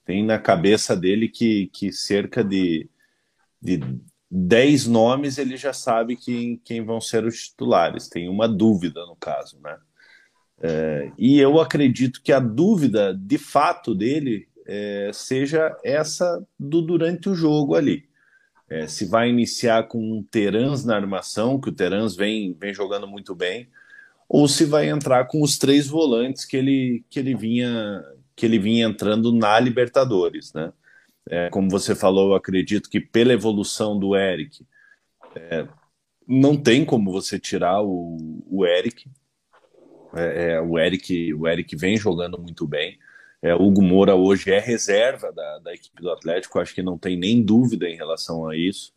tem 0.03 0.25
na 0.25 0.39
cabeça 0.39 0.97
dele 0.97 1.29
que, 1.29 1.67
que 1.67 1.91
cerca 1.91 2.43
de, 2.43 2.89
de 3.61 3.79
dez 4.31 4.87
nomes 4.87 5.37
ele 5.37 5.55
já 5.55 5.71
sabe 5.71 6.15
quem, 6.15 6.59
quem 6.65 6.83
vão 6.83 6.99
ser 6.99 7.23
os 7.23 7.49
titulares. 7.49 8.09
Tem 8.09 8.27
uma 8.27 8.47
dúvida 8.47 9.05
no 9.05 9.15
caso, 9.15 9.59
né? 9.61 9.77
É, 10.59 11.11
e 11.15 11.39
eu 11.39 11.61
acredito 11.61 12.23
que 12.23 12.33
a 12.33 12.39
dúvida 12.39 13.13
de 13.13 13.37
fato 13.37 13.93
dele 13.93 14.49
é, 14.65 15.11
seja 15.13 15.77
essa 15.83 16.43
do 16.57 16.81
durante 16.81 17.29
o 17.29 17.35
jogo 17.35 17.75
ali. 17.75 18.08
É, 18.69 18.87
se 18.87 19.05
vai 19.05 19.29
iniciar 19.29 19.87
com 19.87 19.99
um 19.99 20.23
Terans 20.23 20.85
na 20.85 20.95
armação, 20.95 21.59
que 21.59 21.69
o 21.69 21.71
Terans 21.71 22.15
vem, 22.15 22.53
vem 22.53 22.73
jogando 22.73 23.07
muito 23.07 23.33
bem, 23.33 23.67
ou 24.27 24.47
se 24.47 24.65
vai 24.65 24.89
entrar 24.89 25.25
com 25.25 25.41
os 25.41 25.57
três 25.57 25.87
volantes 25.87 26.45
que 26.45 26.55
ele, 26.55 27.03
que 27.09 27.19
ele 27.19 27.35
vinha 27.35 28.03
que 28.35 28.45
ele 28.45 28.57
vinha 28.57 28.87
entrando 28.87 29.33
na 29.33 29.59
Libertadores, 29.59 30.53
né? 30.53 30.71
É, 31.29 31.49
como 31.49 31.69
você 31.69 31.93
falou, 31.93 32.29
eu 32.29 32.35
acredito 32.35 32.89
que 32.89 33.01
pela 33.01 33.33
evolução 33.33 33.99
do 33.99 34.15
Eric, 34.15 34.65
é, 35.35 35.67
não 36.25 36.55
tem 36.55 36.85
como 36.85 37.11
você 37.11 37.37
tirar 37.37 37.81
o, 37.81 38.43
o 38.49 38.65
Eric. 38.65 39.09
É, 40.15 40.53
é, 40.53 40.61
o 40.61 40.79
Eric. 40.79 41.33
O 41.33 41.47
Eric 41.47 41.75
vem 41.75 41.97
jogando 41.97 42.39
muito 42.39 42.65
bem. 42.65 42.97
É, 43.41 43.53
Hugo 43.53 43.81
Moura 43.81 44.15
hoje 44.15 44.51
é 44.51 44.59
reserva 44.59 45.31
da, 45.31 45.59
da 45.59 45.73
equipe 45.73 46.01
do 46.01 46.11
Atlético, 46.11 46.59
acho 46.59 46.75
que 46.75 46.83
não 46.83 46.97
tem 46.97 47.17
nem 47.17 47.41
dúvida 47.41 47.87
em 47.87 47.95
relação 47.95 48.47
a 48.47 48.55
isso. 48.55 48.93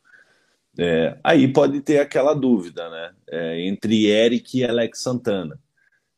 É, 0.79 1.17
aí 1.23 1.47
pode 1.47 1.81
ter 1.81 1.99
aquela 2.01 2.35
dúvida, 2.35 2.89
né? 2.91 3.13
É, 3.31 3.61
entre 3.61 4.07
Eric 4.07 4.59
e 4.59 4.65
Alex 4.65 5.01
Santana. 5.01 5.59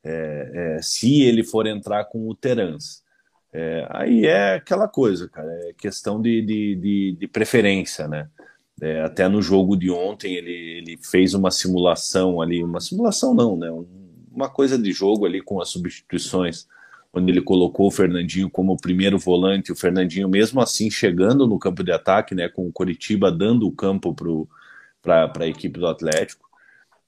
É, 0.03 0.77
é, 0.77 0.81
se 0.81 1.23
ele 1.23 1.43
for 1.43 1.67
entrar 1.67 2.05
com 2.05 2.27
o 2.27 2.35
Terans. 2.35 3.03
É, 3.51 3.87
aí 3.89 4.25
é 4.25 4.55
aquela 4.55 4.87
coisa, 4.87 5.29
cara, 5.29 5.49
é 5.69 5.73
questão 5.73 6.21
de, 6.21 6.41
de, 6.41 6.75
de, 6.75 7.17
de 7.19 7.27
preferência, 7.27 8.07
né? 8.07 8.29
É, 8.81 9.01
até 9.01 9.29
no 9.29 9.41
jogo 9.41 9.77
de 9.77 9.89
ontem 9.89 10.35
ele, 10.35 10.51
ele 10.51 10.97
fez 11.01 11.33
uma 11.33 11.49
simulação 11.49 12.41
ali, 12.41 12.61
uma 12.61 12.81
simulação 12.81 13.33
não, 13.33 13.55
né? 13.57 13.71
Um, 13.71 13.87
uma 14.31 14.49
coisa 14.49 14.77
de 14.77 14.91
jogo 14.91 15.25
ali 15.25 15.41
com 15.41 15.61
as 15.61 15.69
substituições, 15.69 16.67
onde 17.15 17.31
ele 17.31 17.41
colocou 17.41 17.87
o 17.87 17.91
Fernandinho 17.91 18.49
como 18.49 18.75
primeiro 18.75 19.17
volante, 19.17 19.71
o 19.71 19.75
Fernandinho 19.75 20.27
mesmo 20.27 20.61
assim 20.61 20.91
chegando 20.91 21.47
no 21.47 21.57
campo 21.57 21.83
de 21.83 21.91
ataque, 21.91 22.35
né? 22.35 22.49
Com 22.49 22.67
o 22.67 22.71
Coritiba 22.71 23.31
dando 23.31 23.65
o 23.65 23.71
campo 23.71 24.13
para 25.01 25.31
a 25.39 25.47
equipe 25.47 25.79
do 25.79 25.87
Atlético. 25.87 26.45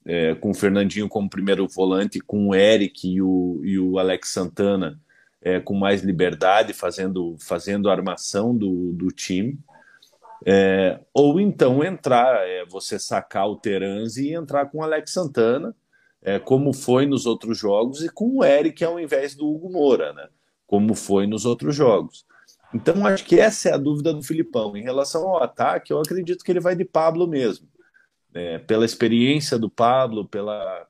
É, 0.05 0.34
com 0.35 0.51
o 0.51 0.53
Fernandinho 0.53 1.09
como 1.09 1.29
primeiro 1.29 1.67
volante, 1.67 2.21
com 2.21 2.47
o 2.47 2.55
Eric 2.55 3.05
e 3.05 3.21
o, 3.21 3.59
e 3.65 3.77
o 3.77 3.99
Alex 3.99 4.29
Santana 4.29 4.97
é, 5.41 5.59
com 5.59 5.73
mais 5.73 6.01
liberdade, 6.01 6.73
fazendo, 6.73 7.35
fazendo 7.39 7.89
a 7.89 7.93
armação 7.93 8.55
do, 8.55 8.93
do 8.93 9.07
time. 9.09 9.59
É, 10.45 10.99
ou 11.13 11.39
então 11.39 11.84
entrar, 11.84 12.47
é, 12.47 12.65
você 12.65 12.97
sacar 12.97 13.47
o 13.47 13.57
Teranzi 13.57 14.29
e 14.29 14.34
entrar 14.34 14.67
com 14.67 14.79
o 14.79 14.84
Alex 14.84 15.11
Santana, 15.11 15.75
é, 16.27 16.37
como 16.37 16.73
foi 16.73 17.05
nos 17.05 17.25
outros 17.25 17.57
jogos, 17.57 18.03
e 18.03 18.09
com 18.09 18.39
o 18.39 18.43
Eric 18.43 18.83
ao 18.83 18.99
invés 18.99 19.33
do 19.33 19.47
Hugo 19.47 19.71
Moura, 19.71 20.11
né? 20.11 20.27
como 20.67 20.93
foi 20.93 21.25
nos 21.25 21.45
outros 21.45 21.73
jogos. 21.73 22.25
Então, 22.73 23.07
acho 23.07 23.23
que 23.23 23.39
essa 23.39 23.69
é 23.69 23.73
a 23.73 23.77
dúvida 23.77 24.13
do 24.13 24.21
Filipão. 24.21 24.75
Em 24.75 24.83
relação 24.83 25.25
ao 25.25 25.41
ataque, 25.41 25.93
eu 25.93 25.99
acredito 25.99 26.43
que 26.43 26.51
ele 26.51 26.59
vai 26.59 26.75
de 26.75 26.83
Pablo 26.83 27.25
mesmo. 27.25 27.69
É, 28.33 28.59
pela 28.59 28.83
experiência 28.83 29.57
do 29.57 29.69
Pablo, 29.69 30.27
pela, 30.27 30.85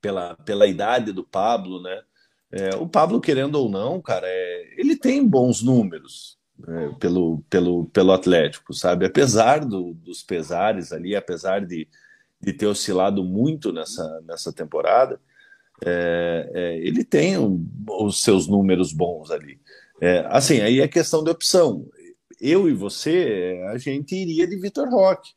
pela, 0.00 0.36
pela 0.36 0.66
idade 0.68 1.10
do 1.10 1.24
Pablo, 1.24 1.82
né? 1.82 2.02
É, 2.52 2.76
o 2.76 2.86
Pablo, 2.86 3.20
querendo 3.20 3.56
ou 3.56 3.68
não, 3.68 4.00
cara, 4.00 4.28
é, 4.28 4.74
ele 4.78 4.94
tem 4.94 5.26
bons 5.26 5.60
números 5.60 6.38
é, 6.68 6.88
pelo, 7.00 7.42
pelo, 7.50 7.86
pelo 7.86 8.12
Atlético, 8.12 8.72
sabe? 8.72 9.04
Apesar 9.04 9.64
do, 9.64 9.92
dos 9.92 10.22
pesares 10.22 10.92
ali, 10.92 11.16
apesar 11.16 11.66
de, 11.66 11.88
de 12.46 12.52
ter 12.52 12.66
oscilado 12.66 13.24
muito 13.24 13.72
nessa, 13.72 14.22
nessa 14.26 14.52
temporada, 14.52 15.20
é, 15.84 16.50
é, 16.54 16.78
ele 16.78 17.04
tem 17.04 17.36
um, 17.36 17.68
os 17.90 18.22
seus 18.22 18.46
números 18.46 18.92
bons 18.92 19.30
ali. 19.32 19.58
É, 20.00 20.24
assim, 20.30 20.60
aí 20.60 20.80
é 20.80 20.86
questão 20.86 21.24
de 21.24 21.30
opção. 21.30 21.86
Eu 22.40 22.68
e 22.68 22.72
você, 22.72 23.60
a 23.68 23.76
gente 23.76 24.14
iria 24.14 24.46
de 24.46 24.56
Vitor 24.56 24.88
Roque. 24.88 25.32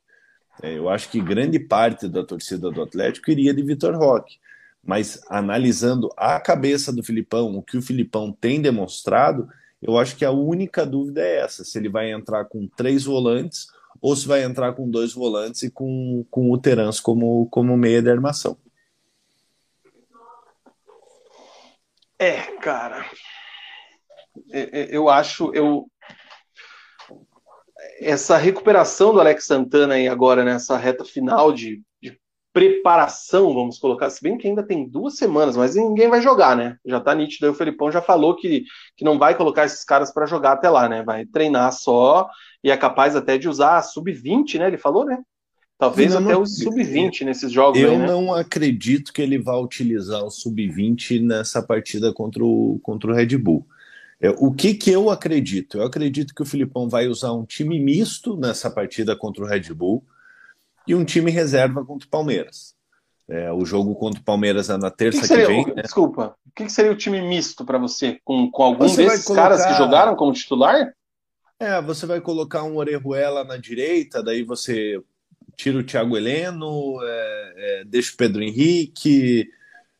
eu 0.61 0.87
acho 0.87 1.09
que 1.09 1.19
grande 1.19 1.59
parte 1.59 2.07
da 2.07 2.23
torcida 2.23 2.69
do 2.69 2.81
Atlético 2.81 3.31
iria 3.31 3.53
de 3.53 3.63
Vitor 3.63 3.97
Roque 3.97 4.37
mas 4.83 5.21
analisando 5.29 6.09
a 6.15 6.39
cabeça 6.39 6.91
do 6.91 7.03
Filipão, 7.03 7.55
o 7.55 7.61
que 7.61 7.77
o 7.77 7.81
Filipão 7.81 8.31
tem 8.31 8.61
demonstrado, 8.61 9.49
eu 9.81 9.97
acho 9.97 10.15
que 10.15 10.25
a 10.25 10.31
única 10.31 10.85
dúvida 10.85 11.21
é 11.21 11.41
essa: 11.41 11.63
se 11.63 11.77
ele 11.77 11.89
vai 11.89 12.11
entrar 12.11 12.45
com 12.45 12.67
três 12.67 13.03
volantes 13.03 13.67
ou 14.01 14.15
se 14.15 14.27
vai 14.27 14.43
entrar 14.43 14.73
com 14.73 14.89
dois 14.89 15.13
volantes 15.13 15.63
e 15.63 15.71
com, 15.71 16.25
com 16.29 16.51
o 16.51 16.57
Terans 16.57 16.99
como, 16.99 17.47
como 17.49 17.77
meia 17.77 18.01
de 18.01 18.09
armação. 18.09 18.57
É, 22.17 22.41
cara. 22.57 23.09
É, 24.51 24.81
é, 24.81 24.87
eu 24.95 25.09
acho. 25.09 25.53
Eu... 25.53 25.89
Essa 28.01 28.37
recuperação 28.37 29.13
do 29.13 29.19
Alex 29.19 29.45
Santana 29.45 29.95
aí 29.95 30.07
agora 30.07 30.43
nessa 30.43 30.77
reta 30.77 31.05
final 31.05 31.51
de, 31.51 31.77
de 31.77 31.83
preparação, 32.59 33.53
vamos 33.53 33.79
colocar, 33.79 34.09
se 34.09 34.21
bem 34.21 34.37
que 34.37 34.45
ainda 34.45 34.61
tem 34.61 34.85
duas 34.85 35.15
semanas, 35.15 35.55
mas 35.55 35.75
ninguém 35.75 36.09
vai 36.09 36.21
jogar, 36.21 36.57
né? 36.57 36.75
Já 36.85 36.99
tá 36.99 37.15
nítido 37.15 37.45
aí, 37.45 37.51
o 37.51 37.55
Felipão 37.55 37.89
já 37.89 38.01
falou 38.01 38.35
que, 38.35 38.65
que 38.97 39.05
não 39.05 39.17
vai 39.17 39.33
colocar 39.33 39.63
esses 39.63 39.85
caras 39.85 40.11
para 40.11 40.25
jogar 40.25 40.51
até 40.53 40.69
lá, 40.69 40.89
né? 40.89 41.01
Vai 41.01 41.25
treinar 41.25 41.71
só 41.71 42.27
e 42.61 42.69
é 42.69 42.75
capaz 42.75 43.15
até 43.15 43.37
de 43.37 43.47
usar 43.47 43.77
a 43.77 43.81
sub-20, 43.81 44.59
né? 44.59 44.67
Ele 44.67 44.77
falou, 44.77 45.05
né? 45.05 45.19
Talvez 45.77 46.13
até 46.13 46.35
o 46.35 46.45
sub-20 46.45 47.23
nesses 47.23 47.49
jogos. 47.49 47.79
Eu 47.79 47.91
aí, 47.91 47.97
né? 47.97 48.07
não 48.07 48.33
acredito 48.33 49.13
que 49.13 49.21
ele 49.21 49.37
vá 49.37 49.57
utilizar 49.57 50.21
o 50.25 50.29
sub-20 50.29 51.21
nessa 51.21 51.63
partida 51.63 52.11
contra 52.11 52.43
o, 52.43 52.77
contra 52.83 53.09
o 53.09 53.15
Red 53.15 53.37
Bull. 53.37 53.65
É, 54.19 54.31
o 54.37 54.51
que, 54.51 54.73
que 54.73 54.91
eu 54.91 55.09
acredito? 55.09 55.77
Eu 55.77 55.85
acredito 55.85 56.35
que 56.35 56.41
o 56.41 56.45
Filipão 56.45 56.89
vai 56.89 57.07
usar 57.07 57.31
um 57.31 57.45
time 57.45 57.79
misto 57.79 58.35
nessa 58.35 58.69
partida 58.69 59.15
contra 59.15 59.45
o 59.45 59.47
Red 59.47 59.73
Bull 59.73 60.03
e 60.89 60.95
um 60.95 61.05
time 61.05 61.29
reserva 61.29 61.85
contra 61.85 62.07
o 62.07 62.09
Palmeiras. 62.09 62.73
É, 63.29 63.51
o 63.51 63.63
jogo 63.63 63.93
contra 63.93 64.19
o 64.19 64.23
Palmeiras 64.23 64.71
é 64.71 64.77
na 64.77 64.89
terça 64.89 65.21
que, 65.21 65.27
que, 65.27 65.35
que 65.35 65.45
vem. 65.45 65.65
né? 65.67 65.83
Desculpa, 65.83 66.35
o 66.47 66.51
que, 66.55 66.65
que, 66.65 66.71
seria 66.71 66.91
o 66.91 66.97
time 66.97 67.21
misto 67.21 67.63
para 67.63 67.77
você? 67.77 68.19
Com, 68.25 68.49
com 68.49 68.63
algum 68.63 68.89
você 68.89 69.03
desses 69.03 69.25
colocar... 69.25 69.49
caras 69.49 69.65
que 69.67 69.73
jogaram 69.75 70.15
como 70.15 70.33
titular? 70.33 70.91
É, 71.59 71.79
você 71.79 72.07
vai 72.07 72.19
colocar 72.19 72.63
um 72.63 72.77
Orejuela 72.77 73.43
na 73.43 73.55
direita, 73.55 74.23
daí 74.23 74.41
você 74.41 74.99
tira 75.55 75.77
o 75.77 75.83
Thiago 75.83 76.17
Heleno, 76.17 76.97
é, 77.03 77.53
é, 77.55 77.83
deixa 77.85 78.13
o 78.13 78.17
Pedro 78.17 78.41
Henrique, 78.41 79.47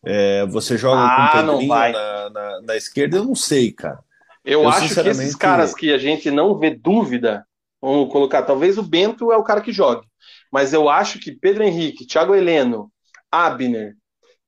é, 0.04 0.48
você 0.48 0.76
joga 0.76 1.02
ah, 1.02 1.32
com 1.32 1.38
o 1.38 1.42
Pedrinho 1.44 1.70
na, 1.70 2.30
na, 2.32 2.62
na, 2.64 2.76
esquerda, 2.76 3.18
eu 3.18 3.26
não 3.26 3.36
sei, 3.36 3.72
cara. 3.72 4.00
Eu, 4.44 4.64
eu 4.64 4.70
acho 4.70 4.88
sinceramente... 4.88 5.18
que 5.18 5.24
esses 5.26 5.36
caras 5.36 5.76
que 5.76 5.94
a 5.94 6.00
gente 6.00 6.32
não 6.32 6.58
vê 6.58 6.72
dúvida, 6.72 7.46
vamos 7.80 8.12
colocar, 8.12 8.42
talvez 8.42 8.80
o 8.80 8.84
Bento 8.84 9.32
é 9.32 9.38
o 9.38 9.44
cara 9.44 9.62
que 9.62 9.72
jogue, 9.72 10.09
mas 10.52 10.74
eu 10.74 10.90
acho 10.90 11.20
que 11.20 11.32
Pedro 11.32 11.64
Henrique, 11.64 12.06
Thiago 12.06 12.34
Heleno, 12.34 12.92
Abner, 13.32 13.96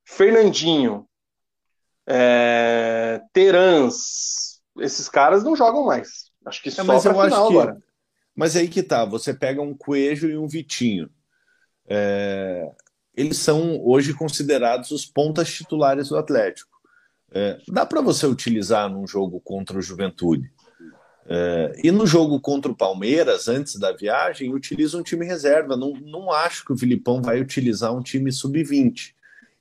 Fernandinho, 0.04 1.08
é, 2.08 3.22
Terans, 3.32 4.62
esses 4.80 5.08
caras 5.08 5.44
não 5.44 5.56
jogam 5.56 5.86
mais. 5.86 6.32
Acho 6.46 6.62
que 6.62 6.70
é, 6.70 6.72
só 6.72 6.84
mas 6.84 7.06
eu 7.06 7.20
acho 7.20 7.48
que, 7.48 7.54
agora. 7.54 7.78
Mas 8.36 8.56
aí 8.56 8.68
que 8.68 8.82
tá, 8.82 9.06
você 9.06 9.34
pega 9.34 9.62
um 9.62 9.76
Coelho 9.76 10.30
e 10.30 10.38
um 10.38 10.48
Vitinho. 10.48 11.10
É, 11.88 12.72
eles 13.16 13.38
são 13.38 13.80
hoje 13.86 14.14
considerados 14.14 14.92
os 14.92 15.06
pontas 15.06 15.52
titulares 15.54 16.10
do 16.10 16.18
Atlético. 16.18 16.72
É, 17.34 17.60
dá 17.68 17.86
para 17.86 18.02
você 18.02 18.26
utilizar 18.26 18.90
num 18.90 19.08
jogo 19.08 19.40
contra 19.42 19.78
o 19.78 19.82
Juventude. 19.82 20.52
É, 21.34 21.80
e 21.82 21.92
no 21.92 22.06
jogo 22.06 22.42
contra 22.42 22.70
o 22.70 22.76
Palmeiras, 22.76 23.48
antes 23.48 23.78
da 23.78 23.94
viagem, 23.94 24.54
utiliza 24.54 24.98
um 24.98 25.02
time 25.02 25.26
reserva. 25.26 25.78
Não, 25.78 25.94
não 25.94 26.30
acho 26.30 26.66
que 26.66 26.74
o 26.74 26.78
Filipão 26.78 27.22
vai 27.22 27.40
utilizar 27.40 27.96
um 27.96 28.02
time 28.02 28.30
sub-20. 28.30 29.14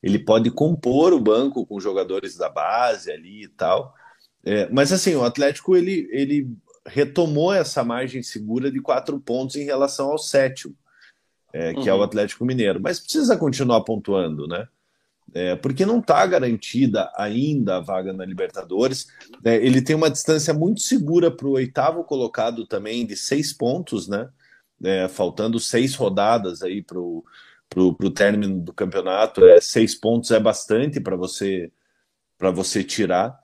Ele 0.02 0.18
pode 0.18 0.50
compor 0.50 1.12
o 1.12 1.20
banco 1.20 1.64
com 1.64 1.78
jogadores 1.78 2.36
da 2.36 2.48
base 2.48 3.12
ali 3.12 3.44
e 3.44 3.48
tal. 3.48 3.94
É, 4.44 4.68
mas 4.68 4.92
assim, 4.92 5.14
o 5.14 5.22
Atlético 5.22 5.76
ele, 5.76 6.08
ele 6.10 6.48
retomou 6.84 7.52
essa 7.52 7.84
margem 7.84 8.20
segura 8.20 8.68
de 8.68 8.80
quatro 8.80 9.20
pontos 9.20 9.54
em 9.54 9.62
relação 9.62 10.10
ao 10.10 10.18
sétimo, 10.18 10.74
é, 11.52 11.72
que 11.72 11.82
uhum. 11.82 11.88
é 11.88 11.92
o 11.92 11.98
uhum. 11.98 12.02
Atlético 12.02 12.44
Mineiro. 12.44 12.80
Mas 12.80 12.98
precisa 12.98 13.36
continuar 13.36 13.82
pontuando, 13.82 14.48
né? 14.48 14.66
É, 15.32 15.54
porque 15.54 15.86
não 15.86 16.00
está 16.00 16.26
garantida 16.26 17.10
ainda 17.16 17.76
a 17.76 17.80
vaga 17.80 18.12
na 18.12 18.24
Libertadores. 18.24 19.06
É, 19.44 19.56
ele 19.56 19.80
tem 19.80 19.94
uma 19.94 20.10
distância 20.10 20.52
muito 20.52 20.80
segura 20.80 21.30
para 21.30 21.46
o 21.46 21.52
oitavo 21.52 22.02
colocado 22.04 22.66
também, 22.66 23.06
de 23.06 23.16
seis 23.16 23.52
pontos, 23.52 24.08
né? 24.08 24.28
É, 24.82 25.08
faltando 25.08 25.60
seis 25.60 25.94
rodadas 25.94 26.62
aí 26.62 26.82
para 26.82 26.98
o 26.98 28.10
término 28.14 28.60
do 28.60 28.72
campeonato. 28.72 29.44
É, 29.44 29.60
seis 29.60 29.94
pontos 29.94 30.30
é 30.30 30.40
bastante 30.40 31.00
para 31.00 31.16
você 31.16 31.70
para 32.36 32.50
você 32.50 32.82
tirar. 32.82 33.38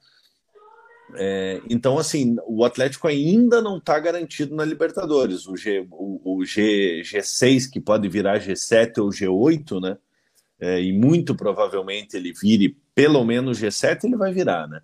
É, 1.14 1.60
então, 1.68 1.98
assim, 1.98 2.36
o 2.46 2.64
Atlético 2.64 3.06
ainda 3.06 3.60
não 3.60 3.76
está 3.76 3.98
garantido 4.00 4.56
na 4.56 4.64
Libertadores. 4.64 5.46
O, 5.46 5.54
G, 5.54 5.86
o, 5.90 6.38
o 6.38 6.44
G, 6.44 7.02
G6, 7.04 7.70
que 7.70 7.78
pode 7.78 8.08
virar 8.08 8.40
G7 8.40 8.98
ou 8.98 9.10
G8, 9.10 9.80
né? 9.80 9.98
É, 10.58 10.80
e 10.80 10.92
muito 10.92 11.34
provavelmente 11.34 12.16
ele 12.16 12.32
vire 12.32 12.76
pelo 12.94 13.24
menos 13.24 13.60
G7, 13.60 14.04
ele 14.04 14.16
vai 14.16 14.32
virar, 14.32 14.66
né? 14.66 14.80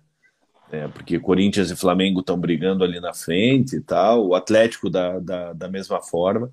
É, 0.71 0.87
porque 0.87 1.19
Corinthians 1.19 1.69
e 1.69 1.75
Flamengo 1.75 2.19
estão 2.19 2.39
brigando 2.39 2.83
ali 2.83 2.99
na 2.99 3.13
frente 3.13 3.75
e 3.75 3.81
tal, 3.81 4.27
o 4.27 4.35
Atlético 4.35 4.89
da, 4.89 5.19
da, 5.19 5.53
da 5.53 5.67
mesma 5.69 6.01
forma. 6.01 6.51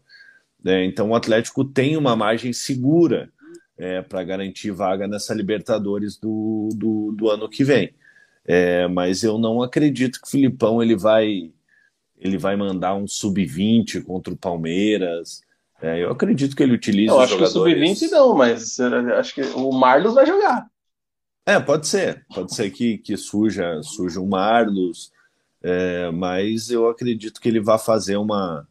É, 0.64 0.84
então, 0.84 1.10
o 1.10 1.14
Atlético 1.14 1.64
tem 1.64 1.96
uma 1.96 2.14
margem 2.14 2.52
segura 2.52 3.30
é, 3.78 4.02
para 4.02 4.22
garantir 4.22 4.70
vaga 4.72 5.08
nessa 5.08 5.32
Libertadores 5.32 6.18
do, 6.18 6.68
do, 6.74 7.12
do 7.12 7.30
ano 7.30 7.48
que 7.48 7.64
vem. 7.64 7.94
É, 8.44 8.86
mas 8.88 9.22
eu 9.22 9.38
não 9.38 9.62
acredito 9.62 10.20
que 10.20 10.26
o 10.26 10.30
Filipão 10.30 10.82
ele 10.82 10.96
vai 10.96 11.50
ele 12.18 12.36
vai 12.36 12.54
mandar 12.54 12.94
um 12.94 13.06
sub-20 13.06 14.04
contra 14.04 14.32
o 14.32 14.36
Palmeiras. 14.36 15.40
É, 15.82 16.02
eu 16.02 16.10
acredito 16.10 16.54
que 16.54 16.62
ele 16.62 16.74
utiliza. 16.74 17.12
Eu 17.12 17.20
acho 17.20 17.36
que 17.36 17.42
o 17.42 17.46
sub-20 17.46 18.10
não, 18.10 18.34
mas 18.34 18.78
acho 18.80 19.34
que 19.34 19.42
o 19.42 19.72
Marlos 19.72 20.14
vai 20.14 20.26
jogar. 20.26 20.66
É, 21.46 21.58
pode 21.58 21.86
ser. 21.86 22.24
Pode 22.34 22.54
ser 22.54 22.70
que, 22.70 22.98
que 22.98 23.16
surja, 23.16 23.82
surja 23.82 24.20
um 24.20 24.26
Marlos, 24.26 25.10
é, 25.62 26.10
mas 26.10 26.70
eu 26.70 26.88
acredito 26.88 27.40
que 27.40 27.48
ele 27.48 27.60
vai 27.60 27.78
fazer 27.78 28.16
uma 28.16 28.66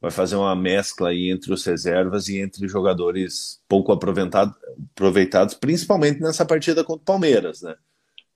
vai 0.00 0.10
fazer 0.10 0.36
uma 0.36 0.54
mescla 0.54 1.08
aí 1.08 1.30
entre 1.30 1.52
os 1.52 1.64
reservas 1.64 2.28
e 2.28 2.38
entre 2.38 2.68
jogadores 2.68 3.60
pouco 3.66 3.92
aproveitado, 3.92 4.54
aproveitados, 4.94 5.54
principalmente 5.54 6.20
nessa 6.20 6.44
partida 6.44 6.84
contra 6.84 7.02
o 7.02 7.06
Palmeiras, 7.06 7.62
né? 7.62 7.74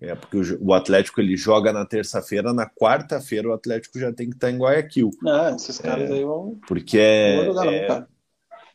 É, 0.01 0.15
porque 0.15 0.39
o, 0.61 0.73
Atlético 0.73 1.21
ele 1.21 1.37
joga 1.37 1.75
na 1.75 1.85
terça-feira, 1.85 2.55
na 2.55 2.67
quarta-feira 2.67 3.49
o 3.49 3.53
Atlético 3.53 3.99
já 3.99 4.11
tem 4.11 4.31
que 4.31 4.37
estar 4.37 4.51
em 4.51 4.57
Guayaquil. 4.57 5.11
Ah, 5.27 5.53
esses 5.55 5.77
caras 5.79 6.11
é, 6.11 6.15
aí 6.15 6.25
vão. 6.25 6.59
Porque 6.67 6.99
é, 6.99 7.49
é 7.49 8.07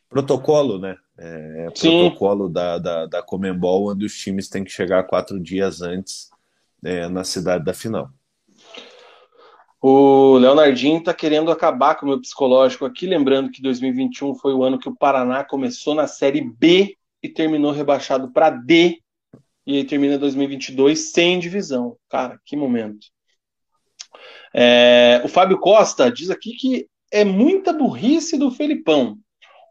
protocolo, 0.08 0.78
né? 0.78 0.96
É, 1.18 1.66
é 1.66 1.70
protocolo 1.70 2.48
da, 2.48 2.78
da, 2.78 3.06
da 3.06 3.22
Comembol, 3.22 3.90
onde 3.90 4.06
os 4.06 4.16
times 4.16 4.48
têm 4.48 4.62
que 4.62 4.70
chegar 4.70 5.02
quatro 5.02 5.40
dias 5.40 5.82
antes 5.82 6.30
é, 6.84 7.08
na 7.08 7.24
cidade 7.24 7.64
da 7.64 7.74
final. 7.74 8.08
O 9.82 10.38
Leonardinho 10.38 10.98
está 10.98 11.12
querendo 11.12 11.50
acabar 11.50 11.96
com 11.96 12.06
o 12.06 12.08
meu 12.08 12.20
psicológico 12.20 12.84
aqui, 12.84 13.06
lembrando 13.06 13.50
que 13.50 13.60
2021 13.60 14.36
foi 14.36 14.54
o 14.54 14.62
ano 14.62 14.78
que 14.78 14.88
o 14.88 14.96
Paraná 14.96 15.42
começou 15.42 15.94
na 15.94 16.06
Série 16.06 16.40
B 16.40 16.96
e 17.22 17.28
terminou 17.28 17.72
rebaixado 17.72 18.30
para 18.30 18.50
D 18.50 19.00
e 19.66 19.78
aí 19.78 19.84
termina 19.84 20.16
2022 20.16 21.10
sem 21.10 21.38
divisão. 21.38 21.96
Cara, 22.08 22.38
que 22.44 22.56
momento. 22.56 23.06
É, 24.54 25.20
o 25.24 25.28
Fábio 25.28 25.58
Costa 25.58 26.10
diz 26.10 26.30
aqui 26.30 26.52
que 26.52 26.88
é 27.10 27.24
muita 27.24 27.72
burrice 27.72 28.38
do 28.38 28.50
Felipão. 28.50 29.18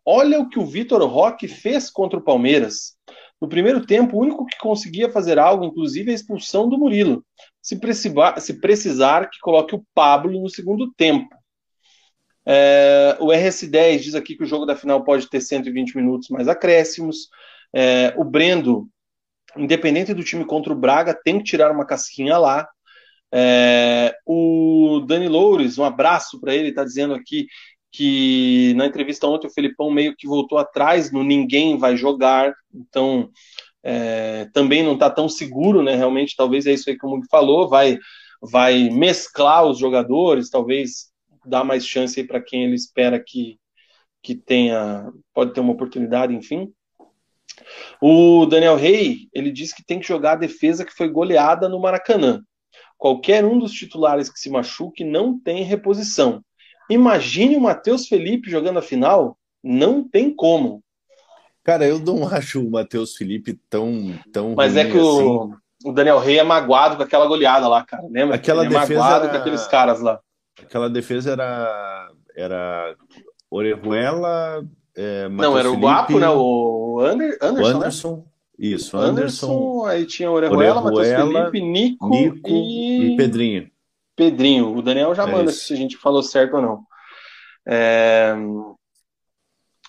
Olha 0.05 0.39
o 0.39 0.49
que 0.49 0.59
o 0.59 0.65
Vitor 0.65 1.01
Roque 1.07 1.47
fez 1.47 1.89
contra 1.89 2.19
o 2.19 2.21
Palmeiras. 2.21 2.95
No 3.41 3.47
primeiro 3.49 3.85
tempo, 3.85 4.15
o 4.15 4.21
único 4.21 4.45
que 4.45 4.57
conseguia 4.59 5.09
fazer 5.09 5.39
algo, 5.39 5.65
inclusive, 5.65 6.09
é 6.09 6.13
a 6.13 6.15
expulsão 6.15 6.69
do 6.69 6.77
Murilo. 6.77 7.25
Se 7.61 7.79
precisar, 7.79 8.39
se 8.39 8.59
precisar 8.61 9.29
que 9.29 9.39
coloque 9.39 9.75
o 9.75 9.83
Pablo 9.93 10.39
no 10.39 10.49
segundo 10.49 10.91
tempo. 10.93 11.35
É, 12.45 13.17
o 13.19 13.27
RS10 13.27 13.99
diz 13.99 14.15
aqui 14.15 14.35
que 14.35 14.43
o 14.43 14.47
jogo 14.47 14.65
da 14.65 14.75
final 14.75 15.03
pode 15.03 15.27
ter 15.29 15.41
120 15.41 15.95
minutos 15.95 16.29
mais 16.29 16.47
acréscimos. 16.47 17.29
É, 17.73 18.13
o 18.17 18.23
Brendo 18.23 18.87
independente 19.57 20.13
do 20.13 20.23
time 20.23 20.45
contra 20.45 20.73
o 20.73 20.75
Braga, 20.75 21.13
tem 21.13 21.37
que 21.39 21.45
tirar 21.45 21.71
uma 21.71 21.85
casquinha 21.85 22.37
lá. 22.37 22.67
É, 23.33 24.15
o 24.25 25.01
Dani 25.05 25.27
Loures, 25.27 25.77
um 25.77 25.83
abraço 25.83 26.39
para 26.39 26.53
ele, 26.53 26.69
está 26.69 26.83
dizendo 26.83 27.13
aqui 27.13 27.47
que 27.91 28.73
na 28.75 28.85
entrevista 28.85 29.25
ontem 29.27 29.47
o 29.47 29.53
Felipão 29.53 29.89
meio 29.89 30.15
que 30.15 30.27
voltou 30.27 30.57
atrás 30.57 31.11
no 31.11 31.23
ninguém 31.23 31.77
vai 31.77 31.95
jogar, 31.95 32.53
então 32.73 33.29
é, 33.81 34.49
também 34.53 34.83
não 34.83 34.93
está 34.95 35.09
tão 35.09 35.29
seguro, 35.29 35.81
né? 35.81 35.95
Realmente, 35.95 36.35
talvez 36.35 36.65
é 36.65 36.73
isso 36.73 36.89
aí 36.89 36.97
que 36.97 37.05
o 37.05 37.09
Mug 37.09 37.25
falou, 37.29 37.69
vai, 37.69 37.97
vai 38.41 38.89
mesclar 38.89 39.65
os 39.65 39.77
jogadores, 39.77 40.49
talvez 40.49 41.11
dar 41.45 41.63
mais 41.63 41.85
chance 41.85 42.21
para 42.23 42.41
quem 42.41 42.63
ele 42.65 42.75
espera 42.75 43.23
que, 43.23 43.57
que 44.21 44.35
tenha, 44.35 45.09
pode 45.33 45.53
ter 45.53 45.59
uma 45.61 45.73
oportunidade, 45.73 46.33
enfim. 46.33 46.73
O 48.01 48.45
Daniel 48.45 48.75
Rey, 48.75 49.29
ele 49.33 49.51
diz 49.51 49.73
que 49.73 49.83
tem 49.83 49.99
que 49.99 50.07
jogar 50.07 50.33
a 50.33 50.37
defesa 50.37 50.85
que 50.85 50.93
foi 50.93 51.09
goleada 51.09 51.69
no 51.69 51.79
Maracanã. 51.79 52.41
Qualquer 52.97 53.43
um 53.45 53.59
dos 53.59 53.71
titulares 53.71 54.29
que 54.29 54.39
se 54.39 54.49
machuque 54.49 55.03
não 55.03 55.39
tem 55.39 55.63
reposição. 55.63 56.43
imagine 56.89 57.55
o 57.55 57.61
Matheus 57.61 58.07
Felipe 58.07 58.49
jogando 58.49 58.79
a 58.79 58.81
final, 58.81 59.37
não 59.63 60.07
tem 60.07 60.33
como. 60.33 60.83
Cara, 61.63 61.85
eu 61.85 61.99
não 61.99 62.27
acho 62.29 62.65
o 62.65 62.71
Matheus 62.71 63.15
Felipe 63.15 63.59
tão, 63.69 64.17
tão 64.31 64.53
Mas 64.55 64.77
é 64.77 64.85
que 64.85 64.91
assim. 64.91 64.99
o, 65.01 65.55
o, 65.83 65.91
Daniel 65.91 66.19
Rey 66.19 66.37
é 66.37 66.43
magoado 66.43 66.95
com 66.95 67.03
aquela 67.03 67.25
goleada 67.25 67.67
lá, 67.67 67.83
cara. 67.83 68.03
Lembra? 68.09 68.35
Aquela 68.35 68.65
Ele 68.65 68.75
é 68.75 68.79
defesa 68.79 68.99
magoado 68.99 69.25
era... 69.25 69.33
com 69.33 69.39
aqueles 69.39 69.67
caras 69.67 69.99
lá. 69.99 70.19
Aquela 70.61 70.89
defesa 70.89 71.31
era, 71.31 72.11
era 72.35 72.95
Orejuela, 73.49 74.63
é, 74.95 75.29
Não, 75.29 75.57
era 75.57 75.69
Felipe, 75.69 75.85
o 75.85 75.87
Guapo, 75.87 76.19
né? 76.19 76.29
O 76.29 76.99
Ander, 77.01 77.37
Anderson, 77.41 77.61
o 77.61 77.75
Anderson. 77.75 78.15
Né? 78.15 78.23
Isso, 78.57 78.97
Anderson, 78.97 79.45
Anderson. 79.45 79.85
Aí 79.85 80.05
tinha 80.05 80.31
Orejuela, 80.31 80.81
Matheus 80.81 81.07
Felipe, 81.07 81.61
Nico, 81.61 82.09
Nico 82.09 82.49
e... 82.49 83.13
e... 83.13 83.17
Pedrinho. 83.17 83.69
Pedrinho. 84.15 84.75
O 84.75 84.81
Daniel 84.81 85.13
já 85.13 85.23
É 85.23 85.31
manda 85.31 85.51
isso. 85.51 85.67
se 85.67 85.73
a 85.73 85.75
gente 85.75 85.97
falou 85.97 86.23
certo 86.23 86.55
ou 86.55 86.61
não. 86.61 86.83
É... 87.67 88.33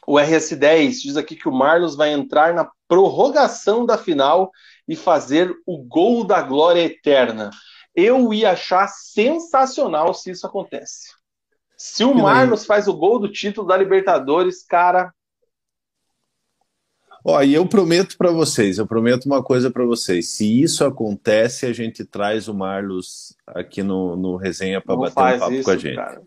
O 0.07 0.15
RS10 0.15 0.91
diz 1.03 1.16
aqui 1.16 1.35
que 1.37 1.49
o 1.49 1.53
Marlos 1.53 1.97
vai 1.97 2.12
entrar 2.12 2.55
na 2.55 2.69
prorrogação 2.89 3.85
da 3.85 3.99
final 3.99 4.51
e 4.89 4.95
fazer 4.95 5.53
o 5.66 5.78
gol 5.78 6.24
da 6.24 6.43
glória 6.43 6.81
eterna. 6.81 7.51
Eu 7.95 8.33
ia 8.33 8.53
achar 8.53 8.87
sensacional 8.89 10.15
se 10.15 10.31
isso 10.31 10.47
acontece. 10.47 11.16
Se 11.77 12.05
o 12.05 12.15
Marlos 12.15 12.65
faz 12.65 12.89
o 12.89 12.94
gol 12.94 13.19
do 13.19 13.31
título 13.31 13.66
da 13.66 13.77
Libertadores, 13.77 14.62
cara, 14.65 15.12
Ó, 17.28 17.43
e 17.43 17.55
eu 17.55 17.66
prometo 17.66 18.16
para 18.16 18.31
vocês, 18.31 18.78
eu 18.78 18.86
prometo 18.86 19.27
uma 19.27 19.43
coisa 19.43 19.69
para 19.69 19.85
vocês. 19.85 20.28
Se 20.28 20.62
isso 20.62 20.85
acontece, 20.85 21.66
a 21.66 21.73
gente 21.73 22.05
traz 22.05 22.47
o 22.47 22.55
Marlos 22.55 23.35
aqui 23.48 23.82
no, 23.82 24.15
no 24.15 24.36
resenha 24.36 24.81
para 24.81 24.94
bater 24.94 25.35
um 25.35 25.39
papo 25.40 25.53
isso, 25.53 25.65
com 25.65 25.70
a 25.73 25.77
gente. 25.77 25.97
cara. 25.97 26.23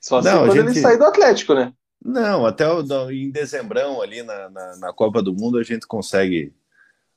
Só 0.00 0.20
Não, 0.20 0.46
quando 0.46 0.56
ele 0.58 0.68
gente- 0.70 0.80
sair 0.80 0.98
do 0.98 1.04
Atlético, 1.04 1.54
né? 1.54 1.72
Não, 2.04 2.44
até 2.44 2.66
o- 2.68 2.82
em 3.12 3.30
dezembrão 3.30 4.02
ali 4.02 4.24
na, 4.24 4.50
na, 4.50 4.76
na 4.78 4.92
Copa 4.92 5.22
do 5.22 5.32
Mundo 5.32 5.58
a 5.58 5.62
gente 5.62 5.86
consegue 5.86 6.52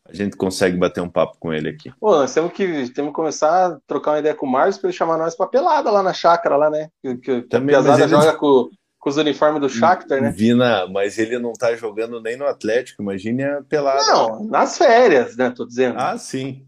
a 0.07 0.14
gente 0.14 0.38
consegue 0.38 0.77
bater 0.77 1.02
um 1.02 1.10
papo 1.10 1.38
com 1.40 1.52
ele 1.52 1.69
aqui. 1.69 1.91
Pô, 1.99 2.11
nós 2.18 2.34
temos 2.34 2.53
que, 2.53 2.90
temos 2.91 3.10
que 3.10 3.15
começar 3.15 3.65
a 3.73 3.80
trocar 3.88 4.11
uma 4.11 4.19
ideia 4.19 4.36
com 4.36 4.45
o 4.45 4.52
Marlos 4.52 4.77
para 4.77 4.90
ele 4.90 4.98
chamar 4.98 5.18
nós 5.18 5.36
pra 5.36 5.48
pelada 5.48 5.90
lá 5.90 6.03
na 6.03 6.14
chácara, 6.14 6.56
lá, 6.56 6.69
né? 6.69 6.90
Que, 7.02 7.15
que, 7.18 7.41
que 7.41 7.48
Também, 7.48 7.69
piazada 7.69 8.03
ele- 8.03 8.10
joga 8.10 8.34
com, 8.38 8.69
com 8.99 9.10
os 9.10 9.18
uniformes 9.18 9.60
do 9.60 9.68
Shakhtar, 9.69 10.22
né? 10.22 10.30
Vina, 10.32 10.88
mas 10.88 11.18
ele 11.18 11.40
não 11.40 11.53
tá 11.53 11.76
jogando 11.76 12.22
nem 12.22 12.38
no 12.38 12.45
Atlético, 12.45 13.02
imagine 13.02 13.44
a 13.44 13.64
pelada. 13.64 14.03
Não, 14.06 14.44
nas 14.44 14.77
férias, 14.77 15.36
né? 15.36 15.49
Tô 15.49 15.65
dizendo. 15.65 15.98
Ah, 15.99 16.15
sim. 16.19 16.68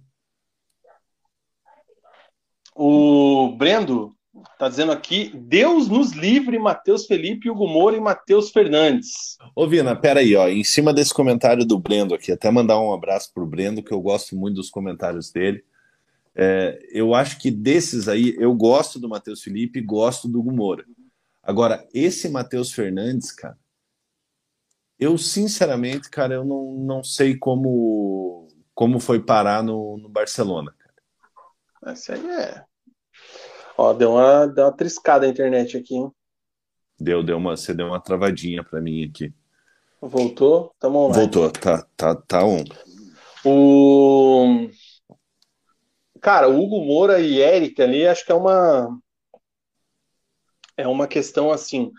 O 2.76 3.55
Brendo 3.57 4.15
tá 4.57 4.69
dizendo 4.69 4.91
aqui: 4.91 5.32
Deus 5.36 5.88
nos 5.88 6.11
livre, 6.11 6.60
Matheus 6.60 7.06
Felipe, 7.06 7.49
Hugo 7.49 7.68
Moura 7.68 7.98
e 7.98 7.99
Matheus 7.99 8.52
Fernandes. 8.52 9.38
Ô, 9.56 9.68
Vina, 9.68 9.95
peraí, 9.95 10.36
ó, 10.36 10.48
em 10.48 10.64
cima 10.64 10.94
desse 10.94 11.14
comentário 11.14 11.65
do 11.65 11.80
Brendo 11.80 12.14
aqui, 12.14 12.32
até 12.32 12.49
mandar 12.52 12.80
um 12.80 12.94
abraço 12.94 13.34
pro 13.34 13.45
Brendo, 13.45 13.84
que 13.84 13.91
eu 13.91 14.02
gosto 14.02 14.36
muito 14.36 14.56
dos 14.56 14.69
comentários 14.69 15.32
dele. 15.32 15.64
É, 16.36 16.80
eu 16.91 17.15
acho 17.15 17.40
que 17.40 17.49
desses 17.49 18.07
aí, 18.07 18.36
eu 18.38 18.53
gosto 18.53 18.99
do 18.99 19.10
Matheus 19.10 19.41
Felipe 19.41 19.80
e 19.80 19.82
gosto 19.82 20.28
do 20.28 20.41
Gumora. 20.44 20.86
Agora, 21.41 21.88
esse 21.94 22.30
Matheus 22.30 22.72
Fernandes, 22.72 23.32
cara, 23.32 23.57
eu 24.99 25.18
sinceramente, 25.18 26.10
cara, 26.10 26.36
eu 26.36 26.45
não, 26.45 26.74
não 26.74 27.03
sei 27.03 27.36
como, 27.38 28.48
como 28.76 28.99
foi 28.99 29.19
parar 29.19 29.64
no, 29.64 29.98
no 29.98 30.10
Barcelona. 30.10 30.76
Esse 31.88 32.11
aí 32.11 32.30
é. 32.30 32.66
Ó, 33.77 33.93
deu 33.93 34.13
uma, 34.13 34.47
deu 34.47 34.65
uma 34.65 34.71
triscada 34.71 35.25
a 35.25 35.29
internet 35.29 35.77
aqui, 35.77 35.95
hein? 35.95 36.11
Deu, 36.99 37.21
deu 37.21 37.37
uma, 37.37 37.55
você 37.55 37.75
deu 37.75 37.85
uma 37.85 38.01
travadinha 38.01 38.63
pra 38.63 38.81
mim 38.81 39.05
aqui. 39.05 39.31
Voltou? 40.01 40.73
Tamo 40.79 40.97
online. 41.05 41.21
Voltou, 41.21 41.51
tá, 41.51 41.85
tá, 41.95 42.15
tá 42.15 42.43
on. 42.43 42.63
O. 43.45 44.67
Cara, 46.19 46.49
o 46.49 46.59
Hugo 46.59 46.83
Moura 46.83 47.19
e 47.19 47.39
Eric 47.39 47.79
ali, 47.79 48.07
acho 48.07 48.25
que 48.25 48.31
é 48.31 48.35
uma. 48.35 48.99
É 50.75 50.87
uma 50.87 51.07
questão 51.07 51.51
assim. 51.51 51.91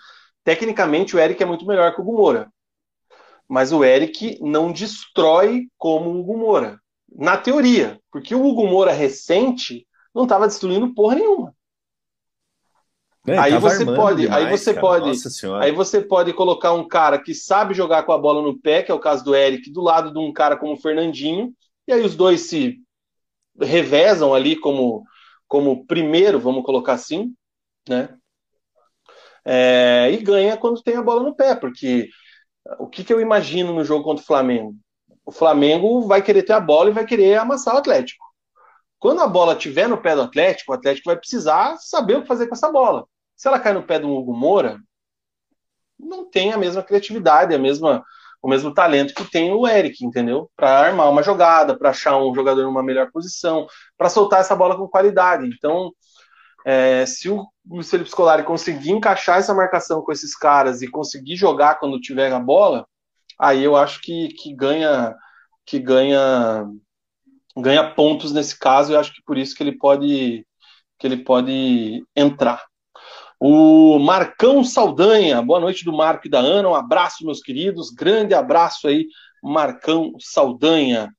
Tecnicamente, 0.42 1.14
o 1.14 1.18
Eric 1.18 1.40
é 1.40 1.46
muito 1.46 1.64
melhor 1.64 1.94
que 1.94 2.00
o 2.00 2.02
Hugo 2.02 2.16
Moura. 2.16 2.52
Mas 3.48 3.72
o 3.72 3.84
Eric 3.84 4.38
não 4.42 4.72
destrói 4.72 5.68
como 5.76 6.10
o 6.10 6.20
Hugo 6.20 6.36
Moura. 6.36 6.80
Na 7.08 7.36
teoria. 7.36 8.00
Porque 8.10 8.34
o 8.34 8.44
Hugo 8.44 8.66
Moura 8.66 8.92
recente 8.92 9.86
não 10.14 10.24
estava 10.24 10.46
destruindo 10.46 10.92
porra 10.94 11.14
nenhuma. 11.14 11.54
É, 13.34 13.38
Aí 13.38 13.58
você 13.58 13.84
pode- 13.84 14.22
aí 14.22 14.26
demais, 14.28 14.60
você 14.60 14.74
cara. 14.74 14.80
pode- 14.86 15.06
Nossa 15.08 15.30
senhora. 15.30 15.64
Aí 15.64 15.72
você 15.72 16.00
pode 16.00 16.32
colocar 16.32 16.72
um 16.72 16.86
cara 16.86 17.18
que 17.18 17.34
sabe 17.34 17.74
jogar 17.74 18.02
com 18.04 18.12
a 18.12 18.18
bola 18.18 18.42
no 18.42 18.58
pé, 18.58 18.82
que 18.82 18.90
é 18.90 18.94
o 18.94 19.00
caso 19.00 19.24
do 19.24 19.34
Eric, 19.34 19.70
do 19.70 19.80
lado 19.80 20.12
de 20.12 20.18
um 20.18 20.32
cara 20.32 20.56
como 20.56 20.74
o 20.74 20.80
Fernandinho, 20.80 21.52
e 21.86 21.92
aí 21.92 22.04
os 22.04 22.14
dois 22.14 22.42
se 22.42 22.78
revezam 23.60 24.34
ali 24.34 24.56
como, 24.56 25.02
como 25.46 25.84
primeiro, 25.86 26.38
vamos 26.38 26.64
colocar 26.64 26.92
assim, 26.94 27.32
né? 27.88 28.10
É, 29.44 30.10
e 30.12 30.18
ganha 30.18 30.56
quando 30.56 30.82
tem 30.82 30.96
a 30.96 31.02
bola 31.02 31.22
no 31.22 31.34
pé, 31.34 31.54
porque 31.54 32.08
o 32.78 32.86
que, 32.86 33.02
que 33.02 33.12
eu 33.12 33.20
imagino 33.20 33.72
no 33.72 33.84
jogo 33.84 34.04
contra 34.04 34.22
o 34.22 34.26
Flamengo? 34.26 34.74
O 35.24 35.32
Flamengo 35.32 36.02
vai 36.02 36.22
querer 36.22 36.42
ter 36.42 36.52
a 36.52 36.60
bola 36.60 36.90
e 36.90 36.92
vai 36.92 37.06
querer 37.06 37.36
amassar 37.36 37.74
o 37.74 37.78
Atlético. 37.78 38.24
Quando 38.98 39.20
a 39.20 39.26
bola 39.26 39.52
estiver 39.52 39.88
no 39.88 39.96
pé 40.00 40.14
do 40.14 40.22
Atlético, 40.22 40.72
o 40.72 40.74
Atlético 40.74 41.06
vai 41.10 41.16
precisar 41.16 41.76
saber 41.78 42.16
o 42.16 42.22
que 42.22 42.28
fazer 42.28 42.46
com 42.48 42.54
essa 42.54 42.70
bola. 42.70 43.06
Se 43.38 43.46
ela 43.46 43.60
cai 43.60 43.72
no 43.72 43.84
pé 43.84 44.00
do 44.00 44.10
Hugo 44.10 44.36
Moura, 44.36 44.80
não 45.98 46.28
tem 46.28 46.52
a 46.52 46.58
mesma 46.58 46.82
criatividade, 46.82 47.54
a 47.54 47.58
mesma, 47.58 48.04
o 48.42 48.48
mesmo 48.48 48.74
talento 48.74 49.14
que 49.14 49.24
tem 49.30 49.52
o 49.52 49.66
Eric, 49.66 50.04
entendeu? 50.04 50.50
Para 50.56 50.80
armar 50.80 51.08
uma 51.08 51.22
jogada, 51.22 51.78
para 51.78 51.90
achar 51.90 52.18
um 52.18 52.34
jogador 52.34 52.64
numa 52.64 52.82
melhor 52.82 53.12
posição, 53.12 53.68
para 53.96 54.08
soltar 54.08 54.40
essa 54.40 54.56
bola 54.56 54.76
com 54.76 54.88
qualidade. 54.88 55.46
Então, 55.46 55.92
é, 56.66 57.06
se 57.06 57.30
o 57.30 57.46
Felipe 57.84 58.10
Scolari 58.10 58.42
conseguir 58.42 58.90
encaixar 58.90 59.38
essa 59.38 59.54
marcação 59.54 60.02
com 60.02 60.10
esses 60.10 60.36
caras 60.36 60.82
e 60.82 60.88
conseguir 60.90 61.36
jogar 61.36 61.76
quando 61.78 62.00
tiver 62.00 62.32
a 62.32 62.40
bola, 62.40 62.86
aí 63.38 63.62
eu 63.62 63.76
acho 63.76 64.00
que, 64.02 64.28
que 64.30 64.52
ganha 64.52 65.14
que 65.64 65.78
ganha 65.78 66.66
ganha 67.56 67.94
pontos 67.94 68.32
nesse 68.32 68.58
caso. 68.58 68.92
Eu 68.92 69.00
acho 69.00 69.14
que 69.14 69.22
por 69.24 69.38
isso 69.38 69.54
que 69.54 69.62
ele 69.62 69.78
pode 69.78 70.44
que 70.98 71.06
ele 71.06 71.18
pode 71.24 72.04
entrar. 72.16 72.64
O 73.40 74.00
Marcão 74.00 74.64
Saldanha, 74.64 75.40
boa 75.40 75.60
noite 75.60 75.84
do 75.84 75.92
Marco 75.92 76.26
e 76.26 76.30
da 76.30 76.40
Ana, 76.40 76.68
um 76.68 76.74
abraço, 76.74 77.24
meus 77.24 77.40
queridos, 77.40 77.90
grande 77.90 78.34
abraço 78.34 78.88
aí, 78.88 79.06
Marcão 79.40 80.12
Saldanha. 80.18 81.14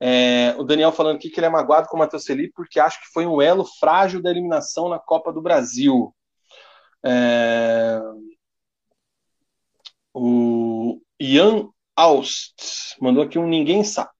É, 0.00 0.56
o 0.58 0.64
Daniel 0.64 0.90
falando 0.90 1.16
aqui 1.16 1.30
que 1.30 1.38
ele 1.38 1.46
é 1.46 1.50
magoado 1.50 1.86
com 1.86 1.96
o 1.96 2.00
Matheus 2.00 2.24
Felipe 2.24 2.54
porque 2.56 2.80
acha 2.80 2.98
que 2.98 3.12
foi 3.12 3.24
um 3.24 3.40
elo 3.40 3.64
frágil 3.78 4.20
da 4.20 4.30
eliminação 4.30 4.88
na 4.88 4.98
Copa 4.98 5.32
do 5.32 5.40
Brasil. 5.40 6.12
É, 7.04 8.00
o 10.12 11.00
Ian 11.20 11.68
Aust 11.94 12.96
mandou 13.00 13.22
aqui 13.22 13.38
um 13.38 13.46
ninguém 13.46 13.84
sabe. 13.84 14.10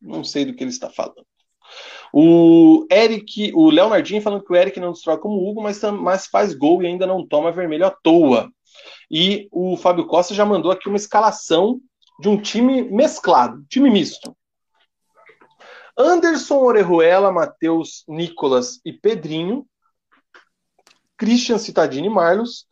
Não 0.00 0.24
sei 0.24 0.46
do 0.46 0.54
que 0.54 0.64
ele 0.64 0.70
está 0.70 0.88
falando. 0.88 1.26
O 2.16 2.86
Eric, 2.92 3.50
o 3.56 3.68
Leonardinho 3.68 4.22
falando 4.22 4.44
que 4.44 4.52
o 4.52 4.54
Eric 4.54 4.78
não 4.78 4.92
destrói 4.92 5.18
como 5.18 5.34
o 5.34 5.50
Hugo, 5.50 5.60
mas, 5.60 5.82
mas 5.82 6.28
faz 6.28 6.54
gol 6.54 6.80
e 6.80 6.86
ainda 6.86 7.08
não 7.08 7.26
toma 7.26 7.50
vermelho 7.50 7.84
à 7.84 7.90
toa. 7.90 8.52
E 9.10 9.48
o 9.50 9.76
Fábio 9.76 10.06
Costa 10.06 10.32
já 10.32 10.46
mandou 10.46 10.70
aqui 10.70 10.88
uma 10.88 10.96
escalação 10.96 11.80
de 12.20 12.28
um 12.28 12.40
time 12.40 12.82
mesclado, 12.82 13.64
time 13.68 13.90
misto. 13.90 14.32
Anderson 15.98 16.58
Orejuela, 16.58 17.32
Matheus 17.32 18.04
Nicolas 18.06 18.80
e 18.84 18.92
Pedrinho, 18.92 19.66
Christian 21.16 21.58
Citadini 21.58 22.06
e 22.06 22.10
Marlos, 22.10 22.64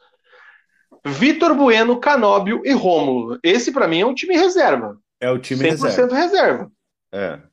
Vitor 1.05 1.53
Bueno, 1.53 1.99
Canóbio 1.99 2.63
e 2.65 2.71
Rômulo. 2.71 3.41
Esse 3.43 3.73
para 3.73 3.89
mim 3.89 4.03
é 4.03 4.07
um 4.07 4.15
time 4.15 4.37
reserva. 4.37 4.97
É 5.21 5.29
o 5.33 5.39
time 5.41 5.65
100% 5.65 5.73
reserva. 5.73 6.15
reserva. 6.15 6.73
É. 7.11 7.52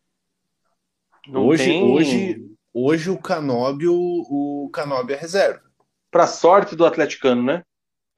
Não 1.30 1.46
Hoje, 1.48 1.64
tem- 1.64 1.84
hoje, 1.84 2.46
hoje 2.74 3.10
o 3.10 3.18
Canóbio, 3.18 3.94
o 3.94 4.70
Canóbio 4.74 5.16
é 5.16 5.20
reserva. 5.20 5.62
Pra 6.12 6.26
sorte 6.28 6.76
do 6.76 6.86
atleticano, 6.86 7.44
né? 7.44 7.64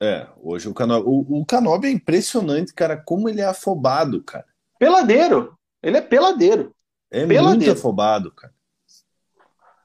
É, 0.00 0.26
hoje 0.38 0.68
o 0.68 0.74
Canóbio, 0.74 1.08
o, 1.08 1.40
o 1.42 1.46
Canóbio 1.46 1.88
é 1.88 1.92
impressionante, 1.92 2.72
cara, 2.74 2.96
como 2.96 3.28
ele 3.28 3.40
é 3.40 3.44
afobado, 3.46 4.22
cara. 4.24 4.46
Peladeiro. 4.78 5.56
Ele 5.82 5.96
é 5.96 6.00
peladeiro. 6.00 6.74
É 7.10 7.26
Peladeiro. 7.26 7.44
muito 7.66 7.70
afobado, 7.70 8.32
cara. 8.32 8.52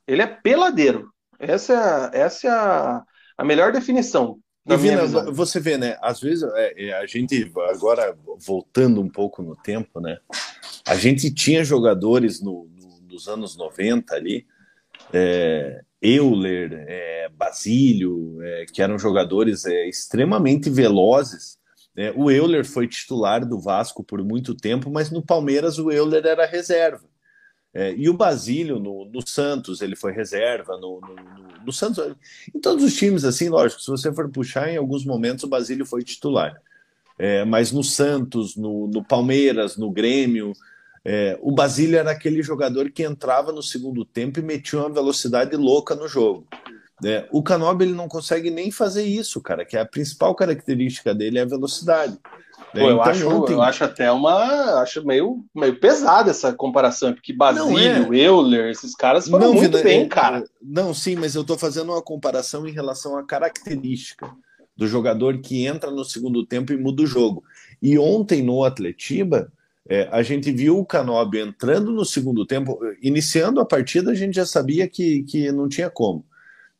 Ele 0.07 0.21
é 0.21 0.27
peladeiro. 0.27 1.11
Essa 1.39 1.73
é 1.73 1.77
a, 1.77 2.11
essa 2.13 2.47
é 2.47 2.51
a, 2.51 3.03
a 3.37 3.43
melhor 3.43 3.71
definição. 3.71 4.39
E, 4.65 4.75
Vina, 4.75 5.01
visão. 5.03 5.33
você 5.33 5.59
vê, 5.59 5.77
né? 5.77 5.97
Às 6.01 6.19
vezes 6.19 6.43
é, 6.55 6.85
é, 6.87 6.93
a 6.93 7.05
gente, 7.05 7.51
agora 7.69 8.17
voltando 8.45 9.01
um 9.01 9.09
pouco 9.09 9.41
no 9.41 9.55
tempo, 9.55 9.99
né? 9.99 10.17
A 10.85 10.95
gente 10.95 11.33
tinha 11.33 11.63
jogadores 11.63 12.41
no, 12.41 12.69
nos 13.17 13.27
anos 13.27 13.57
90 13.57 14.13
ali, 14.13 14.45
é, 15.11 15.81
Euler, 15.99 16.85
é, 16.87 17.29
Basílio, 17.29 18.39
é, 18.43 18.65
que 18.71 18.81
eram 18.81 18.99
jogadores 18.99 19.65
é, 19.65 19.89
extremamente 19.89 20.69
velozes. 20.69 21.57
É, 21.95 22.13
o 22.15 22.29
Euler 22.29 22.63
foi 22.63 22.87
titular 22.87 23.43
do 23.43 23.59
Vasco 23.59 24.03
por 24.03 24.23
muito 24.23 24.53
tempo, 24.53 24.91
mas 24.91 25.09
no 25.09 25.23
Palmeiras 25.23 25.79
o 25.79 25.91
Euler 25.91 26.23
era 26.25 26.45
reserva. 26.45 27.07
É, 27.73 27.93
e 27.95 28.07
o 28.07 28.13
Basílio 28.13 28.79
no, 28.79 29.05
no, 29.05 29.27
Santos, 29.27 29.81
ele 29.81 29.95
foi 29.95 30.11
reserva, 30.11 30.77
no, 30.77 31.01
no, 31.01 31.65
no, 31.65 31.73
Santos, 31.73 32.15
em 32.53 32.59
todos 32.59 32.83
os 32.83 32.95
times, 32.95 33.23
assim, 33.23 33.49
lógico, 33.49 33.81
se 33.81 33.89
você 33.89 34.13
for 34.13 34.29
puxar, 34.29 34.69
em 34.69 34.77
alguns 34.77 35.03
momentos 35.03 35.43
o 35.43 35.47
Basílio 35.49 35.85
foi 35.85 36.03
titular. 36.03 36.61
É, 37.17 37.43
mas 37.43 37.71
no 37.71 37.83
Santos, 37.83 38.55
no, 38.55 39.03
Palmeiras, 39.03 39.75
no 39.75 39.91
Grêmio, 39.91 40.53
é, 41.09 41.39
o 41.41 41.53
Basílio 41.53 41.97
era 41.97 42.11
aquele 42.11 42.43
jogador 42.43 42.91
que 42.91 43.01
entrava 43.01 43.53
no 43.53 43.63
segundo 43.63 44.03
tempo 44.03 44.39
e 44.39 44.43
metia 44.43 44.79
uma 44.79 44.89
velocidade 44.89 45.55
louca 45.55 45.95
no 45.95 46.05
jogo. 46.05 46.45
É, 47.01 47.25
o 47.31 47.41
Canobi 47.41 47.85
ele 47.85 47.93
não 47.93 48.09
consegue 48.09 48.51
nem 48.51 48.71
fazer 48.71 49.05
isso, 49.05 49.39
cara, 49.39 49.63
que 49.63 49.77
é 49.77 49.79
a 49.79 49.85
principal 49.85 50.35
característica 50.35 51.15
dele 51.15 51.39
é 51.39 51.43
a 51.43 51.45
velocidade. 51.45 52.19
Pô, 52.73 52.79
eu, 52.79 52.91
então, 52.91 53.01
acho, 53.03 53.29
ontem... 53.29 53.53
eu 53.53 53.61
acho 53.61 53.85
até 53.85 54.11
uma. 54.11 54.81
Acho 54.81 55.05
meio, 55.05 55.45
meio 55.55 55.79
pesada 55.79 56.31
essa 56.31 56.51
comparação, 56.51 57.13
porque 57.13 57.31
Basílio, 57.31 58.13
é. 58.13 58.17
Euler, 58.17 58.69
esses 58.69 58.93
caras 58.93 59.29
foram 59.29 59.47
não, 59.47 59.53
muito 59.53 59.81
bem, 59.81 60.01
é, 60.01 60.07
cara. 60.07 60.43
Não, 60.61 60.93
sim, 60.93 61.15
mas 61.15 61.35
eu 61.35 61.41
estou 61.43 61.57
fazendo 61.57 61.93
uma 61.93 62.01
comparação 62.01 62.67
em 62.67 62.71
relação 62.73 63.17
à 63.17 63.23
característica 63.23 64.29
do 64.75 64.85
jogador 64.85 65.39
que 65.39 65.65
entra 65.65 65.89
no 65.89 66.03
segundo 66.03 66.45
tempo 66.45 66.73
e 66.73 66.77
muda 66.77 67.03
o 67.03 67.07
jogo. 67.07 67.45
E 67.81 67.97
ontem 67.97 68.43
no 68.43 68.65
Atletiba, 68.65 69.49
é, 69.89 70.09
a 70.11 70.21
gente 70.21 70.51
viu 70.51 70.77
o 70.77 70.85
Canobi 70.85 71.39
entrando 71.39 71.91
no 71.91 72.03
segundo 72.03 72.45
tempo, 72.45 72.79
iniciando 73.01 73.61
a 73.61 73.65
partida, 73.65 74.11
a 74.11 74.15
gente 74.15 74.35
já 74.35 74.45
sabia 74.45 74.87
que, 74.87 75.23
que 75.23 75.51
não 75.51 75.69
tinha 75.69 75.89
como. 75.89 76.25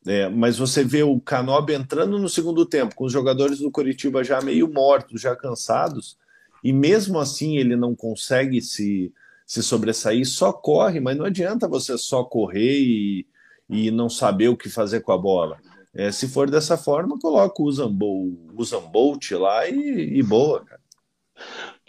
É, 0.06 0.30
mas 0.30 0.58
você 0.58 0.84
vê 0.84 1.04
o 1.04 1.20
Canobi 1.20 1.74
entrando 1.74 2.20
no 2.20 2.28
segundo 2.28 2.66
tempo, 2.66 2.96
com 2.96 3.06
os 3.06 3.14
jogadores 3.14 3.60
do 3.60 3.72
Curitiba 3.72 4.24
já 4.24 4.42
meio 4.42 4.72
mortos, 4.72 5.22
já 5.22 5.36
cansados, 5.36 6.18
e 6.64 6.74
mesmo 6.74 7.20
assim 7.20 7.58
ele 7.58 7.76
não 7.76 7.96
consegue 7.96 8.62
se, 8.62 9.14
se 9.46 9.64
sobressair, 9.64 10.26
só 10.26 10.52
corre, 10.52 11.00
mas 11.00 11.18
não 11.18 11.26
adianta 11.26 11.68
você 11.68 11.98
só 11.98 12.24
correr 12.24 12.80
e, 12.80 13.28
e 13.70 13.92
não 13.92 14.10
saber 14.10 14.50
o 14.50 14.58
que 14.58 14.70
fazer 14.70 15.02
com 15.02 15.14
a 15.14 15.18
bola. 15.18 15.58
É, 15.94 16.12
se 16.12 16.28
for 16.28 16.50
dessa 16.50 16.78
forma, 16.78 17.18
coloca 17.20 17.62
o 17.62 17.72
Zambolt 17.72 19.32
lá 19.32 19.68
e, 19.68 20.20
e 20.20 20.24
boa, 20.24 20.64
cara. 20.64 20.82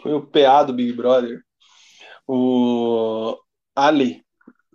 Foi 0.01 0.13
o 0.13 0.21
PA 0.21 0.63
do 0.63 0.73
Big 0.73 0.93
Brother. 0.93 1.41
O 2.27 3.37
Ali 3.75 4.23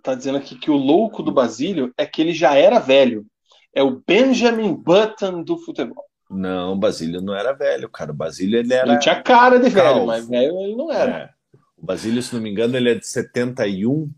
tá 0.03 0.13
dizendo 0.13 0.37
aqui 0.37 0.55
que 0.55 0.69
o 0.69 0.75
louco 0.75 1.23
do 1.23 1.31
Basílio 1.31 1.93
é 1.97 2.05
que 2.05 2.21
ele 2.21 2.33
já 2.33 2.55
era 2.55 2.79
velho. 2.79 3.25
É 3.73 3.81
o 3.81 4.01
Benjamin 4.05 4.73
Button 4.73 5.43
do 5.43 5.57
futebol. 5.57 6.03
Não, 6.29 6.73
o 6.73 6.75
Basílio 6.75 7.21
não 7.21 7.35
era 7.35 7.53
velho, 7.53 7.89
cara. 7.89 8.11
O 8.11 8.15
Basílio 8.15 8.59
ele 8.59 8.73
era. 8.73 8.91
Ele 8.91 8.99
tinha 8.99 9.21
cara 9.21 9.59
de 9.59 9.69
velho, 9.69 9.85
calvo. 9.85 10.07
mas 10.07 10.27
velho 10.27 10.59
ele 10.59 10.75
não 10.75 10.91
era. 10.91 11.11
É. 11.11 11.29
O 11.77 11.85
Basílio, 11.85 12.21
se 12.21 12.33
não 12.33 12.41
me 12.41 12.49
engano, 12.49 12.75
ele 12.77 12.89
é 12.89 12.95
de 12.95 13.07
71. 13.07 14.09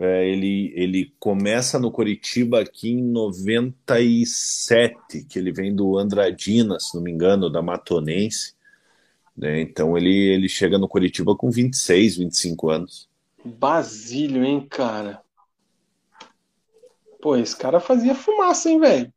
É, 0.00 0.28
ele, 0.28 0.72
ele 0.76 1.12
começa 1.18 1.76
no 1.78 1.90
Coritiba 1.90 2.60
aqui 2.60 2.90
em 2.90 3.02
97, 3.02 5.24
que 5.28 5.38
ele 5.38 5.52
vem 5.52 5.74
do 5.74 5.98
Andradina, 5.98 6.78
se 6.78 6.94
não 6.94 7.02
me 7.02 7.10
engano, 7.10 7.50
da 7.50 7.60
Matonense. 7.60 8.54
Né? 9.38 9.60
Então 9.60 9.96
ele, 9.96 10.10
ele 10.10 10.48
chega 10.48 10.76
no 10.76 10.88
Curitiba 10.88 11.36
com 11.36 11.48
26, 11.48 12.16
25 12.16 12.70
anos. 12.70 13.08
Basílio, 13.44 14.44
hein, 14.44 14.66
cara? 14.68 15.22
Pô, 17.22 17.36
esse 17.36 17.56
cara 17.56 17.78
fazia 17.78 18.16
fumaça, 18.16 18.68
hein, 18.68 18.80
velho? 18.80 19.12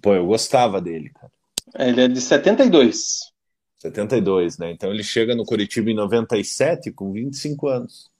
Pô, 0.00 0.14
eu 0.14 0.26
gostava 0.26 0.80
dele, 0.80 1.10
cara. 1.10 1.32
É, 1.76 1.88
ele 1.88 2.00
é 2.02 2.08
de 2.08 2.20
72. 2.20 3.32
72, 3.78 4.56
né? 4.58 4.70
Então 4.70 4.90
ele 4.90 5.02
chega 5.02 5.34
no 5.34 5.44
Curitiba 5.44 5.90
em 5.90 5.94
97 5.94 6.92
com 6.92 7.12
25 7.12 7.66
anos. 7.66 8.10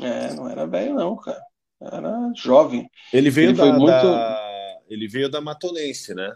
É, 0.00 0.32
não 0.34 0.48
era 0.48 0.66
velho, 0.66 0.94
não, 0.94 1.16
cara. 1.16 1.42
Era 1.80 2.32
jovem. 2.36 2.88
Ele 3.12 3.28
veio 3.28 3.50
ele 3.50 3.58
da, 3.58 3.72
muito... 3.72 3.86
da, 3.86 4.78
Ele 4.88 5.08
veio 5.08 5.28
da 5.28 5.40
Matonense, 5.40 6.14
né? 6.14 6.32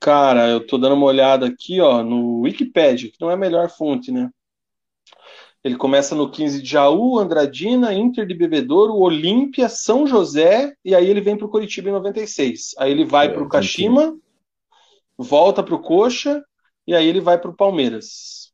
Cara, 0.00 0.48
eu 0.48 0.64
tô 0.64 0.78
dando 0.78 0.94
uma 0.94 1.06
olhada 1.06 1.46
aqui, 1.46 1.80
ó, 1.80 2.02
no 2.02 2.40
Wikipedia, 2.42 3.10
que 3.10 3.20
não 3.20 3.30
é 3.30 3.34
a 3.34 3.38
melhor 3.38 3.68
fonte, 3.68 4.12
né? 4.12 4.30
Ele 5.62 5.76
começa 5.76 6.14
no 6.14 6.30
15 6.30 6.62
de 6.62 6.70
Jaú, 6.70 7.18
Andradina, 7.18 7.92
Inter 7.92 8.24
de 8.24 8.32
Bebedouro, 8.32 8.94
Olímpia, 8.94 9.68
São 9.68 10.06
José, 10.06 10.72
e 10.84 10.94
aí 10.94 11.08
ele 11.08 11.20
vem 11.20 11.36
para 11.36 11.46
o 11.46 11.50
Curitiba 11.50 11.88
em 11.88 11.92
96. 11.92 12.74
Aí 12.78 12.92
ele 12.92 13.04
vai 13.04 13.26
é, 13.26 13.30
para 13.30 13.42
o 13.42 13.48
Kashima, 13.48 14.16
volta 15.16 15.62
para 15.62 15.74
o 15.74 15.80
Coxa, 15.80 16.42
e 16.86 16.94
aí 16.94 17.06
ele 17.06 17.20
vai 17.20 17.38
para 17.38 17.50
o 17.50 17.56
Palmeiras. 17.56 18.52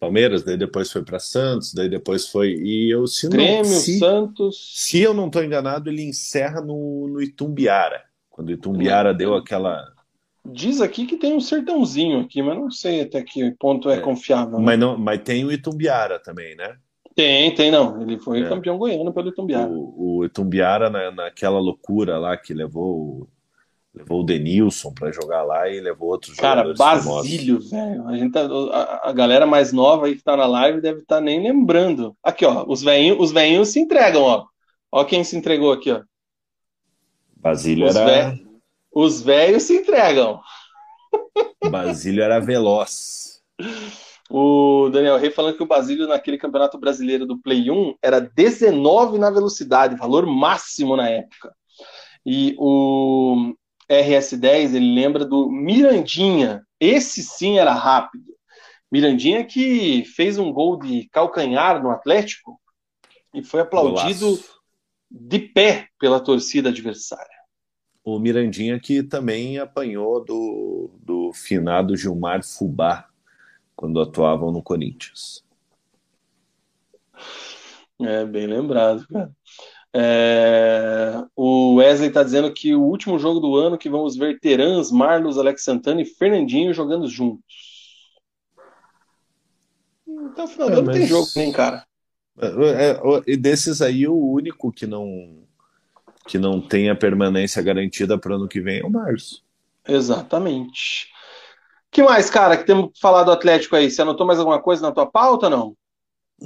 Palmeiras, 0.00 0.42
daí 0.42 0.56
depois 0.56 0.90
foi 0.90 1.04
para 1.04 1.20
Santos, 1.20 1.72
daí 1.72 1.88
depois 1.88 2.26
foi. 2.26 2.54
E 2.54 2.90
eu 2.90 3.06
se 3.06 3.28
Grêmio, 3.28 3.70
não, 3.70 3.78
se, 3.78 3.98
Santos. 3.98 4.72
Se 4.74 5.00
eu 5.00 5.14
não 5.14 5.26
estou 5.26 5.44
enganado, 5.44 5.88
ele 5.88 6.02
encerra 6.02 6.60
no, 6.60 7.06
no 7.06 7.22
Itumbiara. 7.22 8.02
Quando 8.28 8.48
o 8.48 8.52
Itumbiara 8.52 9.14
deu 9.14 9.34
aquela 9.34 9.92
Diz 10.44 10.80
aqui 10.80 11.06
que 11.06 11.16
tem 11.16 11.34
um 11.34 11.40
sertãozinho 11.40 12.20
aqui, 12.20 12.42
mas 12.42 12.56
não 12.56 12.70
sei 12.70 13.02
até 13.02 13.22
que 13.22 13.50
ponto 13.52 13.90
é, 13.90 13.96
é 13.96 14.00
confiável. 14.00 14.58
Né? 14.58 14.64
Mas, 14.64 14.78
não, 14.78 14.96
mas 14.96 15.20
tem 15.22 15.44
o 15.44 15.52
Itumbiara 15.52 16.18
também, 16.18 16.56
né? 16.56 16.76
Tem, 17.14 17.54
tem, 17.54 17.70
não. 17.70 18.00
Ele 18.00 18.18
foi 18.18 18.42
é. 18.42 18.48
campeão 18.48 18.78
goiano 18.78 19.12
pelo 19.12 19.28
Itumbiara. 19.28 19.70
O, 19.70 20.18
o 20.18 20.24
Itumbiara, 20.24 20.88
na, 20.88 21.10
naquela 21.10 21.58
loucura 21.58 22.18
lá 22.18 22.36
que 22.36 22.54
levou, 22.54 23.28
levou 23.94 24.20
o 24.20 24.24
Denilson 24.24 24.92
para 24.94 25.12
jogar 25.12 25.42
lá 25.42 25.68
e 25.68 25.80
levou 25.80 26.08
outros 26.08 26.36
Cara, 26.36 26.72
Basílio, 26.72 27.60
velho. 27.60 28.08
A, 28.08 28.16
gente 28.16 28.32
tá, 28.32 28.40
a, 28.42 29.10
a, 29.10 29.12
galera 29.12 29.46
mais 29.46 29.72
nova 29.72 30.06
aí 30.06 30.16
que 30.16 30.22
tá 30.22 30.36
na 30.36 30.46
live 30.46 30.80
deve 30.80 31.00
estar 31.00 31.16
tá 31.16 31.20
nem 31.20 31.42
lembrando. 31.42 32.16
Aqui, 32.22 32.46
ó. 32.46 32.64
Os 32.66 32.82
velhinhos 32.82 33.18
os 33.20 33.32
velhinhos 33.32 33.68
se 33.68 33.78
entregam, 33.78 34.22
ó. 34.22 34.46
Ó 34.90 35.04
quem 35.04 35.22
se 35.22 35.36
entregou 35.36 35.72
aqui, 35.72 35.90
ó. 35.92 36.00
Basílio 37.36 37.86
os 37.86 37.96
era. 37.96 38.38
Os 38.92 39.22
velhos 39.22 39.64
se 39.64 39.76
entregam. 39.78 40.40
Basílio 41.70 42.22
era 42.22 42.40
veloz. 42.40 43.40
O 44.28 44.88
Daniel 44.90 45.18
Rey 45.18 45.30
falando 45.30 45.56
que 45.56 45.62
o 45.62 45.66
Basílio 45.66 46.06
naquele 46.06 46.38
campeonato 46.38 46.78
brasileiro 46.78 47.26
do 47.26 47.38
Play 47.38 47.70
1 47.70 47.96
era 48.02 48.20
19 48.20 49.18
na 49.18 49.30
velocidade, 49.30 49.96
valor 49.96 50.26
máximo 50.26 50.96
na 50.96 51.08
época. 51.08 51.54
E 52.24 52.54
o 52.58 53.54
RS10 53.90 54.74
ele 54.74 54.94
lembra 54.94 55.24
do 55.24 55.50
Mirandinha. 55.50 56.64
Esse 56.78 57.22
sim 57.22 57.58
era 57.58 57.72
rápido. 57.72 58.24
Mirandinha 58.90 59.44
que 59.44 60.04
fez 60.16 60.38
um 60.38 60.52
gol 60.52 60.78
de 60.78 61.08
calcanhar 61.10 61.82
no 61.82 61.90
Atlético 61.90 62.60
e 63.32 63.42
foi 63.42 63.60
aplaudido 63.60 64.26
Golaço. 64.26 64.60
de 65.10 65.38
pé 65.38 65.88
pela 65.98 66.18
torcida 66.18 66.70
adversária 66.70 67.39
o 68.04 68.18
Mirandinha 68.18 68.78
que 68.80 69.02
também 69.02 69.58
apanhou 69.58 70.24
do, 70.24 70.90
do 71.02 71.32
finado 71.32 71.96
Gilmar 71.96 72.44
Fubá 72.44 73.08
quando 73.76 74.00
atuavam 74.00 74.50
no 74.50 74.62
Corinthians. 74.62 75.44
É, 78.00 78.24
bem 78.24 78.46
lembrado, 78.46 79.06
cara. 79.08 79.30
É, 79.92 81.24
o 81.34 81.74
Wesley 81.76 82.08
está 82.08 82.22
dizendo 82.22 82.52
que 82.52 82.74
o 82.74 82.82
último 82.82 83.18
jogo 83.18 83.40
do 83.40 83.56
ano 83.56 83.76
que 83.76 83.90
vamos 83.90 84.16
ver 84.16 84.38
Terãs, 84.38 84.90
Marlos, 84.90 85.36
Alex 85.36 85.64
Santana 85.64 86.00
e 86.00 86.04
Fernandinho 86.04 86.72
jogando 86.72 87.08
juntos. 87.08 87.80
Então, 90.06 90.46
final 90.46 90.70
do 90.70 90.76
é, 90.76 90.78
ano 90.78 90.92
tem 90.92 91.06
jogo, 91.06 91.26
nem 91.34 91.50
cara. 91.50 91.84
É, 92.38 92.90
é, 92.90 93.00
e 93.26 93.36
desses 93.36 93.82
aí, 93.82 94.06
o 94.06 94.16
único 94.16 94.72
que 94.72 94.86
não 94.86 95.44
que 96.26 96.38
não 96.38 96.60
tem 96.60 96.90
a 96.90 96.94
permanência 96.94 97.62
garantida 97.62 98.18
para 98.18 98.32
o 98.32 98.36
ano 98.36 98.48
que 98.48 98.60
vem 98.60 98.80
é 98.80 98.84
o 98.84 98.90
Março. 98.90 99.42
Exatamente. 99.86 101.08
que 101.90 102.02
mais, 102.02 102.30
cara, 102.30 102.56
que 102.56 102.64
temos 102.64 102.92
que 102.92 103.00
falar 103.00 103.24
do 103.24 103.32
Atlético 103.32 103.76
aí? 103.76 103.90
Você 103.90 104.02
anotou 104.02 104.26
mais 104.26 104.38
alguma 104.38 104.60
coisa 104.60 104.82
na 104.82 104.92
tua 104.92 105.06
pauta 105.06 105.50
não? 105.50 105.76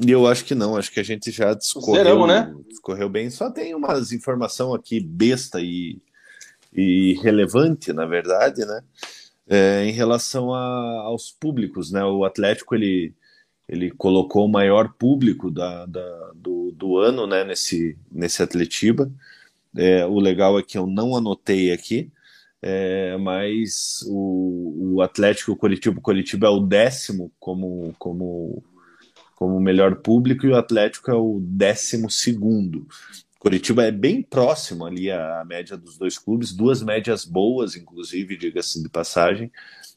Eu 0.06 0.26
acho 0.26 0.44
que 0.44 0.55
não, 0.55 0.76
acho 0.76 0.90
que 0.90 0.98
a 0.98 1.05
gente 1.05 1.30
já 1.30 1.55
discorreu, 1.55 2.02
Zeramos, 2.02 2.28
né? 2.28 2.52
discorreu 2.68 3.09
bem. 3.09 3.30
Só 3.30 3.51
tem 3.51 3.74
umas 3.74 4.10
informação 4.10 4.74
aqui 4.74 4.98
besta 4.98 5.60
e, 5.60 6.01
e 6.72 7.14
relevante, 7.22 7.92
na 7.92 8.05
verdade, 8.05 8.64
né? 8.64 8.82
É, 9.46 9.84
em 9.84 9.92
relação 9.92 10.52
a, 10.52 11.02
aos 11.05 11.30
públicos, 11.30 11.92
né? 11.92 12.05
O 12.05 12.24
Atlético 12.24 12.74
ele, 12.74 13.14
ele 13.68 13.90
colocou 13.92 14.46
o 14.46 14.51
maior 14.51 14.92
público 14.94 15.48
da, 15.48 15.86
da 15.86 16.32
do, 16.34 16.72
do 16.72 16.98
ano, 16.98 17.24
né? 17.26 17.44
Nesse 17.44 17.96
nesse 18.10 18.42
Atletiba. 18.42 19.09
É, 19.76 20.06
o 20.06 20.20
legal 20.20 20.59
é 20.59 20.62
que 20.62 20.78
eu 20.78 20.86
não 20.86 21.16
anotei 21.16 21.72
aqui, 21.72 22.10
é, 22.62 23.16
mas 23.18 24.05
o, 24.09 24.94
o 24.96 25.02
Atlético 25.02 25.56
Curitiba, 25.56 26.01
Curitiba 26.01 26.46
é 26.46 26.51
o 26.51 26.60
décimo 26.60 27.30
como, 27.38 27.94
como, 27.98 28.62
como 29.34 29.60
melhor 29.60 29.96
público 29.96 30.46
e 30.46 30.51
o 30.51 30.56
Atlético 30.56 31.10
é 31.10 31.14
o 31.14 31.40
décimo 31.42 32.10
segundo 32.10 32.86
Curitiba 33.44 33.84
é 33.84 33.92
bem 33.92 34.22
próximo 34.22 34.86
ali 34.86 35.10
à 35.10 35.44
média 35.44 35.76
dos 35.76 35.98
dois 35.98 36.16
clubes, 36.16 36.51
duas 36.51 36.82
médias 36.82 37.26
boas, 37.26 37.76
inclusive, 37.76 38.38
diga-se 38.38 38.82
de 38.82 38.88
passagem. 38.88 39.52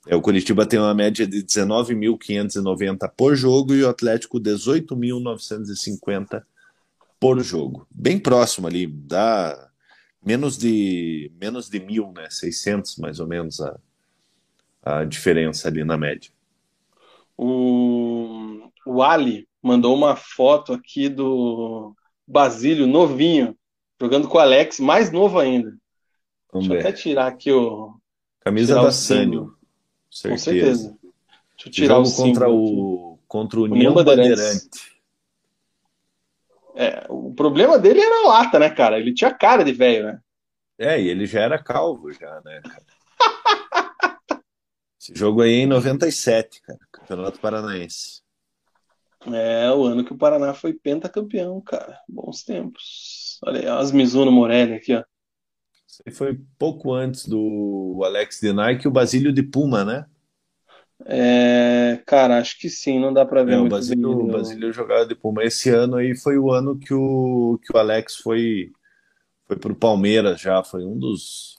É, 0.05 0.13
o 0.17 0.21
Curitiba 0.21 0.65
tem 0.65 0.77
uma 0.77 0.93
média 0.93 1.25
de 1.25 1.41
19.590 1.41 3.09
por 3.15 3.37
jogo 3.37 3.73
e 3.73 3.83
o 3.83 3.89
Atlético 3.89 4.37
18.950 4.37 6.43
por 7.17 7.41
jogo. 7.41 7.87
Bem 7.89 8.19
próximo 8.19 8.67
ali, 8.67 8.85
dá 8.85 9.66
menos 10.27 10.57
de 10.57 11.31
menos 11.39 11.69
de 11.69 11.79
mil, 11.79 12.11
né? 12.11 12.27
600 12.29 12.97
mais 12.97 13.21
ou 13.21 13.27
menos 13.27 13.61
a, 13.61 13.79
a 14.83 15.03
diferença 15.05 15.69
ali 15.69 15.85
na 15.85 15.97
média. 15.97 16.29
O, 17.37 18.69
o 18.85 19.01
Ali 19.01 19.47
mandou 19.63 19.95
uma 19.95 20.17
foto 20.17 20.73
aqui 20.73 21.07
do 21.07 21.95
Basílio 22.27 22.85
novinho, 22.85 23.57
jogando 23.99 24.27
com 24.27 24.37
o 24.37 24.41
Alex, 24.41 24.81
mais 24.81 25.11
novo 25.11 25.39
ainda. 25.39 25.73
Vamos 26.51 26.67
Deixa 26.67 26.73
eu 26.73 26.89
até 26.89 26.91
tirar 26.91 27.27
aqui 27.27 27.51
o. 27.51 27.95
Camisa 28.41 28.75
da 28.75 28.91
Sânio. 28.91 29.55
Certeza. 30.11 30.29
Com 30.29 30.37
certeza. 30.37 30.97
Deixa 31.55 31.67
eu 31.67 31.71
tirar 31.71 31.95
Jogo 31.95 32.09
o 32.09 32.15
contra 32.15 32.49
o 32.49 33.19
contra 33.27 33.59
o 33.59 33.63
União 33.63 33.93
Bandeirantes. 33.93 34.43
Bandeirante. 34.43 34.96
É, 36.79 37.07
o 37.09 37.33
problema 37.33 37.79
dele 37.79 37.99
era 37.99 38.23
a 38.23 38.27
lata, 38.27 38.59
né, 38.59 38.69
cara? 38.69 38.99
Ele 38.99 39.11
tinha 39.11 39.33
cara 39.33 39.63
de 39.63 39.73
velho, 39.73 40.05
né? 40.05 40.21
É, 40.77 41.01
e 41.01 41.09
ele 41.09 41.25
já 41.25 41.41
era 41.41 41.61
calvo 41.61 42.11
já, 42.11 42.39
né, 42.45 42.61
cara? 42.61 42.85
Esse 45.01 45.15
jogo 45.15 45.41
aí 45.41 45.53
é 45.53 45.63
em 45.63 45.65
97, 45.65 46.61
cara, 46.61 46.79
Campeonato 46.91 47.39
Paranaense. 47.39 48.21
É, 49.25 49.71
o 49.71 49.85
ano 49.85 50.05
que 50.05 50.13
o 50.13 50.17
Paraná 50.17 50.53
foi 50.53 50.71
pentacampeão, 50.71 51.59
cara. 51.61 51.99
Bons 52.07 52.43
tempos. 52.43 53.39
Olha 53.43 53.59
aí, 53.59 53.67
as 53.67 53.91
Mizuno 53.91 54.31
Morelli 54.31 54.75
aqui, 54.75 54.93
ó. 54.93 55.03
Isso 55.87 56.03
aí 56.05 56.13
foi 56.13 56.39
pouco 56.59 56.93
antes 56.93 57.27
do 57.27 58.01
Alex 58.05 58.39
Denai 58.39 58.77
que 58.77 58.87
o 58.87 58.91
Basílio 58.91 59.33
de 59.33 59.41
Puma, 59.41 59.83
né? 59.83 60.05
É, 61.05 62.01
cara, 62.05 62.39
acho 62.39 62.59
que 62.59 62.69
sim, 62.69 62.99
não 62.99 63.13
dá 63.13 63.25
para 63.25 63.43
ver 63.43 63.53
é, 63.53 63.57
muito 63.57 63.71
o 63.71 63.75
Basílio, 63.75 64.09
o 64.09 64.27
Basílio 64.27 64.73
jogava 64.73 65.05
de 65.05 65.15
Puma. 65.15 65.43
Esse 65.43 65.69
ano 65.69 65.97
aí 65.97 66.15
foi 66.17 66.37
o 66.37 66.51
ano 66.51 66.77
que 66.77 66.93
o, 66.93 67.59
que 67.63 67.75
o 67.75 67.79
Alex 67.79 68.15
foi 68.17 68.71
foi 69.47 69.55
pro 69.57 69.75
Palmeiras 69.75 70.41
já, 70.41 70.63
foi 70.63 70.83
um 70.83 70.97
dos 70.97 71.57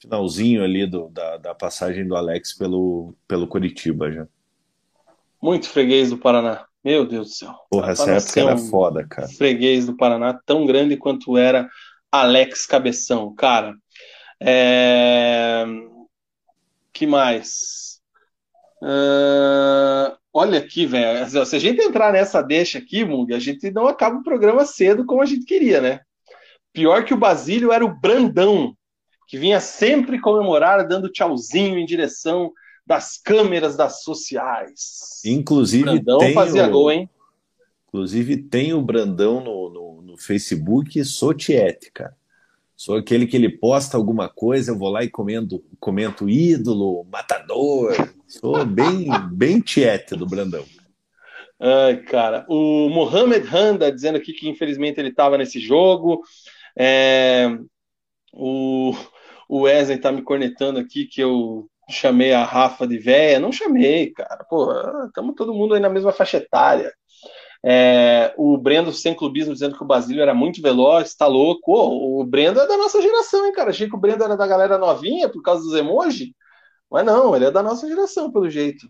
finalzinho 0.00 0.64
ali 0.64 0.86
do, 0.86 1.08
da, 1.10 1.36
da 1.36 1.54
passagem 1.54 2.06
do 2.06 2.16
Alex 2.16 2.54
pelo, 2.54 3.14
pelo 3.28 3.46
Curitiba 3.46 4.10
já. 4.10 4.26
Muito 5.40 5.68
freguês 5.68 6.10
do 6.10 6.18
Paraná. 6.18 6.66
Meu 6.84 7.06
Deus 7.06 7.28
do 7.28 7.34
céu. 7.34 7.54
Porra, 7.70 7.92
essa 7.92 8.10
época 8.10 8.40
era 8.40 8.56
foda, 8.56 9.06
cara. 9.06 9.28
Freguês 9.28 9.86
do 9.86 9.96
Paraná, 9.96 10.34
tão 10.44 10.66
grande 10.66 10.96
quanto 10.96 11.36
era 11.36 11.68
Alex 12.10 12.66
Cabeção, 12.66 13.32
cara. 13.34 13.76
É... 14.40 15.64
Que 16.92 17.06
mais? 17.06 17.91
Uh... 18.82 20.16
Olha 20.34 20.58
aqui, 20.58 20.86
velho. 20.86 21.28
Se 21.28 21.56
a 21.56 21.58
gente 21.58 21.82
entrar 21.82 22.10
nessa 22.12 22.40
deixa 22.40 22.78
aqui, 22.78 23.04
Mug, 23.04 23.34
a 23.34 23.38
gente 23.38 23.70
não 23.70 23.86
acaba 23.86 24.16
o 24.16 24.24
programa 24.24 24.64
cedo 24.64 25.04
como 25.04 25.20
a 25.20 25.26
gente 25.26 25.44
queria, 25.44 25.80
né? 25.80 26.00
Pior 26.72 27.04
que 27.04 27.12
o 27.12 27.18
Basílio 27.18 27.70
era 27.70 27.84
o 27.84 27.94
Brandão, 27.94 28.74
que 29.28 29.36
vinha 29.36 29.60
sempre 29.60 30.18
comemorar, 30.18 30.88
dando 30.88 31.10
tchauzinho 31.10 31.78
em 31.78 31.84
direção 31.84 32.50
das 32.86 33.18
câmeras 33.18 33.76
das 33.76 34.02
sociais. 34.02 35.20
Inclusive, 35.24 35.84
Brandão 35.84 36.18
tem 36.18 36.32
fazia 36.32 36.66
o... 36.66 36.70
gol, 36.70 36.90
hein? 36.90 37.10
Inclusive, 37.88 38.38
tem 38.38 38.72
o 38.72 38.80
Brandão 38.80 39.44
no, 39.44 39.68
no, 39.68 40.02
no 40.02 40.16
Facebook, 40.16 41.04
sou 41.04 41.34
Tiete, 41.34 41.90
cara. 41.92 42.16
Sou 42.74 42.96
aquele 42.96 43.26
que 43.26 43.36
ele 43.36 43.50
posta 43.50 43.98
alguma 43.98 44.30
coisa, 44.30 44.70
eu 44.70 44.78
vou 44.78 44.88
lá 44.88 45.04
e 45.04 45.10
comento, 45.10 45.62
comento 45.78 46.28
ídolo, 46.28 47.04
matador. 47.04 47.94
Sou 48.40 48.64
bem, 48.64 49.08
bem 49.30 49.60
Tiete 49.60 50.16
do 50.16 50.24
Brandão. 50.24 50.64
Ai, 51.60 51.98
cara. 51.98 52.46
O 52.48 52.88
Mohamed 52.88 53.46
Handa 53.54 53.92
dizendo 53.92 54.16
aqui 54.16 54.32
que 54.32 54.48
infelizmente 54.48 54.98
ele 54.98 55.10
estava 55.10 55.36
nesse 55.36 55.60
jogo. 55.60 56.22
É... 56.74 57.54
O, 58.32 58.94
o 59.46 59.60
Wesley 59.60 59.98
tá 59.98 60.10
me 60.10 60.22
cornetando 60.22 60.80
aqui 60.80 61.04
que 61.04 61.20
eu 61.20 61.68
chamei 61.90 62.32
a 62.32 62.42
Rafa 62.42 62.86
de 62.86 62.96
véia. 62.96 63.38
Não 63.38 63.52
chamei, 63.52 64.10
cara. 64.12 64.46
Pô, 64.48 64.72
estamos 65.04 65.34
todo 65.36 65.52
mundo 65.52 65.74
aí 65.74 65.80
na 65.80 65.90
mesma 65.90 66.10
faixa 66.10 66.38
etária. 66.38 66.90
É, 67.62 68.32
o 68.38 68.56
Brendo 68.56 68.92
sem 68.92 69.14
clubismo 69.14 69.52
dizendo 69.52 69.76
que 69.76 69.84
o 69.84 69.86
Basílio 69.86 70.22
era 70.22 70.32
muito 70.32 70.62
veloz, 70.62 71.14
tá 71.14 71.26
louco. 71.26 71.70
Oh, 71.70 72.22
o 72.22 72.24
Brendo 72.24 72.58
é 72.60 72.66
da 72.66 72.78
nossa 72.78 73.00
geração, 73.02 73.44
hein, 73.44 73.52
cara? 73.52 73.68
Achei 73.68 73.90
que 73.90 73.94
o 73.94 74.00
Brendo 74.00 74.24
era 74.24 74.38
da 74.38 74.46
galera 74.46 74.78
novinha 74.78 75.28
por 75.28 75.42
causa 75.42 75.62
dos 75.62 75.74
emojis. 75.74 76.30
Mas 76.92 77.06
não, 77.06 77.34
ele 77.34 77.46
é 77.46 77.50
da 77.50 77.62
nossa 77.62 77.88
geração, 77.88 78.30
pelo 78.30 78.50
jeito. 78.50 78.86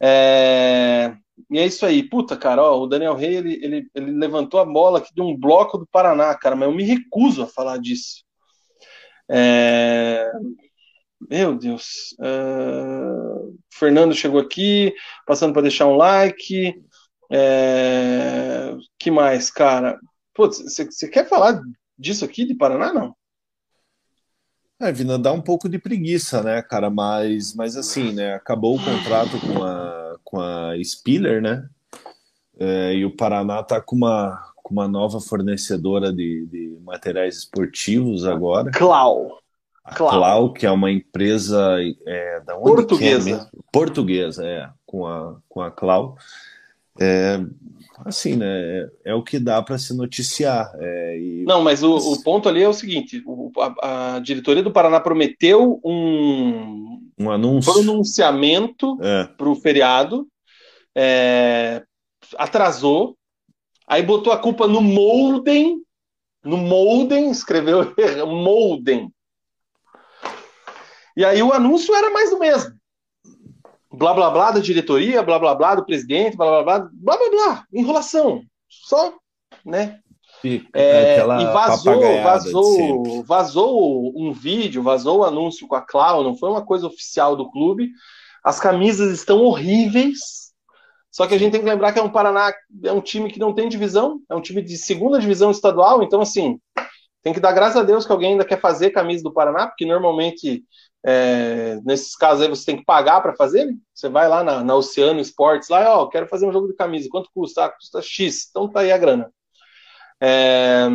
É, 0.00 1.16
e 1.50 1.58
é 1.58 1.66
isso 1.66 1.84
aí. 1.84 2.08
Puta, 2.08 2.36
cara, 2.36 2.62
ó, 2.62 2.80
o 2.80 2.86
Daniel 2.86 3.16
Rey, 3.16 3.36
ele, 3.36 3.54
ele, 3.62 3.90
ele 3.94 4.12
levantou 4.12 4.60
a 4.60 4.64
bola 4.64 4.98
aqui 5.00 5.12
de 5.14 5.20
um 5.20 5.36
bloco 5.36 5.78
do 5.78 5.86
Paraná, 5.86 6.34
cara, 6.36 6.54
mas 6.54 6.68
eu 6.68 6.74
me 6.74 6.84
recuso 6.84 7.42
a 7.42 7.46
falar 7.48 7.78
disso. 7.78 8.24
É, 9.28 10.30
meu 11.30 11.56
Deus. 11.56 12.14
Uh, 12.20 13.58
Fernando 13.72 14.14
chegou 14.14 14.40
aqui, 14.40 14.94
passando 15.26 15.52
para 15.52 15.62
deixar 15.62 15.86
um 15.86 15.96
like. 15.96 16.74
É, 17.30 18.74
que 18.98 19.10
mais, 19.10 19.50
cara? 19.50 19.98
Você 20.36 21.08
quer 21.08 21.28
falar 21.28 21.60
disso 21.98 22.24
aqui 22.24 22.44
de 22.44 22.54
Paraná, 22.54 22.92
não? 22.92 23.17
É, 24.80 24.92
Vina, 24.92 25.18
dá 25.18 25.32
um 25.32 25.40
pouco 25.40 25.68
de 25.68 25.76
preguiça, 25.76 26.40
né, 26.42 26.62
cara? 26.62 26.88
Mas, 26.88 27.52
mas 27.54 27.76
assim, 27.76 28.12
né? 28.12 28.34
Acabou 28.34 28.76
o 28.76 28.84
contrato 28.84 29.36
com 29.40 29.64
a, 29.64 30.16
com 30.22 30.40
a 30.40 30.72
Spiller, 30.84 31.42
né? 31.42 31.68
É, 32.58 32.94
e 32.94 33.04
o 33.04 33.16
Paraná 33.16 33.62
tá 33.62 33.80
com 33.80 33.96
uma, 33.96 34.52
com 34.56 34.72
uma 34.72 34.86
nova 34.86 35.20
fornecedora 35.20 36.12
de, 36.12 36.46
de 36.46 36.78
materiais 36.84 37.38
esportivos 37.38 38.24
agora. 38.24 38.70
Clau. 38.70 39.40
A 39.84 39.94
Clau, 39.94 40.10
Clau 40.10 40.52
que 40.52 40.64
é 40.64 40.70
uma 40.70 40.92
empresa 40.92 41.76
é, 42.06 42.40
da 42.40 42.56
onde 42.56 42.74
portuguesa. 42.74 43.50
É 43.52 43.58
portuguesa, 43.72 44.46
é, 44.46 44.68
com 44.86 45.06
a, 45.06 45.36
com 45.48 45.60
a 45.60 45.70
Clau. 45.72 46.16
É, 47.00 47.40
assim, 48.04 48.36
né? 48.36 48.46
É, 48.46 48.90
é 49.06 49.14
o 49.14 49.22
que 49.22 49.38
dá 49.38 49.60
para 49.62 49.78
se 49.78 49.94
noticiar. 49.94 50.70
É, 50.78 51.18
e... 51.18 51.44
Não, 51.44 51.62
mas 51.62 51.82
o, 51.82 51.96
o, 51.96 52.22
ponto 52.22 52.48
ali 52.48 52.62
é 52.62 52.68
o 52.68 52.72
seguinte: 52.72 53.22
o, 53.26 53.50
a, 53.58 54.16
a, 54.16 54.18
diretoria 54.20 54.62
do 54.62 54.72
Paraná 54.72 55.00
prometeu 55.00 55.80
um, 55.84 57.10
um 57.18 57.30
anúncio. 57.30 57.72
pronunciamento 57.72 58.98
é. 59.02 59.24
para 59.24 59.48
o 59.48 59.54
feriado, 59.54 60.26
é, 60.96 61.82
atrasou, 62.36 63.16
aí 63.86 64.02
botou 64.02 64.32
a 64.32 64.38
culpa 64.38 64.66
no 64.66 64.80
Molden, 64.80 65.82
no 66.44 66.56
Molden, 66.56 67.30
escreveu 67.30 67.94
Molden. 68.26 69.12
E 71.16 71.24
aí 71.24 71.42
o 71.42 71.52
anúncio 71.52 71.94
era 71.94 72.10
mais 72.10 72.30
do 72.30 72.38
mesmo 72.38 72.77
blá 73.92 74.14
blá 74.14 74.30
blá 74.30 74.50
da 74.50 74.60
diretoria, 74.60 75.22
blá 75.22 75.38
blá 75.38 75.54
blá 75.54 75.74
do 75.74 75.84
presidente, 75.84 76.36
blá 76.36 76.62
blá 76.62 76.62
blá, 76.62 76.90
blá 76.92 77.16
blá 77.16 77.30
blá, 77.30 77.64
enrolação. 77.72 78.42
Só, 78.68 79.14
né? 79.64 80.00
É, 80.72 81.18
e 81.18 81.44
vazou, 81.46 82.22
vazou, 82.22 83.24
vazou 83.24 84.12
um 84.16 84.32
vídeo, 84.32 84.82
vazou 84.82 85.18
o 85.18 85.20
um 85.20 85.24
anúncio 85.24 85.66
com 85.66 85.74
a 85.74 85.80
Clau, 85.80 86.22
não 86.22 86.36
foi 86.36 86.48
uma 86.48 86.64
coisa 86.64 86.86
oficial 86.86 87.34
do 87.34 87.50
clube. 87.50 87.90
As 88.44 88.60
camisas 88.60 89.12
estão 89.12 89.40
horríveis. 89.40 90.48
Só 91.10 91.26
que 91.26 91.34
a 91.34 91.38
gente 91.38 91.52
tem 91.52 91.60
que 91.60 91.68
lembrar 91.68 91.92
que 91.92 91.98
é 91.98 92.02
um 92.02 92.10
Paraná, 92.10 92.52
é 92.84 92.92
um 92.92 93.00
time 93.00 93.30
que 93.32 93.40
não 93.40 93.52
tem 93.52 93.68
divisão, 93.68 94.20
é 94.30 94.34
um 94.36 94.40
time 94.40 94.62
de 94.62 94.76
segunda 94.76 95.18
divisão 95.18 95.50
estadual, 95.50 96.02
então 96.02 96.20
assim, 96.20 96.60
tem 97.22 97.32
que 97.32 97.40
dar 97.40 97.52
graças 97.52 97.76
a 97.76 97.82
Deus 97.82 98.06
que 98.06 98.12
alguém 98.12 98.32
ainda 98.32 98.44
quer 98.44 98.60
fazer 98.60 98.90
camisa 98.90 99.24
do 99.24 99.32
Paraná, 99.32 99.66
porque 99.66 99.84
normalmente 99.84 100.62
é, 101.04 101.78
nesses 101.84 102.16
casos 102.16 102.42
aí 102.42 102.48
você 102.48 102.66
tem 102.66 102.76
que 102.76 102.84
pagar 102.84 103.20
para 103.20 103.36
fazer. 103.36 103.72
Você 103.94 104.08
vai 104.08 104.28
lá 104.28 104.42
na, 104.42 104.62
na 104.62 104.74
Oceano 104.74 105.20
Esportes, 105.20 105.68
lá, 105.68 105.96
ó, 105.96 106.06
quero 106.06 106.26
fazer 106.26 106.46
um 106.46 106.52
jogo 106.52 106.68
de 106.68 106.74
camisa, 106.74 107.08
quanto 107.10 107.30
custa? 107.32 107.64
Ah, 107.64 107.68
custa 107.68 108.02
X, 108.02 108.48
então 108.50 108.68
tá 108.68 108.80
aí 108.80 108.92
a 108.92 108.98
grana. 108.98 109.30
É... 110.20 110.88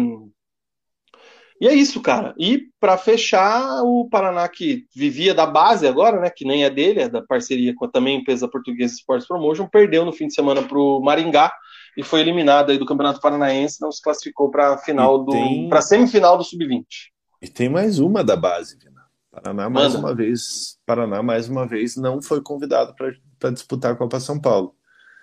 E 1.62 1.68
é 1.68 1.74
isso, 1.74 2.02
cara. 2.02 2.34
E 2.38 2.64
para 2.78 2.98
fechar, 2.98 3.84
o 3.84 4.10
Paraná 4.10 4.50
que 4.50 4.86
vivia 4.94 5.34
da 5.34 5.46
base 5.46 5.88
agora, 5.88 6.20
né, 6.20 6.30
que 6.30 6.44
nem 6.44 6.66
é 6.66 6.70
dele, 6.70 7.02
é 7.02 7.08
da 7.08 7.22
parceria 7.22 7.74
com 7.74 7.86
a 7.86 7.88
também 7.88 8.20
empresa 8.20 8.50
portuguesa 8.50 8.96
Sports 8.96 9.26
Promotion, 9.26 9.70
perdeu 9.70 10.04
no 10.04 10.12
fim 10.12 10.28
de 10.28 10.34
semana 10.34 10.62
para 10.62 10.78
o 10.78 11.00
Maringá 11.00 11.54
e 11.96 12.04
foi 12.04 12.20
eliminado 12.20 12.72
aí 12.72 12.78
do 12.78 12.86
Campeonato 12.86 13.22
Paranaense, 13.22 13.80
não 13.80 13.92
se 13.94 14.02
classificou 14.02 14.52
para 14.52 14.78
final 14.80 15.26
tem... 15.26 15.64
do 15.64 15.70
para 15.70 15.82
semifinal 15.82 16.38
do 16.38 16.44
sub-20. 16.44 16.84
E 17.42 17.48
tem 17.48 17.70
mais 17.70 17.98
uma 18.00 18.24
da 18.24 18.36
base, 18.36 18.78
Paraná 19.34 19.68
mais 19.68 19.94
Mano. 19.94 20.06
uma 20.06 20.16
vez, 20.16 20.78
Paraná 20.86 21.24
mais 21.24 21.50
uma 21.50 21.66
vez 21.66 21.96
não 21.96 22.22
foi 22.22 22.40
convidado 22.40 22.94
para 23.40 23.50
disputar 23.50 23.94
a 23.94 23.96
Copa 23.96 24.20
São 24.20 24.40
Paulo. 24.40 24.76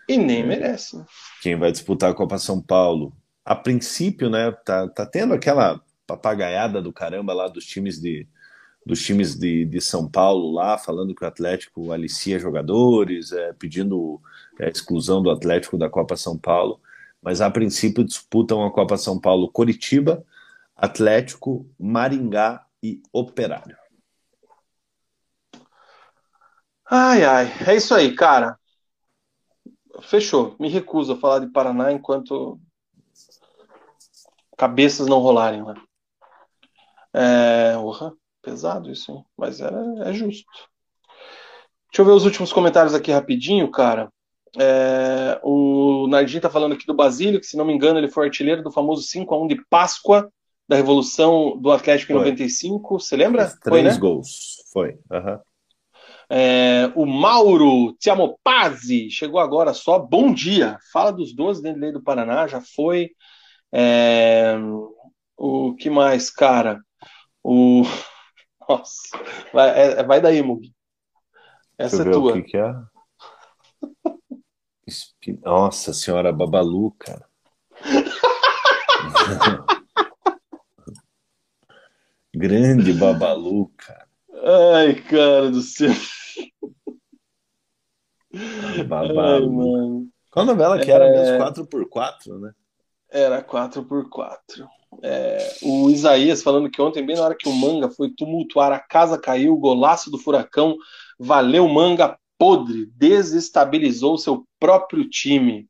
E 0.08 0.16
nem 0.18 0.44
merece. 0.44 1.00
Quem 1.40 1.56
vai 1.56 1.70
disputar 1.70 2.10
a 2.10 2.14
Copa 2.14 2.36
São 2.36 2.60
Paulo 2.60 3.12
a 3.44 3.54
princípio, 3.54 4.28
né, 4.28 4.50
tá, 4.64 4.88
tá 4.88 5.06
tendo 5.06 5.32
aquela 5.32 5.80
papagaiada 6.06 6.82
do 6.82 6.92
caramba 6.92 7.32
lá 7.32 7.48
dos 7.48 7.64
times 7.64 8.00
de 8.00 8.28
dos 8.84 9.04
times 9.04 9.38
de, 9.38 9.66
de 9.66 9.80
São 9.80 10.08
Paulo 10.10 10.52
lá, 10.52 10.78
falando 10.78 11.14
que 11.14 11.22
o 11.22 11.28
Atlético 11.28 11.92
alicia 11.92 12.38
jogadores, 12.38 13.30
é, 13.30 13.52
pedindo 13.52 14.18
é, 14.58 14.70
exclusão 14.70 15.22
do 15.22 15.30
Atlético 15.30 15.76
da 15.76 15.88
Copa 15.88 16.16
São 16.16 16.36
Paulo, 16.38 16.80
mas 17.22 17.42
a 17.42 17.50
princípio 17.50 18.02
disputam 18.02 18.64
a 18.64 18.72
Copa 18.72 18.96
São 18.96 19.20
Paulo 19.20 19.52
Coritiba, 19.52 20.24
Atlético, 20.74 21.68
Maringá 21.78 22.64
e 22.82 23.02
Operário. 23.12 23.79
Ai, 26.92 27.24
ai, 27.24 27.46
é 27.68 27.76
isso 27.76 27.94
aí, 27.94 28.12
cara. 28.16 28.58
Fechou. 30.02 30.56
Me 30.58 30.68
recuso 30.68 31.12
a 31.12 31.16
falar 31.16 31.38
de 31.38 31.52
Paraná 31.52 31.92
enquanto 31.92 32.58
cabeças 34.56 35.06
não 35.06 35.20
rolarem 35.20 35.62
lá. 35.62 35.74
É, 37.12 37.76
uhum, 37.76 38.12
pesado 38.42 38.90
isso, 38.90 39.12
hein? 39.12 39.24
mas 39.36 39.60
é, 39.60 39.70
é 40.04 40.12
justo. 40.12 40.44
Deixa 41.90 42.00
eu 42.00 42.04
ver 42.04 42.12
os 42.12 42.24
últimos 42.24 42.52
comentários 42.52 42.94
aqui 42.94 43.12
rapidinho, 43.12 43.70
cara. 43.70 44.12
É, 44.58 45.40
o 45.44 46.08
Nardim 46.08 46.40
tá 46.40 46.50
falando 46.50 46.72
aqui 46.72 46.86
do 46.86 46.94
Basílio, 46.94 47.38
que 47.38 47.46
se 47.46 47.56
não 47.56 47.64
me 47.64 47.72
engano 47.72 48.00
ele 48.00 48.10
foi 48.10 48.26
artilheiro 48.26 48.64
do 48.64 48.72
famoso 48.72 49.06
5x1 49.06 49.46
de 49.46 49.64
Páscoa 49.66 50.28
da 50.68 50.74
Revolução 50.74 51.56
do 51.56 51.70
Atlético 51.70 52.12
em 52.12 52.16
foi. 52.16 52.24
95. 52.24 52.98
Você 52.98 53.16
lembra? 53.16 53.46
Três 53.46 53.60
foi, 53.62 53.82
né? 53.82 53.96
gols. 53.96 54.64
Foi. 54.72 54.98
Uhum. 55.10 55.38
É, 56.32 56.92
o 56.94 57.04
Mauro 57.04 57.92
Tiamopazzi 57.98 59.10
chegou 59.10 59.40
agora 59.40 59.74
só. 59.74 59.98
Bom 59.98 60.32
dia. 60.32 60.78
Fala 60.92 61.10
dos 61.10 61.34
12 61.34 61.60
dentro 61.60 61.80
da 61.80 61.86
lei 61.86 61.92
do 61.92 62.00
Paraná, 62.00 62.46
já 62.46 62.60
foi. 62.60 63.10
É, 63.72 64.54
o 65.36 65.74
que 65.74 65.90
mais, 65.90 66.30
cara? 66.30 66.80
O. 67.42 67.82
Nossa. 68.68 69.18
Vai, 69.52 69.70
é, 69.70 70.04
vai 70.04 70.20
daí, 70.20 70.40
Mugi. 70.40 70.72
Essa 71.76 72.02
é 72.02 72.10
tua. 72.12 72.30
O 72.30 72.34
que, 72.34 72.42
que 72.42 72.56
é? 72.56 72.72
Nossa 75.42 75.92
senhora, 75.92 76.32
Babalu, 76.32 76.92
cara. 76.92 77.28
Grande 82.32 82.92
Babalu, 82.92 83.66
cara. 83.76 84.08
Ai, 84.76 84.94
cara 84.94 85.50
do 85.50 85.60
céu. 85.60 85.90
Babalu. 88.86 89.20
Ai, 89.20 89.40
mano. 89.40 90.08
Qual 90.30 90.46
novela 90.46 90.78
que 90.78 90.90
era 90.90 91.06
é... 91.06 91.10
mesmo? 91.10 91.38
4x4, 91.38 92.38
né? 92.40 92.52
Era 93.10 93.42
4x4. 93.42 94.66
É, 95.02 95.56
o 95.62 95.88
Isaías 95.90 96.42
falando 96.42 96.70
que 96.70 96.80
ontem, 96.80 97.04
bem 97.04 97.16
na 97.16 97.22
hora 97.22 97.36
que 97.36 97.48
o 97.48 97.52
manga 97.52 97.88
foi 97.88 98.10
tumultuar, 98.10 98.72
a 98.72 98.78
casa 98.78 99.18
caiu, 99.18 99.54
o 99.54 99.58
golaço 99.58 100.10
do 100.10 100.18
furacão, 100.18 100.76
valeu 101.18 101.68
manga 101.68 102.18
podre, 102.38 102.86
desestabilizou 102.96 104.18
seu 104.18 104.44
próprio 104.58 105.08
time. 105.08 105.68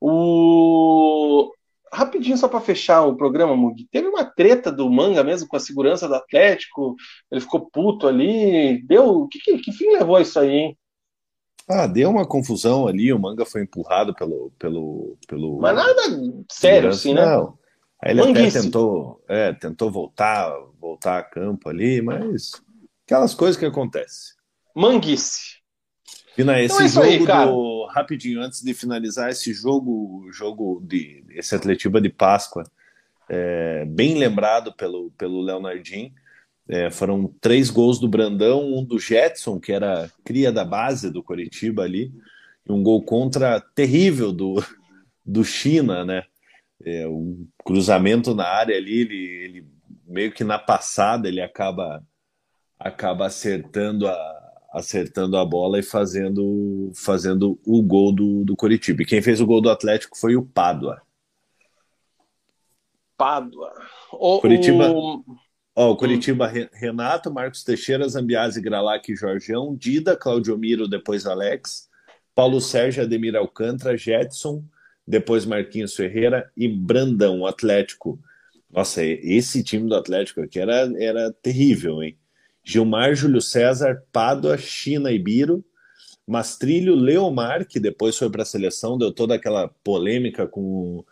O 0.00 1.50
rapidinho 1.92 2.36
só 2.36 2.48
para 2.48 2.60
fechar 2.60 3.02
o 3.04 3.16
programa, 3.16 3.56
Mug, 3.56 3.86
teve 3.90 4.08
uma 4.08 4.24
treta 4.24 4.70
do 4.70 4.90
Manga 4.90 5.22
mesmo 5.22 5.48
com 5.48 5.56
a 5.56 5.60
segurança 5.60 6.08
do 6.08 6.14
Atlético, 6.14 6.94
ele 7.30 7.40
ficou 7.40 7.68
puto 7.70 8.06
ali, 8.06 8.82
deu, 8.86 9.26
que, 9.30 9.38
que, 9.38 9.58
que 9.58 9.72
fim 9.72 9.90
levou 9.92 10.20
isso 10.20 10.38
aí, 10.38 10.50
hein? 10.50 10.78
Ah, 11.68 11.86
deu 11.86 12.10
uma 12.10 12.26
confusão 12.26 12.86
ali, 12.86 13.12
o 13.12 13.18
Manga 13.18 13.44
foi 13.44 13.62
empurrado 13.62 14.14
pelo. 14.14 14.52
pelo, 14.58 15.16
pelo 15.26 15.58
Mas 15.58 15.74
nada 15.74 16.02
sério, 16.50 16.90
assim, 16.90 17.12
né? 17.12 17.26
Não. 17.26 17.58
Aí 18.00 18.12
ele 18.12 18.20
Manguice. 18.20 18.58
até 18.58 18.66
tentou, 18.66 19.24
é, 19.28 19.52
tentou 19.52 19.90
voltar, 19.90 20.54
voltar 20.78 21.18
a 21.18 21.22
campo 21.24 21.68
ali, 21.68 22.00
mas 22.00 22.62
aquelas 23.04 23.34
coisas 23.34 23.56
que 23.56 23.64
acontecem. 23.64 24.34
Manguice. 24.76 25.55
Pina, 26.36 26.60
esse 26.60 26.74
então 26.74 26.84
é 26.84 26.88
jogo 26.88 27.32
aí, 27.32 27.46
do, 27.46 27.86
rapidinho, 27.86 28.42
antes 28.42 28.62
de 28.62 28.74
finalizar, 28.74 29.30
esse 29.30 29.54
jogo, 29.54 30.28
jogo 30.30 30.82
de 30.84 31.24
esse 31.30 31.54
Atletiba 31.54 31.98
de 31.98 32.10
Páscoa, 32.10 32.62
é, 33.26 33.86
bem 33.86 34.18
lembrado 34.18 34.70
pelo, 34.74 35.10
pelo 35.12 35.40
Leonardinho. 35.40 36.12
É, 36.68 36.90
foram 36.90 37.32
três 37.40 37.70
gols 37.70 37.98
do 37.98 38.06
Brandão, 38.06 38.70
um 38.74 38.84
do 38.84 38.98
Jetson, 38.98 39.58
que 39.58 39.72
era 39.72 40.10
cria 40.24 40.52
da 40.52 40.62
base 40.62 41.10
do 41.10 41.22
Coritiba 41.22 41.84
ali, 41.84 42.12
e 42.68 42.70
um 42.72 42.82
gol 42.82 43.02
contra 43.02 43.58
terrível 43.58 44.30
do, 44.30 44.62
do 45.24 45.42
China, 45.42 46.04
né? 46.04 46.24
É, 46.84 47.08
um 47.08 47.48
cruzamento 47.64 48.34
na 48.34 48.44
área 48.44 48.76
ali, 48.76 49.00
ele, 49.00 49.16
ele 49.16 49.66
meio 50.06 50.32
que 50.32 50.44
na 50.44 50.58
passada 50.58 51.28
ele 51.28 51.40
acaba 51.40 52.04
acaba 52.78 53.24
acertando 53.24 54.06
a, 54.06 54.45
acertando 54.76 55.38
a 55.38 55.44
bola 55.44 55.78
e 55.78 55.82
fazendo, 55.82 56.92
fazendo 56.94 57.58
o 57.64 57.82
gol 57.82 58.12
do, 58.12 58.44
do 58.44 58.54
Coritiba. 58.54 59.00
E 59.00 59.06
quem 59.06 59.22
fez 59.22 59.40
o 59.40 59.46
gol 59.46 59.62
do 59.62 59.70
Atlético 59.70 60.18
foi 60.18 60.36
o 60.36 60.44
Pádua. 60.44 61.00
Pádua. 63.16 63.72
O, 64.12 64.38
Curitiba, 64.38 64.90
o... 64.90 65.24
Ó, 65.74 65.92
o 65.92 65.96
Curitiba, 65.96 66.52
hum. 66.54 66.68
Renato, 66.74 67.32
Marcos 67.32 67.64
Teixeira, 67.64 68.06
Zambiase, 68.06 68.60
Gralac 68.60 69.10
e 69.10 69.16
Jorgeão, 69.16 69.74
Dida, 69.74 70.14
Claudio 70.14 70.58
Miro, 70.58 70.86
depois 70.86 71.26
Alex, 71.26 71.88
Paulo 72.34 72.60
Sérgio, 72.60 73.02
Ademir 73.02 73.34
Alcântara, 73.34 73.96
Jetson, 73.96 74.62
depois 75.08 75.46
Marquinhos 75.46 75.96
Ferreira 75.96 76.52
e 76.54 76.68
Brandão, 76.68 77.46
Atlético. 77.46 78.20
Nossa, 78.70 79.02
esse 79.02 79.64
time 79.64 79.88
do 79.88 79.94
Atlético 79.94 80.42
aqui 80.42 80.60
era, 80.60 80.92
era 81.02 81.32
terrível, 81.32 82.02
hein? 82.02 82.18
Gilmar, 82.66 83.14
Júlio 83.14 83.40
César, 83.40 84.02
Pádua, 84.12 84.58
China 84.58 85.12
e 85.12 85.18
Biro, 85.20 85.64
Mastrilho, 86.26 86.96
Leomar, 86.96 87.64
que 87.64 87.78
depois 87.78 88.18
foi 88.18 88.28
para 88.28 88.42
a 88.42 88.46
seleção, 88.46 88.98
deu 88.98 89.12
toda 89.12 89.36
aquela 89.36 89.68
polêmica 89.84 90.48
com, 90.48 91.04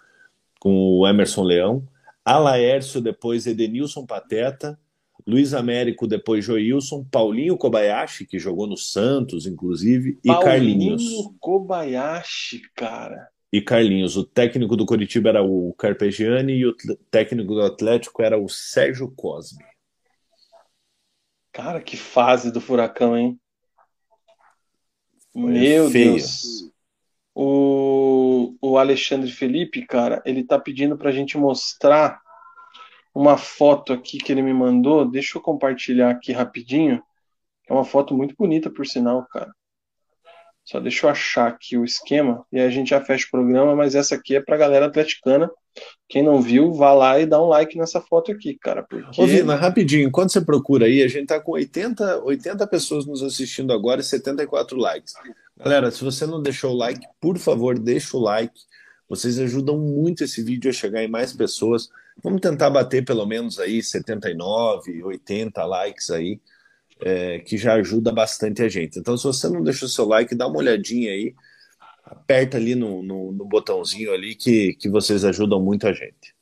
com 0.59 0.99
o 0.99 1.07
Emerson 1.07 1.45
Leão, 1.45 1.87
Alaércio, 2.25 3.01
depois 3.01 3.47
Edenilson 3.47 4.05
Pateta, 4.05 4.77
Luiz 5.25 5.55
Américo, 5.55 6.09
depois 6.09 6.45
Joilson, 6.45 7.05
Paulinho 7.05 7.57
Kobayashi, 7.57 8.27
que 8.27 8.37
jogou 8.37 8.67
no 8.67 8.77
Santos, 8.77 9.47
inclusive, 9.47 10.19
e 10.25 10.27
Paulinho 10.27 10.45
Carlinhos. 10.45 11.05
Paulinho 11.05 11.37
Kobayashi, 11.39 12.63
cara. 12.75 13.29
E 13.53 13.61
Carlinhos. 13.61 14.17
O 14.17 14.25
técnico 14.25 14.77
do 14.77 14.85
Curitiba 14.85 15.29
era 15.29 15.43
o 15.43 15.73
Carpegiani 15.79 16.55
e 16.55 16.67
o 16.67 16.75
técnico 17.13 17.55
do 17.55 17.63
Atlético 17.63 18.21
era 18.21 18.37
o 18.37 18.49
Sérgio 18.49 19.09
Cosme. 19.15 19.65
Cara, 21.55 21.81
que 21.81 21.97
fase 21.97 22.51
do 22.51 22.61
Furacão, 22.61 23.17
hein? 23.17 23.41
Foi 25.33 25.53
Meu 25.53 25.89
feio. 25.89 26.15
Deus. 26.15 26.69
O, 27.33 28.57
o 28.61 28.77
Alexandre 28.77 29.31
Felipe, 29.31 29.87
cara, 29.87 30.21
ele 30.27 30.43
tá 30.43 30.59
pedindo 30.59 30.99
pra 30.99 31.13
gente 31.13 31.39
mostrar 31.39 32.21
uma 33.15 33.39
foto 33.39 33.93
aqui 33.93 34.19
que 34.19 34.33
ele 34.33 34.43
me 34.43 34.53
mandou. 34.53 35.09
Deixa 35.09 35.39
eu 35.39 35.43
compartilhar 35.43 36.11
aqui 36.11 36.33
rapidinho. 36.33 37.01
É 37.69 37.73
uma 37.73 37.85
foto 37.85 38.17
muito 38.17 38.35
bonita, 38.37 38.69
por 38.69 38.85
sinal, 38.85 39.25
cara. 39.27 39.55
Só 40.65 40.81
deixa 40.81 41.07
eu 41.07 41.11
achar 41.11 41.49
aqui 41.49 41.77
o 41.77 41.85
esquema 41.85 42.45
e 42.51 42.59
a 42.59 42.71
gente 42.71 42.91
já 42.91 43.01
fecha 43.01 43.27
o 43.27 43.31
programa, 43.31 43.77
mas 43.77 43.95
essa 43.95 44.15
aqui 44.15 44.37
é 44.37 44.41
pra 44.41 44.57
galera 44.57 44.87
atleticana 44.87 45.51
quem 46.09 46.23
não 46.23 46.41
viu, 46.41 46.73
vá 46.73 46.93
lá 46.93 47.19
e 47.19 47.27
dá 47.27 47.43
um 47.43 47.47
like 47.47 47.77
nessa 47.77 48.01
foto 48.01 48.31
aqui, 48.31 48.55
cara. 48.55 48.83
Porque... 48.83 49.21
Ô, 49.21 49.27
Vina, 49.27 49.57
rapidinho, 49.57 50.07
enquanto 50.07 50.33
você 50.33 50.41
procura 50.41 50.87
aí, 50.87 51.03
a 51.03 51.09
gente 51.09 51.27
tá 51.27 51.41
com 51.41 51.53
80, 51.53 52.23
80 52.23 52.67
pessoas 52.67 53.07
nos 53.07 53.23
assistindo 53.23 53.73
agora 53.73 54.01
e 54.01 54.05
74 54.05 54.79
likes. 54.79 55.15
Galera, 55.57 55.91
se 55.91 56.05
você 56.05 56.27
não 56.27 56.43
deixou 56.43 56.73
o 56.73 56.77
like, 56.77 57.07
por 57.21 57.39
favor, 57.39 57.79
deixa 57.79 58.17
o 58.17 58.21
like. 58.21 58.55
Vocês 59.09 59.39
ajudam 59.39 59.79
muito 59.79 60.25
esse 60.25 60.43
vídeo 60.43 60.71
a 60.71 60.73
chegar 60.73 61.03
em 61.03 61.09
mais 61.09 61.33
pessoas. 61.33 61.89
Vamos 62.23 62.41
tentar 62.41 62.71
bater 62.71 63.05
pelo 63.05 63.27
menos 63.27 63.59
aí 63.59 63.83
79, 63.83 65.03
80 65.03 65.65
likes 65.65 66.11
aí, 66.11 66.41
é, 67.05 67.39
que 67.41 67.59
já 67.59 67.75
ajuda 67.75 68.11
bastante 68.11 68.63
a 68.63 68.69
gente. 68.69 68.99
Então, 68.99 69.15
se 69.15 69.25
você 69.25 69.47
não 69.47 69.63
deixou 69.63 69.87
seu 69.87 70.07
like, 70.07 70.35
dá 70.35 70.47
uma 70.47 70.57
olhadinha 70.57 71.11
aí 71.13 71.35
aperta 72.03 72.57
ali 72.57 72.75
no, 72.75 73.03
no, 73.03 73.31
no, 73.31 73.45
botãozinho 73.45 74.13
ali 74.13 74.35
que, 74.35 74.75
que 74.75 74.89
vocês 74.89 75.23
ajudam 75.25 75.63
muito 75.63 75.87
a 75.87 75.93
gente. 75.93 76.35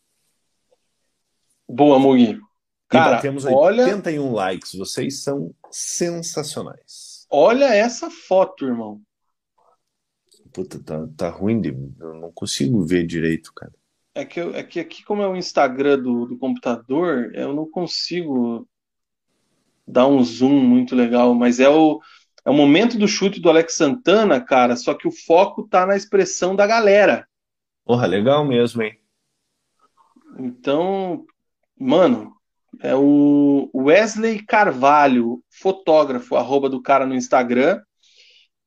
Boa, 1.69 1.99
Mugi. 1.99 2.41
Cara, 2.89 3.19
e 3.19 3.23
temos 3.23 3.45
olha... 3.45 3.85
81 3.85 4.33
likes. 4.33 4.75
Vocês 4.75 5.23
são 5.23 5.53
sensacionais. 5.71 7.27
Olha 7.29 7.75
essa 7.75 8.09
foto, 8.11 8.67
irmão. 8.67 9.01
Puta, 10.53 10.79
tá, 10.81 11.09
tá 11.17 11.29
ruim 11.31 11.61
de. 11.61 11.71
Eu 11.99 12.15
não 12.15 12.31
consigo 12.31 12.85
ver 12.85 13.07
direito, 13.07 13.53
cara. 13.55 13.73
É 14.15 14.25
que, 14.25 14.39
eu, 14.39 14.55
é 14.55 14.63
que 14.63 14.79
aqui, 14.79 15.03
como 15.03 15.23
é 15.23 15.29
o 15.29 15.37
Instagram 15.37 15.99
do, 15.99 16.27
do 16.27 16.37
computador, 16.37 17.35
eu 17.35 17.55
não 17.55 17.69
consigo 17.69 18.69
dar 19.87 20.07
um 20.07 20.23
zoom 20.23 20.61
muito 20.61 20.95
legal, 20.95 21.35
mas 21.35 21.61
é 21.61 21.69
o 21.69 22.01
é 22.45 22.51
o 22.51 22.55
momento 22.55 22.99
do 22.99 23.07
chute 23.07 23.41
do 23.41 23.49
Alex 23.49 23.75
Santana, 23.77 24.41
cara, 24.41 24.75
só 24.75 24.95
que 24.95 25.07
o 25.07 25.13
foco 25.13 25.63
tá 25.69 25.87
na 25.87 25.95
expressão 25.97 26.57
da 26.57 26.67
galera. 26.67 27.25
Porra, 27.85 28.05
legal 28.07 28.45
mesmo, 28.45 28.83
hein? 28.83 28.99
Então, 30.39 31.25
mano, 31.79 32.33
é 32.81 32.95
o 32.95 33.71
Wesley 33.75 34.43
Carvalho, 34.45 35.41
fotógrafo, 35.51 36.37
arroba 36.37 36.69
do 36.69 36.81
cara 36.83 37.07
no 37.07 37.15
Instagram. 37.15 37.81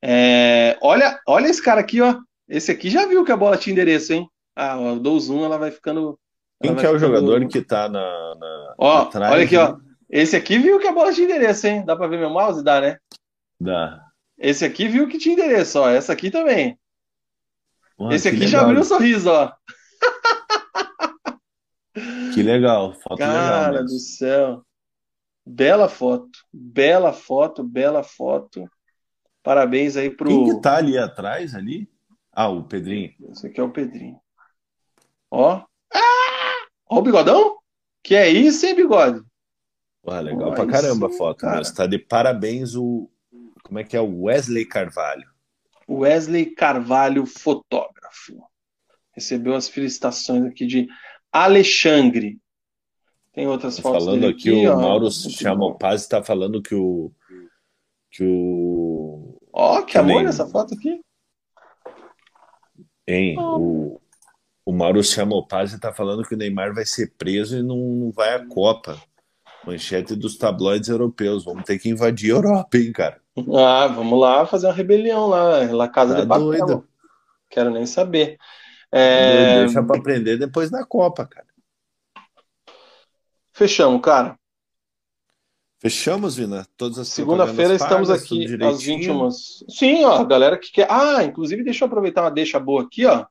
É, 0.02 0.78
olha, 0.82 1.20
olha 1.28 1.48
esse 1.48 1.62
cara 1.64 1.82
aqui, 1.82 2.00
ó. 2.02 2.18
Esse 2.48 2.72
aqui 2.72 2.90
já 2.90 3.06
viu 3.08 3.26
que 3.26 3.32
a 3.32 3.38
bola 3.38 3.58
tinha 3.58 3.74
endereço, 3.74 4.14
hein? 4.14 4.30
Ah, 4.56 4.78
eu 4.80 5.00
dou 5.00 5.20
zoom, 5.20 5.44
ela 5.44 5.58
vai 5.58 5.72
ficando. 5.72 6.18
Quem 6.62 6.72
ela 6.72 6.80
que 6.80 6.86
é 6.86 6.90
o 6.90 6.94
ficando- 6.94 7.16
jogador 7.16 7.48
que 7.48 7.62
tá 7.62 7.90
na, 7.90 8.36
na- 8.36 8.76
Ó, 8.78 8.98
atrás, 9.00 9.34
olha 9.34 9.44
aqui, 9.44 9.58
ó. 9.58 9.78
Esse 10.10 10.36
aqui 10.36 10.58
viu 10.60 10.80
que 10.80 10.88
a 10.88 10.92
bola 10.94 11.12
tinha 11.12 11.26
endereço, 11.26 11.68
hein? 11.68 11.84
Dá 11.86 11.96
pra 11.96 12.08
ver 12.08 12.20
meu 12.20 12.30
mouse? 12.30 12.64
Dá, 12.64 12.80
né? 12.80 12.98
Da... 13.60 14.02
Esse 14.38 14.66
aqui 14.66 14.88
viu 14.88 15.08
que 15.08 15.18
tinha 15.18 15.34
endereço, 15.34 15.80
ó. 15.80 15.90
Essa 15.90 16.14
aqui 16.14 16.30
também. 16.30 16.78
Porra, 17.98 18.14
Esse 18.16 18.28
aqui 18.28 18.48
já 18.48 18.60
legal. 18.60 18.66
abriu 18.66 18.82
o 18.82 18.86
sorriso, 18.86 19.30
ó. 19.32 19.52
Que 22.34 22.44
legal, 22.44 22.94
foto 22.96 23.20
legal 23.20 23.34
Cara 23.34 23.72
mesmo. 23.72 23.88
do 23.88 24.00
céu. 24.00 24.66
Bela 25.46 25.88
foto. 25.88 26.30
Bela 26.52 27.14
foto, 27.14 27.64
bela 27.64 28.04
foto. 28.04 28.70
Parabéns 29.42 29.96
aí 29.96 30.10
pro. 30.10 30.28
Quem 30.28 30.46
que 30.56 30.62
tá 30.62 30.78
ali 30.78 30.98
atrás, 30.98 31.56
ali? 31.56 31.90
Ah, 32.34 32.50
o 32.50 32.64
Pedrinho. 32.64 33.14
Esse 33.32 33.48
aqui 33.48 33.60
é 33.62 33.64
o 33.64 33.72
Pedrinho. 33.72 34.20
Ó. 35.32 35.64
Ah! 35.94 36.66
Ó 36.90 37.00
o 37.00 37.02
bigodão? 37.02 37.58
Que 38.04 38.16
é 38.16 38.28
isso, 38.30 38.66
hein, 38.66 38.76
bigode? 38.76 39.22
Porra, 40.06 40.20
legal 40.22 40.50
Pô, 40.50 40.56
pra 40.56 40.68
caramba 40.68 41.08
a 41.08 41.10
foto. 41.10 41.38
cara. 41.40 41.58
Mas 41.58 41.72
tá 41.72 41.88
de 41.88 41.98
parabéns 41.98 42.76
o... 42.76 43.10
Como 43.64 43.80
é 43.80 43.84
que 43.84 43.98
é? 43.98 44.00
O 44.02 44.24
Wesley 44.26 44.64
Carvalho. 44.66 45.28
Wesley 45.90 46.46
Carvalho, 46.54 47.26
fotógrafo. 47.26 48.38
Recebeu 49.14 49.56
as 49.56 49.68
felicitações 49.68 50.46
aqui 50.46 50.68
de 50.68 50.88
Alexandre. 51.32 52.40
Tem 53.34 53.48
outras 53.48 53.78
Tá 53.78 53.82
fotos 53.82 54.06
falando 54.06 54.22
dele 54.22 54.34
aqui, 54.34 54.52
o 54.52 54.72
ó. 54.72 54.80
Mauro. 54.80 55.10
Chamopaz 55.12 56.02
está 56.02 56.24
falando 56.24 56.62
que 56.62 56.76
o... 56.76 57.12
Que 58.12 58.24
o... 58.24 59.38
Ó, 59.52 59.82
que 59.82 59.94
Que 59.94 59.98
amor 59.98 60.18
nem- 60.20 60.28
essa 60.28 60.48
foto 60.48 60.74
aqui. 60.76 61.02
Hein? 63.08 63.36
Oh. 63.40 63.58
O, 63.58 64.02
o 64.68 64.72
Mauro 64.74 65.04
Chamopaz 65.04 65.74
está 65.74 65.92
falando 65.94 66.24
que 66.24 66.34
o 66.36 66.38
Neymar 66.38 66.74
vai 66.74 66.86
ser 66.86 67.14
preso 67.18 67.58
e 67.58 67.64
não, 67.64 67.78
não 67.78 68.12
vai 68.12 68.34
à 68.36 68.46
Copa. 68.46 68.98
Manchete 69.66 70.16
dos 70.16 70.38
tabloides 70.38 70.90
europeus. 70.90 71.44
Vamos 71.46 71.64
ter 71.64 71.80
que 71.80 71.90
invadir 71.90 72.32
a 72.32 72.38
Europa, 72.38 72.78
hein, 72.78 72.92
cara? 72.92 73.20
Ah, 73.58 73.88
vamos 73.88 74.20
lá 74.20 74.46
fazer 74.46 74.68
uma 74.68 74.74
rebelião 74.74 75.28
lá, 75.28 75.60
La 75.72 75.88
Casa 75.88 76.16
Tá 76.16 76.22
de 76.22 76.28
Papel. 76.28 76.44
doido. 76.46 76.88
Quero 77.50 77.70
nem 77.70 77.86
saber. 77.86 78.38
É, 78.92 79.66
Deixa 79.66 79.84
pra 79.84 79.98
aprender 79.98 80.38
depois 80.38 80.70
da 80.70 80.86
Copa, 80.86 81.26
cara. 81.26 81.48
Fechamos, 83.54 84.02
cara. 84.02 84.38
Fechamos, 85.82 86.36
Vina? 86.36 86.66
Todas 86.78 86.98
as 86.98 87.10
Segunda-feira 87.10 87.74
estamos 87.76 88.10
aqui 88.10 88.44
às 88.44 88.50
direitinho. 88.80 89.30
21. 89.30 89.32
Sim, 89.32 90.04
ó, 90.06 90.24
galera 90.24 90.58
que 90.58 90.72
quer. 90.72 90.88
Ah, 90.90 91.24
inclusive, 91.24 91.64
deixa 91.64 91.84
eu 91.84 91.88
aproveitar 91.88 92.22
uma 92.24 92.32
deixa 92.32 92.60
boa 92.60 92.84
aqui, 92.84 93.06
ó. 93.06 93.26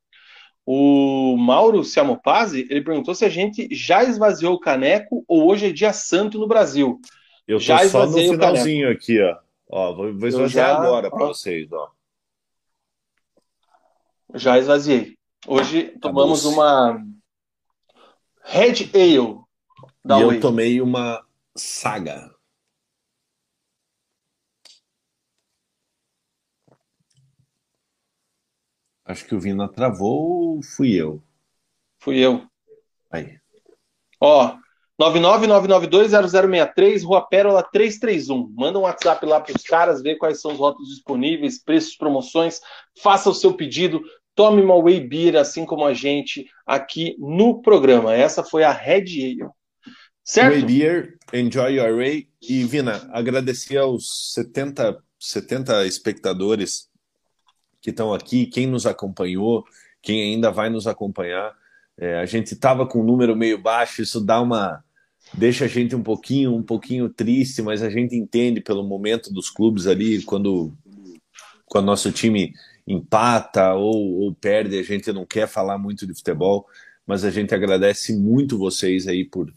O 0.67 1.37
Mauro 1.37 1.85
Siamopazzi, 1.85 2.67
ele 2.71 2.83
perguntou 2.83 3.15
se 3.15 3.25
a 3.25 3.29
gente 3.29 3.69
já 3.71 4.03
esvaziou 4.03 4.55
o 4.55 4.61
caneco 4.61 5.25
ou 5.29 5.47
hoje 5.51 5.67
é 5.67 5.73
dia 5.73 5.93
santo 5.93 6.39
no 6.39 6.47
Brasil. 6.49 6.99
Eu 7.47 7.59
tô 7.59 7.65
Já 7.65 7.87
só 7.89 8.07
no 8.07 8.17
finalzinho 8.17 8.91
aqui, 8.91 9.21
ó. 9.23 9.37
Ó, 9.69 9.95
vou, 9.95 10.17
vou 10.19 10.29
esvaziar 10.29 10.69
já- 10.69 10.77
agora 10.77 11.11
pra 11.11 11.25
ó. 11.25 11.29
vocês, 11.29 11.71
ó. 11.73 11.91
Já 14.35 14.59
esvaziei. 14.59 15.17
Hoje 15.47 15.85
tomamos 16.01 16.41
Acabou-se. 16.47 16.49
uma 16.49 17.05
Red 18.43 18.91
Ale 18.95 19.39
da 20.05 20.19
e 20.19 20.23
eu 20.23 20.41
tomei 20.41 20.81
uma 20.81 21.23
saga. 21.55 22.34
Acho 29.05 29.27
que 29.27 29.35
o 29.35 29.41
Vina 29.41 29.69
travou 29.69 30.57
ou 30.57 30.63
fui 30.63 30.95
eu? 30.95 31.23
Fui 31.99 32.19
eu. 32.19 32.47
Aí. 33.11 33.39
Ó, 34.21 34.57
999920063, 35.01 37.05
Rua 37.05 37.27
Pérola 37.29 37.63
331. 37.63 38.53
Manda 38.55 38.79
um 38.79 38.83
WhatsApp 38.83 39.25
lá 39.27 39.41
para 39.41 39.57
os 39.57 39.63
caras, 39.63 40.03
ver 40.03 40.17
quais 40.17 40.41
são 40.41 40.53
os 40.53 40.59
rótulos 40.59 40.89
disponíveis, 40.89 41.63
preços, 41.63 41.97
promoções. 41.97 42.61
Faça 43.03 43.29
o 43.29 43.35
seu 43.35 43.55
pedido. 43.55 44.03
Tome 44.35 44.63
uma 44.63 44.77
Whey 44.77 45.01
Beer, 45.01 45.37
assim 45.37 45.65
como 45.65 45.85
a 45.85 45.95
gente, 45.95 46.47
aqui 46.67 47.17
no 47.19 47.61
programa. 47.61 48.15
Essa 48.15 48.43
foi 48.43 48.65
a 48.65 48.73
Red 48.73 49.03
Ale. 49.03 49.51
Certo? 50.25 50.53
Way 50.53 50.65
Beer, 50.65 51.19
Enjoy 51.33 51.75
Your 51.75 51.97
Way. 51.97 52.29
E, 52.41 52.65
Vina, 52.65 53.09
agradecer 53.13 53.77
aos 53.77 54.33
70, 54.33 54.99
70 55.19 55.87
espectadores 55.87 56.89
que 57.85 57.91
estão 57.91 58.15
aqui, 58.15 58.47
quem 58.47 58.67
nos 58.67 58.87
acompanhou, 58.87 59.63
quem 60.01 60.23
ainda 60.23 60.51
vai 60.51 60.71
nos 60.71 60.87
acompanhar. 60.87 61.55
É, 61.99 62.19
a 62.19 62.25
gente 62.25 62.55
estava 62.55 62.87
com 62.87 63.03
um 63.03 63.05
número 63.05 63.37
meio 63.37 63.59
baixo, 63.59 64.01
isso 64.01 64.23
dá 64.23 64.41
uma. 64.41 64.83
deixa 65.35 65.67
a 65.67 65.69
gente 65.69 65.95
um 65.95 66.03
pouquinho, 66.03 66.55
um 66.57 66.63
pouquinho 66.63 67.11
triste, 67.11 67.61
mas 67.61 67.83
a 67.83 67.91
gente 67.91 68.17
entende 68.17 68.63
pelo 68.63 68.83
momento 68.83 69.31
dos 69.31 69.51
clubes 69.51 69.87
ali, 69.87 70.23
quando, 70.23 70.73
quando 71.67 71.85
nosso 71.85 72.11
time 72.11 72.55
empata 72.87 73.75
ou, 73.75 74.23
ou 74.23 74.35
perde, 74.35 74.79
a 74.79 74.83
gente 74.83 75.13
não 75.13 75.27
quer 75.27 75.47
falar 75.47 75.77
muito 75.77 76.07
de 76.07 76.15
futebol, 76.15 76.67
mas 77.07 77.23
a 77.23 77.31
gente 77.31 77.55
agradece 77.55 78.17
muito 78.17 78.59
vocês 78.59 79.07
aí 79.07 79.27
por 79.27 79.53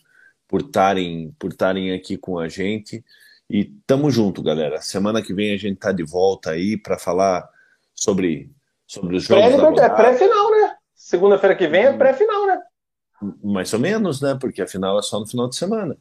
por 0.50 0.62
estarem 0.62 1.34
por 1.40 1.52
estarem 1.52 1.94
aqui 1.94 2.18
com 2.18 2.40
a 2.40 2.50
gente 2.50 3.04
e 3.50 3.66
tamo 3.86 4.12
junto, 4.12 4.42
galera. 4.44 4.82
Semana 4.82 5.22
que 5.22 5.34
vem 5.34 5.54
a 5.54 5.58
gente 5.58 5.78
tá 5.78 5.92
de 5.94 6.04
volta 6.04 6.52
aí 6.52 6.78
para 6.78 6.98
falar 6.98 7.50
sobre 7.98 8.52
sobre 8.86 9.18
os 9.18 9.24
jogos 9.24 9.58
da 9.58 9.72
Pré- 9.74 9.86
é 9.86 9.90
pré-final, 9.90 10.52
né? 10.52 10.76
Segunda-feira 10.96 11.56
que 11.56 11.68
vem 11.68 11.84
é 11.84 11.94
pré-final, 11.94 12.48
né? 12.48 12.62
Mais 13.44 13.74
ou 13.74 13.80
menos, 13.80 14.22
né? 14.22 14.38
Porque 14.40 14.62
a 14.62 14.68
final 14.68 14.98
é 14.98 15.02
só 15.02 15.20
no 15.20 15.28
final 15.28 15.50
de 15.50 15.56
semana. 15.56 15.98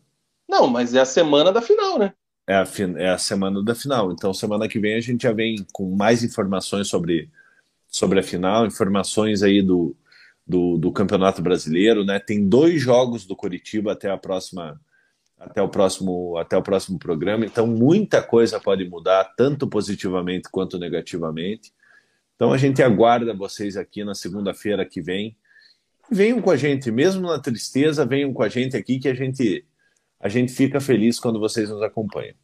Não, 0.48 0.68
mas 0.68 0.94
é 0.94 1.00
a 1.00 1.04
semana 1.04 1.52
da 1.52 1.60
final, 1.60 1.98
né? 1.98 2.14
É 2.46 2.54
a, 2.54 2.64
é 2.98 3.08
a 3.10 3.18
semana 3.18 3.62
da 3.62 3.74
final. 3.74 4.12
Então, 4.12 4.32
semana 4.32 4.68
que 4.68 4.78
vem 4.78 4.94
a 4.94 5.00
gente 5.00 5.22
já 5.22 5.32
vem 5.32 5.66
com 5.72 5.96
mais 5.96 6.22
informações 6.22 6.86
sobre, 6.88 7.28
sobre 7.88 8.20
a 8.20 8.22
final, 8.22 8.64
informações 8.66 9.42
aí 9.42 9.60
do, 9.60 9.96
do, 10.46 10.76
do 10.78 10.92
Campeonato 10.92 11.42
Brasileiro, 11.42 12.04
né? 12.04 12.20
Tem 12.20 12.46
dois 12.48 12.80
jogos 12.80 13.26
do 13.26 13.34
Curitiba 13.34 13.92
até 13.92 14.10
a 14.10 14.16
próxima 14.16 14.80
até 15.38 15.60
o 15.60 15.68
próximo 15.68 16.36
até 16.38 16.56
o 16.56 16.62
próximo 16.62 16.98
programa. 16.98 17.44
Então, 17.44 17.66
muita 17.66 18.22
coisa 18.22 18.60
pode 18.60 18.88
mudar, 18.88 19.24
tanto 19.36 19.66
positivamente 19.66 20.48
quanto 20.50 20.78
negativamente. 20.78 21.72
Então, 22.36 22.52
a 22.52 22.58
gente 22.58 22.82
aguarda 22.82 23.34
vocês 23.34 23.76
aqui 23.76 24.04
na 24.04 24.14
segunda-feira 24.14 24.84
que 24.84 25.00
vem. 25.00 25.36
Venham 26.10 26.40
com 26.40 26.50
a 26.50 26.56
gente, 26.56 26.90
mesmo 26.90 27.26
na 27.26 27.40
tristeza, 27.40 28.06
venham 28.06 28.32
com 28.32 28.42
a 28.42 28.48
gente 28.48 28.76
aqui 28.76 29.00
que 29.00 29.08
a 29.08 29.14
gente 29.14 29.66
a 30.18 30.28
gente 30.28 30.52
fica 30.52 30.80
feliz 30.80 31.20
quando 31.20 31.38
vocês 31.38 31.68
nos 31.68 31.82
acompanham. 31.82 32.34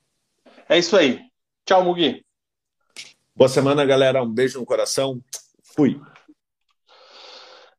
É 0.69 0.79
isso 0.79 0.97
aí. 0.97 1.21
Tchau, 1.65 1.85
Mugi. 1.85 2.25
Boa 3.35 3.49
semana, 3.49 3.85
galera. 3.85 4.23
Um 4.23 4.33
beijo 4.33 4.59
no 4.59 4.67
coração. 4.67 5.23
Fui. 5.63 6.01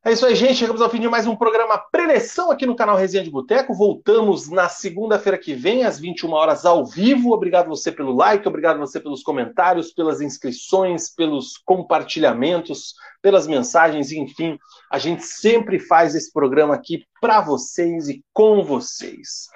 É 0.05 0.11
isso 0.11 0.25
aí, 0.25 0.35
gente. 0.35 0.55
Chegamos 0.55 0.81
ao 0.81 0.89
fim 0.89 0.99
de 0.99 1.07
mais 1.07 1.25
um 1.25 1.33
programa 1.33 1.77
Preleção 1.77 2.51
aqui 2.51 2.65
no 2.65 2.75
canal 2.75 2.97
Resenha 2.97 3.23
de 3.23 3.31
Boteco. 3.31 3.73
Voltamos 3.73 4.49
na 4.49 4.67
segunda-feira 4.67 5.37
que 5.37 5.53
vem, 5.53 5.85
às 5.85 5.97
21 5.97 6.29
horas, 6.33 6.65
ao 6.65 6.85
vivo. 6.85 7.31
Obrigado 7.31 7.69
você 7.69 7.89
pelo 7.89 8.13
like, 8.13 8.45
obrigado 8.45 8.79
você 8.79 8.99
pelos 8.99 9.23
comentários, 9.23 9.93
pelas 9.93 10.19
inscrições, 10.19 11.09
pelos 11.09 11.57
compartilhamentos, 11.57 12.95
pelas 13.21 13.47
mensagens, 13.47 14.11
enfim. 14.11 14.59
A 14.91 14.99
gente 14.99 15.23
sempre 15.23 15.79
faz 15.79 16.15
esse 16.15 16.33
programa 16.33 16.75
aqui 16.75 17.05
para 17.21 17.39
vocês 17.39 18.09
e 18.09 18.21
com 18.33 18.61
vocês. 18.61 19.47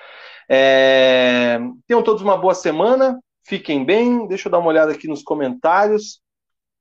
É... 0.48 1.60
Tenham 1.86 2.02
todos 2.02 2.22
uma 2.22 2.38
boa 2.38 2.56
semana. 2.56 3.20
Fiquem 3.44 3.84
bem. 3.84 4.26
Deixa 4.30 4.48
eu 4.48 4.52
dar 4.54 4.60
uma 4.60 4.70
olhada 4.70 4.94
aqui 4.94 5.10
nos 5.10 5.24
comentários. 5.24 6.22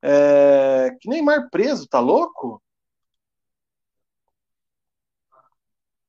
É... 0.00 0.94
Que 1.00 1.08
Neymar 1.08 1.48
preso, 1.50 1.88
tá 1.88 1.98
louco? 1.98 2.62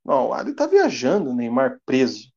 Não, 0.07 0.29
o 0.29 0.34
Ali 0.34 0.55
tá 0.55 0.65
viajando, 0.65 1.34
Neymar 1.34 1.81
preso. 1.85 2.31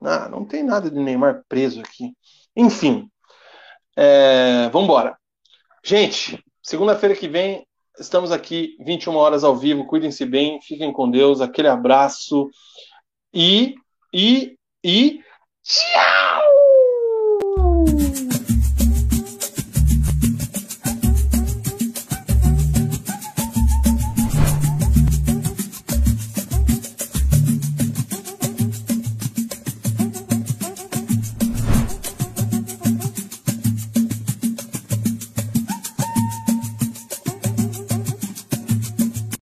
Ah, 0.00 0.28
não 0.28 0.44
tem 0.44 0.62
nada 0.62 0.88
de 0.88 0.96
Neymar 0.96 1.42
preso 1.48 1.80
aqui. 1.80 2.16
Enfim, 2.54 3.10
é, 3.96 4.68
vamos 4.70 4.84
embora. 4.84 5.18
Gente, 5.84 6.40
segunda-feira 6.62 7.16
que 7.16 7.26
vem 7.26 7.66
estamos 7.98 8.30
aqui, 8.30 8.76
21 8.78 9.16
horas 9.16 9.42
ao 9.42 9.56
vivo. 9.56 9.88
Cuidem-se 9.88 10.24
bem, 10.24 10.60
fiquem 10.62 10.92
com 10.92 11.10
Deus. 11.10 11.40
Aquele 11.40 11.66
abraço 11.66 12.48
e 13.34 13.74
e 14.14 14.56
e 14.84 15.20
tchau! 15.64 16.42